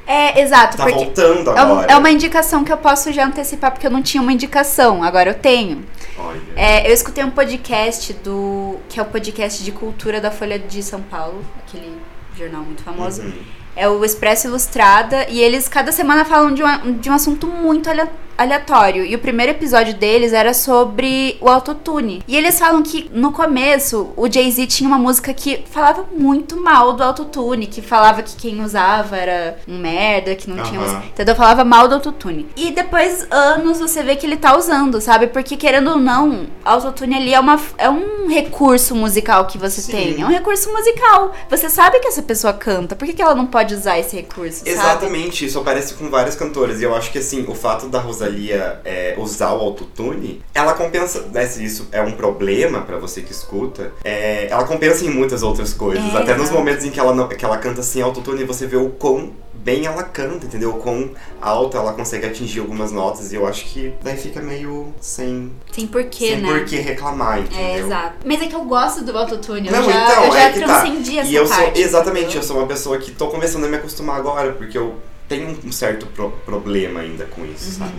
É, 0.06 0.40
exato, 0.40 0.78
Tá 0.78 0.84
porque 0.84 1.04
voltando 1.04 1.50
é, 1.50 1.58
agora. 1.60 1.92
é 1.92 1.96
uma 1.96 2.10
indicação 2.10 2.64
que 2.64 2.72
eu 2.72 2.78
posso 2.78 3.12
já 3.12 3.26
antecipar, 3.26 3.70
porque 3.72 3.86
eu 3.86 3.90
não 3.90 4.02
tinha 4.02 4.22
uma 4.22 4.32
indicação, 4.32 5.02
agora 5.02 5.30
eu 5.30 5.34
tenho. 5.34 5.84
Olha. 6.18 6.40
É, 6.56 6.88
eu 6.88 6.94
escutei 6.94 7.22
um 7.22 7.30
podcast 7.30 8.14
do. 8.14 8.78
que 8.88 8.98
é 8.98 9.02
o 9.02 9.06
podcast 9.06 9.62
de 9.62 9.70
cultura 9.70 10.18
da 10.18 10.30
Folha 10.30 10.58
de 10.58 10.82
São 10.82 11.02
Paulo, 11.02 11.44
aquele 11.58 11.92
jornal 12.34 12.62
muito 12.62 12.82
famoso. 12.82 13.20
Uhum. 13.20 13.32
É 13.78 13.88
o 13.88 14.04
Expresso 14.04 14.48
Ilustrada, 14.48 15.26
e 15.28 15.40
eles 15.40 15.68
cada 15.68 15.92
semana 15.92 16.24
falam 16.24 16.52
de, 16.52 16.62
uma- 16.62 16.78
de 16.78 17.08
um 17.08 17.14
assunto 17.14 17.46
muito 17.46 17.88
alea- 17.88 18.10
aleatório. 18.36 19.04
E 19.04 19.14
o 19.14 19.18
primeiro 19.18 19.50
episódio 19.52 19.94
deles 19.94 20.32
era 20.32 20.52
sobre 20.54 21.36
o 21.40 21.48
autotune. 21.48 22.22
E 22.28 22.36
eles 22.36 22.58
falam 22.58 22.82
que 22.82 23.10
no 23.12 23.32
começo 23.32 24.12
o 24.16 24.30
Jay-Z 24.30 24.66
tinha 24.68 24.88
uma 24.88 24.98
música 24.98 25.32
que 25.34 25.64
falava 25.70 26.04
muito 26.16 26.60
mal 26.60 26.92
do 26.92 27.02
autotune, 27.02 27.66
que 27.66 27.82
falava 27.82 28.22
que 28.22 28.36
quem 28.36 28.62
usava 28.62 29.16
era 29.16 29.58
um 29.66 29.78
merda, 29.78 30.34
que 30.36 30.48
não 30.48 30.62
tinha. 30.62 30.80
Aham. 30.80 31.02
Entendeu? 31.06 31.34
Falava 31.34 31.64
mal 31.64 31.88
do 31.88 31.94
autotune. 31.96 32.46
E 32.56 32.70
depois, 32.70 33.26
anos, 33.30 33.80
você 33.80 34.02
vê 34.04 34.14
que 34.16 34.24
ele 34.26 34.36
tá 34.36 34.56
usando, 34.56 35.00
sabe? 35.00 35.26
Porque 35.28 35.56
querendo 35.56 35.90
ou 35.90 35.98
não, 35.98 36.46
autotune 36.64 37.16
ali 37.16 37.34
é, 37.34 37.40
uma, 37.40 37.58
é 37.76 37.90
um 37.90 38.28
recurso 38.28 38.94
musical 38.94 39.46
que 39.46 39.58
você 39.58 39.80
Sim. 39.80 39.92
tem. 39.92 40.20
É 40.22 40.24
um 40.24 40.28
recurso 40.30 40.72
musical. 40.72 41.32
Você 41.50 41.68
sabe 41.68 41.98
que 42.00 42.06
essa 42.08 42.22
pessoa 42.22 42.52
canta. 42.52 42.94
Por 42.94 43.06
que, 43.06 43.14
que 43.14 43.22
ela 43.22 43.34
não 43.34 43.46
pode 43.46 43.67
usar 43.74 43.98
esse 43.98 44.16
recurso, 44.16 44.58
sabe? 44.58 44.70
Exatamente, 44.70 45.44
isso 45.46 45.58
aparece 45.58 45.94
com 45.94 46.08
várias 46.10 46.34
cantoras. 46.34 46.80
E 46.80 46.84
eu 46.84 46.94
acho 46.94 47.10
que 47.10 47.18
assim, 47.18 47.44
o 47.48 47.54
fato 47.54 47.88
da 47.88 47.98
Rosalia 47.98 48.80
é, 48.84 49.14
usar 49.18 49.52
o 49.52 49.60
autotune, 49.60 50.42
ela 50.54 50.74
compensa. 50.74 51.22
Né, 51.32 51.46
se 51.46 51.64
isso 51.64 51.88
é 51.92 52.02
um 52.02 52.12
problema 52.12 52.82
pra 52.82 52.96
você 52.96 53.22
que 53.22 53.32
escuta, 53.32 53.92
é, 54.04 54.48
ela 54.50 54.64
compensa 54.64 55.04
em 55.04 55.10
muitas 55.10 55.42
outras 55.42 55.72
coisas. 55.72 56.14
É, 56.14 56.18
Até 56.18 56.36
nos 56.36 56.50
momentos 56.50 56.84
em 56.84 56.90
que 56.90 57.00
ela, 57.00 57.14
não, 57.14 57.28
que 57.28 57.44
ela 57.44 57.58
canta 57.58 57.82
sem 57.82 58.02
autotune, 58.02 58.44
você 58.44 58.66
vê 58.66 58.76
o 58.76 58.90
quão 58.90 59.32
bem 59.68 59.84
ela 59.84 60.02
canta, 60.02 60.46
entendeu? 60.46 60.72
Quão 60.74 61.10
alto 61.42 61.76
ela 61.76 61.92
consegue 61.92 62.24
atingir 62.24 62.60
algumas 62.60 62.90
notas. 62.90 63.30
E 63.32 63.34
eu 63.34 63.46
acho 63.46 63.66
que 63.66 63.92
daí 64.02 64.16
fica 64.16 64.40
meio 64.40 64.94
sem, 64.98 65.52
Tem 65.70 65.86
porquê, 65.86 66.28
sem 66.28 66.40
né? 66.40 66.48
por 66.48 66.64
que 66.64 66.76
reclamar, 66.76 67.40
entendeu? 67.40 67.60
É, 67.66 67.78
exato. 67.80 68.14
Mas 68.24 68.40
é 68.40 68.46
que 68.46 68.54
eu 68.54 68.64
gosto 68.64 69.04
do 69.04 69.16
autotune. 69.18 69.70
Não, 69.70 69.80
eu 69.80 69.84
já, 69.90 70.04
então, 70.10 70.24
eu 70.24 70.32
já 70.32 70.40
é 70.40 70.52
que 70.52 70.60
tá. 70.60 70.66
transcendi 70.80 71.18
essa 71.18 71.28
E 71.30 71.34
eu 71.34 71.46
sou, 71.46 71.56
parte. 71.56 71.80
exatamente, 71.82 72.22
entendeu? 72.24 72.40
eu 72.40 72.46
sou 72.46 72.56
uma 72.56 72.66
pessoa 72.66 72.96
que 72.98 73.10
tô 73.10 73.26
começando 73.28 73.64
a 73.64 73.68
me 73.68 73.76
acostumar 73.76 74.16
agora, 74.16 74.52
porque 74.52 74.78
eu 74.78 74.94
tenho 75.28 75.58
um 75.62 75.70
certo 75.70 76.06
pro- 76.06 76.30
problema 76.46 77.00
ainda 77.00 77.26
com 77.26 77.44
isso, 77.44 77.66
Uhum. 77.72 77.86
sabe? 77.86 77.92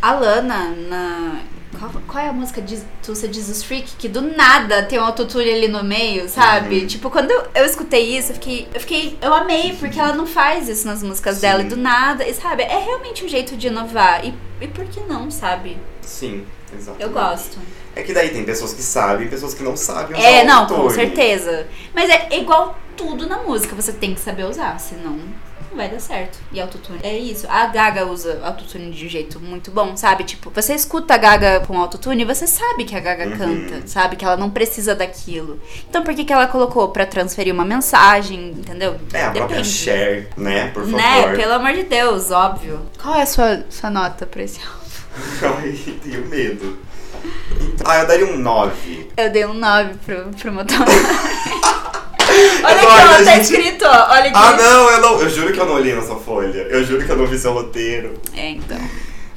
A 0.00 0.12
Lana, 0.14 0.74
na. 0.88 1.40
Qual, 1.78 1.90
qual 2.08 2.24
é 2.24 2.28
a 2.28 2.32
música 2.32 2.60
de 2.60 2.78
Tulsa 3.02 3.32
Jesus 3.32 3.62
Freak? 3.62 3.94
Que 3.96 4.08
do 4.08 4.20
nada 4.20 4.82
tem 4.82 4.98
um 4.98 5.04
autotune 5.04 5.50
ali 5.50 5.68
no 5.68 5.84
meio, 5.84 6.28
sabe? 6.28 6.80
Uhum. 6.80 6.86
Tipo, 6.86 7.10
quando 7.10 7.30
eu, 7.30 7.44
eu 7.54 7.64
escutei 7.64 8.16
isso, 8.18 8.32
eu 8.32 8.34
fiquei, 8.34 8.68
eu 8.74 8.80
fiquei. 8.80 9.18
Eu 9.22 9.32
amei, 9.32 9.76
porque 9.78 9.98
ela 9.98 10.12
não 10.14 10.26
faz 10.26 10.68
isso 10.68 10.86
nas 10.86 11.02
músicas 11.02 11.36
Sim. 11.36 11.42
dela. 11.42 11.62
E 11.62 11.66
do 11.66 11.76
nada, 11.76 12.26
e 12.26 12.34
sabe? 12.34 12.64
É 12.64 12.78
realmente 12.78 13.24
um 13.24 13.28
jeito 13.28 13.56
de 13.56 13.68
inovar. 13.68 14.24
E, 14.24 14.34
e 14.60 14.66
por 14.66 14.84
que 14.86 15.00
não, 15.00 15.30
sabe? 15.30 15.78
Sim, 16.02 16.44
exatamente. 16.72 17.02
Eu 17.02 17.10
gosto. 17.10 17.58
É 17.94 18.02
que 18.02 18.12
daí 18.12 18.30
tem 18.30 18.44
pessoas 18.44 18.72
que 18.72 18.82
sabem 18.82 19.26
e 19.26 19.30
pessoas 19.30 19.54
que 19.54 19.62
não 19.62 19.76
sabem 19.76 20.18
usar 20.18 20.28
É, 20.28 20.44
não, 20.44 20.66
com 20.66 20.74
autotune. 20.74 20.94
certeza. 20.94 21.66
Mas 21.94 22.10
é 22.10 22.36
igual 22.38 22.76
tudo 22.96 23.26
na 23.26 23.38
música, 23.42 23.74
você 23.74 23.92
tem 23.92 24.14
que 24.14 24.20
saber 24.20 24.44
usar, 24.44 24.78
senão 24.78 25.18
não 25.70 25.76
vai 25.76 25.88
dar 25.88 26.00
certo. 26.00 26.38
E 26.52 26.60
autotune 26.60 26.98
é 27.02 27.16
isso. 27.16 27.46
A 27.48 27.66
Gaga 27.66 28.06
usa 28.06 28.40
autotune 28.44 28.90
de 28.90 29.06
um 29.06 29.08
jeito 29.08 29.38
muito 29.40 29.70
bom, 29.70 29.96
sabe? 29.96 30.24
Tipo, 30.24 30.50
você 30.50 30.74
escuta 30.74 31.14
a 31.14 31.16
Gaga 31.16 31.60
com 31.66 31.78
autotune 31.78 32.22
e 32.22 32.24
você 32.24 32.46
sabe 32.46 32.84
que 32.84 32.94
a 32.96 33.00
Gaga 33.00 33.26
Uhum. 33.26 33.38
canta, 33.38 33.86
sabe? 33.86 34.16
Que 34.16 34.24
ela 34.24 34.36
não 34.36 34.50
precisa 34.50 34.94
daquilo. 34.94 35.60
Então 35.88 36.02
por 36.02 36.14
que, 36.14 36.24
que 36.24 36.32
ela 36.32 36.46
colocou? 36.46 36.88
Pra 36.88 37.06
transferir 37.06 37.54
uma 37.54 37.64
mensagem, 37.64 38.50
entendeu? 38.50 38.96
É, 39.12 39.24
a 39.24 39.30
própria 39.30 39.46
Depende. 39.58 39.68
Cher, 39.68 40.28
né? 40.36 40.68
Por 40.68 40.82
favor. 40.84 40.96
Né? 40.96 41.36
Pelo 41.36 41.52
amor 41.54 41.72
de 41.72 41.84
Deus, 41.84 42.30
óbvio. 42.30 42.80
Qual 43.00 43.14
é 43.14 43.22
a 43.22 43.26
sua, 43.26 43.64
sua 43.70 43.90
nota 43.90 44.26
pra 44.26 44.42
esse 44.42 44.60
álbum? 44.60 44.80
Ai, 45.62 45.72
tenho 46.02 46.26
medo. 46.26 46.78
Então- 47.60 47.90
ah, 47.90 47.98
eu 47.98 48.06
daria 48.06 48.26
um 48.26 48.38
9. 48.38 49.10
Eu 49.16 49.30
dei 49.30 49.44
um 49.44 49.52
9 49.54 49.94
pro, 50.06 50.30
pro 50.40 50.52
Motomami. 50.52 50.90
Olha 52.64 52.76
aqui, 52.76 52.86
ó, 52.86 53.24
tá 53.24 53.24
gente- 53.24 53.42
escrito, 53.42 53.84
ó. 53.84 54.10
Olha 54.10 54.24
aqui. 54.24 54.32
Ah, 54.34 54.56
não, 54.56 54.90
eu 54.90 55.00
não. 55.00 55.20
Eu 55.20 55.30
juro 55.30 55.52
que 55.52 55.60
eu 55.60 55.66
não 55.66 55.74
olhei 55.74 55.94
nessa 55.94 56.14
folha. 56.16 56.66
Eu 56.70 56.84
juro 56.84 57.04
que 57.04 57.10
eu 57.10 57.16
não 57.16 57.26
vi 57.26 57.38
seu 57.38 57.52
roteiro. 57.52 58.14
É, 58.36 58.50
então. 58.50 58.78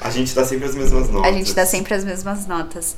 A 0.01 0.09
gente 0.09 0.35
dá 0.35 0.43
sempre 0.43 0.65
as 0.67 0.75
mesmas 0.75 1.09
notas. 1.09 1.29
A 1.29 1.33
gente 1.33 1.53
dá 1.53 1.65
sempre 1.65 1.93
as 1.93 2.03
mesmas 2.03 2.45
notas. 2.45 2.95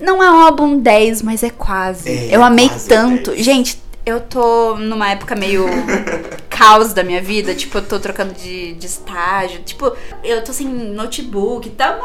Não 0.00 0.22
é 0.22 0.30
um 0.30 0.40
álbum 0.40 0.78
10, 0.78 1.22
mas 1.22 1.42
é 1.42 1.50
quase. 1.50 2.08
É, 2.08 2.34
eu 2.34 2.42
amei 2.42 2.68
quase 2.68 2.88
tanto. 2.88 3.30
10. 3.32 3.44
Gente, 3.44 3.82
eu 4.04 4.20
tô 4.20 4.76
numa 4.76 5.10
época 5.10 5.34
meio 5.34 5.66
caos 6.48 6.92
da 6.92 7.02
minha 7.02 7.20
vida. 7.22 7.54
Tipo, 7.54 7.78
eu 7.78 7.82
tô 7.82 7.98
trocando 7.98 8.32
de, 8.34 8.72
de 8.74 8.86
estágio. 8.86 9.60
Tipo, 9.62 9.92
eu 10.24 10.42
tô 10.44 10.52
sem 10.52 10.66
notebook 10.66 11.68
e 11.68 11.72
tal. 11.72 11.98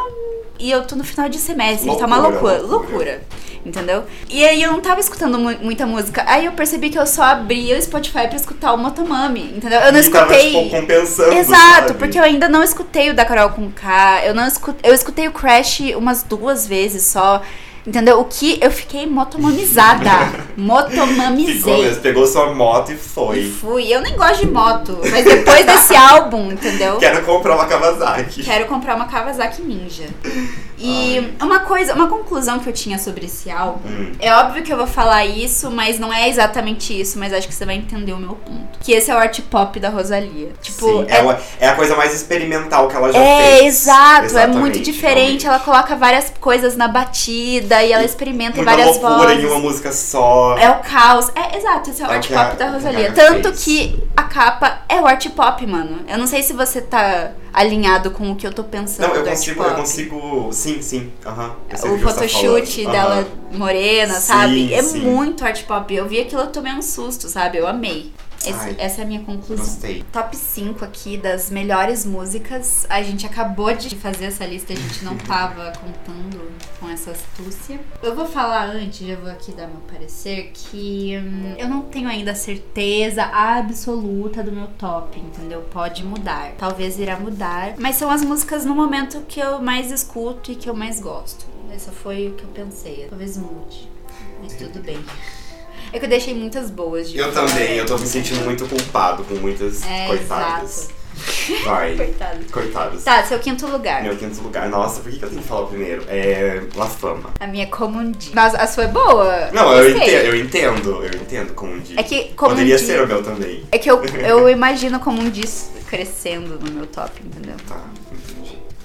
E 0.62 0.70
eu 0.72 0.84
tô 0.86 0.96
no 0.96 1.04
final 1.04 1.28
de 1.28 1.38
semestre. 1.40 1.88
tá 1.98 2.06
uma 2.06 2.18
Loucura, 2.18 2.58
loucura. 2.58 2.62
loucura. 2.62 2.72
Loucura. 2.92 3.22
Entendeu? 3.64 4.04
E 4.28 4.44
aí 4.44 4.64
eu 4.64 4.72
não 4.72 4.82
tava 4.82 5.00
escutando 5.00 5.38
mu- 5.38 5.56
muita 5.62 5.86
música. 5.86 6.24
Aí 6.26 6.46
eu 6.46 6.52
percebi 6.54 6.90
que 6.90 6.98
eu 6.98 7.06
só 7.06 7.22
abria 7.24 7.78
o 7.78 7.82
Spotify 7.82 8.28
pra 8.28 8.36
escutar 8.36 8.74
o 8.74 8.78
Motomami. 8.78 9.54
Entendeu? 9.56 9.80
Eu 9.82 9.92
não 9.92 10.00
e 10.00 10.10
tava, 10.10 10.34
escutei. 10.36 10.64
tipo, 10.64 10.70
compensando, 10.76 11.34
Exato, 11.34 11.88
sabe? 11.90 11.94
porque 11.96 12.18
eu 12.18 12.24
ainda 12.24 12.50
não 12.50 12.64
escutei 12.64 13.12
o 13.12 13.14
da 13.14 13.24
Carol 13.24 13.50
com 13.52 13.70
K. 13.72 14.22
Eu 14.26 14.34
não 14.34 14.48
escutei, 14.48 14.90
eu 14.90 14.96
escutei 14.96 15.28
o 15.28 15.32
Crash 15.32 15.80
umas 15.96 16.24
duas 16.24 16.66
vezes 16.68 17.04
só. 17.04 17.42
Entendeu? 17.86 18.20
O 18.20 18.26
que 18.26 18.60
eu 18.62 18.70
fiquei 18.72 19.08
motomamizada. 19.08 20.12
Motomamizei. 20.56 21.84
mesmo, 21.84 22.02
pegou 22.02 22.28
sua 22.28 22.54
moto 22.54 22.92
e 22.92 22.96
E 22.96 22.98
foi. 22.98 23.50
fui. 23.50 23.88
Eu 23.92 24.02
nem 24.02 24.16
gosto 24.16 24.46
de 24.46 24.52
moto, 24.52 25.00
mas 25.10 25.26
depois 25.26 25.66
desse 25.66 25.96
álbum, 25.98 26.52
entendeu? 26.52 26.98
Quero 26.98 27.24
comprar 27.26 27.56
uma 27.56 27.66
Kawasaki. 27.66 28.44
Quero 28.44 28.66
comprar 28.68 28.96
uma 28.96 29.06
Kawasaki 29.06 29.62
Ninja. 29.64 30.06
E 30.84 31.34
uma 31.42 31.60
coisa, 31.60 31.94
uma 31.94 32.08
conclusão 32.08 32.60
que 32.60 32.68
eu 32.68 32.74
tinha 32.74 32.98
sobre 32.98 33.26
esse 33.26 33.50
álbum. 33.52 33.88
Hum. 33.88 34.12
É 34.20 34.34
óbvio 34.34 34.64
que 34.64 34.72
eu 34.74 34.78
vou 34.78 34.88
falar 34.88 35.26
isso, 35.26 35.70
mas 35.72 36.00
não 36.00 36.12
é 36.14 36.28
exatamente 36.30 37.00
isso, 37.00 37.20
mas 37.20 37.32
acho 37.34 37.48
que 37.48 37.54
você 37.54 37.66
vai 37.66 37.76
entender 37.76 38.14
o 38.14 38.18
meu 38.18 38.36
ponto. 38.36 38.80
Que 38.80 38.94
esse 38.94 39.12
é 39.12 39.16
o 39.16 39.18
art 39.18 39.40
pop 39.42 39.80
da 39.80 39.90
Rosalia. 39.90 40.50
Tipo, 40.62 40.86
Sim, 40.86 41.06
é, 41.08 41.22
uma- 41.22 41.38
é 41.60 41.68
a 41.70 41.76
coisa 41.76 41.96
mais 41.96 42.14
experimental 42.14 42.88
que 42.88 42.96
ela 42.96 43.12
já 43.14 43.20
É, 43.20 43.58
fez. 43.60 43.82
exato, 43.82 44.38
é 44.38 44.48
muito 44.48 44.80
diferente. 44.80 45.46
Ela 45.46 45.58
realmente. 45.58 45.66
coloca 45.66 45.96
várias 45.96 46.32
coisas 46.40 46.76
na 46.76 46.88
batida 46.88 47.84
e 47.84 47.92
ela 47.92 48.04
experimenta 48.04 48.58
Muita 48.58 48.72
várias 48.72 48.88
loucura 48.98 49.30
vozes. 49.30 49.44
em 49.44 49.46
uma 49.48 49.60
música 49.60 49.92
só. 49.92 50.58
É 50.58 50.70
o 50.70 50.80
caos. 50.80 51.30
É, 51.36 51.58
exato, 51.58 51.90
esse 51.92 52.02
é 52.02 52.08
o 52.08 52.12
É 52.12 52.16
art 52.16 52.28
que 52.28 52.34
a- 52.34 52.46
pop 52.46 52.58
da 52.58 52.70
Rosalia. 52.70 53.12
Tanto 53.12 53.50
fez. 53.50 53.64
que 53.64 54.04
a 54.18 54.24
capa 54.24 54.80
é 54.90 55.00
o 55.00 55.06
art 55.06 55.28
pop, 55.30 55.66
mano. 55.68 56.00
Eu 56.08 56.18
não 56.18 56.28
sei 56.28 56.42
se 56.44 56.54
você 56.54 56.82
tá 56.82 57.32
alinhado 57.54 58.12
com 58.12 58.32
o 58.32 58.36
que 58.36 58.46
eu 58.48 58.54
tô 58.54 58.64
pensando 58.64 59.08
Não, 59.10 59.16
eu 59.16 59.26
consigo, 59.26 59.64
eu 59.64 59.76
consigo. 59.76 60.50
Sim, 60.54 60.82
sim. 60.82 61.12
Eu 61.70 61.78
sei 61.78 61.92
O 61.92 62.00
tá 62.00 62.10
photoshoot 62.10 62.84
falando. 62.84 62.92
dela 62.92 63.16
Aham. 63.16 63.58
morena, 63.58 64.14
Sim, 64.16 64.22
sabe? 64.22 64.74
É 64.74 64.82
sim. 64.82 65.00
muito 65.02 65.44
art 65.44 65.64
pop. 65.66 65.94
Eu 65.94 66.08
vi 66.08 66.20
aquilo, 66.22 66.42
eu 66.42 66.48
tomei 66.48 66.74
um 66.74 66.82
susto, 66.82 67.28
sabe? 67.28 67.58
Eu 67.58 67.68
amei. 67.68 68.12
Esse- 68.42 68.54
Ai, 68.54 68.76
essa 68.80 69.02
é 69.02 69.04
a 69.04 69.08
minha 69.08 69.22
conclusão. 69.22 69.66
Gostei. 69.66 70.04
Top 70.12 70.36
5 70.36 70.84
aqui 70.84 71.18
das 71.18 71.50
melhores 71.50 72.06
músicas. 72.06 72.86
A 72.90 73.02
gente 73.02 73.26
acabou 73.26 73.74
de 73.76 73.96
fazer 73.96 74.26
essa 74.26 74.46
lista, 74.46 74.74
a 74.74 74.76
gente 74.76 75.04
não 75.06 75.16
tava 75.28 75.72
contando 75.80 76.52
com 76.80 76.90
essa 76.90 77.12
astúcia. 77.12 77.80
Eu 78.02 78.16
vou 78.16 78.26
falar 78.26 78.66
antes, 78.66 79.06
já 79.08 79.16
vou 79.16 79.30
aqui 79.30 79.52
dar 79.52 79.68
meu 79.68 79.82
parecer, 79.82 80.52
que 80.54 81.18
hum, 81.18 81.56
eu 81.58 81.68
não 81.68 81.84
tenho 81.84 82.10
ainda 82.10 82.34
certeza 82.34 83.24
absoluta 83.24 84.44
do 84.44 84.52
meu 84.52 84.68
top, 84.78 85.20
entendeu? 85.20 85.62
Pode 85.72 86.04
mudar. 86.04 86.52
Talvez 86.58 86.98
irá 87.00 87.18
mudar. 87.20 87.76
Mas 87.78 87.96
são 87.96 88.10
as 88.10 88.24
músicas 88.24 88.66
no 88.66 88.74
momento 88.76 89.22
que 89.28 89.40
eu 89.40 89.62
mais 89.62 89.92
escuto 89.92 90.52
e 90.52 90.56
que 90.56 90.70
eu 90.70 90.74
mais 90.76 91.00
gosto. 91.00 91.46
Essa 91.74 91.92
foi 91.92 92.28
o 92.30 92.34
que 92.34 92.44
eu 92.44 92.50
pensei. 92.50 93.06
Talvez 93.10 93.38
mude. 93.38 93.90
Mas 94.42 94.54
tudo 94.56 94.82
bem. 94.82 94.98
É 95.94 96.00
que 96.00 96.06
eu 96.06 96.10
deixei 96.10 96.34
muitas 96.34 96.70
boas 96.70 97.10
de 97.10 97.18
Eu 97.18 97.32
também, 97.34 97.76
eu 97.78 97.86
tô 97.86 97.98
me 97.98 98.06
sentindo 98.08 98.44
muito 98.46 98.66
culpado 98.68 99.24
com 99.24 99.36
muitas 99.36 99.84
É, 99.86 100.08
coitadas. 100.08 100.90
exato. 100.90 101.02
Vai. 101.66 101.94
Coitado. 101.98 102.46
Coitados. 102.52 103.04
Tá, 103.04 103.24
seu 103.26 103.38
quinto 103.38 103.68
lugar. 103.68 104.02
Meu 104.02 104.16
quinto 104.16 104.42
lugar. 104.42 104.70
Nossa, 104.70 105.02
por 105.02 105.12
que 105.12 105.20
que 105.20 105.26
eu 105.26 105.30
tenho 105.30 105.42
que 105.42 105.48
falar 105.48 105.68
primeiro? 105.68 106.04
É 106.08 106.64
La 106.76 106.88
Fama. 106.88 107.30
A 107.40 107.46
minha 107.46 107.68
Comundi. 107.68 108.32
Mas 108.34 108.56
a 108.56 108.66
sua 108.66 108.86
é 108.86 108.88
boa? 108.88 109.50
Não, 109.52 109.72
eu 109.74 109.92
Gostei. 109.94 110.16
entendo, 110.16 110.26
eu 110.28 110.36
entendo, 110.36 111.04
eu 111.04 111.22
entendo 111.22 111.54
como 111.54 111.74
um 111.74 111.80
dia. 111.80 112.00
É 112.00 112.04
que 112.04 112.34
Comundi... 112.34 112.62
Poderia 112.62 112.80
ser 112.80 113.04
o 113.04 113.08
meu 113.08 113.22
também. 113.22 113.64
É 113.72 113.78
que 113.78 113.92
eu, 113.92 114.02
eu 114.26 114.50
imagino 114.50 115.00
Comundi 115.00 115.44
crescendo 115.88 116.58
no 116.58 116.72
meu 116.72 116.88
top, 116.88 117.12
entendeu? 117.24 117.56
Tá. 117.68 117.82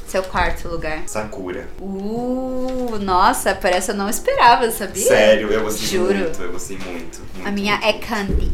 Seu 0.06 0.22
quarto 0.22 0.68
lugar. 0.68 1.02
Sakura. 1.06 1.68
Uh, 1.80 2.96
nossa, 3.00 3.54
parece 3.56 3.90
eu 3.90 3.96
não 3.96 4.08
esperava, 4.08 4.70
sabia? 4.70 5.04
Sério, 5.04 5.50
eu 5.50 5.64
gostei 5.64 5.88
Juro. 5.88 6.14
muito, 6.14 6.42
eu 6.42 6.52
gostei 6.52 6.78
muito. 6.78 7.20
muito 7.34 7.48
A 7.48 7.50
minha 7.50 7.76
muito. 7.76 7.86
é 7.86 7.92
Candy. 7.94 8.52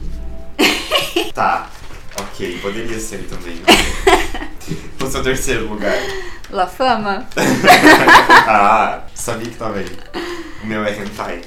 Tá, 1.35 1.71
ok, 2.19 2.59
poderia 2.61 2.99
ser 2.99 3.27
também. 3.29 3.61
no 4.99 5.11
seu 5.11 5.23
terceiro 5.23 5.67
lugar. 5.67 5.97
La 6.51 6.67
Fama? 6.67 7.27
ah, 8.47 9.03
sabia 9.15 9.51
que 9.51 9.57
tava 9.57 9.79
aí. 9.79 9.87
O 10.63 10.67
meu 10.67 10.85
é 10.85 10.93
Hentai. 10.93 11.43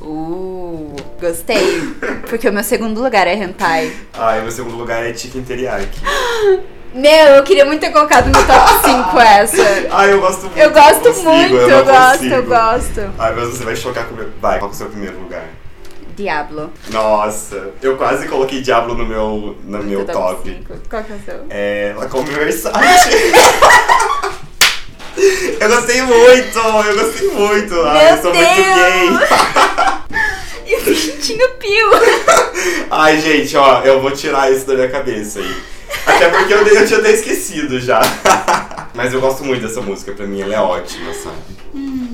Uh, 0.00 0.96
gostei. 1.20 1.94
Porque 2.28 2.48
o 2.48 2.52
meu 2.52 2.64
segundo 2.64 3.02
lugar 3.02 3.26
é 3.26 3.34
Hentai. 3.34 3.94
Ah, 4.12 4.36
e 4.36 4.40
o 4.40 4.42
meu 4.42 4.52
segundo 4.52 4.76
lugar 4.76 5.04
é 5.04 5.14
Chicken 5.14 5.44
Teriyaki. 5.44 6.00
Meu, 6.92 7.26
eu 7.36 7.42
queria 7.44 7.64
muito 7.64 7.80
ter 7.80 7.90
colocado 7.90 8.26
no 8.26 8.32
top 8.32 8.82
5 8.84 9.18
essa. 9.20 9.62
Ah, 9.92 10.06
eu 10.06 10.20
gosto 10.20 10.40
muito. 10.42 10.58
Eu 10.58 10.70
gosto 10.70 10.94
não 10.96 11.02
consigo, 11.12 11.30
muito, 11.30 11.54
eu, 11.54 11.68
eu, 11.68 11.84
gosto, 11.84 12.10
consigo. 12.18 12.34
eu 12.34 12.42
gosto. 12.44 13.00
Ai, 13.18 13.34
mas 13.36 13.48
você 13.48 13.64
vai 13.64 13.76
chocar 13.76 14.04
comigo. 14.06 14.30
Vai, 14.40 14.58
qual 14.58 14.70
que 14.70 14.74
é 14.74 14.76
o 14.76 14.78
seu 14.78 14.88
primeiro 14.88 15.18
lugar? 15.20 15.44
Diablo. 16.16 16.70
Nossa, 16.90 17.70
eu 17.80 17.96
quase 17.96 18.26
coloquei 18.28 18.60
Diablo 18.60 18.94
no 18.94 19.06
meu, 19.06 19.56
no 19.64 19.78
meu 19.82 20.04
Seu 20.04 20.14
top. 20.14 20.50
cinco. 20.50 20.74
Qual 20.90 21.02
que 21.04 21.12
é 21.12 21.16
o 21.16 21.20
seu? 21.24 21.46
É. 21.48 21.94
La 21.96 22.06
Conversate. 22.06 22.76
eu 25.60 25.68
gostei 25.68 26.02
muito, 26.02 26.58
eu 26.58 26.94
gostei 27.04 27.28
muito. 27.30 27.80
Ai, 27.86 28.04
Meu 28.04 28.16
eu 28.16 28.22
sou 28.22 28.34
muito 28.34 28.54
Deus! 28.54 28.76
gay. 28.76 29.10
E 30.66 30.76
o 30.76 30.80
Pintinho 30.84 31.48
Pio. 31.58 31.90
Ai, 32.92 33.20
gente, 33.20 33.56
ó, 33.56 33.80
eu 33.82 34.00
vou 34.00 34.12
tirar 34.12 34.52
isso 34.52 34.64
da 34.68 34.74
minha 34.74 34.88
cabeça 34.88 35.40
aí. 35.40 35.52
Até 36.06 36.28
porque 36.28 36.52
eu, 36.52 36.66
eu 36.66 36.86
tinha 36.86 36.98
até 36.98 37.12
esquecido 37.12 37.80
já. 37.80 38.00
Mas 38.94 39.12
eu 39.12 39.20
gosto 39.20 39.44
muito 39.44 39.62
dessa 39.62 39.80
música, 39.80 40.12
pra 40.12 40.26
mim 40.26 40.40
ela 40.40 40.54
é 40.54 40.60
ótima, 40.60 41.12
sabe? 41.14 41.36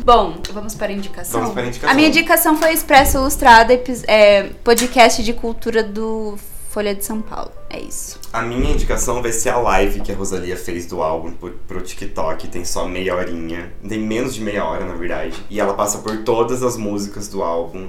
Bom, 0.04 0.36
vamos 0.52 0.74
para 0.74 0.92
a 0.92 0.92
indicação. 0.92 1.40
Vamos 1.40 1.54
para 1.54 1.64
a 1.64 1.66
indicação. 1.66 1.90
A 1.90 1.94
minha 1.94 2.08
indicação 2.08 2.56
foi 2.56 2.72
Expresso 2.72 3.16
Ilustrada, 3.16 3.72
é, 4.06 4.50
podcast 4.62 5.22
de 5.22 5.32
cultura 5.32 5.82
do 5.82 6.38
Folha 6.70 6.94
de 6.94 7.04
São 7.04 7.22
Paulo. 7.22 7.50
É 7.70 7.80
isso. 7.80 8.20
A 8.32 8.42
minha 8.42 8.70
indicação 8.70 9.22
vai 9.22 9.32
ser 9.32 9.48
a 9.48 9.56
live 9.56 10.00
que 10.00 10.12
a 10.12 10.14
Rosalia 10.14 10.56
fez 10.56 10.86
do 10.86 11.02
álbum 11.02 11.32
pro, 11.32 11.50
pro 11.66 11.80
TikTok. 11.80 12.48
Tem 12.48 12.64
só 12.64 12.86
meia 12.86 13.16
horinha. 13.16 13.72
Tem 13.88 13.98
menos 13.98 14.34
de 14.34 14.42
meia 14.42 14.64
hora, 14.64 14.84
na 14.84 14.94
verdade. 14.94 15.42
E 15.48 15.58
ela 15.58 15.74
passa 15.74 15.98
por 15.98 16.18
todas 16.18 16.62
as 16.62 16.76
músicas 16.76 17.28
do 17.28 17.42
álbum, 17.42 17.88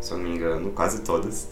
se 0.00 0.10
eu 0.10 0.16
não 0.16 0.24
me 0.24 0.34
engano, 0.34 0.70
quase 0.70 1.02
todas. 1.02 1.46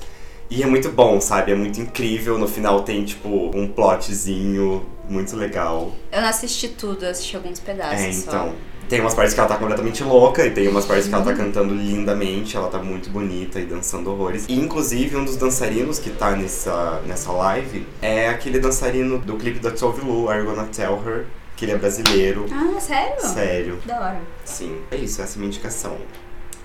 E 0.54 0.62
é 0.62 0.66
muito 0.66 0.90
bom, 0.90 1.18
sabe? 1.18 1.52
É 1.52 1.54
muito 1.54 1.80
incrível. 1.80 2.36
No 2.38 2.46
final 2.46 2.82
tem, 2.82 3.02
tipo, 3.04 3.50
um 3.56 3.66
plotzinho 3.66 4.84
muito 5.08 5.34
legal. 5.34 5.92
Eu 6.12 6.20
não 6.20 6.28
assisti 6.28 6.68
tudo, 6.68 7.06
eu 7.06 7.10
assisti 7.10 7.36
alguns 7.36 7.58
pedaços 7.58 7.98
É, 8.00 8.12
só. 8.12 8.28
então. 8.30 8.54
Tem 8.88 9.00
umas 9.00 9.14
partes 9.14 9.32
que 9.32 9.40
ela 9.40 9.48
tá 9.48 9.56
completamente 9.56 10.04
louca 10.04 10.44
e 10.44 10.50
tem 10.50 10.68
umas 10.68 10.84
partes 10.84 11.08
que 11.08 11.14
ela 11.14 11.24
tá 11.24 11.32
cantando 11.32 11.72
lindamente, 11.74 12.54
ela 12.58 12.68
tá 12.68 12.78
muito 12.78 13.08
bonita 13.08 13.58
e 13.58 13.64
dançando 13.64 14.10
horrores. 14.10 14.44
E 14.46 14.54
inclusive 14.54 15.16
um 15.16 15.24
dos 15.24 15.36
dançarinos 15.38 15.98
que 15.98 16.10
tá 16.10 16.32
nessa, 16.36 17.00
nessa 17.06 17.32
live 17.32 17.86
é 18.02 18.28
aquele 18.28 18.58
dançarino 18.58 19.18
do 19.18 19.36
clipe 19.38 19.60
da 19.60 19.70
Tove 19.70 20.02
Lu, 20.04 20.28
Are 20.28 20.40
You 20.40 20.44
Gonna 20.44 20.64
Tell 20.68 21.00
Her, 21.06 21.24
que 21.56 21.64
ele 21.64 21.72
é 21.72 21.78
brasileiro. 21.78 22.44
Ah, 22.52 22.78
sério? 22.78 23.20
Sério, 23.26 23.78
Da 23.86 23.98
hora. 23.98 24.20
sim. 24.44 24.76
É 24.90 24.96
isso, 24.96 25.22
essa 25.22 25.32
é 25.32 25.36
a 25.36 25.38
minha 25.38 25.48
indicação. 25.48 25.96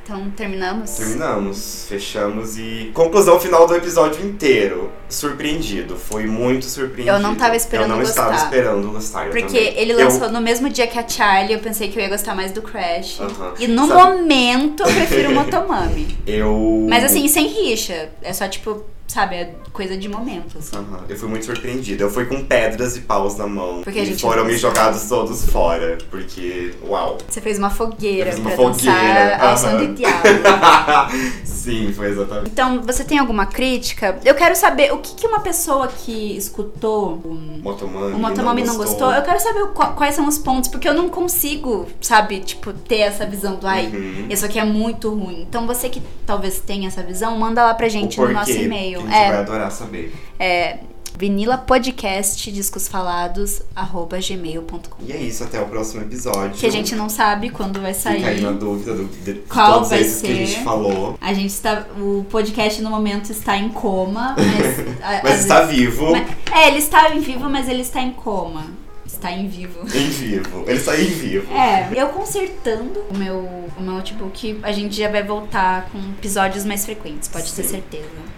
Então, 0.10 0.30
terminamos? 0.30 0.92
Terminamos, 0.92 1.86
fechamos 1.90 2.58
e. 2.58 2.92
Conclusão 2.94 3.38
final 3.42 3.68
do 3.68 3.76
episódio 3.76 4.26
inteiro. 4.26 4.90
Surpreendido, 5.10 5.98
foi 5.98 6.26
muito 6.26 6.64
surpreendido. 6.66 7.10
Eu 7.18 7.20
não 7.20 7.36
tava 7.36 7.58
esperando 7.58 7.90
Eu 7.92 7.96
não 7.98 8.02
estava 8.04 8.32
gostar. 8.32 8.46
esperando 8.46 8.90
gostar. 8.92 9.26
eu 9.26 9.32
Porque 9.32 9.58
ele 9.58 9.92
Eu- 9.92 9.98
lançou 9.98 10.30
no 10.32 10.40
mesmo 10.40 10.70
dia 10.70 10.88
que 10.88 10.98
a 10.98 11.06
Charlie, 11.06 11.54
eu 11.54 11.60
pensei 11.60 11.90
que 11.90 12.00
eu 12.00 12.04
ia 12.04 12.08
gostar 12.10 12.34
mais 12.36 12.54
do 12.54 12.62
Crash. 12.62 13.20
Aham. 13.20 13.54
E 13.60 13.68
no 13.68 13.86
Sabe- 13.86 14.02
momento 14.18 14.84
eu 14.84 14.94
prefiro 14.94 15.30
o 15.32 15.34
Motomami. 15.36 16.18
Eu. 16.26 16.86
Mas 16.90 17.04
assim, 17.04 17.28
sem 17.28 17.48
rixa. 17.48 18.08
É 18.22 18.32
só 18.32 18.48
tipo, 18.48 18.86
sabe, 19.08 19.36
é 19.36 19.56
coisa 19.72 19.98
de 19.98 20.08
momento. 20.10 20.58
assim. 20.58 20.76
Aham, 20.76 21.02
Eu 21.08 21.16
fui 21.18 21.30
muito 21.30 21.46
surpreendida. 21.46 22.04
Eu 22.04 22.10
fui 22.10 22.26
com 22.26 22.44
pedras 22.44 22.98
e 22.98 23.02
paus 23.02 23.36
na 23.38 23.48
mão. 23.48 23.82
Porque 23.84 24.00
e 24.00 24.06
gente 24.06 24.22
foram 24.22 24.44
não 24.44 24.52
me 24.52 24.58
jogados 24.58 25.04
todos 25.08 25.46
fora. 25.50 25.98
Porque, 26.12 26.74
uau. 26.88 27.18
Você 27.28 27.40
fez 27.42 27.58
uma 27.58 27.70
fogueira 27.70 28.32
Eu 28.32 28.38
uma 28.40 28.52
pra 28.52 28.58
fogueira, 28.58 29.38
dançar 29.40 29.50
ao 29.50 29.58
som 29.58 29.78
de 29.78 29.88
diabo. 29.96 30.24
Sim, 31.44 31.92
foi 31.94 32.08
exatamente. 32.12 32.50
Então, 32.50 32.82
você 32.82 33.04
tem 33.04 33.18
alguma 33.18 33.46
crítica? 33.46 34.18
Eu 34.24 34.36
quero 34.36 34.56
saber 34.56 34.92
o 34.94 34.98
que, 35.00 35.16
que 35.16 35.28
uma 35.28 35.40
pessoa 35.42 35.88
que 35.88 36.36
escutou 36.38 37.14
o, 37.26 37.60
Motomami. 37.62 38.14
o 38.14 38.20
Motomami 38.20 38.64
não 38.64 38.78
gostou. 38.78 39.12
Eu 39.12 39.22
quero 39.22 39.40
saber 39.40 39.66
quais 39.96 40.16
são 40.16 40.28
os 40.28 40.38
pontos, 40.38 40.70
porque 40.70 40.88
eu 40.88 40.94
não 40.94 41.10
consigo, 41.10 41.88
sabe, 42.02 42.40
tipo, 42.40 42.72
ter 42.74 43.00
essa 43.00 43.26
visão 43.26 43.56
do 43.56 43.68
ai, 43.68 43.88
Uhum. 43.88 44.28
isso 44.30 44.46
aqui 44.46 44.60
é 44.60 44.66
muito 44.66 45.10
ruim. 45.14 45.42
Então 45.48 45.66
você 45.68 45.90
que 45.90 46.02
talvez 46.26 46.60
tenha 46.60 46.88
essa 46.88 47.02
visão, 47.04 47.38
manda 47.38 47.64
lá 47.64 47.74
pra 47.74 47.88
gente 47.90 48.20
no 48.20 48.30
nosso 48.32 48.52
e-mail. 48.52 48.97
Que 49.02 49.08
A 49.08 49.12
gente 49.12 49.28
vai 49.30 49.38
É, 49.38 49.40
adorar 49.40 49.72
saber. 49.72 50.14
é 50.40 50.78
Vinila 51.20 51.58
Podcast 51.58 52.52
Discos 52.52 52.88
Falados, 52.88 53.64
arroba 53.76 54.20
gmail.com. 54.20 55.04
E 55.04 55.12
é 55.12 55.18
isso, 55.18 55.44
até 55.44 55.60
o 55.60 55.66
próximo 55.66 56.04
episódio. 56.04 56.52
Que 56.60 56.68
a 56.68 56.70
gente 56.72 56.96
não 56.96 57.10
sabe 57.10 57.50
quando 57.50 57.82
vai 57.82 57.96
sair. 57.96 58.18
Fica 58.18 58.30
aí 58.30 58.42
na 58.42 58.52
dúvida 58.52 58.94
do, 58.94 59.06
de, 59.06 59.34
Qual 59.50 59.84
vai 59.84 60.02
esses 60.02 60.22
que 60.22 60.28
a 60.28 60.36
ser? 60.36 60.46
gente 60.46 60.64
falou. 60.64 61.18
A 61.20 61.34
gente 61.34 61.50
está. 61.50 61.88
O 62.00 62.24
podcast 62.30 62.80
no 62.84 62.92
momento 62.92 63.32
está 63.32 63.58
em 63.58 63.70
coma, 63.70 64.36
mas. 64.38 64.78
Mas 65.24 65.40
está 65.40 65.62
vezes- 65.62 65.76
vivo. 65.76 66.12
mas- 66.12 66.28
é, 66.52 66.68
ele 66.68 66.78
está 66.78 67.16
em 67.16 67.20
vivo, 67.20 67.50
mas 67.50 67.68
ele 67.68 67.82
está 67.82 68.00
em 68.02 68.12
coma. 68.12 68.66
Está 69.04 69.32
em 69.32 69.48
vivo. 69.48 69.80
Em 69.98 70.10
vivo. 70.10 70.64
Ele 70.68 70.78
está 70.78 70.96
em 70.96 71.06
vivo. 71.06 71.52
É, 71.52 71.90
eu 71.96 72.10
consertando 72.10 73.00
o 73.10 73.18
meu, 73.18 73.38
o 73.40 73.82
meu 73.82 73.94
notebook, 73.96 74.60
a 74.62 74.72
gente 74.72 74.96
já 74.96 75.10
vai 75.10 75.24
voltar 75.24 75.90
com 75.92 75.98
episódios 75.98 76.64
mais 76.64 76.86
frequentes, 76.86 77.28
pode 77.28 77.52
ter 77.52 77.64
Sim. 77.64 77.70
certeza. 77.70 78.37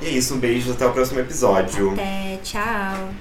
E 0.00 0.06
é 0.06 0.10
isso, 0.10 0.34
um 0.34 0.38
beijo, 0.38 0.72
até 0.72 0.86
o 0.86 0.92
próximo 0.92 1.20
episódio. 1.20 1.92
Até, 1.92 2.38
tchau. 2.42 3.08